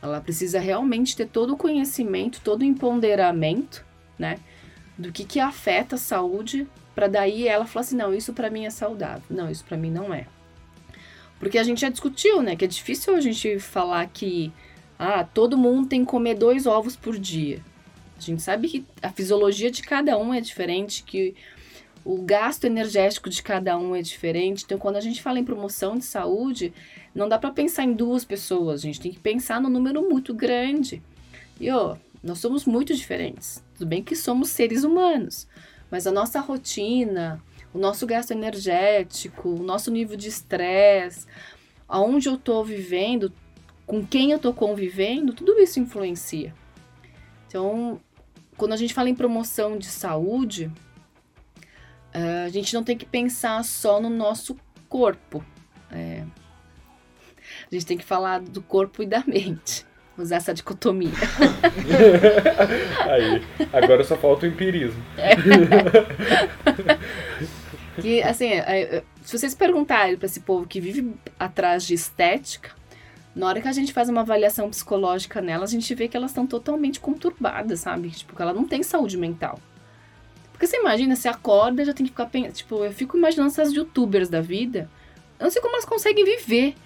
Ela 0.04 0.20
precisa 0.20 0.60
realmente 0.60 1.16
ter 1.16 1.26
todo 1.26 1.54
o 1.54 1.56
conhecimento, 1.56 2.42
todo 2.44 2.60
o 2.60 2.64
empoderamento, 2.64 3.82
né, 4.18 4.38
do 4.98 5.10
que 5.10 5.24
que 5.24 5.40
afeta 5.40 5.96
a 5.96 5.98
saúde, 5.98 6.68
para 6.94 7.08
daí 7.08 7.48
ela 7.48 7.64
falar 7.64 7.80
assim, 7.80 7.96
não, 7.96 8.14
isso 8.14 8.34
para 8.34 8.50
mim 8.50 8.66
é 8.66 8.70
saudável, 8.70 9.24
não, 9.30 9.50
isso 9.50 9.64
para 9.64 9.78
mim 9.78 9.90
não 9.90 10.12
é. 10.12 10.26
Porque 11.38 11.56
a 11.56 11.62
gente 11.62 11.80
já 11.80 11.88
discutiu, 11.88 12.42
né, 12.42 12.54
que 12.54 12.66
é 12.66 12.68
difícil 12.68 13.16
a 13.16 13.20
gente 13.20 13.58
falar 13.58 14.06
que 14.06 14.52
ah, 14.98 15.24
todo 15.24 15.56
mundo 15.56 15.88
tem 15.88 16.04
que 16.04 16.10
comer 16.10 16.34
dois 16.34 16.66
ovos 16.66 16.94
por 16.94 17.18
dia. 17.18 17.62
A 18.16 18.20
gente 18.20 18.42
sabe 18.42 18.68
que 18.68 18.84
a 19.02 19.10
fisiologia 19.10 19.70
de 19.70 19.82
cada 19.82 20.18
um 20.18 20.34
é 20.34 20.40
diferente, 20.40 21.02
que 21.02 21.34
o 22.04 22.20
gasto 22.20 22.64
energético 22.64 23.30
de 23.30 23.42
cada 23.42 23.78
um 23.78 23.96
é 23.96 24.02
diferente. 24.02 24.64
Então, 24.64 24.78
quando 24.78 24.96
a 24.96 25.00
gente 25.00 25.22
fala 25.22 25.38
em 25.38 25.44
promoção 25.44 25.96
de 25.96 26.04
saúde, 26.04 26.72
não 27.14 27.28
dá 27.28 27.38
para 27.38 27.50
pensar 27.50 27.84
em 27.84 27.94
duas 27.94 28.24
pessoas, 28.24 28.80
a 28.80 28.84
gente 28.84 29.00
tem 29.00 29.12
que 29.12 29.18
pensar 29.18 29.60
no 29.60 29.70
número 29.70 30.06
muito 30.08 30.34
grande. 30.34 31.02
E 31.58 31.70
ó, 31.70 31.96
nós 32.22 32.38
somos 32.38 32.66
muito 32.66 32.94
diferentes. 32.94 33.64
Tudo 33.74 33.88
bem 33.88 34.02
que 34.02 34.14
somos 34.14 34.50
seres 34.50 34.84
humanos, 34.84 35.48
mas 35.90 36.06
a 36.06 36.12
nossa 36.12 36.40
rotina, 36.40 37.42
o 37.72 37.78
nosso 37.78 38.06
gasto 38.06 38.32
energético, 38.32 39.48
o 39.48 39.62
nosso 39.62 39.90
nível 39.90 40.16
de 40.16 40.28
estresse, 40.28 41.26
aonde 41.88 42.28
eu 42.28 42.36
tô 42.36 42.62
vivendo, 42.62 43.32
com 43.86 44.04
quem 44.04 44.30
eu 44.30 44.38
tô 44.38 44.52
convivendo, 44.52 45.32
tudo 45.32 45.58
isso 45.58 45.80
influencia. 45.80 46.54
Então, 47.48 48.00
quando 48.56 48.72
a 48.72 48.76
gente 48.76 48.94
fala 48.94 49.08
em 49.08 49.14
promoção 49.14 49.78
de 49.78 49.86
saúde, 49.86 50.70
Uh, 52.14 52.46
a 52.46 52.48
gente 52.48 52.72
não 52.74 52.84
tem 52.84 52.96
que 52.96 53.04
pensar 53.04 53.64
só 53.64 54.00
no 54.00 54.08
nosso 54.08 54.56
corpo. 54.88 55.44
É, 55.90 56.22
a 57.70 57.74
gente 57.74 57.86
tem 57.86 57.98
que 57.98 58.04
falar 58.04 58.40
do 58.40 58.62
corpo 58.62 59.02
e 59.02 59.06
da 59.06 59.22
mente. 59.26 59.84
Usar 60.16 60.36
essa 60.36 60.54
dicotomia. 60.54 61.10
Aí, 63.10 63.42
agora 63.72 64.04
só 64.04 64.16
falta 64.16 64.46
o 64.46 64.48
empirismo. 64.48 65.02
que, 68.00 68.22
assim, 68.22 68.52
é, 68.52 69.02
se 69.24 69.36
vocês 69.36 69.56
perguntarem 69.56 70.16
para 70.16 70.26
esse 70.26 70.38
povo 70.38 70.68
que 70.68 70.80
vive 70.80 71.16
atrás 71.36 71.84
de 71.84 71.94
estética, 71.94 72.70
na 73.34 73.48
hora 73.48 73.60
que 73.60 73.66
a 73.66 73.72
gente 73.72 73.92
faz 73.92 74.08
uma 74.08 74.20
avaliação 74.20 74.70
psicológica 74.70 75.40
nelas, 75.40 75.70
a 75.70 75.72
gente 75.72 75.92
vê 75.96 76.06
que 76.06 76.16
elas 76.16 76.30
estão 76.30 76.46
totalmente 76.46 77.00
conturbadas, 77.00 77.80
sabe? 77.80 78.10
Tipo, 78.10 78.36
que 78.36 78.42
ela 78.42 78.54
não 78.54 78.68
tem 78.68 78.84
saúde 78.84 79.18
mental. 79.18 79.58
Porque 80.54 80.68
você 80.68 80.76
imagina, 80.76 81.16
você 81.16 81.26
acorda 81.26 81.82
e 81.82 81.84
já 81.84 81.92
tem 81.92 82.06
que 82.06 82.12
ficar 82.12 82.26
pensando. 82.26 82.52
Tipo, 82.52 82.84
eu 82.84 82.92
fico 82.92 83.18
imaginando 83.18 83.50
essas 83.50 83.72
youtubers 83.72 84.28
da 84.28 84.40
vida. 84.40 84.88
Eu 85.36 85.44
não 85.44 85.50
sei 85.50 85.60
como 85.60 85.74
elas 85.74 85.84
conseguem 85.84 86.24
viver. 86.24 86.76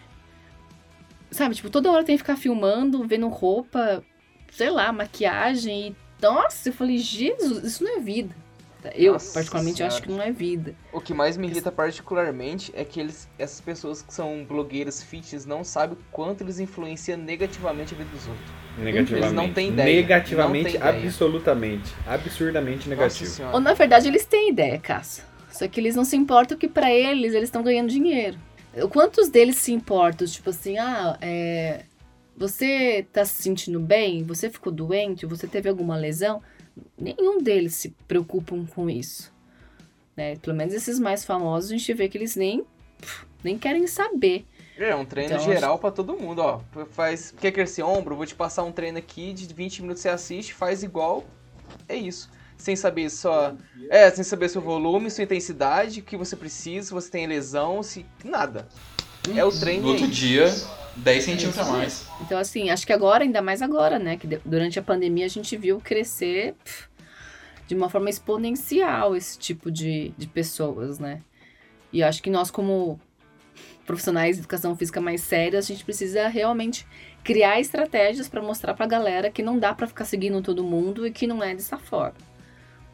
Sabe, 1.30 1.54
tipo, 1.54 1.68
toda 1.68 1.92
hora 1.92 2.02
tem 2.02 2.16
que 2.16 2.22
ficar 2.22 2.36
filmando, 2.36 3.06
vendo 3.06 3.28
roupa, 3.28 4.02
sei 4.50 4.70
lá, 4.70 4.90
maquiagem. 4.90 5.88
E, 5.88 5.96
nossa, 6.22 6.70
eu 6.70 6.72
falei, 6.72 6.96
Jesus, 6.96 7.62
isso 7.62 7.84
não 7.84 7.98
é 7.98 8.00
vida. 8.00 8.34
Eu, 8.94 9.12
Nossa 9.12 9.34
particularmente, 9.34 9.76
Senhora. 9.76 9.94
acho 9.94 10.02
que 10.02 10.08
não 10.08 10.22
é 10.22 10.32
vida. 10.32 10.74
O 10.90 11.00
que 11.00 11.12
mais 11.12 11.36
me 11.36 11.46
irrita 11.46 11.70
particularmente 11.70 12.72
é 12.74 12.86
que 12.86 12.98
eles, 12.98 13.28
essas 13.38 13.60
pessoas 13.60 14.00
que 14.00 14.14
são 14.14 14.46
blogueiras 14.48 15.02
fitness 15.02 15.44
não 15.44 15.62
sabem 15.62 15.94
o 15.94 16.00
quanto 16.10 16.42
eles 16.42 16.58
influenciam 16.58 17.18
negativamente 17.18 17.94
a 17.94 17.98
vida 17.98 18.08
dos 18.10 18.26
outros. 18.26 18.67
Negativamente. 18.78 19.14
Eles 19.14 19.32
não 19.32 19.52
têm 19.52 19.68
ideia. 19.70 20.00
Negativamente, 20.00 20.76
ideia. 20.76 21.06
absolutamente. 21.06 21.94
Absurdamente 22.06 22.88
negativo. 22.88 23.42
Ou 23.52 23.60
na 23.60 23.74
verdade 23.74 24.08
eles 24.08 24.24
têm 24.24 24.50
ideia, 24.50 24.78
Cássio. 24.78 25.24
Só 25.50 25.66
que 25.66 25.80
eles 25.80 25.96
não 25.96 26.04
se 26.04 26.16
importam 26.16 26.56
que 26.56 26.68
pra 26.68 26.92
eles 26.92 27.34
eles 27.34 27.48
estão 27.48 27.62
ganhando 27.62 27.88
dinheiro. 27.88 28.38
Quantos 28.90 29.28
deles 29.28 29.56
se 29.56 29.72
importam? 29.72 30.26
Tipo 30.26 30.50
assim, 30.50 30.78
ah, 30.78 31.18
é, 31.20 31.84
você 32.36 33.04
tá 33.12 33.24
se 33.24 33.42
sentindo 33.42 33.80
bem? 33.80 34.22
Você 34.24 34.48
ficou 34.48 34.72
doente? 34.72 35.26
Você 35.26 35.48
teve 35.48 35.68
alguma 35.68 35.96
lesão? 35.96 36.40
Nenhum 36.96 37.42
deles 37.42 37.74
se 37.74 37.90
preocupam 38.06 38.64
com 38.66 38.88
isso. 38.88 39.32
Né? 40.16 40.36
Pelo 40.36 40.56
menos 40.56 40.72
esses 40.72 41.00
mais 41.00 41.24
famosos 41.24 41.70
a 41.70 41.76
gente 41.76 41.92
vê 41.92 42.08
que 42.08 42.16
eles 42.16 42.36
nem, 42.36 42.64
pff, 43.00 43.26
nem 43.42 43.58
querem 43.58 43.86
saber. 43.88 44.46
É 44.78 44.94
um 44.94 45.04
treino 45.04 45.34
Então, 45.34 45.44
geral 45.44 45.78
pra 45.78 45.90
todo 45.90 46.16
mundo, 46.16 46.38
ó. 46.40 46.60
Faz, 46.90 47.34
quer 47.38 47.50
crescer 47.50 47.82
ombro? 47.82 48.14
Vou 48.14 48.24
te 48.24 48.34
passar 48.34 48.62
um 48.62 48.70
treino 48.70 48.98
aqui 48.98 49.32
de 49.32 49.52
20 49.52 49.82
minutos 49.82 50.02
você 50.02 50.08
assiste, 50.08 50.54
faz 50.54 50.82
igual. 50.82 51.24
É 51.88 51.96
isso. 51.96 52.30
Sem 52.56 52.76
saber 52.76 53.10
só. 53.10 53.54
É, 53.90 54.10
sem 54.10 54.24
saber 54.24 54.48
seu 54.48 54.60
volume, 54.60 55.10
sua 55.10 55.24
intensidade, 55.24 56.00
o 56.00 56.02
que 56.02 56.16
você 56.16 56.36
precisa, 56.36 56.88
se 56.88 56.92
você 56.92 57.10
tem 57.10 57.26
lesão, 57.26 57.82
se. 57.82 58.06
Nada. 58.24 58.68
É 59.34 59.44
o 59.44 59.50
treino. 59.50 59.82
No 59.82 59.88
outro 59.90 60.04
aí. 60.04 60.10
dia, 60.10 60.46
10 60.96 61.24
centímetros 61.24 61.58
a 61.58 61.70
mais. 61.70 62.06
Então, 62.20 62.38
assim, 62.38 62.70
acho 62.70 62.86
que 62.86 62.92
agora, 62.92 63.24
ainda 63.24 63.42
mais 63.42 63.62
agora, 63.62 63.98
né? 63.98 64.16
Que 64.16 64.26
durante 64.44 64.78
a 64.78 64.82
pandemia 64.82 65.26
a 65.26 65.28
gente 65.28 65.56
viu 65.56 65.80
crescer 65.80 66.54
pff, 66.64 66.88
de 67.66 67.74
uma 67.74 67.88
forma 67.88 68.10
exponencial 68.10 69.14
esse 69.14 69.38
tipo 69.38 69.70
de, 69.70 70.12
de 70.16 70.26
pessoas, 70.26 70.98
né? 70.98 71.20
E 71.92 72.02
acho 72.02 72.22
que 72.22 72.30
nós, 72.30 72.50
como 72.50 73.00
profissionais 73.88 74.36
de 74.36 74.42
educação 74.42 74.76
física 74.76 75.00
mais 75.00 75.22
sérios, 75.22 75.64
a 75.64 75.66
gente 75.66 75.82
precisa 75.84 76.28
realmente 76.28 76.86
criar 77.24 77.58
estratégias 77.58 78.28
para 78.28 78.42
mostrar 78.42 78.74
pra 78.74 78.86
galera 78.86 79.30
que 79.30 79.42
não 79.42 79.58
dá 79.58 79.74
pra 79.74 79.86
ficar 79.88 80.04
seguindo 80.04 80.40
todo 80.42 80.62
mundo 80.62 81.06
e 81.06 81.10
que 81.10 81.26
não 81.26 81.42
é 81.42 81.54
dessa 81.54 81.78
forma. 81.78 82.14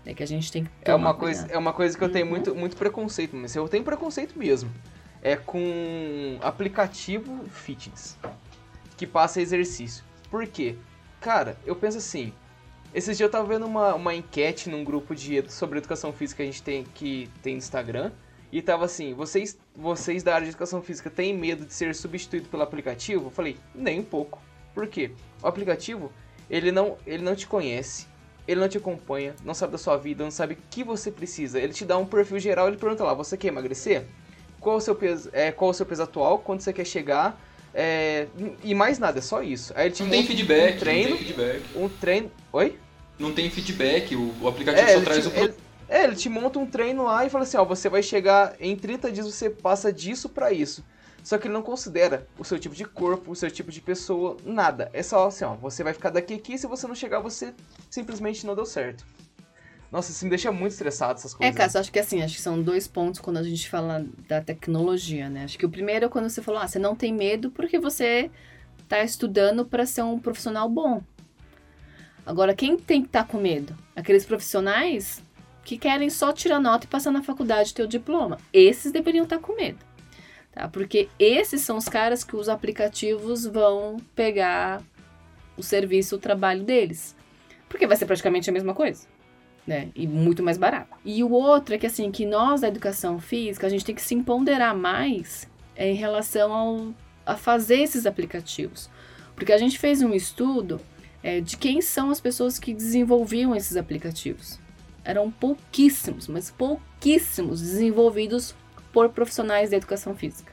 É 0.07 0.15
que 0.15 0.23
a 0.23 0.27
gente 0.27 0.53
tem 0.53 0.65
que 0.65 0.71
É 0.83 0.95
uma, 0.95 1.13
coisa, 1.15 1.41
cuidado. 1.41 1.57
é 1.57 1.59
uma 1.59 1.73
coisa 1.73 1.99
que 1.99 2.05
eu 2.05 2.09
tenho 2.09 2.27
Uhum. 2.27 2.31
muito, 2.31 2.55
muito 2.55 2.77
preconceito, 2.77 3.35
mas 3.37 3.57
eu 3.57 3.69
tenho 3.69 3.83
preconceito 3.85 4.39
mesmo. 4.39 4.71
É 5.21 5.35
com 5.37 6.39
aplicativo 6.43 7.45
fitness 7.51 8.17
que 8.97 9.07
passa 9.07 9.41
exercício. 9.41 10.05
Por 10.31 10.47
quê? 10.47 10.77
Cara, 11.21 11.57
eu 11.67 11.75
penso 11.75 11.99
assim. 11.99 12.33
Esses 12.95 13.17
dias 13.17 13.27
eu 13.27 13.31
tava 13.33 13.49
vendo 13.49 13.67
uma, 13.67 13.95
uma 13.95 14.15
enquete 14.15 14.71
num 14.71 14.85
grupo 14.85 15.15
de 15.17 15.43
sobre 15.51 15.79
educação 15.79 16.13
física 16.13 16.37
que 16.37 16.43
a 16.43 16.47
gente 16.53 16.63
tem 16.63 16.85
que 16.95 17.29
tem 17.43 17.55
no 17.55 17.59
Instagram. 17.59 18.13
E 18.55 18.63
tava 18.63 18.85
assim, 18.85 19.15
vocês, 19.15 19.59
vocês 19.75 20.23
da 20.23 20.33
área 20.33 20.45
de 20.45 20.51
educação 20.51 20.81
física 20.81 21.11
têm 21.11 21.37
medo 21.37 21.67
de 21.67 21.75
ser 21.75 21.93
substituído 21.93 22.49
pelo 22.49 22.63
aplicativo? 22.63 23.27
Eu 23.27 23.31
falei, 23.33 23.57
nem 23.75 23.99
um 23.99 24.05
pouco. 24.05 24.41
Por 24.73 24.87
quê? 24.87 25.11
O 25.43 25.49
aplicativo, 25.49 26.13
ele 26.49 26.71
não, 26.71 26.97
ele 27.05 27.25
não 27.25 27.35
te 27.35 27.49
conhece, 27.49 28.07
ele 28.47 28.61
não 28.61 28.69
te 28.69 28.79
acompanha, 28.79 29.35
não 29.45 29.55
sabe 29.55 29.73
da 29.73 29.79
sua 29.79 29.97
vida, 29.97 30.23
não 30.23 30.31
sabe 30.31 30.55
o 30.55 30.59
que 30.71 30.85
você 30.85 31.11
precisa. 31.11 31.59
Ele 31.59 31.73
te 31.73 31.85
dá 31.85 31.99
um 31.99 32.07
perfil 32.07 32.39
geral, 32.39 32.69
ele 32.69 32.77
pergunta 32.77 33.03
lá, 33.03 33.13
você 33.13 33.37
quer 33.37 33.49
emagrecer? 33.49 34.05
Qual 34.61 34.77
o 34.77 34.81
seu 34.81 34.95
peso, 34.95 35.31
é, 35.33 35.51
qual 35.51 35.73
o 35.73 35.75
seu 35.75 35.85
peso 35.85 36.05
atual? 36.05 36.39
Quando 36.39 36.61
você 36.61 36.73
quer 36.73 36.85
chegar? 36.87 37.37
É, 37.75 38.29
e 38.63 38.73
mais 38.73 39.01
nada, 39.01 39.19
é 39.19 39.23
só 39.23 39.43
isso. 39.43 39.73
Aí 39.75 39.87
ele 39.89 39.95
te 39.97 40.05
Não 40.05 40.11
tem 40.11 40.25
feedback, 40.25 40.77
um 40.77 40.79
treino, 40.79 41.11
não 41.11 41.17
tem 41.17 41.27
feedback. 41.27 41.63
um 41.75 41.89
treino. 41.89 42.31
Oi? 42.53 42.79
Não 43.19 43.33
tem 43.33 43.51
feedback, 43.51 44.15
o, 44.15 44.33
o 44.41 44.47
aplicativo 44.47 44.89
É, 44.89 44.95
só 44.95 45.01
traz 45.01 45.25
te, 45.25 45.29
o 45.29 45.37
ele- 45.43 45.55
É, 45.95 46.03
ele 46.03 46.17
te 46.17 46.29
monta 46.29 46.59
um 46.59 46.67
treino 46.67 47.05
lá 47.05 47.25
e 47.25 47.31
fala 47.31 47.45
assim, 47.45 47.57
ó, 47.57 47.65
você 47.65 47.89
vai 47.89 48.03
chegar 48.03 48.57
em 48.59 48.75
30 48.75 49.13
dias 49.13 49.27
você 49.27 49.49
passa 49.49 49.93
disso 49.93 50.29
pra 50.29 50.51
isso. 50.51 50.85
Só 51.23 51.39
que 51.39 51.47
ele 51.47 51.55
não 51.55 51.63
considera 51.63 52.27
o 52.37 52.43
seu 52.43 52.59
tipo 52.59 52.75
de 52.75 52.85
corpo, 52.85 53.31
o 53.31 53.37
seu 53.37 53.49
tipo 53.49 53.71
de 53.71 53.81
pessoa, 53.81 54.37
nada. 54.45 54.91
É 54.93 55.05
só 55.05 55.29
assim, 55.29 55.45
ó, 55.45 55.55
você 55.55 55.85
vai 55.85 55.95
ficar 55.95 56.11
daqui 56.11 56.35
aqui, 56.35 56.59
se 56.59 56.67
você 56.67 56.89
não 56.89 56.97
chegar, 56.97 57.21
você 57.21 57.55
simplesmente 57.89 58.45
não 58.45 58.57
deu 58.57 58.67
certo. 58.67 59.07
Nossa, 59.93 60.11
isso 60.11 60.25
me 60.25 60.31
deixa 60.31 60.51
muito 60.51 60.73
estressado 60.73 61.17
essas 61.21 61.33
É, 61.35 61.37
coisas. 61.37 61.55
Cássio, 61.55 61.79
acho 61.79 61.93
que 61.93 62.01
assim, 62.01 62.23
acho 62.23 62.35
que 62.35 62.43
são 62.43 62.61
dois 62.61 62.89
pontos 62.89 63.21
quando 63.21 63.37
a 63.37 63.45
gente 63.45 63.71
fala 63.71 64.05
da 64.27 64.41
tecnologia, 64.41 65.31
né? 65.31 65.45
Acho 65.45 65.57
que 65.57 65.65
o 65.65 65.71
primeiro 65.71 66.07
é 66.07 66.09
quando 66.09 66.29
você 66.29 66.43
falou, 66.43 66.61
ah, 66.61 66.67
você 66.67 66.81
não 66.81 66.97
tem 66.97 67.15
medo 67.15 67.53
porque 67.53 67.79
você 67.79 68.33
tá 68.89 69.01
estudando 69.05 69.65
para 69.65 69.87
ser 69.87 70.03
um 70.03 70.19
profissional 70.19 70.69
bom. 70.69 71.01
Agora, 72.27 72.53
quem 72.53 72.77
tem 72.77 73.01
que 73.01 73.07
estar 73.07 73.29
com 73.29 73.39
medo? 73.39 73.79
Aqueles 73.95 74.27
profissionais 74.27 75.23
que 75.65 75.79
querem 75.79 76.11
só 76.11 76.33
tirar 76.33 76.61
nota 76.61 76.85
e 76.85 76.89
passar 76.89 77.11
na 77.11 77.23
faculdade 77.23 77.71
e 77.71 77.75
ter 77.75 77.83
o 77.83 77.89
diploma. 77.89 78.39
Esses 78.53 78.93
deveriam 78.93 79.25
estar 79.25 79.39
com 79.39 79.57
medo. 79.57 79.79
Tá? 80.53 80.69
Porque 80.69 81.09
esses 81.19 81.63
são 81.63 81.77
os 81.77 81.89
caras 81.89 82.23
que 82.23 82.37
os 82.37 82.49
aplicativos 82.49 83.47
vão 83.47 83.97
pegar 84.15 84.83
o 85.57 85.63
serviço, 85.63 86.17
o 86.17 86.19
trabalho 86.19 86.63
deles. 86.63 87.17
Porque 87.69 87.87
vai 87.87 87.97
ser 87.97 88.07
praticamente 88.07 88.51
a 88.51 88.53
mesma 88.53 88.75
coisa 88.75 89.07
né? 89.67 89.89
E 89.95 90.07
muito 90.07 90.43
mais 90.43 90.59
barato. 90.59 90.97
E 91.05 91.23
o 91.25 91.31
outro 91.31 91.75
é 91.75 91.79
que 91.79 91.87
assim, 91.87 92.11
que 92.11 92.27
nós 92.27 92.61
da 92.61 92.69
educação 92.69 93.19
física, 93.19 93.67
a 93.67 93.71
gente 93.71 93.85
tem 93.85 93.95
que 93.95 94.03
se 94.03 94.15
empoderar 94.15 94.75
mais 94.75 95.49
em 95.77 95.95
relação 95.95 96.53
ao, 96.53 96.95
a 97.25 97.37
fazer 97.37 97.81
esses 97.81 98.07
aplicativos. 98.07 98.91
Porque 99.35 99.53
a 99.53 99.59
gente 99.59 99.79
fez 99.79 100.03
um 100.03 100.13
estudo 100.13 100.81
é, 101.23 101.41
de 101.41 101.57
quem 101.57 101.81
são 101.81 102.11
as 102.11 102.21
pessoas 102.21 102.59
que 102.59 102.75
desenvolviam 102.75 103.57
esses 103.57 103.77
aplicativos. 103.77 104.59
Eram 105.05 105.31
pouquíssimos, 105.31 106.29
mas 106.29 106.51
pouquíssimos 106.51 107.61
desenvolvidos 107.61 108.55
por 108.93 109.09
profissionais 109.11 109.71
da 109.71 109.77
educação 109.77 110.15
física. 110.15 110.53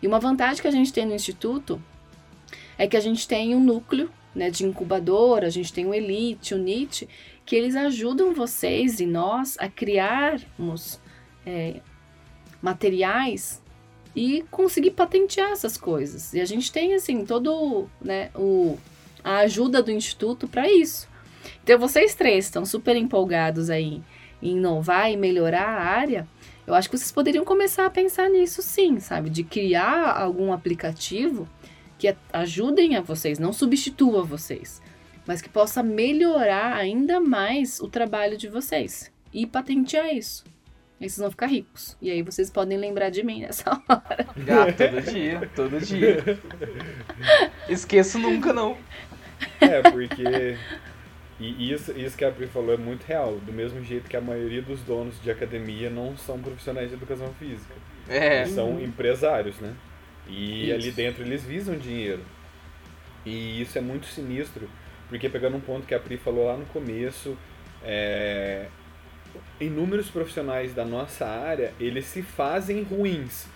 E 0.00 0.06
uma 0.06 0.20
vantagem 0.20 0.62
que 0.62 0.68
a 0.68 0.72
gente 0.72 0.92
tem 0.92 1.04
no 1.04 1.14
instituto 1.14 1.82
é 2.76 2.86
que 2.86 2.96
a 2.96 3.00
gente 3.00 3.26
tem 3.26 3.54
um 3.54 3.60
núcleo 3.60 4.10
né, 4.34 4.50
de 4.50 4.64
incubadora, 4.64 5.46
a 5.46 5.50
gente 5.50 5.72
tem 5.72 5.86
o 5.86 5.94
Elite, 5.94 6.54
o 6.54 6.58
NIT, 6.58 7.08
que 7.44 7.56
eles 7.56 7.74
ajudam 7.74 8.32
vocês 8.32 9.00
e 9.00 9.06
nós 9.06 9.56
a 9.58 9.68
criarmos 9.68 11.00
é, 11.44 11.80
materiais 12.62 13.60
e 14.14 14.44
conseguir 14.50 14.92
patentear 14.92 15.50
essas 15.50 15.76
coisas. 15.76 16.32
E 16.34 16.40
a 16.40 16.44
gente 16.44 16.70
tem 16.70 16.94
assim 16.94 17.24
todo, 17.24 17.88
né, 18.00 18.30
o 18.34 18.78
a 19.22 19.38
ajuda 19.38 19.82
do 19.82 19.90
instituto 19.90 20.46
para 20.48 20.70
isso. 20.70 21.08
Então 21.62 21.78
vocês 21.78 22.14
três 22.14 22.46
estão 22.46 22.64
super 22.64 22.96
empolgados 22.96 23.70
aí 23.70 24.02
em 24.42 24.56
inovar 24.56 25.10
e 25.10 25.16
melhorar 25.16 25.68
a 25.68 25.84
área. 25.84 26.26
Eu 26.66 26.74
acho 26.74 26.88
que 26.90 26.96
vocês 26.96 27.10
poderiam 27.10 27.44
começar 27.44 27.86
a 27.86 27.90
pensar 27.90 28.28
nisso 28.28 28.60
sim, 28.62 29.00
sabe, 29.00 29.30
de 29.30 29.42
criar 29.42 30.20
algum 30.20 30.52
aplicativo 30.52 31.48
que 31.98 32.14
ajudem 32.32 32.96
a 32.96 33.00
vocês, 33.00 33.38
não 33.38 33.52
substitua 33.52 34.22
vocês, 34.22 34.80
mas 35.26 35.42
que 35.42 35.48
possa 35.48 35.82
melhorar 35.82 36.76
ainda 36.76 37.20
mais 37.20 37.80
o 37.80 37.88
trabalho 37.88 38.36
de 38.36 38.48
vocês 38.48 39.10
e 39.32 39.46
patentear 39.46 40.14
isso. 40.14 40.44
Aí 41.00 41.08
vocês 41.08 41.18
vão 41.18 41.30
ficar 41.30 41.46
ricos. 41.46 41.96
E 42.02 42.10
aí 42.10 42.22
vocês 42.22 42.50
podem 42.50 42.76
lembrar 42.76 43.08
de 43.10 43.22
mim 43.22 43.40
nessa 43.40 43.70
hora. 43.88 44.26
Ah, 44.28 44.72
todo 44.72 45.02
dia, 45.02 45.50
todo 45.54 45.80
dia. 45.80 46.40
Esqueço 47.68 48.18
nunca, 48.18 48.52
não. 48.52 48.76
É, 49.60 49.82
porque. 49.90 50.56
E 51.40 51.72
isso, 51.72 51.92
isso 51.92 52.16
que 52.16 52.24
a 52.24 52.32
Pri 52.32 52.46
falou 52.48 52.74
é 52.74 52.76
muito 52.76 53.04
real. 53.04 53.38
Do 53.38 53.52
mesmo 53.52 53.82
jeito 53.84 54.08
que 54.08 54.16
a 54.16 54.20
maioria 54.20 54.60
dos 54.60 54.80
donos 54.80 55.22
de 55.22 55.30
academia 55.30 55.88
não 55.88 56.16
são 56.16 56.40
profissionais 56.40 56.88
de 56.88 56.94
educação 56.94 57.32
física. 57.38 57.74
É. 58.08 58.40
Eles 58.40 58.54
são 58.54 58.80
empresários, 58.80 59.56
né? 59.60 59.74
E 60.26 60.64
Isso. 60.64 60.74
ali 60.74 60.90
dentro 60.90 61.22
eles 61.22 61.44
visam 61.44 61.76
dinheiro. 61.76 62.22
E 63.24 63.60
isso 63.60 63.76
é 63.76 63.80
muito 63.80 64.06
sinistro, 64.06 64.68
porque 65.08 65.28
pegando 65.28 65.56
um 65.56 65.60
ponto 65.60 65.86
que 65.86 65.94
a 65.94 66.00
Pri 66.00 66.16
falou 66.16 66.46
lá 66.46 66.56
no 66.56 66.64
começo, 66.66 67.36
é, 67.84 68.66
inúmeros 69.60 70.08
profissionais 70.08 70.74
da 70.74 70.84
nossa 70.84 71.26
área, 71.26 71.72
eles 71.78 72.06
se 72.06 72.22
fazem 72.22 72.82
ruins. 72.82 73.46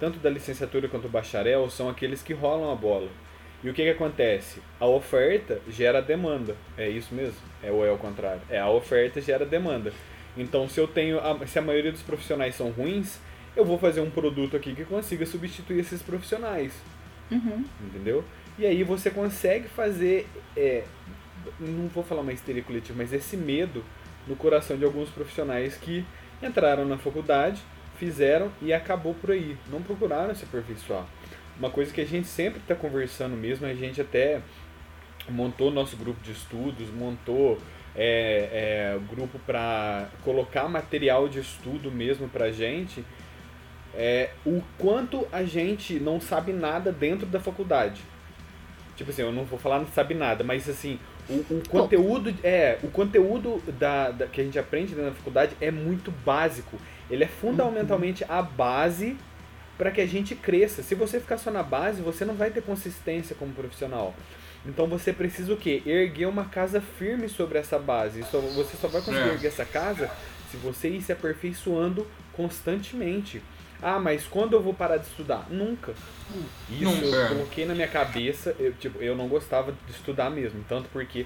Tanto 0.00 0.18
da 0.18 0.30
licenciatura 0.30 0.88
quanto 0.88 1.02
do 1.02 1.08
bacharel 1.08 1.68
são 1.68 1.88
aqueles 1.88 2.22
que 2.22 2.32
rolam 2.32 2.70
a 2.70 2.74
bola. 2.74 3.08
E 3.62 3.68
o 3.68 3.74
que, 3.74 3.82
que 3.82 3.90
acontece? 3.90 4.60
A 4.78 4.86
oferta 4.86 5.60
gera 5.68 6.00
demanda. 6.00 6.54
É 6.76 6.88
isso 6.88 7.14
mesmo? 7.14 7.38
É 7.62 7.70
ou 7.70 7.84
é 7.84 7.90
o 7.90 7.98
contrário? 7.98 8.40
É 8.48 8.58
a 8.58 8.68
oferta 8.68 9.20
gera 9.20 9.44
demanda. 9.44 9.92
Então, 10.36 10.68
se 10.68 10.78
eu 10.78 10.86
tenho, 10.86 11.18
a, 11.18 11.46
se 11.46 11.58
a 11.58 11.62
maioria 11.62 11.90
dos 11.90 12.02
profissionais 12.02 12.54
são 12.54 12.70
ruins, 12.70 13.18
eu 13.56 13.64
vou 13.64 13.76
fazer 13.76 14.00
um 14.00 14.10
produto 14.10 14.56
aqui 14.56 14.74
que 14.74 14.84
consiga 14.84 15.26
substituir 15.26 15.80
esses 15.80 16.02
profissionais, 16.02 16.72
Uhum. 17.30 17.64
entendeu? 17.82 18.24
E 18.58 18.64
aí 18.64 18.82
você 18.82 19.10
consegue 19.10 19.68
fazer, 19.68 20.26
é, 20.56 20.84
não 21.58 21.88
vou 21.88 22.02
falar 22.04 22.22
uma 22.22 22.32
histeria 22.32 22.62
coletiva, 22.62 22.96
mas 22.96 23.12
esse 23.12 23.36
medo 23.36 23.84
no 24.26 24.36
coração 24.36 24.76
de 24.76 24.84
alguns 24.84 25.08
profissionais 25.10 25.76
que 25.76 26.04
entraram 26.42 26.84
na 26.84 26.96
faculdade, 26.98 27.60
fizeram 27.98 28.50
e 28.62 28.72
acabou 28.72 29.14
por 29.14 29.32
aí, 29.32 29.56
não 29.70 29.82
procuraram 29.82 30.34
se 30.34 30.44
aperfeiçoar. 30.44 31.04
Uma 31.58 31.70
coisa 31.70 31.92
que 31.92 32.00
a 32.00 32.06
gente 32.06 32.28
sempre 32.28 32.60
está 32.60 32.74
conversando 32.74 33.36
mesmo, 33.36 33.66
a 33.66 33.74
gente 33.74 34.00
até 34.00 34.40
montou 35.28 35.70
nosso 35.70 35.96
grupo 35.96 36.20
de 36.22 36.32
estudos, 36.32 36.88
montou 36.90 37.58
é, 37.96 38.94
é, 38.96 38.98
grupo 39.10 39.38
para 39.40 40.08
colocar 40.22 40.68
material 40.68 41.28
de 41.28 41.40
estudo 41.40 41.90
mesmo 41.90 42.28
para 42.28 42.50
gente, 42.52 43.04
é, 43.94 44.30
o 44.46 44.62
quanto 44.78 45.26
a 45.32 45.42
gente 45.42 45.98
não 45.98 46.20
sabe 46.20 46.52
nada 46.52 46.92
dentro 46.92 47.26
da 47.26 47.40
faculdade. 47.40 48.02
Tipo 48.96 49.10
assim, 49.10 49.22
eu 49.22 49.32
não 49.32 49.44
vou 49.44 49.58
falar 49.58 49.78
não 49.80 49.86
sabe 49.88 50.14
nada, 50.14 50.42
mas 50.44 50.68
assim, 50.68 50.98
o, 51.28 51.34
o 51.54 51.62
conteúdo 51.68 52.34
é 52.42 52.78
o 52.82 52.88
conteúdo 52.88 53.62
da, 53.78 54.10
da- 54.10 54.26
que 54.26 54.40
a 54.40 54.44
gente 54.44 54.58
aprende 54.58 54.94
da 54.94 55.10
faculdade 55.12 55.56
é 55.60 55.70
muito 55.70 56.10
básico. 56.24 56.78
Ele 57.10 57.24
é 57.24 57.28
fundamentalmente 57.28 58.24
a 58.28 58.42
base 58.42 59.16
para 59.78 59.90
que 59.92 60.00
a 60.00 60.06
gente 60.06 60.34
cresça. 60.34 60.82
Se 60.82 60.94
você 60.94 61.18
ficar 61.20 61.38
só 61.38 61.50
na 61.50 61.62
base, 61.62 62.02
você 62.02 62.24
não 62.24 62.34
vai 62.34 62.50
ter 62.50 62.62
consistência 62.62 63.34
como 63.38 63.52
profissional. 63.54 64.14
Então 64.66 64.86
você 64.88 65.12
precisa 65.12 65.52
o 65.54 65.56
quê? 65.56 65.80
Erguer 65.86 66.26
uma 66.26 66.44
casa 66.46 66.80
firme 66.80 67.28
sobre 67.28 67.58
essa 67.58 67.78
base. 67.78 68.22
Só, 68.24 68.40
você 68.40 68.76
só 68.76 68.88
vai 68.88 69.00
conseguir 69.00 69.28
É. 69.28 69.32
erguer 69.34 69.46
essa 69.46 69.64
casa 69.64 70.10
se 70.50 70.56
você 70.56 70.88
ir 70.88 71.00
se 71.00 71.12
aperfeiçoando 71.12 72.06
constantemente. 72.32 73.40
Ah, 73.80 74.00
mas 74.00 74.24
quando 74.24 74.54
eu 74.54 74.60
vou 74.62 74.74
parar 74.74 74.96
de 74.96 75.06
estudar? 75.06 75.46
Nunca. 75.48 75.94
Isso 76.68 76.82
Nunca. 76.84 77.06
eu 77.16 77.28
coloquei 77.28 77.64
na 77.64 77.74
minha 77.74 77.86
cabeça. 77.86 78.54
Eu, 78.58 78.72
tipo, 78.74 79.00
eu 79.00 79.14
não 79.14 79.28
gostava 79.28 79.72
de 79.86 79.92
estudar 79.92 80.28
mesmo. 80.30 80.64
Tanto 80.68 80.88
porque 80.92 81.24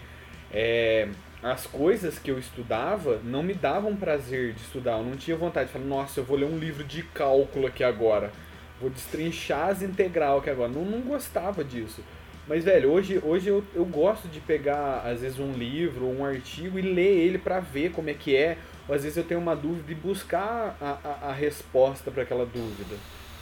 é, 0.52 1.08
as 1.42 1.66
coisas 1.66 2.18
que 2.18 2.30
eu 2.30 2.38
estudava 2.38 3.20
não 3.24 3.42
me 3.42 3.52
davam 3.54 3.96
prazer 3.96 4.52
de 4.52 4.60
estudar. 4.62 4.98
Eu 4.98 5.04
não 5.04 5.16
tinha 5.16 5.36
vontade 5.36 5.66
de 5.66 5.72
falar, 5.72 5.84
nossa, 5.84 6.20
eu 6.20 6.24
vou 6.24 6.36
ler 6.36 6.44
um 6.46 6.58
livro 6.58 6.84
de 6.84 7.02
cálculo 7.02 7.66
aqui 7.66 7.82
agora. 7.82 8.30
Vou 8.80 8.88
destrinchar 8.90 9.68
as 9.68 9.82
integral 9.82 10.38
aqui 10.38 10.50
agora. 10.50 10.68
Não, 10.70 10.84
não 10.84 11.00
gostava 11.00 11.64
disso. 11.64 12.02
Mas, 12.48 12.64
velho, 12.64 12.90
hoje, 12.90 13.20
hoje 13.22 13.48
eu, 13.48 13.64
eu 13.74 13.84
gosto 13.84 14.26
de 14.28 14.40
pegar, 14.40 15.02
às 15.06 15.20
vezes, 15.20 15.38
um 15.38 15.52
livro 15.52 16.06
ou 16.06 16.18
um 16.18 16.24
artigo 16.24 16.78
e 16.78 16.82
ler 16.82 17.18
ele 17.18 17.38
pra 17.38 17.60
ver 17.60 17.90
como 17.92 18.10
é 18.10 18.14
que 18.14 18.34
é. 18.36 18.58
Ou 18.88 18.94
às 18.94 19.02
vezes 19.04 19.16
eu 19.16 19.24
tenho 19.24 19.40
uma 19.40 19.54
dúvida 19.54 19.92
e 19.92 19.94
buscar 19.94 20.76
a, 20.80 20.98
a, 21.04 21.28
a 21.30 21.32
resposta 21.32 22.10
para 22.10 22.24
aquela 22.24 22.44
dúvida. 22.44 22.96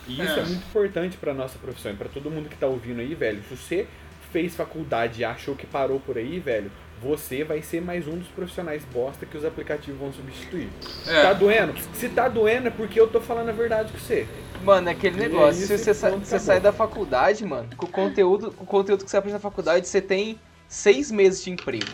E 0.07 0.15
isso 0.15 0.39
é, 0.39 0.41
É. 0.41 0.45
muito 0.45 0.67
importante 0.67 1.17
pra 1.17 1.33
nossa 1.33 1.59
profissão. 1.59 1.93
E 1.93 1.97
pra 1.97 2.09
todo 2.09 2.31
mundo 2.31 2.49
que 2.51 2.57
tá 2.57 2.67
ouvindo 2.67 3.01
aí, 3.01 3.15
velho, 3.15 3.43
se 3.49 3.57
você 3.57 3.87
fez 4.33 4.55
faculdade 4.55 5.23
e 5.23 5.25
achou 5.25 5.57
que 5.57 5.67
parou 5.67 5.99
por 5.99 6.19
aí, 6.19 6.39
velho, 6.39 6.71
você 7.03 7.43
vai 7.45 7.63
ser 7.63 7.81
mais 7.81 8.07
um 8.07 8.17
dos 8.19 8.29
profissionais 8.29 8.85
bosta 8.93 9.25
que 9.25 9.37
os 9.37 9.45
aplicativos 9.45 9.99
vão 9.99 10.13
substituir. 10.13 10.69
É. 11.07 11.23
Tá 11.23 11.33
doendo? 11.33 11.75
Se 11.95 12.09
tá 12.09 12.29
doendo 12.29 12.69
é 12.69 12.71
porque 12.71 13.01
eu 13.01 13.09
tô 13.09 13.21
falando 13.21 13.49
a 13.49 13.53
verdade 13.53 13.93
com 13.93 13.99
você. 13.99 14.27
Mano, 14.63 14.89
é 14.89 14.93
aquele 14.93 15.17
negócio, 15.17 15.63
isso, 15.65 15.69
se 15.79 15.85
você, 15.85 15.95
sa- 15.95 16.11
você 16.11 16.17
acabou. 16.35 16.39
sai 16.41 16.61
da 16.61 16.73
faculdade, 16.73 17.45
mano, 17.47 17.69
com 17.77 17.87
o 17.87 17.89
conteúdo, 17.89 18.53
com 18.53 18.65
o 18.65 18.67
conteúdo 18.67 19.05
que 19.05 19.11
você 19.11 19.17
aprende 19.17 19.33
na 19.35 19.41
faculdade, 19.41 19.89
você 19.89 20.03
tem 20.03 20.39
seis 20.69 21.11
meses 21.11 21.43
de 21.43 21.51
emprego. 21.51 21.87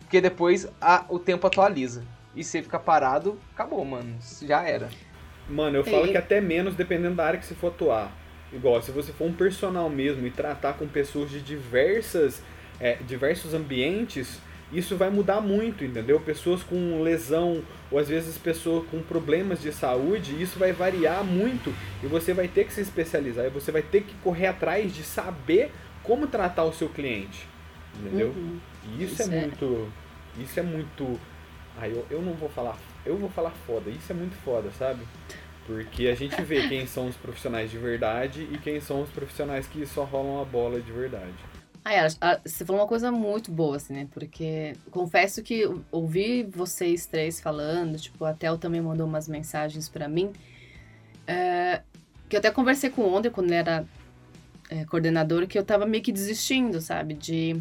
Porque 0.00 0.20
depois 0.20 0.66
a- 0.80 1.04
o 1.08 1.18
tempo 1.20 1.46
atualiza. 1.46 2.02
E 2.34 2.42
você 2.42 2.62
fica 2.62 2.78
parado, 2.80 3.38
acabou, 3.54 3.84
mano. 3.84 4.16
Já 4.42 4.62
era. 4.62 4.88
Mano, 5.48 5.76
eu 5.78 5.84
falo 5.84 6.08
que 6.08 6.16
até 6.16 6.40
menos 6.40 6.74
dependendo 6.74 7.14
da 7.16 7.24
área 7.26 7.38
que 7.38 7.46
você 7.46 7.54
for 7.54 7.68
atuar. 7.68 8.10
Igual, 8.52 8.82
se 8.82 8.90
você 8.90 9.12
for 9.12 9.26
um 9.26 9.32
personal 9.32 9.88
mesmo 9.88 10.26
e 10.26 10.30
tratar 10.32 10.72
com 10.72 10.86
pessoas 10.88 11.30
de 11.30 11.40
diversas, 11.40 12.42
é, 12.80 12.94
diversos 13.06 13.54
ambientes, 13.54 14.40
isso 14.72 14.96
vai 14.96 15.10
mudar 15.10 15.40
muito, 15.40 15.84
entendeu? 15.84 16.20
Pessoas 16.20 16.62
com 16.62 17.02
lesão, 17.02 17.62
ou 17.90 17.98
às 17.98 18.08
vezes 18.08 18.38
pessoas 18.38 18.86
com 18.88 19.02
problemas 19.02 19.60
de 19.60 19.72
saúde, 19.72 20.40
isso 20.40 20.58
vai 20.58 20.72
variar 20.72 21.24
muito 21.24 21.74
e 22.02 22.06
você 22.06 22.32
vai 22.32 22.48
ter 22.48 22.64
que 22.64 22.72
se 22.72 22.80
especializar, 22.80 23.46
e 23.46 23.50
você 23.50 23.70
vai 23.70 23.82
ter 23.82 24.02
que 24.02 24.14
correr 24.22 24.46
atrás 24.46 24.94
de 24.94 25.02
saber 25.02 25.70
como 26.02 26.26
tratar 26.26 26.64
o 26.64 26.72
seu 26.72 26.88
cliente, 26.88 27.46
entendeu? 27.98 28.28
Uhum. 28.28 28.58
E 28.84 29.04
isso, 29.04 29.14
Isso 29.14 29.22
é, 29.22 29.36
é. 29.36 29.40
muito. 29.40 29.92
Isso 30.38 30.60
é 30.60 30.62
muito. 30.62 31.20
Ai, 31.76 31.90
eu, 31.90 32.06
eu 32.10 32.22
não 32.22 32.32
vou 32.32 32.48
falar 32.48 32.76
eu 33.04 33.16
vou 33.16 33.30
falar 33.30 33.50
foda, 33.66 33.90
isso 33.90 34.12
é 34.12 34.14
muito 34.14 34.36
foda, 34.44 34.70
sabe? 34.78 35.00
Porque 35.66 36.08
a 36.08 36.14
gente 36.14 36.40
vê 36.42 36.68
quem 36.68 36.86
são 36.86 37.08
os 37.08 37.16
profissionais 37.16 37.70
de 37.70 37.78
verdade 37.78 38.46
e 38.50 38.58
quem 38.58 38.80
são 38.80 39.02
os 39.02 39.10
profissionais 39.10 39.66
que 39.66 39.86
só 39.86 40.04
rolam 40.04 40.40
a 40.40 40.44
bola 40.44 40.80
de 40.80 40.92
verdade. 40.92 41.34
Ah, 41.84 41.94
é, 41.94 42.08
você 42.44 42.64
falou 42.64 42.82
uma 42.82 42.88
coisa 42.88 43.10
muito 43.10 43.50
boa, 43.50 43.76
assim, 43.76 43.94
né? 43.94 44.08
Porque 44.10 44.74
confesso 44.90 45.42
que 45.42 45.60
eu 45.60 45.82
ouvi 45.90 46.42
vocês 46.42 47.06
três 47.06 47.40
falando, 47.40 47.98
tipo, 47.98 48.24
a 48.24 48.34
Tel 48.34 48.58
também 48.58 48.80
mandou 48.80 49.06
umas 49.06 49.26
mensagens 49.26 49.88
pra 49.88 50.06
mim, 50.06 50.30
é, 51.26 51.82
que 52.28 52.36
eu 52.36 52.38
até 52.38 52.50
conversei 52.50 52.90
com 52.90 53.02
o 53.02 53.14
Onder 53.14 53.32
quando 53.32 53.46
ele 53.46 53.54
era 53.54 53.86
é, 54.68 54.84
coordenador, 54.84 55.46
que 55.46 55.58
eu 55.58 55.64
tava 55.64 55.86
meio 55.86 56.02
que 56.02 56.12
desistindo, 56.12 56.80
sabe? 56.80 57.14
De 57.14 57.60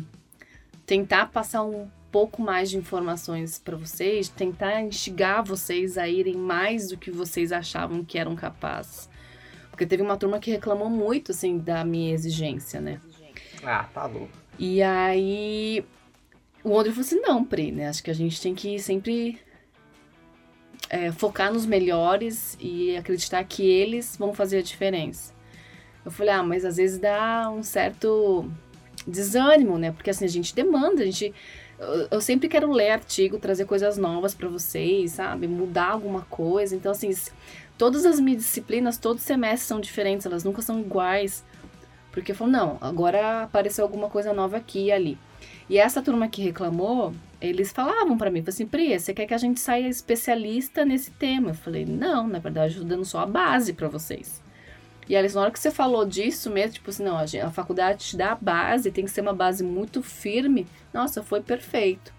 tentar 0.86 1.28
passar 1.28 1.64
um 1.64 1.88
pouco 2.12 2.42
mais 2.42 2.70
de 2.70 2.78
informações 2.78 3.58
pra 3.58 3.78
vocês, 3.78 4.28
tentar 4.28 4.82
instigar 4.82 5.44
vocês 5.44 5.98
a 5.98 6.10
irem 6.10 6.36
mais 6.36 6.90
do 6.90 6.98
que 6.98 7.10
vocês 7.10 7.52
achavam 7.52 8.04
que 8.04 8.18
eram 8.18 8.36
capazes. 8.36 9.10
Porque 9.70 9.86
teve 9.86 10.04
uma 10.04 10.18
turma 10.18 10.40
que 10.40 10.52
reclamou 10.52 10.90
muito, 10.90 11.32
assim, 11.32 11.58
da 11.58 11.86
minha 11.86 12.14
exigência, 12.14 12.82
né? 12.82 13.00
Ah, 13.64 13.86
tá 13.94 14.06
louco. 14.06 14.30
E 14.58 14.82
aí 14.82 15.86
o 16.64 16.78
André 16.78 16.92
falou 16.92 17.06
assim, 17.06 17.20
não, 17.22 17.44
Pri, 17.44 17.72
né? 17.72 17.88
Acho 17.88 18.04
que 18.04 18.12
a 18.12 18.16
gente 18.16 18.42
tem 18.42 18.54
que 18.54 18.80
sempre 18.80 19.40
é, 20.90 21.12
focar 21.12 21.54
nos 21.54 21.66
melhores 21.66 22.58
e 22.60 22.96
acreditar 22.98 23.44
que 23.44 23.64
eles 23.64 24.18
vão 24.18 24.34
fazer 24.34 24.58
a 24.58 24.62
diferença. 24.62 25.34
Eu 26.04 26.12
falei, 26.12 26.34
ah, 26.34 26.44
mas 26.44 26.66
às 26.66 26.78
vezes 26.78 26.98
dá 26.98 27.50
um 27.52 27.64
certo 27.64 28.50
desânimo, 29.06 29.78
né? 29.78 29.92
Porque 29.92 30.10
assim, 30.10 30.26
a 30.26 30.30
gente 30.30 30.56
demanda, 30.56 31.02
a 31.02 31.06
gente. 31.06 31.34
Eu, 32.12 32.20
sempre 32.20 32.50
quero 32.50 32.70
ler 32.72 32.92
artigo, 32.92 33.40
trazer 33.40 33.64
coisas 33.64 33.98
novas 33.98 34.34
pra 34.34 34.50
vocês, 34.50 35.14
sabe? 35.14 35.48
Mudar 35.48 35.92
alguma 35.92 36.24
coisa. 36.24 36.76
Então, 36.76 36.92
assim, 36.92 37.10
todas 37.78 38.06
as 38.06 38.20
minhas 38.20 38.42
disciplinas, 38.42 38.98
todos 38.98 39.22
os 39.22 39.28
semestres 39.28 39.64
são 39.64 39.80
diferentes, 39.80 40.26
elas 40.26 40.44
nunca 40.44 40.62
são 40.62 40.82
iguais. 40.82 41.46
Porque 42.20 42.34
falou, 42.34 42.52
não, 42.52 42.78
agora 42.82 43.44
apareceu 43.44 43.86
alguma 43.86 44.10
coisa 44.10 44.34
nova 44.34 44.58
aqui 44.58 44.86
e 44.88 44.92
ali. 44.92 45.18
E 45.70 45.78
essa 45.78 46.02
turma 46.02 46.28
que 46.28 46.42
reclamou, 46.42 47.14
eles 47.40 47.72
falavam 47.72 48.18
pra 48.18 48.30
mim, 48.30 48.44
assim, 48.46 48.66
Pri, 48.66 49.00
você 49.00 49.14
quer 49.14 49.26
que 49.26 49.34
a 49.34 49.38
gente 49.38 49.60
saia 49.60 49.88
especialista 49.88 50.84
nesse 50.84 51.12
tema? 51.12 51.52
Eu 51.52 51.54
falei, 51.56 51.86
não, 51.86 52.28
na 52.28 52.40
verdade, 52.40 52.78
eu 52.78 52.84
dando 52.84 53.06
só 53.06 53.20
a 53.20 53.26
base 53.26 53.72
pra 53.72 53.88
vocês. 53.88 54.42
E 55.08 55.16
eles, 55.16 55.34
na 55.34 55.42
hora 55.42 55.52
que 55.52 55.60
você 55.60 55.72
falou 55.72 56.06
disso 56.06 56.50
mesmo, 56.50 56.74
tipo 56.74 56.90
assim, 56.90 57.04
não, 57.04 57.18
a, 57.18 57.26
gente- 57.26 57.42
a 57.42 57.50
faculdade 57.50 58.00
te 58.06 58.18
dá 58.18 58.34
a 58.34 58.36
base, 58.36 58.92
tem 58.92 59.06
que 59.06 59.12
ser 59.12 59.22
uma 59.22 59.34
base 59.34 59.64
muito 59.64 60.04
firme. 60.04 60.68
Nossa, 60.94 61.24
foi 61.24 61.42
perfeito. 61.42 62.14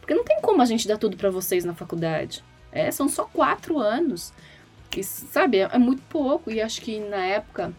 Porque 0.00 0.14
não 0.14 0.24
tem 0.24 0.40
como 0.40 0.62
a 0.62 0.64
gente 0.64 0.86
dar 0.86 0.96
tudo 0.96 1.16
pra 1.16 1.30
vocês 1.30 1.64
na 1.64 1.74
faculdade. 1.74 2.44
É, 2.70 2.90
são 2.92 3.08
só 3.08 3.24
quatro 3.24 3.78
anos. 3.78 4.32
E, 4.96 5.02
sabe, 5.02 5.58
é, 5.58 5.68
é 5.72 5.78
muito 5.78 6.02
pouco. 6.08 6.50
E 6.50 6.60
acho 6.62 6.80
que 6.80 7.00
na 7.00 7.24
época 7.26 7.72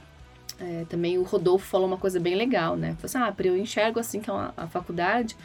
é, 0.61 0.85
também 0.87 1.17
o 1.17 1.23
Rodolfo 1.23 1.65
falou 1.65 1.87
uma 1.87 1.97
coisa 1.97 2.19
bem 2.19 2.35
legal, 2.35 2.75
né? 2.77 2.93
Falou 2.93 3.05
assim, 3.05 3.17
ah, 3.17 3.31
Pri, 3.31 3.47
eu 3.47 3.57
enxergo 3.57 3.99
assim 3.99 4.19
que 4.19 4.29
é 4.29 4.33
a 4.55 4.67
faculdade, 4.67 5.35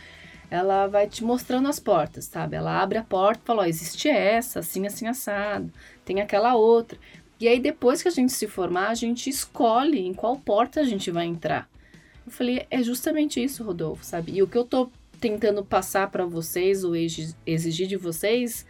ela 0.51 0.87
vai 0.87 1.09
te 1.09 1.25
mostrando 1.25 1.69
as 1.69 1.81
portas, 1.81 2.27
sabe? 2.27 2.55
Ela 2.55 2.81
abre 2.81 2.99
a 2.99 3.03
porta 3.03 3.41
e 3.43 3.47
fala, 3.47 3.63
ó, 3.63 3.65
existe 3.65 4.09
essa, 4.09 4.61
assim, 4.61 4.87
assim, 4.87 5.07
assado, 5.07 5.73
tem 6.05 6.21
aquela 6.21 6.55
outra. 6.55 6.99
E 7.41 7.49
aí, 7.49 7.59
depois 7.59 8.03
que 8.03 8.09
a 8.09 8.13
gente 8.13 8.33
se 8.33 8.47
formar, 8.47 8.89
a 8.89 8.95
gente 8.95 9.29
escolhe 9.29 10.01
em 10.01 10.15
qual 10.15 10.37
porta 10.37 10.81
a 10.81 10.85
gente 10.85 11.11
vai 11.11 11.27
entrar. 11.27 11.69
Eu 12.25 12.33
falei, 12.33 12.67
é 12.71 12.83
justamente 12.83 13.43
isso, 13.43 13.65
Rodolfo, 13.65 14.05
sabe? 14.05 14.33
E 14.33 14.43
o 14.43 14.47
que 14.47 14.57
eu 14.57 14.65
tô 14.65 14.91
tentando 15.21 15.65
passar 15.65 16.11
pra 16.11 16.25
vocês, 16.27 16.85
ou 16.85 16.95
exi- 16.95 17.35
exigir 17.47 17.87
de 17.87 17.97
vocês, 17.97 18.67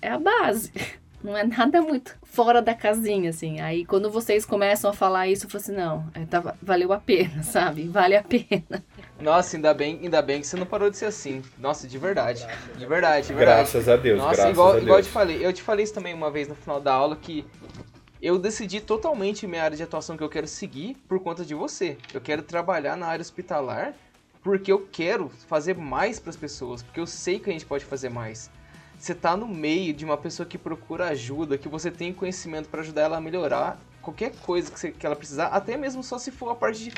é 0.00 0.10
a 0.10 0.18
base. 0.18 0.72
Não 1.26 1.36
é 1.36 1.42
nada 1.42 1.82
muito 1.82 2.16
fora 2.22 2.62
da 2.62 2.72
casinha, 2.72 3.30
assim. 3.30 3.58
Aí, 3.58 3.84
quando 3.84 4.08
vocês 4.08 4.46
começam 4.46 4.88
a 4.88 4.92
falar 4.92 5.26
isso, 5.26 5.46
eu 5.46 5.50
falo 5.50 5.60
assim, 5.60 5.72
não, 5.72 6.06
é, 6.14 6.24
tá- 6.24 6.54
valeu 6.62 6.92
a 6.92 7.00
pena, 7.00 7.42
sabe? 7.42 7.88
Vale 7.88 8.14
a 8.14 8.22
pena. 8.22 8.84
Nossa, 9.20 9.56
ainda 9.56 9.74
bem, 9.74 9.98
ainda 10.00 10.22
bem 10.22 10.40
que 10.40 10.46
você 10.46 10.56
não 10.56 10.64
parou 10.66 10.88
de 10.88 10.96
ser 10.96 11.06
assim. 11.06 11.42
Nossa, 11.58 11.88
de 11.88 11.98
verdade. 11.98 12.46
De 12.78 12.86
verdade, 12.86 13.26
de 13.26 13.34
verdade. 13.34 13.58
Graças 13.58 13.88
a 13.88 13.96
Deus, 13.96 14.18
Nossa, 14.20 14.36
graças 14.36 14.52
igual, 14.52 14.74
a 14.74 14.78
igual 14.78 14.88
eu 14.90 14.94
Deus. 15.02 15.06
te 15.08 15.12
falei, 15.12 15.44
eu 15.44 15.52
te 15.52 15.62
falei 15.62 15.82
isso 15.84 15.94
também 15.94 16.14
uma 16.14 16.30
vez 16.30 16.46
no 16.46 16.54
final 16.54 16.80
da 16.80 16.92
aula 16.94 17.16
que 17.16 17.44
eu 18.22 18.38
decidi 18.38 18.80
totalmente 18.80 19.48
minha 19.48 19.64
área 19.64 19.76
de 19.76 19.82
atuação 19.82 20.16
que 20.16 20.22
eu 20.22 20.28
quero 20.28 20.46
seguir 20.46 20.96
por 21.08 21.18
conta 21.18 21.44
de 21.44 21.56
você. 21.56 21.98
Eu 22.14 22.20
quero 22.20 22.42
trabalhar 22.42 22.96
na 22.96 23.06
área 23.08 23.20
hospitalar 23.22 23.94
porque 24.44 24.70
eu 24.70 24.86
quero 24.92 25.28
fazer 25.48 25.76
mais 25.76 26.20
para 26.20 26.30
as 26.30 26.36
pessoas, 26.36 26.84
porque 26.84 27.00
eu 27.00 27.06
sei 27.06 27.40
que 27.40 27.50
a 27.50 27.52
gente 27.52 27.66
pode 27.66 27.84
fazer 27.84 28.10
mais. 28.10 28.48
Você 28.98 29.14
tá 29.14 29.36
no 29.36 29.46
meio 29.46 29.92
de 29.92 30.04
uma 30.04 30.16
pessoa 30.16 30.46
que 30.46 30.56
procura 30.56 31.08
ajuda, 31.08 31.58
que 31.58 31.68
você 31.68 31.90
tem 31.90 32.12
conhecimento 32.12 32.68
para 32.68 32.80
ajudar 32.80 33.02
ela 33.02 33.16
a 33.18 33.20
melhorar 33.20 33.78
qualquer 34.00 34.32
coisa 34.36 34.70
que, 34.70 34.78
você, 34.78 34.90
que 34.90 35.04
ela 35.04 35.16
precisar, 35.16 35.46
até 35.48 35.76
mesmo 35.76 36.02
só 36.02 36.18
se 36.18 36.30
for 36.30 36.50
a 36.50 36.54
parte 36.54 36.84
de 36.84 36.92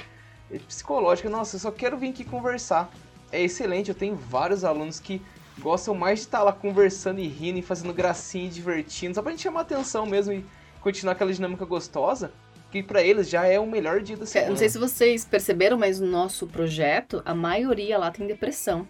eh, 0.51 0.59
psicológica. 0.67 1.29
Nossa, 1.29 1.57
eu 1.57 1.61
só 1.61 1.71
quero 1.71 1.97
vir 1.99 2.11
aqui 2.11 2.25
conversar. 2.25 2.91
É 3.33 3.43
excelente, 3.43 3.89
eu 3.89 3.95
tenho 3.95 4.15
vários 4.15 4.65
alunos 4.65 5.01
que 5.01 5.21
gostam 5.59 5.95
mais 5.95 6.21
de 6.21 6.27
estar 6.27 6.43
lá 6.43 6.53
conversando 6.53 7.19
e 7.21 7.27
rindo 7.27 7.59
e 7.59 7.63
fazendo 7.63 7.93
gracinha 7.93 8.47
e 8.47 8.51
divertindo, 8.51 9.15
só 9.15 9.23
pra 9.23 9.33
gente 9.33 9.43
chamar 9.43 9.63
atenção 9.63 10.07
mesmo 10.07 10.33
e 10.33 10.45
continuar 10.81 11.13
aquela 11.15 11.33
dinâmica 11.33 11.65
gostosa, 11.65 12.31
que 12.71 12.83
pra 12.83 13.03
eles 13.03 13.29
já 13.29 13.45
é 13.45 13.59
o 13.59 13.67
melhor 13.67 14.01
dia 14.01 14.17
da 14.17 14.23
É, 14.23 14.27
semana. 14.27 14.51
não 14.51 14.57
sei 14.57 14.69
se 14.69 14.79
vocês 14.79 15.25
perceberam, 15.25 15.77
mas 15.77 15.99
no 15.99 16.07
nosso 16.07 16.47
projeto, 16.47 17.21
a 17.25 17.35
maioria 17.35 17.99
lá 17.99 18.11
tem 18.11 18.27
depressão. 18.27 18.87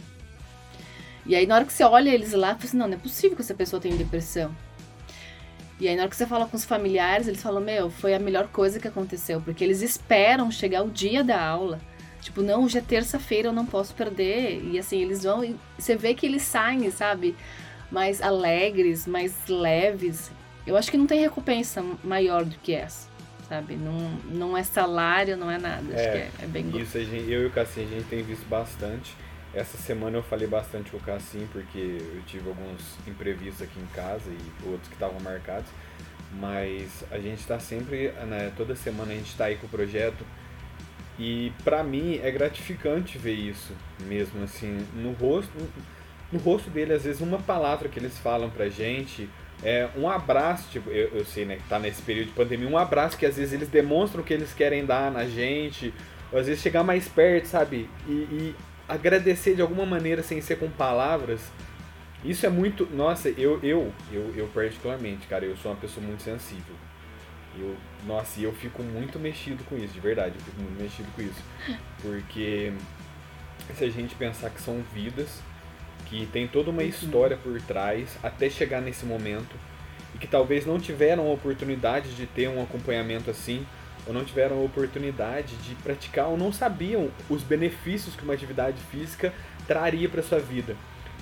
E 1.28 1.36
aí, 1.36 1.46
na 1.46 1.56
hora 1.56 1.64
que 1.66 1.72
você 1.72 1.84
olha 1.84 2.08
eles 2.08 2.32
lá, 2.32 2.48
você 2.48 2.54
fala 2.54 2.64
assim, 2.64 2.76
não, 2.78 2.88
não 2.88 2.94
é 2.94 2.98
possível 3.00 3.36
que 3.36 3.42
essa 3.42 3.54
pessoa 3.54 3.80
tenha 3.80 3.94
depressão. 3.94 4.50
E 5.78 5.86
aí, 5.86 5.94
na 5.94 6.02
hora 6.02 6.10
que 6.10 6.16
você 6.16 6.26
fala 6.26 6.46
com 6.46 6.56
os 6.56 6.64
familiares, 6.64 7.28
eles 7.28 7.42
falam, 7.42 7.60
meu, 7.60 7.90
foi 7.90 8.14
a 8.14 8.18
melhor 8.18 8.48
coisa 8.48 8.80
que 8.80 8.88
aconteceu, 8.88 9.40
porque 9.42 9.62
eles 9.62 9.82
esperam 9.82 10.50
chegar 10.50 10.82
o 10.82 10.90
dia 10.90 11.22
da 11.22 11.40
aula. 11.40 11.78
Tipo, 12.22 12.42
não, 12.42 12.64
hoje 12.64 12.78
é 12.78 12.80
terça-feira, 12.80 13.48
eu 13.48 13.52
não 13.52 13.64
posso 13.66 13.94
perder. 13.94 14.60
E 14.64 14.78
assim, 14.78 15.00
eles 15.02 15.22
vão 15.22 15.44
e 15.44 15.54
você 15.78 15.94
vê 15.96 16.14
que 16.14 16.26
eles 16.26 16.42
saem, 16.42 16.90
sabe, 16.90 17.36
mais 17.92 18.20
alegres, 18.22 19.06
mais 19.06 19.34
leves. 19.48 20.32
Eu 20.66 20.76
acho 20.76 20.90
que 20.90 20.96
não 20.96 21.06
tem 21.06 21.20
recompensa 21.20 21.84
maior 22.02 22.44
do 22.44 22.56
que 22.58 22.74
essa, 22.74 23.06
sabe? 23.48 23.76
Não, 23.76 24.10
não 24.34 24.56
é 24.56 24.62
salário, 24.64 25.36
não 25.36 25.50
é 25.50 25.58
nada. 25.58 25.84
Acho 25.94 26.02
É, 26.04 26.10
que 26.10 26.18
é, 26.18 26.30
é 26.42 26.46
bem. 26.46 26.68
Isso 26.80 26.98
gente- 27.04 27.30
eu 27.30 27.42
e 27.42 27.46
o 27.46 27.50
Cassim, 27.50 27.82
a 27.84 27.86
gente 27.86 28.04
tem 28.04 28.22
visto 28.22 28.46
bastante. 28.48 29.14
Essa 29.54 29.78
semana 29.78 30.18
eu 30.18 30.22
falei 30.22 30.46
bastante 30.46 30.90
com 30.90 30.98
o 30.98 31.00
Cassim, 31.00 31.48
porque 31.52 31.78
eu 31.78 32.22
tive 32.26 32.48
alguns 32.48 32.96
imprevistos 33.06 33.62
aqui 33.62 33.80
em 33.80 33.86
casa 33.94 34.30
e 34.30 34.68
outros 34.68 34.88
que 34.88 34.94
estavam 34.94 35.18
marcados. 35.20 35.70
Mas 36.38 37.04
a 37.10 37.18
gente 37.18 37.40
está 37.40 37.58
sempre, 37.58 38.08
né, 38.26 38.52
toda 38.56 38.76
semana 38.76 39.12
a 39.12 39.14
gente 39.14 39.30
está 39.30 39.46
aí 39.46 39.56
com 39.56 39.66
o 39.66 39.70
projeto. 39.70 40.24
E 41.18 41.52
pra 41.64 41.82
mim 41.82 42.20
é 42.22 42.30
gratificante 42.30 43.18
ver 43.18 43.32
isso 43.32 43.72
mesmo, 44.00 44.44
assim, 44.44 44.86
no 44.94 45.12
rosto, 45.12 45.50
no 46.30 46.38
rosto 46.38 46.70
dele, 46.70 46.92
às 46.92 47.04
vezes 47.04 47.20
uma 47.20 47.38
palavra 47.38 47.88
que 47.88 47.98
eles 47.98 48.16
falam 48.18 48.48
pra 48.50 48.68
gente, 48.68 49.28
é 49.62 49.88
um 49.96 50.08
abraço, 50.08 50.68
tipo, 50.70 50.90
eu, 50.90 51.08
eu 51.08 51.24
sei, 51.24 51.44
né, 51.44 51.56
que 51.56 51.68
tá 51.68 51.78
nesse 51.78 52.02
período 52.02 52.28
de 52.28 52.34
pandemia, 52.34 52.68
um 52.68 52.78
abraço 52.78 53.16
que 53.16 53.26
às 53.26 53.36
vezes 53.36 53.52
eles 53.52 53.68
demonstram 53.68 54.22
que 54.22 54.32
eles 54.32 54.52
querem 54.52 54.84
dar 54.86 55.10
na 55.10 55.24
gente, 55.24 55.92
ou 56.30 56.38
às 56.38 56.46
vezes 56.46 56.62
chegar 56.62 56.84
mais 56.84 57.08
perto, 57.08 57.46
sabe? 57.46 57.90
E, 58.06 58.12
e 58.12 58.54
agradecer 58.88 59.54
de 59.54 59.62
alguma 59.62 59.84
maneira 59.84 60.22
sem 60.22 60.40
ser 60.40 60.58
com 60.58 60.70
palavras. 60.70 61.40
Isso 62.24 62.46
é 62.46 62.48
muito. 62.48 62.86
Nossa, 62.86 63.28
eu, 63.28 63.60
eu, 63.62 63.92
eu, 64.12 64.34
eu 64.34 64.48
particularmente, 64.48 65.26
cara, 65.26 65.44
eu 65.44 65.56
sou 65.56 65.70
uma 65.70 65.78
pessoa 65.78 66.04
muito 66.04 66.22
sensível. 66.22 66.74
Eu, 67.58 67.76
nossa, 68.06 68.40
e 68.40 68.44
eu 68.44 68.52
fico 68.52 68.82
muito 68.82 69.18
mexido 69.18 69.64
com 69.64 69.76
isso, 69.76 69.92
de 69.92 70.00
verdade, 70.00 70.34
eu 70.36 70.44
fico 70.44 70.60
muito 70.62 70.80
mexido 70.80 71.08
com 71.14 71.22
isso. 71.22 71.42
Porque 72.00 72.72
se 73.74 73.84
a 73.84 73.90
gente 73.90 74.14
pensar 74.14 74.50
que 74.50 74.60
são 74.60 74.82
vidas, 74.94 75.40
que 76.06 76.26
tem 76.26 76.46
toda 76.46 76.70
uma 76.70 76.84
história 76.84 77.36
por 77.36 77.60
trás 77.62 78.16
até 78.22 78.48
chegar 78.48 78.80
nesse 78.80 79.04
momento, 79.04 79.56
e 80.14 80.18
que 80.18 80.26
talvez 80.26 80.64
não 80.64 80.78
tiveram 80.78 81.28
a 81.28 81.32
oportunidade 81.32 82.14
de 82.14 82.26
ter 82.26 82.48
um 82.48 82.62
acompanhamento 82.62 83.30
assim, 83.30 83.66
ou 84.08 84.14
não 84.14 84.24
tiveram 84.24 84.58
a 84.58 84.64
oportunidade 84.64 85.54
de 85.56 85.74
praticar, 85.76 86.28
ou 86.28 86.38
não 86.38 86.50
sabiam 86.50 87.10
os 87.28 87.42
benefícios 87.42 88.16
que 88.16 88.24
uma 88.24 88.32
atividade 88.32 88.80
física 88.90 89.34
traria 89.66 90.08
para 90.08 90.22
sua 90.22 90.38
vida. 90.38 90.74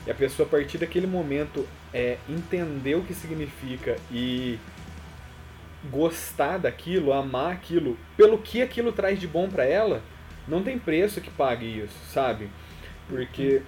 E 0.06 0.10
a 0.10 0.14
pessoa, 0.14 0.46
a 0.46 0.50
partir 0.50 0.78
daquele 0.78 1.06
momento, 1.06 1.66
é, 1.92 2.16
entender 2.28 2.94
o 2.94 3.02
que 3.02 3.12
significa 3.12 3.96
e 4.10 4.56
gostar 5.90 6.58
daquilo, 6.58 7.12
amar 7.12 7.52
aquilo, 7.52 7.98
pelo 8.16 8.38
que 8.38 8.62
aquilo 8.62 8.92
traz 8.92 9.18
de 9.18 9.26
bom 9.26 9.48
para 9.48 9.64
ela, 9.64 10.00
não 10.46 10.62
tem 10.62 10.78
preço 10.78 11.20
que 11.20 11.30
pague 11.30 11.80
isso, 11.80 11.98
sabe? 12.12 12.48
Porque 13.08 13.62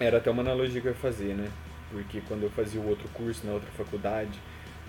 era 0.00 0.18
até 0.18 0.30
uma 0.32 0.42
analogia 0.42 0.80
que 0.80 0.88
eu 0.88 0.92
ia 0.92 0.98
fazer, 0.98 1.34
né? 1.34 1.48
Porque 1.92 2.20
quando 2.26 2.42
eu 2.42 2.50
fazia 2.50 2.80
o 2.80 2.88
outro 2.88 3.08
curso 3.10 3.46
na 3.46 3.52
outra 3.52 3.70
faculdade, 3.76 4.40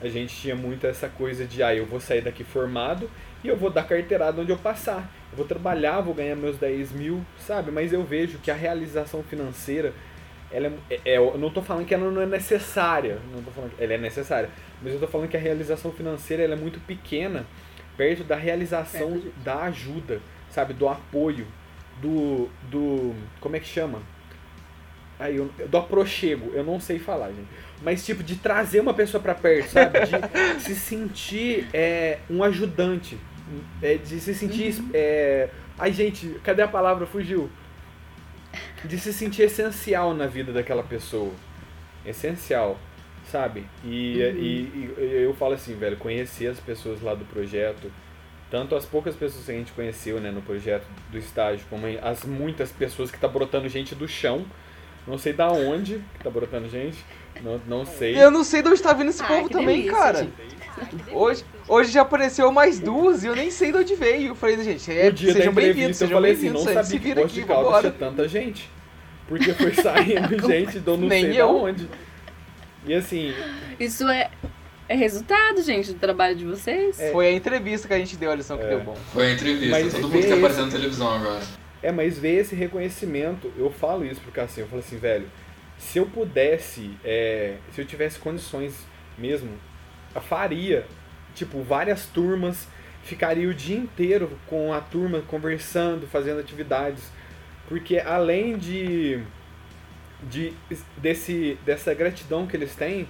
a 0.02 0.08
gente 0.08 0.36
tinha 0.36 0.56
muito 0.56 0.86
essa 0.86 1.08
coisa 1.08 1.46
de, 1.46 1.64
ah, 1.64 1.74
eu 1.74 1.86
vou 1.86 2.00
sair 2.00 2.22
daqui 2.22 2.44
formado 2.44 3.10
e 3.44 3.48
eu 3.48 3.56
vou 3.58 3.70
dar 3.70 3.84
carteirada 3.84 4.42
onde 4.42 4.52
eu 4.52 4.58
passar. 4.58 5.10
Eu 5.32 5.38
vou 5.38 5.46
trabalhar, 5.46 6.02
vou 6.02 6.14
ganhar 6.14 6.36
meus 6.36 6.58
10 6.58 6.92
mil, 6.92 7.22
sabe? 7.40 7.72
Mas 7.72 7.92
eu 7.94 8.04
vejo 8.04 8.38
que 8.40 8.52
a 8.52 8.56
realização 8.56 9.24
financeira 9.24 9.94
ela 10.52 10.72
é, 10.90 11.00
é- 11.06 11.18
eu 11.18 11.36
não 11.38 11.50
tô 11.50 11.62
falando 11.62 11.86
que 11.86 11.94
ela 11.96 12.12
não 12.12 12.22
é 12.22 12.26
necessária, 12.28 13.18
não 13.34 13.42
tô 13.42 13.50
falando 13.52 13.72
que 13.76 13.84
ela 13.84 13.94
é 13.94 13.98
necessária, 13.98 14.50
mas 14.82 14.94
eu 14.94 15.00
tô 15.00 15.08
falando 15.08 15.28
que 15.30 15.38
a 15.38 15.40
realização 15.40 15.92
financeira 15.92 16.44
ela 16.44 16.54
é 16.54 16.58
muito 16.58 16.80
pequena 16.82 17.46
perto 17.98 18.24
da 18.24 18.36
realização 18.36 19.18
de- 19.20 19.30
da 19.44 19.64
ajuda, 19.64 20.20
sabe, 20.50 20.74
do 20.74 20.88
apoio, 20.88 21.48
do 22.02 22.50
do 22.70 23.16
como 23.40 23.56
é 23.56 23.60
que 23.60 23.68
chama? 23.68 24.00
Aí, 25.24 25.38
eu, 25.38 25.50
do 25.70 25.78
aprochego, 25.78 26.52
eu 26.54 26.64
não 26.64 26.80
sei 26.80 27.00
falar, 27.00 27.30
gente. 27.30 27.48
Mas, 27.82 28.06
tipo, 28.06 28.22
de 28.24 28.36
trazer 28.36 28.80
uma 28.82 28.94
pessoa 28.94 29.22
pra 29.24 29.34
perto, 29.34 29.70
sabe? 29.70 30.00
De 30.02 30.16
se 30.62 30.76
sentir 30.76 31.68
é, 31.74 32.20
um 32.30 32.44
ajudante. 32.44 33.18
É, 33.82 33.96
de 33.96 34.20
se 34.20 34.34
sentir. 34.36 34.76
É... 34.94 35.50
Ai, 35.78 35.92
gente, 35.94 36.28
cadê 36.44 36.62
a 36.62 36.68
palavra? 36.68 37.06
Fugiu. 37.06 37.50
De 38.84 38.98
se 39.00 39.14
sentir 39.14 39.44
essencial 39.44 40.14
na 40.14 40.28
vida 40.28 40.52
daquela 40.52 40.84
pessoa. 40.84 41.32
Essencial, 42.06 42.78
sabe? 43.32 43.66
E, 43.84 44.20
e- 44.20 44.94
e 44.98 45.24
eu 45.24 45.34
falo 45.34 45.54
assim, 45.54 45.76
velho, 45.76 45.96
conhecer 45.98 46.48
as 46.48 46.60
pessoas 46.60 47.02
lá 47.02 47.16
do 47.16 47.24
projeto, 47.26 47.90
tanto 48.52 48.76
as 48.76 48.86
poucas 48.86 49.16
pessoas 49.16 49.46
que 49.46 49.52
a 49.52 49.56
gente 49.56 49.72
conheceu 49.72 50.20
né, 50.20 50.32
no 50.32 50.42
projeto 50.42 50.86
do 51.10 51.18
estágio, 51.18 51.66
como 51.70 51.86
as 52.02 52.26
muitas 52.26 52.72
pessoas 52.72 53.10
que 53.10 53.18
tá 53.18 53.28
brotando 53.28 53.70
gente 53.70 53.96
do 53.96 54.08
chão. 54.08 54.46
Não 55.08 55.18
sei 55.18 55.34
da 55.34 55.52
onde 55.52 56.02
que 56.18 56.24
tá 56.24 56.30
brotando 56.30 56.70
gente. 56.70 56.98
Não, 57.42 57.60
não 57.68 57.86
sei. 57.86 58.18
Eu 58.22 58.32
não 58.32 58.44
sei 58.44 58.62
de 58.62 58.70
onde 58.70 58.82
tá 58.82 58.94
vindo 58.94 59.10
esse 59.10 59.22
Ai, 59.22 59.28
povo 59.28 59.50
também, 59.50 59.78
delícia, 59.82 59.92
cara. 59.92 60.20
gente. 60.20 60.34
Hoje, 61.12 61.44
hoje 61.68 61.92
já 61.92 62.02
apareceu 62.02 62.52
mais 62.52 62.80
duas 62.80 63.24
e 63.24 63.28
eu 63.28 63.36
nem 63.36 63.52
sei 63.52 63.72
de 63.72 63.78
onde 63.80 63.96
veio. 63.96 64.30
Eu 64.30 64.36
falei, 64.36 64.62
gente, 64.64 64.92
é, 64.92 65.06
no 65.06 65.12
dia 65.14 65.34
da 65.34 65.40
sejam 65.40 65.54
bem-vindos, 65.54 66.02
entrevista 66.02 66.04
eu 66.04 66.08
sejam 66.08 66.18
falei 66.18 66.32
assim, 66.34 66.50
não 66.50 66.60
sabia 66.64 66.84
se 66.84 66.92
que 66.94 67.00
vira 67.00 67.22
Poço 67.22 67.34
de 67.36 67.42
vambora. 67.42 67.80
tinha 67.82 67.92
tanta 68.10 68.28
gente. 68.28 68.70
Porque 69.28 69.54
foi 69.54 69.74
saindo 69.76 70.48
gente 70.48 70.80
do 70.80 70.98
não 70.98 71.08
Nem 71.08 71.24
sei 71.24 71.42
eu. 71.42 71.48
da 71.48 71.54
onde. 71.54 71.90
E 72.86 72.94
assim, 72.94 73.34
Isso 73.80 74.08
é, 74.10 74.30
é 74.90 74.96
resultado, 74.96 75.62
gente, 75.64 75.94
do 75.94 76.00
trabalho 76.00 76.36
de 76.36 76.46
vocês? 76.46 76.98
Foi 77.12 77.28
a 77.28 77.32
entrevista 77.32 77.88
que 77.88 77.94
a 77.94 77.98
gente 78.00 78.16
deu, 78.18 78.32
a 78.32 78.36
lição 78.36 78.58
que 78.58 78.64
É. 78.66 78.70
deu 78.70 78.80
bom. 78.82 78.96
Foi 79.14 79.28
a 79.28 79.32
entrevista, 79.34 79.70
Mas 79.80 79.94
todo 79.94 80.10
mundo 80.10 80.22
que 80.22 80.28
tá 80.28 80.36
aparecendo 80.36 80.66
na 80.66 80.72
televisão 80.72 81.14
agora. 81.14 81.42
É, 81.84 81.92
mas 81.92 82.18
ver 82.18 82.40
esse 82.40 82.56
reconhecimento, 82.56 83.52
eu 83.58 83.70
falo 83.70 84.06
isso 84.06 84.22
pro 84.22 84.32
Cassinho, 84.32 84.64
eu 84.64 84.70
falo 84.70 84.82
assim, 84.82 84.98
velho, 84.98 85.28
se 85.78 86.00
eu 86.00 86.06
pudesse, 86.06 86.92
é, 87.04 87.58
se 87.74 87.82
eu 87.82 87.86
tivesse 87.86 88.18
condições 88.18 88.74
mesmo, 89.18 89.52
eu 90.16 90.22
faria, 90.22 90.86
tipo, 91.36 91.62
várias 91.62 92.06
turmas, 92.06 92.68
ficaria 93.04 93.50
o 93.50 93.54
dia 93.54 93.76
inteiro 93.76 94.40
com 94.48 94.74
a 94.74 94.80
turma 94.80 95.22
conversando, 95.28 96.08
fazendo 96.08 96.40
atividades, 96.40 97.04
porque 97.68 98.00
além 98.00 98.58
de, 98.58 99.22
de 100.24 100.54
desse, 100.98 101.58
dessa 101.66 101.94
gratidão 101.94 102.48
que 102.48 102.56
eles 102.56 102.76
têm, 102.76 103.08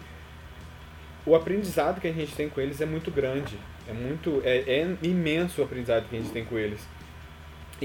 o 1.25 1.35
aprendizado 1.35 2.01
que 2.01 2.07
a 2.07 2.11
gente 2.11 2.35
tem 2.35 2.49
com 2.49 2.59
eles 2.59 2.81
é 2.81 2.85
muito 2.85 3.11
grande, 3.11 3.57
é 3.87 3.93
muito, 3.93 4.41
é, 4.43 4.57
é 4.57 4.97
imenso 5.03 5.61
o 5.61 5.63
aprendizado 5.63 6.09
que 6.09 6.15
a 6.15 6.19
gente 6.19 6.31
tem 6.31 6.43
com 6.43 6.57
eles. 6.57 6.81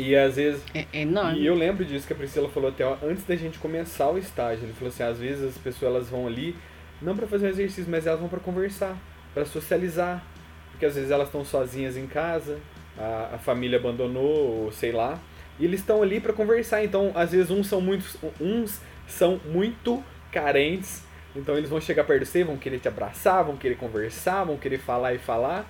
E 0.01 0.17
às 0.17 0.37
vezes 0.37 0.63
É, 0.75 0.85
enorme. 0.93 1.41
e 1.41 1.47
eu 1.47 1.55
lembro 1.55 1.85
disso 1.85 2.07
que 2.07 2.13
a 2.13 2.17
Priscila 2.17 2.49
falou 2.49 2.69
até 2.71 2.85
ó, 2.85 2.97
antes 3.03 3.25
da 3.25 3.35
gente 3.37 3.59
começar 3.59 4.09
o 4.11 4.19
estágio. 4.19 4.65
Ele 4.65 4.73
falou 4.73 4.89
assim, 4.89 5.03
às 5.03 5.19
vezes 5.19 5.45
as 5.45 5.59
pessoas 5.59 5.91
elas 5.95 6.09
vão 6.09 6.27
ali 6.27 6.55
não 7.01 7.17
para 7.17 7.27
fazer 7.27 7.47
um 7.47 7.51
exercício, 7.51 7.87
mas 7.91 8.07
elas 8.07 8.21
vão 8.21 8.29
para 8.29 8.41
conversar, 8.41 8.97
para 9.35 9.45
socializar, 9.45 10.23
porque 10.71 10.85
às 10.87 10.95
vezes 10.95 11.11
elas 11.11 11.29
estão 11.29 11.45
sozinhas 11.45 11.97
em 11.97 12.07
casa, 12.07 12.59
a, 12.99 13.31
a 13.35 13.39
família 13.39 13.79
abandonou, 13.79 14.65
ou 14.65 14.73
sei 14.73 14.93
lá, 14.93 15.19
e 15.59 15.65
eles 15.65 15.81
estão 15.81 16.03
ali 16.03 16.21
para 16.21 16.33
conversar. 16.33 16.83
Então, 16.85 17.13
às 17.15 17.33
vezes 17.33 17.51
uns 17.51 17.67
são 17.67 17.81
muito 17.81 18.05
uns 18.41 18.81
são 19.07 19.41
muito 19.47 20.03
carentes, 20.31 21.03
então 21.35 21.57
eles 21.57 21.71
vão 21.71 21.81
chegar 21.81 22.05
perto 22.05 22.21
de 22.25 22.27
você, 22.27 22.45
vão 22.45 22.57
querer 22.57 22.79
te 22.79 22.89
abraçar, 22.89 23.43
vão 23.45 23.57
querer 23.57 23.77
conversar, 23.77 24.45
vão 24.45 24.57
querer 24.57 24.79
falar 24.79 25.15
e 25.15 25.19
falar. 25.19 25.65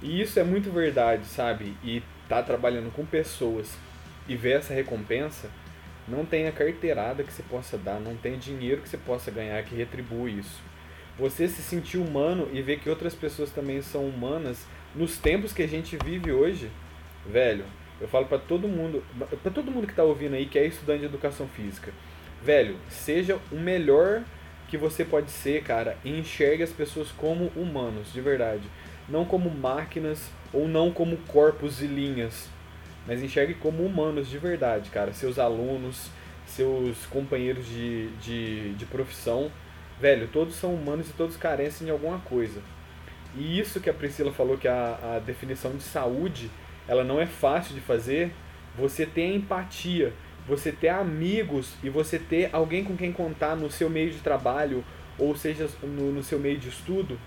E 0.00 0.20
isso 0.20 0.38
é 0.38 0.44
muito 0.44 0.70
verdade, 0.70 1.24
sabe? 1.26 1.74
E 1.82 2.02
tá 2.28 2.42
trabalhando 2.42 2.92
com 2.92 3.04
pessoas 3.04 3.72
e 4.28 4.36
ver 4.36 4.58
essa 4.58 4.74
recompensa, 4.74 5.48
não 6.06 6.24
tem 6.24 6.46
a 6.46 6.52
carteirada 6.52 7.22
que 7.22 7.32
você 7.32 7.42
possa 7.42 7.76
dar, 7.76 8.00
não 8.00 8.16
tem 8.16 8.38
dinheiro 8.38 8.82
que 8.82 8.88
você 8.88 8.98
possa 8.98 9.30
ganhar 9.30 9.62
que 9.62 9.74
retribua 9.74 10.28
isso. 10.28 10.60
Você 11.18 11.48
se 11.48 11.62
sentir 11.62 11.98
humano 11.98 12.48
e 12.52 12.62
ver 12.62 12.78
que 12.78 12.88
outras 12.88 13.14
pessoas 13.14 13.50
também 13.50 13.82
são 13.82 14.06
humanas 14.06 14.66
nos 14.94 15.18
tempos 15.18 15.52
que 15.52 15.62
a 15.62 15.66
gente 15.66 15.96
vive 16.04 16.32
hoje, 16.32 16.70
velho, 17.26 17.64
eu 18.00 18.06
falo 18.06 18.26
pra 18.26 18.38
todo 18.38 18.68
mundo, 18.68 19.02
pra 19.42 19.50
todo 19.50 19.70
mundo 19.70 19.86
que 19.86 19.94
tá 19.94 20.04
ouvindo 20.04 20.34
aí 20.34 20.46
que 20.46 20.58
é 20.58 20.66
estudante 20.66 21.00
de 21.00 21.06
educação 21.06 21.48
física, 21.48 21.92
velho, 22.42 22.76
seja 22.88 23.38
o 23.50 23.56
melhor 23.56 24.22
que 24.68 24.76
você 24.76 25.04
pode 25.04 25.30
ser, 25.30 25.62
cara, 25.62 25.96
e 26.04 26.10
enxergue 26.10 26.62
as 26.62 26.70
pessoas 26.70 27.10
como 27.10 27.46
humanos, 27.56 28.12
de 28.12 28.20
verdade. 28.20 28.68
Não 29.08 29.24
como 29.24 29.50
máquinas 29.50 30.30
ou 30.52 30.68
não 30.68 30.90
como 30.90 31.16
corpos 31.28 31.82
e 31.82 31.86
linhas, 31.86 32.48
mas 33.06 33.22
enxergue 33.22 33.54
como 33.54 33.82
humanos 33.82 34.28
de 34.28 34.38
verdade, 34.38 34.90
cara. 34.90 35.12
Seus 35.12 35.38
alunos, 35.38 36.10
seus 36.46 37.06
companheiros 37.06 37.66
de, 37.66 38.08
de, 38.18 38.74
de 38.74 38.84
profissão, 38.86 39.50
velho, 40.00 40.28
todos 40.28 40.54
são 40.54 40.74
humanos 40.74 41.08
e 41.08 41.12
todos 41.12 41.36
carecem 41.36 41.86
de 41.86 41.90
alguma 41.90 42.18
coisa. 42.20 42.60
E 43.36 43.58
isso 43.58 43.80
que 43.80 43.90
a 43.90 43.94
Priscila 43.94 44.32
falou, 44.32 44.56
que 44.56 44.68
a, 44.68 45.16
a 45.16 45.18
definição 45.18 45.76
de 45.76 45.82
saúde, 45.82 46.50
ela 46.86 47.04
não 47.04 47.20
é 47.20 47.26
fácil 47.26 47.74
de 47.74 47.80
fazer, 47.80 48.32
você 48.76 49.04
ter 49.04 49.34
empatia, 49.34 50.12
você 50.46 50.72
ter 50.72 50.88
amigos 50.88 51.74
e 51.82 51.90
você 51.90 52.18
ter 52.18 52.48
alguém 52.52 52.84
com 52.84 52.96
quem 52.96 53.12
contar 53.12 53.54
no 53.54 53.70
seu 53.70 53.90
meio 53.90 54.10
de 54.10 54.18
trabalho, 54.18 54.84
ou 55.18 55.36
seja, 55.36 55.68
no, 55.82 56.12
no 56.12 56.22
seu 56.22 56.38
meio 56.38 56.58
de 56.58 56.68
estudo, 56.68 57.18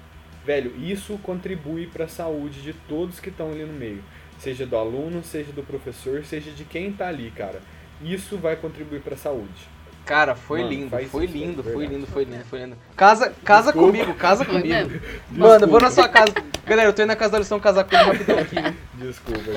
velho, 0.45 0.73
isso 0.77 1.17
contribui 1.23 1.87
para 1.87 2.05
a 2.05 2.09
saúde 2.09 2.61
de 2.61 2.73
todos 2.73 3.19
que 3.19 3.29
estão 3.29 3.51
ali 3.51 3.63
no 3.63 3.73
meio. 3.73 4.03
Seja 4.39 4.65
do 4.65 4.75
aluno, 4.75 5.23
seja 5.23 5.51
do 5.51 5.61
professor, 5.63 6.23
seja 6.25 6.51
de 6.51 6.63
quem 6.63 6.91
tá 6.91 7.07
ali, 7.07 7.31
cara. 7.31 7.61
Isso 8.01 8.37
vai 8.37 8.55
contribuir 8.55 9.01
para 9.01 9.13
a 9.13 9.17
saúde. 9.17 9.69
Cara, 10.03 10.33
foi 10.33 10.61
Mano, 10.61 10.71
lindo, 10.71 10.89
foi 10.89 11.03
isso, 11.03 11.19
lindo, 11.37 11.61
verdade. 11.61 11.73
foi 11.73 11.85
lindo, 11.85 12.07
foi 12.07 12.23
lindo, 12.23 12.45
foi 12.45 12.59
lindo. 12.59 12.77
Casa, 12.97 13.31
casa 13.45 13.71
Desculpa. 13.71 13.87
comigo, 13.97 14.13
casa 14.15 14.43
Foi 14.43 14.55
comigo. 14.55 14.73
mesmo? 14.89 15.01
Mano, 15.29 15.65
eu 15.65 15.69
vou 15.69 15.79
na 15.79 15.91
sua 15.91 16.09
casa. 16.09 16.33
Galera, 16.65 16.89
eu 16.89 16.93
tô 16.93 17.03
indo 17.03 17.09
na 17.09 17.15
casa 17.15 17.33
da 17.33 17.39
lição 17.39 17.59
casar 17.59 17.83
comigo 17.83 18.05
rapidão 18.11 18.39
aqui. 18.39 18.55
Desculpa. 18.95 19.51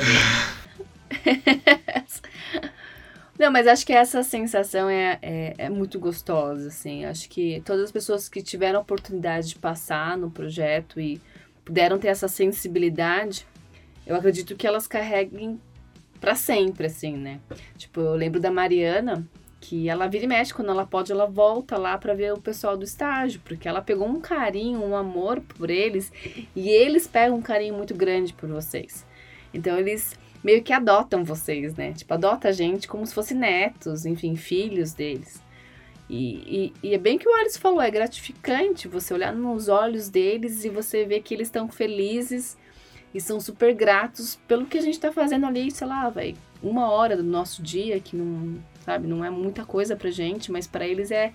Não, 3.39 3.51
mas 3.51 3.66
acho 3.66 3.85
que 3.85 3.93
essa 3.93 4.23
sensação 4.23 4.89
é, 4.89 5.19
é, 5.20 5.55
é 5.59 5.69
muito 5.69 5.98
gostosa, 5.98 6.69
assim. 6.69 7.05
Acho 7.05 7.28
que 7.28 7.61
todas 7.65 7.85
as 7.85 7.93
pessoas 7.93 8.28
que 8.28 8.40
tiveram 8.40 8.78
a 8.78 8.82
oportunidade 8.82 9.48
de 9.48 9.59
passar 9.59 10.16
no 10.16 10.31
projeto 10.31 11.01
e 11.01 11.20
puderam 11.65 11.98
ter 11.98 12.09
essa 12.09 12.28
sensibilidade, 12.28 13.44
eu 14.06 14.15
acredito 14.15 14.55
que 14.55 14.66
elas 14.66 14.86
carreguem 14.86 15.61
pra 16.20 16.35
sempre, 16.36 16.86
assim, 16.86 17.16
né? 17.16 17.40
Tipo, 17.77 18.01
eu 18.01 18.15
lembro 18.15 18.40
da 18.40 18.52
Mariana, 18.52 19.27
que 19.61 19.89
ela 19.89 20.06
vira 20.06 20.24
e 20.24 20.28
mexe, 20.28 20.55
quando 20.55 20.70
ela 20.70 20.86
pode, 20.86 21.11
ela 21.11 21.27
volta 21.27 21.77
lá 21.77 21.98
pra 21.98 22.15
ver 22.15 22.32
o 22.35 22.40
pessoal 22.40 22.77
do 22.77 22.85
estágio, 22.85 23.40
porque 23.44 23.66
ela 23.66 23.82
pegou 23.82 24.06
um 24.06 24.20
carinho, 24.20 24.81
um 24.81 24.94
amor 24.94 25.40
por 25.40 25.70
eles, 25.70 26.12
e 26.55 26.69
eles 26.69 27.09
pegam 27.09 27.39
um 27.39 27.43
carinho 27.43 27.74
muito 27.74 27.94
grande 27.94 28.32
por 28.32 28.48
vocês. 28.48 29.05
Então, 29.52 29.78
eles 29.78 30.16
meio 30.45 30.62
que 30.62 30.75
adotam 30.75 31.25
vocês, 31.25 31.75
né? 31.75 31.95
Tipo, 31.95 32.12
adota 32.12 32.49
a 32.49 32.53
gente 32.53 32.87
como 32.87 33.07
se 33.07 33.15
fossem 33.15 33.37
netos, 33.37 34.05
enfim, 34.05 34.37
filhos 34.37 34.93
deles. 34.93 35.43
E, 36.09 36.73
e, 36.83 36.89
e 36.89 36.95
é 36.95 36.99
bem 36.99 37.16
que 37.16 37.27
o 37.27 37.35
Alisson 37.35 37.59
falou, 37.59 37.81
é 37.81 37.91
gratificante 37.91 38.87
você 38.87 39.15
olhar 39.15 39.35
nos 39.35 39.69
olhos 39.69 40.11
deles 40.11 40.62
e 40.65 40.69
você 40.69 41.07
ver 41.07 41.23
que 41.23 41.33
eles 41.33 41.49
estão 41.49 41.66
felizes 41.66 42.59
e 43.15 43.21
são 43.21 43.41
super 43.41 43.75
gratos 43.75 44.39
pelo 44.47 44.66
que 44.66 44.77
a 44.77 44.83
gente 44.83 45.01
tá 45.01 45.11
fazendo 45.11 45.47
ali, 45.47 45.71
sei 45.71 45.87
lá, 45.87 46.11
vai, 46.11 46.35
uma 46.62 46.91
hora 46.91 47.16
do 47.16 47.23
nosso 47.23 47.62
dia, 47.62 47.99
que 47.99 48.15
não, 48.15 48.59
sabe, 48.85 49.07
não 49.07 49.25
é 49.25 49.31
muita 49.31 49.65
coisa 49.65 49.97
pra 49.97 50.11
gente, 50.11 50.53
mas 50.53 50.66
para 50.66 50.87
eles 50.87 51.11
é 51.11 51.33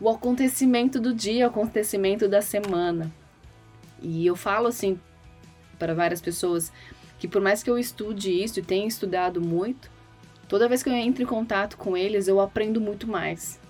o 0.00 0.08
acontecimento 0.08 0.98
do 0.98 1.12
dia, 1.12 1.46
o 1.46 1.50
acontecimento 1.50 2.26
da 2.28 2.40
semana. 2.40 3.12
E 4.00 4.26
eu 4.26 4.34
falo 4.34 4.68
assim 4.68 4.98
para 5.78 5.94
várias 5.94 6.20
pessoas, 6.20 6.72
que 7.22 7.28
por 7.28 7.40
mais 7.40 7.62
que 7.62 7.70
eu 7.70 7.78
estude 7.78 8.32
isso 8.32 8.58
e 8.58 8.64
tenha 8.64 8.84
estudado 8.84 9.40
muito, 9.40 9.88
toda 10.48 10.68
vez 10.68 10.82
que 10.82 10.88
eu 10.88 10.92
entro 10.92 11.22
em 11.22 11.26
contato 11.26 11.76
com 11.76 11.96
eles, 11.96 12.26
eu 12.26 12.40
aprendo 12.40 12.80
muito 12.80 13.06
mais. 13.06 13.60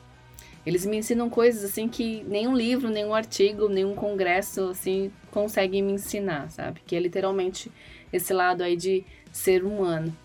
Eles 0.65 0.87
me 0.87 0.97
ensinam 0.97 1.29
coisas 1.29 1.63
assim 1.63 1.87
que 1.87 2.25
nenhum 2.25 2.57
livro, 2.57 2.89
nenhum 2.89 3.15
artigo, 3.15 3.69
nenhum 3.69 3.95
congresso 3.95 4.71
assim 4.71 5.13
consegue 5.31 5.83
me 5.83 5.93
ensinar, 5.93 6.51
sabe? 6.51 6.81
Que 6.87 6.97
é 6.97 6.99
literalmente 6.99 7.71
esse 8.11 8.33
lado 8.33 8.63
aí 8.63 8.75
de 8.75 9.05
ser 9.31 9.65
humano. 9.65 10.17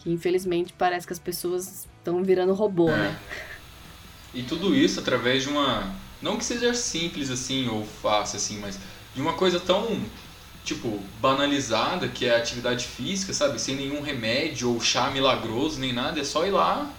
Que 0.00 0.10
infelizmente 0.10 0.74
parece 0.76 1.06
que 1.06 1.12
as 1.12 1.20
pessoas 1.20 1.86
estão 1.98 2.20
virando 2.24 2.52
robô, 2.52 2.90
né? 2.90 3.16
E 4.34 4.42
tudo 4.42 4.74
isso 4.74 4.98
através 4.98 5.44
de 5.44 5.50
uma. 5.50 5.94
Não 6.20 6.36
que 6.36 6.44
seja 6.44 6.74
simples 6.74 7.30
assim 7.30 7.68
ou 7.68 7.84
fácil 7.84 8.38
assim, 8.38 8.58
mas 8.58 8.76
de 9.14 9.20
uma 9.20 9.34
coisa 9.34 9.58
tão, 9.58 10.00
tipo, 10.64 11.00
banalizada 11.20 12.08
que 12.08 12.26
é 12.26 12.36
atividade 12.36 12.86
física, 12.86 13.32
sabe? 13.32 13.60
Sem 13.60 13.76
nenhum 13.76 14.02
remédio 14.02 14.72
ou 14.72 14.80
chá 14.80 15.10
milagroso 15.10 15.80
nem 15.80 15.92
nada, 15.92 16.20
é 16.20 16.24
só 16.24 16.46
ir 16.46 16.50
lá 16.50 16.90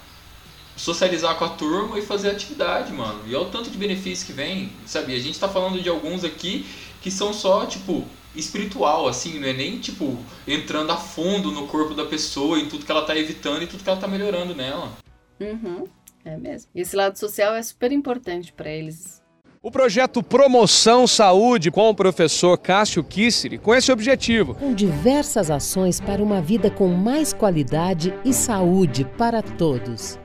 socializar 0.75 1.35
com 1.37 1.45
a 1.45 1.49
turma 1.49 1.99
e 1.99 2.01
fazer 2.01 2.31
atividade, 2.31 2.91
mano. 2.91 3.21
E 3.27 3.35
olha 3.35 3.47
o 3.47 3.49
tanto 3.49 3.69
de 3.69 3.77
benefício 3.77 4.25
que 4.25 4.33
vem, 4.33 4.71
sabe? 4.85 5.15
A 5.15 5.19
gente 5.19 5.39
tá 5.39 5.47
falando 5.47 5.81
de 5.81 5.89
alguns 5.89 6.23
aqui 6.23 6.65
que 7.01 7.11
são 7.11 7.33
só, 7.33 7.65
tipo, 7.65 8.05
espiritual, 8.35 9.07
assim, 9.07 9.39
não 9.39 9.47
é 9.47 9.53
nem, 9.53 9.79
tipo, 9.79 10.17
entrando 10.47 10.91
a 10.91 10.97
fundo 10.97 11.51
no 11.51 11.67
corpo 11.67 11.93
da 11.93 12.05
pessoa, 12.05 12.59
em 12.59 12.67
tudo 12.67 12.85
que 12.85 12.91
ela 12.91 13.05
tá 13.05 13.15
evitando 13.15 13.63
e 13.63 13.67
tudo 13.67 13.83
que 13.83 13.89
ela 13.89 13.99
tá 13.99 14.07
melhorando 14.07 14.55
nela. 14.55 14.91
Uhum, 15.39 15.85
é 16.23 16.37
mesmo. 16.37 16.69
E 16.73 16.81
esse 16.81 16.95
lado 16.95 17.17
social 17.17 17.53
é 17.53 17.61
super 17.61 17.91
importante 17.91 18.53
para 18.53 18.69
eles. 18.69 19.20
O 19.63 19.69
projeto 19.69 20.23
Promoção 20.23 21.05
Saúde 21.05 21.69
com 21.69 21.87
o 21.87 21.93
professor 21.93 22.57
Cássio 22.57 23.03
Kisseri 23.03 23.59
com 23.59 23.75
esse 23.75 23.91
objetivo. 23.91 24.55
Com 24.55 24.73
diversas 24.73 25.51
ações 25.51 25.99
para 26.01 26.21
uma 26.23 26.41
vida 26.41 26.71
com 26.71 26.87
mais 26.87 27.31
qualidade 27.31 28.11
e 28.25 28.33
saúde 28.33 29.05
para 29.05 29.43
todos. 29.43 30.17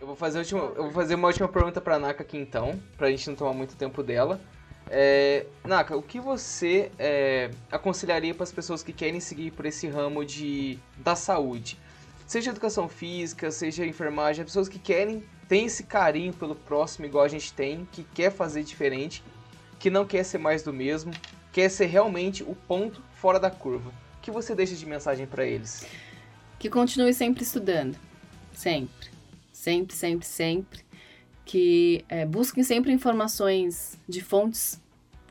Eu 0.00 0.06
vou 0.06 0.14
fazer, 0.14 0.38
a 0.38 0.40
última- 0.42 0.60
eu 0.76 0.82
vou 0.84 0.92
fazer 0.92 1.16
uma 1.16 1.26
última 1.26 1.48
pergunta 1.48 1.80
pra 1.80 1.98
Naka 1.98 2.22
aqui 2.22 2.38
então, 2.38 2.78
pra 2.96 3.10
gente 3.10 3.26
não 3.28 3.34
tomar 3.34 3.52
muito 3.52 3.74
tempo 3.74 4.00
dela. 4.00 4.40
É, 4.88 5.44
Naka, 5.66 5.96
o 5.96 6.02
que 6.02 6.20
você 6.20 6.92
é, 7.00 7.50
aconselharia 7.72 8.32
para 8.32 8.44
as 8.44 8.52
pessoas 8.52 8.82
que 8.84 8.92
querem 8.92 9.18
seguir 9.18 9.50
por 9.50 9.66
esse 9.66 9.88
ramo 9.88 10.24
de, 10.24 10.78
da 10.96 11.16
saúde? 11.16 11.76
Seja 12.28 12.50
educação 12.50 12.90
física, 12.90 13.50
seja 13.50 13.86
enfermagem, 13.86 14.42
as 14.42 14.50
pessoas 14.50 14.68
que 14.68 14.78
querem, 14.78 15.24
têm 15.48 15.64
esse 15.64 15.84
carinho 15.84 16.34
pelo 16.34 16.54
próximo 16.54 17.06
igual 17.06 17.24
a 17.24 17.28
gente 17.28 17.50
tem, 17.54 17.88
que 17.90 18.04
quer 18.04 18.30
fazer 18.30 18.62
diferente, 18.62 19.24
que 19.78 19.88
não 19.88 20.04
quer 20.04 20.22
ser 20.24 20.36
mais 20.36 20.62
do 20.62 20.70
mesmo, 20.70 21.10
quer 21.50 21.70
ser 21.70 21.86
realmente 21.86 22.42
o 22.42 22.54
ponto 22.54 23.02
fora 23.14 23.40
da 23.40 23.50
curva. 23.50 23.88
O 24.18 24.20
que 24.20 24.30
você 24.30 24.54
deixa 24.54 24.74
de 24.74 24.84
mensagem 24.84 25.26
para 25.26 25.46
eles? 25.46 25.86
Que 26.58 26.68
continue 26.68 27.14
sempre 27.14 27.42
estudando. 27.42 27.96
Sempre. 28.52 29.08
Sempre, 29.50 29.96
sempre, 29.96 30.26
sempre. 30.26 30.84
Que 31.46 32.04
é, 32.10 32.26
busquem 32.26 32.62
sempre 32.62 32.92
informações 32.92 33.98
de 34.06 34.20
fontes 34.20 34.78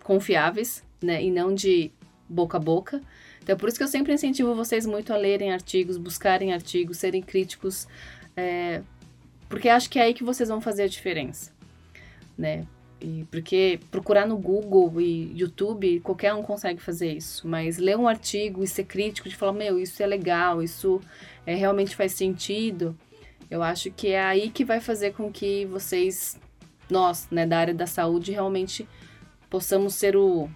confiáveis, 0.01 0.83
né? 0.99 1.23
E 1.23 1.29
não 1.29 1.53
de 1.53 1.91
boca 2.27 2.57
a 2.57 2.59
boca. 2.59 3.03
Então, 3.47 3.55
por 3.55 3.69
isso 3.69 3.77
que 3.77 3.83
eu 3.85 3.87
sempre 3.87 4.13
incentivo 4.13 4.53
vocês 4.53 4.85
muito 4.85 5.13
a 5.13 5.15
lerem 5.15 5.53
artigos, 5.53 5.95
buscarem 5.95 6.51
artigos, 6.51 6.97
serem 6.97 7.21
críticos, 7.21 7.87
é, 8.35 8.81
porque 9.47 9.69
acho 9.69 9.89
que 9.89 9.97
é 9.97 10.01
aí 10.01 10.13
que 10.13 10.21
vocês 10.21 10.49
vão 10.49 10.59
fazer 10.59 10.83
a 10.83 10.87
diferença, 10.89 11.53
né? 12.37 12.67
E 12.99 13.25
porque 13.31 13.79
procurar 13.89 14.27
no 14.27 14.35
Google 14.35 14.99
e 14.99 15.31
YouTube, 15.33 16.01
qualquer 16.01 16.33
um 16.33 16.43
consegue 16.43 16.81
fazer 16.81 17.13
isso, 17.13 17.47
mas 17.47 17.77
ler 17.77 17.97
um 17.97 18.05
artigo 18.05 18.65
e 18.65 18.67
ser 18.67 18.83
crítico 18.83 19.29
de 19.29 19.35
falar, 19.37 19.53
meu, 19.53 19.79
isso 19.79 20.03
é 20.03 20.05
legal, 20.05 20.61
isso 20.61 20.99
é, 21.45 21.55
realmente 21.55 21.95
faz 21.95 22.11
sentido, 22.11 22.97
eu 23.49 23.63
acho 23.63 23.89
que 23.91 24.09
é 24.09 24.21
aí 24.21 24.49
que 24.49 24.65
vai 24.65 24.81
fazer 24.81 25.13
com 25.13 25.31
que 25.31 25.65
vocês, 25.67 26.37
nós, 26.89 27.29
né, 27.31 27.45
da 27.45 27.57
área 27.59 27.73
da 27.73 27.87
saúde, 27.87 28.33
realmente 28.33 28.85
possamos 29.49 29.93
ser 29.93 30.17
o, 30.17 30.49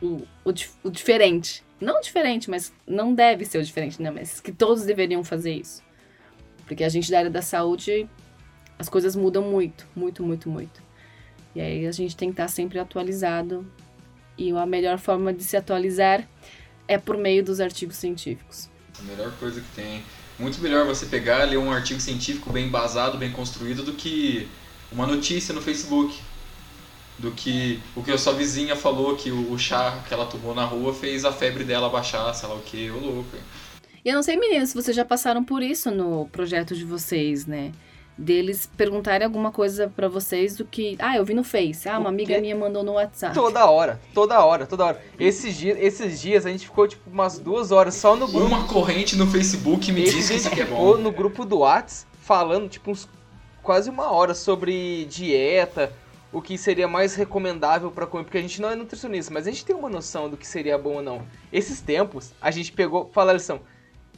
o, 0.00 0.22
o, 0.42 0.54
o 0.84 0.90
diferente. 0.90 1.63
Não 1.80 2.00
diferente, 2.00 2.48
mas 2.48 2.72
não 2.86 3.14
deve 3.14 3.44
ser 3.44 3.58
o 3.58 3.64
diferente, 3.64 4.00
né? 4.00 4.10
Mas 4.10 4.40
que 4.40 4.52
todos 4.52 4.84
deveriam 4.84 5.24
fazer 5.24 5.52
isso. 5.54 5.82
Porque 6.66 6.84
a 6.84 6.88
gente 6.88 7.10
da 7.10 7.18
área 7.18 7.30
da 7.30 7.42
saúde, 7.42 8.08
as 8.78 8.88
coisas 8.88 9.14
mudam 9.14 9.42
muito, 9.42 9.86
muito, 9.94 10.22
muito, 10.22 10.48
muito. 10.48 10.82
E 11.54 11.60
aí 11.60 11.86
a 11.86 11.92
gente 11.92 12.16
tem 12.16 12.28
que 12.28 12.34
estar 12.34 12.48
sempre 12.48 12.78
atualizado. 12.78 13.66
E 14.36 14.50
a 14.50 14.66
melhor 14.66 14.98
forma 14.98 15.32
de 15.32 15.44
se 15.44 15.56
atualizar 15.56 16.26
é 16.88 16.98
por 16.98 17.16
meio 17.16 17.44
dos 17.44 17.60
artigos 17.60 17.96
científicos. 17.96 18.68
A 18.98 19.02
melhor 19.02 19.32
coisa 19.38 19.60
que 19.60 19.68
tem. 19.74 20.02
Muito 20.38 20.60
melhor 20.60 20.84
você 20.84 21.06
pegar, 21.06 21.44
ler 21.44 21.58
um 21.58 21.70
artigo 21.70 22.00
científico 22.00 22.50
bem 22.50 22.66
embasado, 22.66 23.16
bem 23.16 23.30
construído, 23.30 23.84
do 23.84 23.92
que 23.92 24.48
uma 24.90 25.06
notícia 25.06 25.54
no 25.54 25.62
Facebook. 25.62 26.18
Do 27.18 27.30
que 27.30 27.80
o 27.94 28.02
que 28.02 28.10
a 28.10 28.18
sua 28.18 28.32
vizinha 28.32 28.74
falou 28.74 29.14
que 29.16 29.30
o 29.30 29.56
chá 29.56 30.02
que 30.06 30.12
ela 30.12 30.26
tomou 30.26 30.54
na 30.54 30.64
rua 30.64 30.92
fez 30.92 31.24
a 31.24 31.32
febre 31.32 31.62
dela 31.62 31.88
baixar, 31.88 32.32
sei 32.34 32.48
lá 32.48 32.56
o 32.56 32.60
que, 32.60 32.90
ô 32.90 32.98
louco. 32.98 33.28
E 34.04 34.08
eu 34.08 34.14
não 34.16 34.22
sei, 34.22 34.36
meninas, 34.36 34.70
se 34.70 34.74
vocês 34.74 34.94
já 34.96 35.04
passaram 35.04 35.42
por 35.44 35.62
isso 35.62 35.90
no 35.90 36.26
projeto 36.32 36.74
de 36.74 36.84
vocês, 36.84 37.46
né? 37.46 37.72
Deles 38.16 38.68
perguntarem 38.76 39.24
alguma 39.24 39.50
coisa 39.50 39.90
pra 39.94 40.08
vocês 40.08 40.56
do 40.56 40.64
que. 40.64 40.96
Ah, 41.00 41.16
eu 41.16 41.24
vi 41.24 41.34
no 41.34 41.42
Face. 41.42 41.88
Ah, 41.88 41.98
uma 41.98 42.10
amiga 42.10 42.38
minha 42.40 42.54
mandou 42.54 42.84
no 42.84 42.92
WhatsApp. 42.92 43.34
Toda 43.34 43.64
hora, 43.68 44.00
toda 44.12 44.44
hora, 44.44 44.66
toda 44.66 44.84
hora. 44.84 45.02
Esses 45.18 45.56
dias, 45.56 45.78
esses 45.80 46.20
dias 46.20 46.46
a 46.46 46.50
gente 46.50 46.64
ficou 46.66 46.86
tipo 46.86 47.10
umas 47.10 47.38
duas 47.40 47.72
horas 47.72 47.94
só 47.96 48.14
no 48.14 48.28
grupo. 48.28 48.46
Uma 48.46 48.68
corrente 48.68 49.16
no 49.16 49.26
Facebook 49.26 49.90
me 49.90 50.02
Esse 50.04 50.16
diz 50.16 50.28
que 50.28 50.36
isso 50.36 50.48
a 50.48 50.50
aqui 50.52 50.60
é 50.60 50.64
gente 50.64 50.74
ficou 50.74 50.96
bom. 50.96 51.02
no 51.02 51.10
grupo 51.10 51.44
do 51.44 51.58
Whats 51.60 52.06
falando 52.20 52.68
tipo 52.68 52.90
uns 52.92 53.08
quase 53.62 53.90
uma 53.90 54.12
hora 54.12 54.32
sobre 54.34 55.06
dieta, 55.06 55.92
o 56.34 56.42
que 56.42 56.58
seria 56.58 56.88
mais 56.88 57.14
recomendável 57.14 57.92
pra 57.92 58.08
comer, 58.08 58.24
porque 58.24 58.38
a 58.38 58.42
gente 58.42 58.60
não 58.60 58.68
é 58.68 58.74
nutricionista, 58.74 59.32
mas 59.32 59.46
a 59.46 59.50
gente 59.52 59.64
tem 59.64 59.74
uma 59.74 59.88
noção 59.88 60.28
do 60.28 60.36
que 60.36 60.44
seria 60.44 60.76
bom 60.76 60.96
ou 60.96 61.02
não. 61.02 61.22
Esses 61.52 61.80
tempos 61.80 62.32
a 62.42 62.50
gente 62.50 62.72
pegou, 62.72 63.08
fala 63.12 63.30
a 63.30 63.34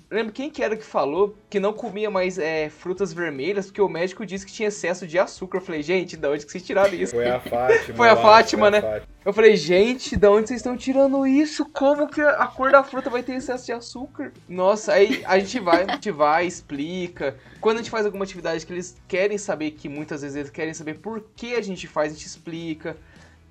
Lembra 0.09 0.33
quem 0.33 0.49
que 0.49 0.63
era 0.63 0.77
que 0.77 0.85
falou 0.85 1.37
que 1.51 1.59
não 1.59 1.73
comia 1.73 2.09
mais 2.09 2.39
é, 2.39 2.71
frutas 2.71 3.13
vermelhas 3.13 3.67
porque 3.67 3.81
o 3.81 3.89
médico 3.89 4.25
disse 4.25 4.47
que 4.47 4.53
tinha 4.53 4.69
excesso 4.69 5.05
de 5.05 5.19
açúcar? 5.19 5.59
Eu 5.59 5.63
falei, 5.63 5.83
gente, 5.83 6.17
da 6.17 6.31
onde 6.31 6.47
que 6.47 6.53
vocês 6.53 6.65
tiraram 6.65 6.95
isso? 6.95 7.17
Foi 7.17 7.29
a 7.29 7.41
Fátima. 7.41 7.95
Foi 7.97 8.09
a 8.09 8.17
Fátima, 8.17 8.61
foi 8.61 8.69
a 8.69 8.71
né? 8.71 8.81
Fátima. 8.81 9.17
Eu 9.25 9.33
falei, 9.33 9.57
gente, 9.57 10.17
da 10.17 10.31
onde 10.31 10.47
vocês 10.47 10.61
estão 10.61 10.77
tirando 10.77 11.27
isso? 11.27 11.65
Como 11.65 12.07
que 12.07 12.21
a 12.21 12.47
cor 12.47 12.71
da 12.71 12.85
fruta 12.85 13.11
vai 13.11 13.25
ter 13.25 13.35
excesso 13.35 13.67
de 13.67 13.73
açúcar? 13.73 14.33
Nossa, 14.49 14.93
aí 14.93 15.25
a 15.27 15.41
gente 15.41 15.59
vai, 15.59 15.83
a 15.83 15.95
gente 15.95 16.13
vai, 16.13 16.47
explica. 16.47 17.37
Quando 17.61 17.79
a 17.79 17.81
gente 17.81 17.91
faz 17.91 18.07
alguma 18.07 18.23
atividade 18.23 18.65
que 18.65 18.73
eles 18.73 18.97
querem 19.09 19.37
saber, 19.37 19.73
que 19.73 19.89
muitas 19.89 20.23
vezes 20.23 20.37
eles 20.37 20.51
querem 20.51 20.73
saber 20.73 21.01
por 21.01 21.25
que 21.35 21.57
a 21.57 21.61
gente 21.61 21.89
faz, 21.89 22.13
a 22.13 22.15
gente 22.15 22.27
explica. 22.27 22.97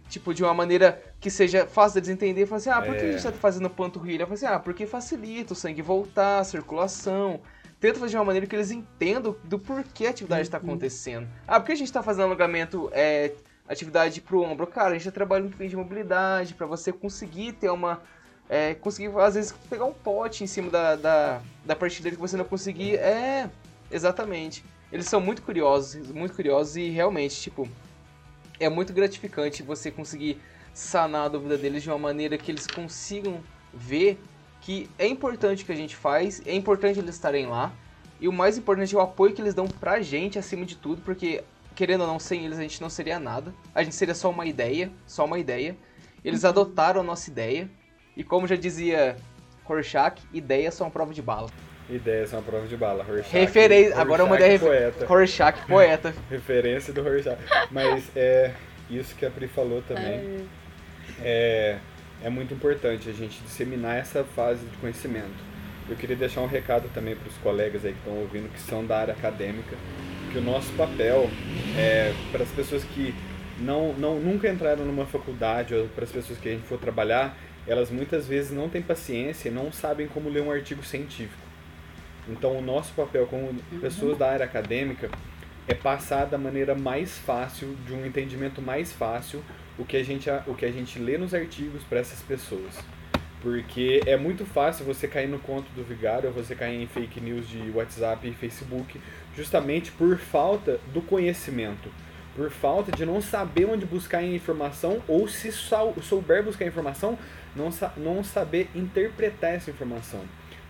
Tipo, 0.10 0.34
de 0.34 0.44
uma 0.44 0.53
maneira 0.53 1.02
que 1.19 1.30
seja 1.30 1.65
fácil 1.65 1.95
deles 1.95 2.10
entender. 2.10 2.45
Fala 2.45 2.57
assim, 2.57 2.69
ah, 2.69 2.82
por 2.82 2.95
que 2.95 3.02
a 3.02 3.11
gente 3.11 3.23
tá 3.23 3.32
fazendo 3.32 3.69
panturrilha? 3.69 4.26
Falo 4.26 4.36
assim, 4.36 4.45
ah, 4.45 4.60
porque 4.60 4.86
facilita 4.86 5.53
o 5.53 5.56
sangue 5.56 5.82
voltar, 5.82 6.40
a 6.40 6.44
circulação. 6.44 7.41
Tenta 7.80 7.99
fazer 7.99 8.11
de 8.11 8.18
uma 8.18 8.26
maneira 8.26 8.48
que 8.48 8.56
eles 8.56 8.72
entendam 8.72 9.36
do 9.44 9.60
porquê 9.60 10.07
a 10.07 10.10
atividade 10.11 10.44
está 10.44 10.57
acontecendo. 10.57 11.27
Ah, 11.48 11.60
por 11.60 11.68
que 11.68 11.72
a 11.73 11.76
gente 11.76 11.91
tá 11.91 12.02
fazendo 12.02 12.26
alongamento, 12.26 12.90
é, 12.94 13.34
atividade 13.68 14.22
pro 14.22 14.41
ombro? 14.41 14.65
Cara, 14.68 14.90
a 14.90 14.94
gente 14.94 15.06
tá 15.06 15.11
trabalhando 15.11 15.56
com 15.56 15.68
de 15.68 15.76
mobilidade, 15.76 16.53
para 16.53 16.65
você 16.65 16.94
conseguir 16.94 17.53
ter 17.53 17.69
uma... 17.69 18.02
É, 18.48 18.76
conseguir, 18.76 19.10
às 19.18 19.34
vezes, 19.34 19.52
pegar 19.69 19.86
um 19.86 19.94
pote 19.94 20.44
em 20.44 20.48
cima 20.48 20.69
da, 20.69 20.95
da, 20.95 21.41
da 21.65 21.76
partilha 21.76 22.11
que 22.11 22.18
você 22.18 22.38
não 22.38 22.45
conseguir. 22.45 22.95
É, 22.95 23.49
exatamente. 23.91 24.64
Eles 24.91 25.07
são 25.07 25.19
muito 25.19 25.41
curiosos, 25.41 26.11
muito 26.11 26.34
curiosos 26.34 26.77
e 26.77 26.90
realmente, 26.90 27.41
tipo, 27.41 27.68
é 28.60 28.69
muito 28.69 28.94
gratificante 28.94 29.64
você 29.64 29.91
conseguir 29.91 30.41
sanar 30.73 31.26
a 31.26 31.30
dúvida 31.30 31.57
deles 31.57 31.84
de 31.84 31.90
uma 31.90 31.98
maneira 31.98 32.38
que 32.38 32.52
eles 32.52 32.68
consigam 32.68 33.41
ver 33.73 34.19
que 34.61 34.90
é 34.98 35.07
importante 35.07 35.64
o 35.64 35.65
que 35.65 35.72
a 35.72 35.76
gente 35.76 35.95
faz, 35.95 36.41
é 36.45 36.53
importante 36.53 36.99
eles 36.99 37.15
estarem 37.15 37.45
lá, 37.45 37.72
e 38.19 38.27
o 38.27 38.34
mais 38.34 38.57
importante 38.57 38.95
é 38.95 38.98
o 38.98 39.02
apoio 39.02 39.34
que 39.34 39.41
eles 39.41 39.53
dão 39.53 39.68
pra 39.68 40.02
gente 40.02 40.40
acima 40.40 40.65
de 40.65 40.76
tudo, 40.76 41.02
porque 41.02 41.44
querendo 41.76 42.02
ou 42.02 42.07
não, 42.07 42.18
sem 42.18 42.45
eles 42.45 42.57
a 42.57 42.61
gente 42.61 42.82
não 42.82 42.90
seria 42.90 43.19
nada. 43.19 43.53
A 43.76 43.84
gente 43.84 43.95
seria 43.95 44.15
só 44.15 44.30
uma 44.30 44.45
ideia, 44.45 44.91
só 45.06 45.26
uma 45.26 45.38
ideia. 45.38 45.76
Eles 46.23 46.45
adotaram 46.45 47.02
a 47.02 47.03
nossa 47.03 47.30
ideia, 47.30 47.69
e 48.15 48.23
como 48.23 48.48
já 48.48 48.56
dizia 48.56 49.18
Rorschach, 49.65 50.22
ideias 50.34 50.73
são 50.73 50.90
prova 50.90 51.14
de 51.14 51.22
bala. 51.22 51.49
Ideias 51.90 52.32
são 52.32 52.40
a 52.40 52.41
prova 52.41 52.68
de 52.68 52.76
bala. 52.76 53.03
Rorschach, 53.03 53.32
Referência, 53.32 53.98
agora 53.98 54.24
eu 54.24 54.28
mandei 54.28 54.56
a 54.56 54.57
Rorschach 54.57 54.72
refer... 54.72 54.91
poeta. 54.91 55.06
Rorschach, 55.06 55.68
poeta. 55.68 56.16
Referência 56.30 56.94
do 56.94 57.03
Rorschach. 57.03 57.38
Mas 57.70 58.10
é 58.16 58.52
isso 58.90 59.16
que 59.16 59.26
a 59.26 59.30
Pri 59.30 59.48
falou 59.48 59.84
também. 59.88 60.48
É, 61.22 61.78
é 62.24 62.30
muito 62.30 62.53
importante 62.53 63.10
a 63.10 63.14
gente 63.14 63.41
disseminar 63.44 63.98
essa 63.98 64.24
fase 64.24 64.66
de 64.66 64.76
conhecimento. 64.78 65.56
Eu 65.88 65.95
queria 65.95 66.16
deixar 66.16 66.41
um 66.41 66.48
recado 66.48 66.90
também 66.94 67.16
para 67.16 67.30
os 67.30 67.38
colegas 67.38 67.86
aí 67.86 67.94
que 67.94 67.99
estão 67.99 68.14
ouvindo, 68.14 68.52
que 68.52 68.60
são 68.60 68.84
da 68.84 68.98
área 68.98 69.14
acadêmica, 69.14 69.76
que 70.32 70.40
o 70.40 70.41
nosso 70.41 70.72
papel 70.74 71.30
é 71.78 72.12
para 72.32 72.41
as 72.41 72.49
pessoas 72.49 72.84
que 72.84 73.14
não, 73.60 73.94
não, 73.94 74.20
nunca 74.20 74.49
entraram 74.49 74.84
numa 74.84 75.06
faculdade 75.06 75.76
ou 75.76 75.88
para 75.90 76.03
as 76.03 76.12
pessoas 76.12 76.40
que 76.40 76.49
a 76.49 76.52
gente 76.52 76.66
for 76.66 76.80
trabalhar, 76.80 77.38
elas 77.68 77.91
muitas 77.91 78.28
vezes 78.28 78.52
não 78.52 78.68
têm 78.68 78.82
paciência 78.82 79.49
e 79.49 79.52
não 79.52 79.72
sabem 79.72 80.07
como 80.07 80.30
ler 80.30 80.41
um 80.41 80.52
artigo 80.52 80.84
científico. 80.84 81.44
Então, 82.27 82.57
o 82.57 82.61
nosso 82.61 82.91
papel 82.93 83.27
como 83.27 83.53
pessoas 83.80 84.18
da 84.18 84.30
área 84.31 84.45
acadêmica 84.45 85.10
é 85.68 85.73
passar 85.73 86.26
da 86.26 86.38
maneira 86.38 86.76
mais 86.76 87.18
fácil, 87.18 87.76
de 87.85 87.93
um 87.93 88.06
entendimento 88.06 88.61
mais 88.61 88.91
fácil, 88.91 89.43
o 89.77 89.85
que 89.85 89.97
a 89.97 90.03
gente, 90.03 90.30
o 90.47 90.53
que 90.56 90.65
a 90.65 90.72
gente 90.72 90.99
lê 90.99 91.18
nos 91.18 91.34
artigos 91.34 91.84
para 91.84 91.99
essas 91.99 92.22
pessoas. 92.22 92.76
Porque 93.41 94.02
é 94.07 94.18
muito 94.18 94.43
fácil 94.45 94.85
você 94.85 95.07
cair 95.07 95.27
no 95.27 95.38
conto 95.38 95.68
do 95.76 95.84
vigário, 95.84 96.30
ou 96.30 96.34
você 96.34 96.56
cair 96.56 96.81
em 96.81 96.88
fake 96.88 97.22
news 97.22 97.47
de 97.47 97.69
WhatsApp 97.76 98.27
e 98.27 98.34
Facebook, 98.34 98.99
justamente 99.35 99.91
por 99.91 100.18
falta 100.18 100.80
do 100.93 101.02
conhecimento. 101.02 101.89
Por 102.35 102.49
falta 102.49 102.91
de 102.91 103.06
não 103.06 103.22
saber 103.22 103.65
onde 103.65 103.85
buscar 103.85 104.23
informação, 104.23 105.02
ou 105.07 105.27
se 105.27 105.52
sou- 105.52 105.95
souber 106.02 106.43
buscar 106.43 106.65
informação, 106.65 107.18
não, 107.56 107.69
não 107.97 108.23
saber 108.23 108.68
interpretar 108.73 109.52
essa 109.53 109.69
informação. 109.69 110.22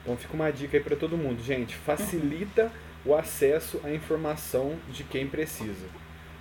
Então 0.06 0.16
fica 0.16 0.36
uma 0.36 0.52
dica 0.52 0.78
aí 0.78 0.84
para 0.84 0.96
todo 0.96 1.18
mundo, 1.18 1.44
gente, 1.44 1.76
facilita 1.76 2.72
o 3.04 3.16
acesso 3.16 3.82
à 3.84 3.90
informação 3.90 4.76
de 4.92 5.04
quem 5.04 5.26
precisa. 5.26 5.88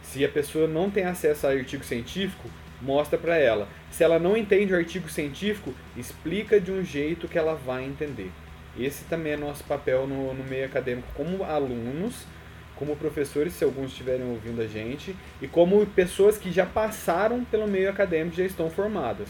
Se 0.03 0.23
a 0.23 0.29
pessoa 0.29 0.69
não 0.69 0.91
tem 0.91 1.05
acesso 1.05 1.47
a 1.47 1.51
artigo 1.51 1.83
científico, 1.83 2.51
mostra 2.83 3.19
para 3.19 3.39
ela. 3.39 3.67
Se 3.91 4.05
ela 4.05 4.19
não 4.19 4.37
entende 4.37 4.75
o 4.75 4.77
artigo 4.77 5.09
científico, 5.09 5.73
explica 5.97 6.61
de 6.61 6.71
um 6.71 6.85
jeito 6.85 7.27
que 7.27 7.39
ela 7.39 7.55
vai 7.55 7.85
entender. 7.87 8.31
Esse 8.79 9.05
também 9.05 9.33
é 9.33 9.37
nosso 9.37 9.65
papel 9.65 10.07
no, 10.07 10.35
no 10.35 10.45
meio 10.45 10.67
acadêmico 10.67 11.09
como 11.15 11.43
alunos, 11.43 12.27
como 12.77 12.97
professores, 12.97 13.55
se 13.55 13.65
alguns 13.65 13.93
estiverem 13.93 14.29
ouvindo 14.29 14.61
a 14.61 14.67
gente, 14.67 15.17
e 15.41 15.49
como 15.49 15.87
pessoas 15.87 16.37
que 16.37 16.53
já 16.53 16.67
passaram 16.67 17.45
pelo 17.47 17.67
meio 17.67 17.89
acadêmico 17.89 18.37
já 18.37 18.45
estão 18.45 18.69
formadas. 18.69 19.29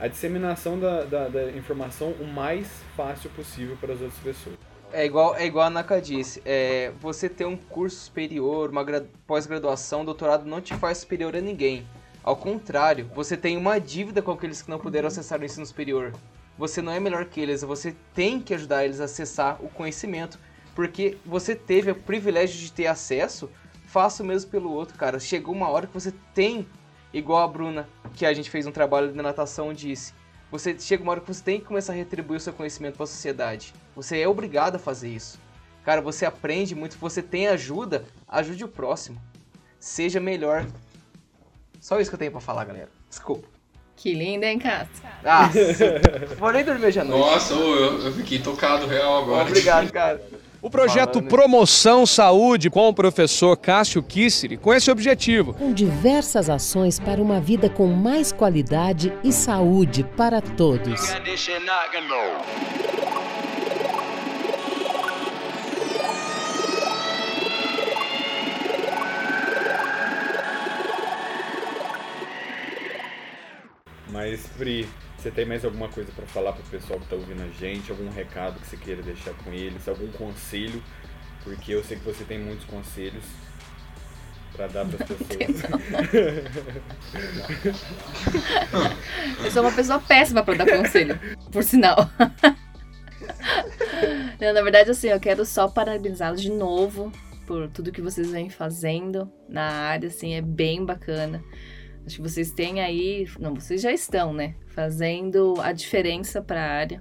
A 0.00 0.06
disseminação 0.06 0.78
da, 0.78 1.02
da, 1.02 1.28
da 1.28 1.50
informação 1.50 2.12
o 2.20 2.24
mais 2.24 2.68
fácil 2.96 3.30
possível 3.30 3.76
para 3.80 3.94
as 3.94 4.00
outras 4.00 4.20
pessoas. 4.20 4.56
É 4.92 5.04
igual, 5.04 5.34
é 5.34 5.44
igual 5.44 5.66
a 5.66 5.70
Naka 5.70 6.00
disse, 6.00 6.40
é, 6.46 6.92
você 7.00 7.28
ter 7.28 7.44
um 7.44 7.56
curso 7.56 7.96
superior, 8.04 8.70
uma 8.70 8.86
pós-graduação, 9.26 10.04
doutorado 10.04 10.46
não 10.46 10.60
te 10.60 10.74
faz 10.74 10.98
superior 10.98 11.36
a 11.36 11.40
ninguém. 11.40 11.86
Ao 12.22 12.36
contrário, 12.36 13.10
você 13.14 13.36
tem 13.36 13.56
uma 13.56 13.78
dívida 13.78 14.22
com 14.22 14.30
aqueles 14.30 14.62
que 14.62 14.70
não 14.70 14.78
puderam 14.78 15.08
acessar 15.08 15.40
o 15.40 15.44
ensino 15.44 15.66
superior. 15.66 16.12
Você 16.56 16.80
não 16.80 16.92
é 16.92 17.00
melhor 17.00 17.24
que 17.24 17.40
eles, 17.40 17.62
você 17.62 17.94
tem 18.14 18.40
que 18.40 18.54
ajudar 18.54 18.84
eles 18.84 19.00
a 19.00 19.04
acessar 19.04 19.62
o 19.62 19.68
conhecimento, 19.68 20.38
porque 20.74 21.18
você 21.26 21.54
teve 21.54 21.90
o 21.90 21.94
privilégio 21.94 22.58
de 22.58 22.72
ter 22.72 22.86
acesso, 22.86 23.50
faça 23.86 24.22
o 24.22 24.26
mesmo 24.26 24.50
pelo 24.50 24.72
outro, 24.72 24.96
cara. 24.96 25.18
Chegou 25.18 25.54
uma 25.54 25.68
hora 25.68 25.86
que 25.86 25.94
você 25.94 26.12
tem, 26.34 26.66
igual 27.12 27.42
a 27.42 27.48
Bruna, 27.48 27.88
que 28.14 28.26
a 28.26 28.32
gente 28.32 28.50
fez 28.50 28.66
um 28.66 28.72
trabalho 28.72 29.12
de 29.12 29.16
natação, 29.16 29.72
disse, 29.72 30.12
você 30.50 30.78
chega 30.78 31.02
uma 31.02 31.12
hora 31.12 31.20
que 31.20 31.26
você 31.26 31.42
tem 31.42 31.60
que 31.60 31.66
começar 31.66 31.92
a 31.92 31.96
retribuir 31.96 32.38
o 32.38 32.40
seu 32.40 32.52
conhecimento 32.52 32.94
para 32.94 33.04
a 33.04 33.06
sociedade. 33.06 33.74
Você 33.94 34.18
é 34.18 34.28
obrigado 34.28 34.76
a 34.76 34.78
fazer 34.78 35.08
isso. 35.08 35.38
Cara, 35.84 36.00
você 36.00 36.24
aprende 36.24 36.74
muito, 36.74 36.98
você 36.98 37.22
tem 37.22 37.48
ajuda, 37.48 38.04
ajude 38.26 38.64
o 38.64 38.68
próximo. 38.68 39.20
Seja 39.78 40.20
melhor. 40.20 40.66
Só 41.80 42.00
isso 42.00 42.10
que 42.10 42.14
eu 42.14 42.18
tenho 42.18 42.32
para 42.32 42.40
falar, 42.40 42.64
galera. 42.64 42.88
Desculpa. 43.08 43.46
Que 43.96 44.14
linda, 44.14 44.46
hein, 44.46 44.58
Cássio? 44.58 44.88
Ah, 45.24 45.50
vou 46.38 46.52
nem 46.52 46.64
dormir 46.64 46.86
hoje 46.86 47.00
à 47.00 47.04
noite. 47.04 47.20
Nossa, 47.20 47.54
eu, 47.54 48.02
eu 48.04 48.12
fiquei 48.12 48.38
tocado 48.38 48.86
real 48.86 49.22
agora. 49.22 49.48
Obrigado, 49.48 49.90
cara. 49.90 50.24
O 50.68 50.70
projeto 50.70 51.14
Falando. 51.14 51.28
Promoção 51.30 52.04
Saúde 52.04 52.68
com 52.68 52.86
o 52.88 52.92
professor 52.92 53.56
Cássio 53.56 54.02
Kisseri 54.02 54.58
com 54.58 54.74
esse 54.74 54.90
objetivo. 54.90 55.54
Com 55.54 55.72
diversas 55.72 56.50
ações 56.50 57.00
para 57.00 57.22
uma 57.22 57.40
vida 57.40 57.70
com 57.70 57.86
mais 57.86 58.32
qualidade 58.32 59.10
e 59.24 59.32
saúde 59.32 60.04
para 60.04 60.42
todos. 60.42 61.00
Mas, 74.10 74.46
Pri, 74.58 74.86
você 75.18 75.30
tem 75.32 75.44
mais 75.44 75.64
alguma 75.64 75.88
coisa 75.88 76.12
para 76.12 76.26
falar 76.26 76.52
pro 76.52 76.62
pessoal 76.64 77.00
que 77.00 77.08
tá 77.08 77.16
ouvindo 77.16 77.42
a 77.42 77.48
gente? 77.48 77.90
Algum 77.90 78.08
recado 78.08 78.60
que 78.60 78.68
você 78.68 78.76
queira 78.76 79.02
deixar 79.02 79.34
com 79.34 79.52
eles? 79.52 79.88
Algum 79.88 80.06
conselho? 80.12 80.80
Porque 81.42 81.74
eu 81.74 81.82
sei 81.82 81.96
que 81.98 82.04
você 82.04 82.22
tem 82.24 82.38
muitos 82.38 82.64
conselhos 82.66 83.24
para 84.52 84.68
dar 84.68 84.86
para 84.86 85.04
as 85.04 85.10
pessoas. 85.10 85.62
Eu 89.44 89.50
sou 89.50 89.62
uma 89.62 89.72
pessoa 89.72 89.98
péssima 89.98 90.42
pra 90.42 90.54
dar 90.54 90.66
conselho, 90.66 91.18
por 91.50 91.64
sinal. 91.64 92.08
Não, 94.40 94.52
na 94.52 94.62
verdade, 94.62 94.90
assim, 94.90 95.08
eu 95.08 95.18
quero 95.18 95.44
só 95.44 95.66
parabenizá-los 95.68 96.40
de 96.40 96.50
novo 96.50 97.10
por 97.46 97.68
tudo 97.68 97.90
que 97.90 98.02
vocês 98.02 98.30
vêm 98.30 98.50
fazendo 98.50 99.32
na 99.48 99.64
área, 99.64 100.08
assim, 100.08 100.34
é 100.34 100.42
bem 100.42 100.84
bacana. 100.84 101.42
Acho 102.08 102.16
que 102.16 102.22
vocês 102.22 102.50
têm 102.50 102.80
aí, 102.80 103.28
não, 103.38 103.54
vocês 103.54 103.82
já 103.82 103.92
estão, 103.92 104.32
né, 104.32 104.54
fazendo 104.68 105.54
a 105.60 105.72
diferença 105.72 106.40
para 106.40 106.58
a 106.58 106.70
área. 106.70 107.00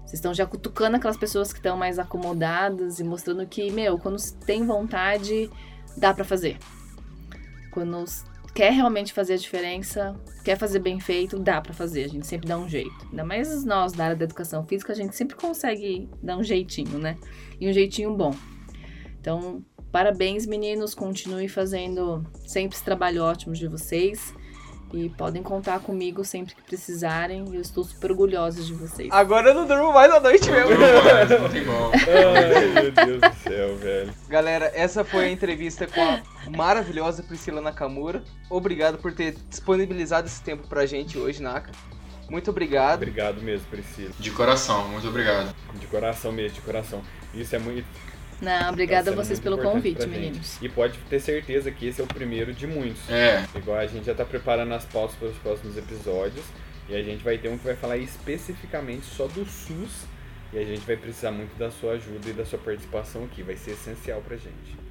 Vocês 0.00 0.14
estão 0.14 0.34
já 0.34 0.44
cutucando 0.44 0.98
aquelas 0.98 1.16
pessoas 1.16 1.54
que 1.54 1.58
estão 1.58 1.74
mais 1.74 1.98
acomodadas 1.98 3.00
e 3.00 3.04
mostrando 3.04 3.46
que, 3.46 3.70
meu, 3.70 3.98
quando 3.98 4.18
tem 4.44 4.66
vontade, 4.66 5.50
dá 5.96 6.12
para 6.12 6.22
fazer. 6.22 6.58
Quando 7.70 8.04
quer 8.54 8.72
realmente 8.72 9.14
fazer 9.14 9.32
a 9.32 9.36
diferença, 9.38 10.14
quer 10.44 10.58
fazer 10.58 10.80
bem 10.80 11.00
feito, 11.00 11.38
dá 11.38 11.62
para 11.62 11.72
fazer. 11.72 12.04
A 12.04 12.08
gente 12.08 12.26
sempre 12.26 12.46
dá 12.46 12.58
um 12.58 12.68
jeito. 12.68 13.06
Ainda 13.08 13.24
mais 13.24 13.64
nós 13.64 13.94
da 13.94 14.04
área 14.04 14.16
da 14.16 14.24
educação 14.24 14.62
física, 14.66 14.92
a 14.92 14.96
gente 14.96 15.16
sempre 15.16 15.34
consegue 15.34 16.10
dar 16.22 16.36
um 16.36 16.42
jeitinho, 16.42 16.98
né? 16.98 17.16
E 17.58 17.66
um 17.66 17.72
jeitinho 17.72 18.14
bom. 18.14 18.34
Então, 19.18 19.64
parabéns, 19.90 20.46
meninos. 20.46 20.94
Continue 20.94 21.48
fazendo 21.48 22.24
sempre 22.46 22.76
esse 22.76 22.84
trabalho 22.84 23.22
ótimo 23.22 23.54
de 23.54 23.66
vocês. 23.66 24.34
E 24.94 25.10
podem 25.10 25.42
contar 25.42 25.80
comigo 25.80 26.24
sempre 26.24 26.54
que 26.54 26.62
precisarem. 26.62 27.44
Eu 27.52 27.60
estou 27.60 27.82
super 27.82 28.12
orgulhosa 28.12 28.62
de 28.62 28.72
vocês. 28.72 29.08
Agora 29.10 29.50
eu 29.50 29.54
não 29.54 29.66
durmo 29.66 29.92
mais 29.92 30.12
à 30.12 30.20
noite 30.20 30.48
mesmo. 30.48 30.70
Não, 30.70 31.04
mas 31.04 31.28
não 31.28 31.48
tem 31.48 31.64
como. 31.64 31.90
Ai, 31.92 32.82
meu 32.82 32.92
Deus 32.92 33.20
do 33.20 33.36
céu, 33.42 33.76
velho. 33.76 34.14
Galera, 34.28 34.70
essa 34.74 35.04
foi 35.04 35.26
a 35.26 35.30
entrevista 35.30 35.86
com 35.88 36.00
a 36.00 36.22
maravilhosa 36.56 37.22
Priscila 37.22 37.60
Nakamura. 37.60 38.22
Obrigado 38.48 38.98
por 38.98 39.12
ter 39.12 39.34
disponibilizado 39.50 40.28
esse 40.28 40.40
tempo 40.42 40.68
pra 40.68 40.86
gente 40.86 41.18
hoje, 41.18 41.42
Naka. 41.42 41.72
Muito 42.30 42.50
obrigado. 42.50 42.96
Obrigado 42.96 43.42
mesmo, 43.42 43.66
Priscila. 43.68 44.10
De 44.18 44.30
coração, 44.30 44.88
muito 44.88 45.08
obrigado. 45.08 45.54
De 45.74 45.86
coração 45.86 46.32
mesmo, 46.32 46.54
de 46.54 46.60
coração. 46.60 47.02
Isso 47.34 47.54
é 47.54 47.58
muito. 47.58 47.86
Não, 48.40 48.70
obrigada 48.70 49.00
a 49.00 49.04
tá 49.04 49.10
sendo 49.10 49.24
vocês 49.24 49.40
pelo 49.40 49.58
convite, 49.58 50.06
meninos. 50.06 50.58
E 50.60 50.68
pode 50.68 50.98
ter 51.10 51.20
certeza 51.20 51.70
que 51.70 51.86
esse 51.86 52.00
é 52.00 52.04
o 52.04 52.06
primeiro 52.06 52.52
de 52.52 52.66
muitos. 52.66 53.08
É, 53.08 53.44
Igual 53.54 53.78
a 53.78 53.86
gente 53.86 54.06
já 54.06 54.14
tá 54.14 54.24
preparando 54.24 54.72
as 54.74 54.84
pautas 54.84 55.16
para 55.16 55.28
os 55.28 55.36
próximos 55.38 55.76
episódios. 55.76 56.44
E 56.88 56.94
a 56.94 57.02
gente 57.02 57.24
vai 57.24 57.38
ter 57.38 57.48
um 57.48 57.58
que 57.58 57.64
vai 57.64 57.74
falar 57.74 57.96
especificamente 57.96 59.06
só 59.06 59.26
do 59.26 59.44
SUS. 59.44 60.04
E 60.52 60.58
a 60.58 60.64
gente 60.64 60.86
vai 60.86 60.96
precisar 60.96 61.32
muito 61.32 61.56
da 61.58 61.70
sua 61.70 61.92
ajuda 61.92 62.28
e 62.28 62.32
da 62.32 62.44
sua 62.44 62.58
participação 62.58 63.24
aqui. 63.24 63.42
Vai 63.42 63.56
ser 63.56 63.72
essencial 63.72 64.20
pra 64.20 64.36
gente. 64.36 64.85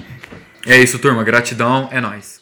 É 0.66 0.78
isso, 0.78 0.98
turma. 0.98 1.24
Gratidão. 1.24 1.89
É 1.90 2.01
nóis. 2.01 2.36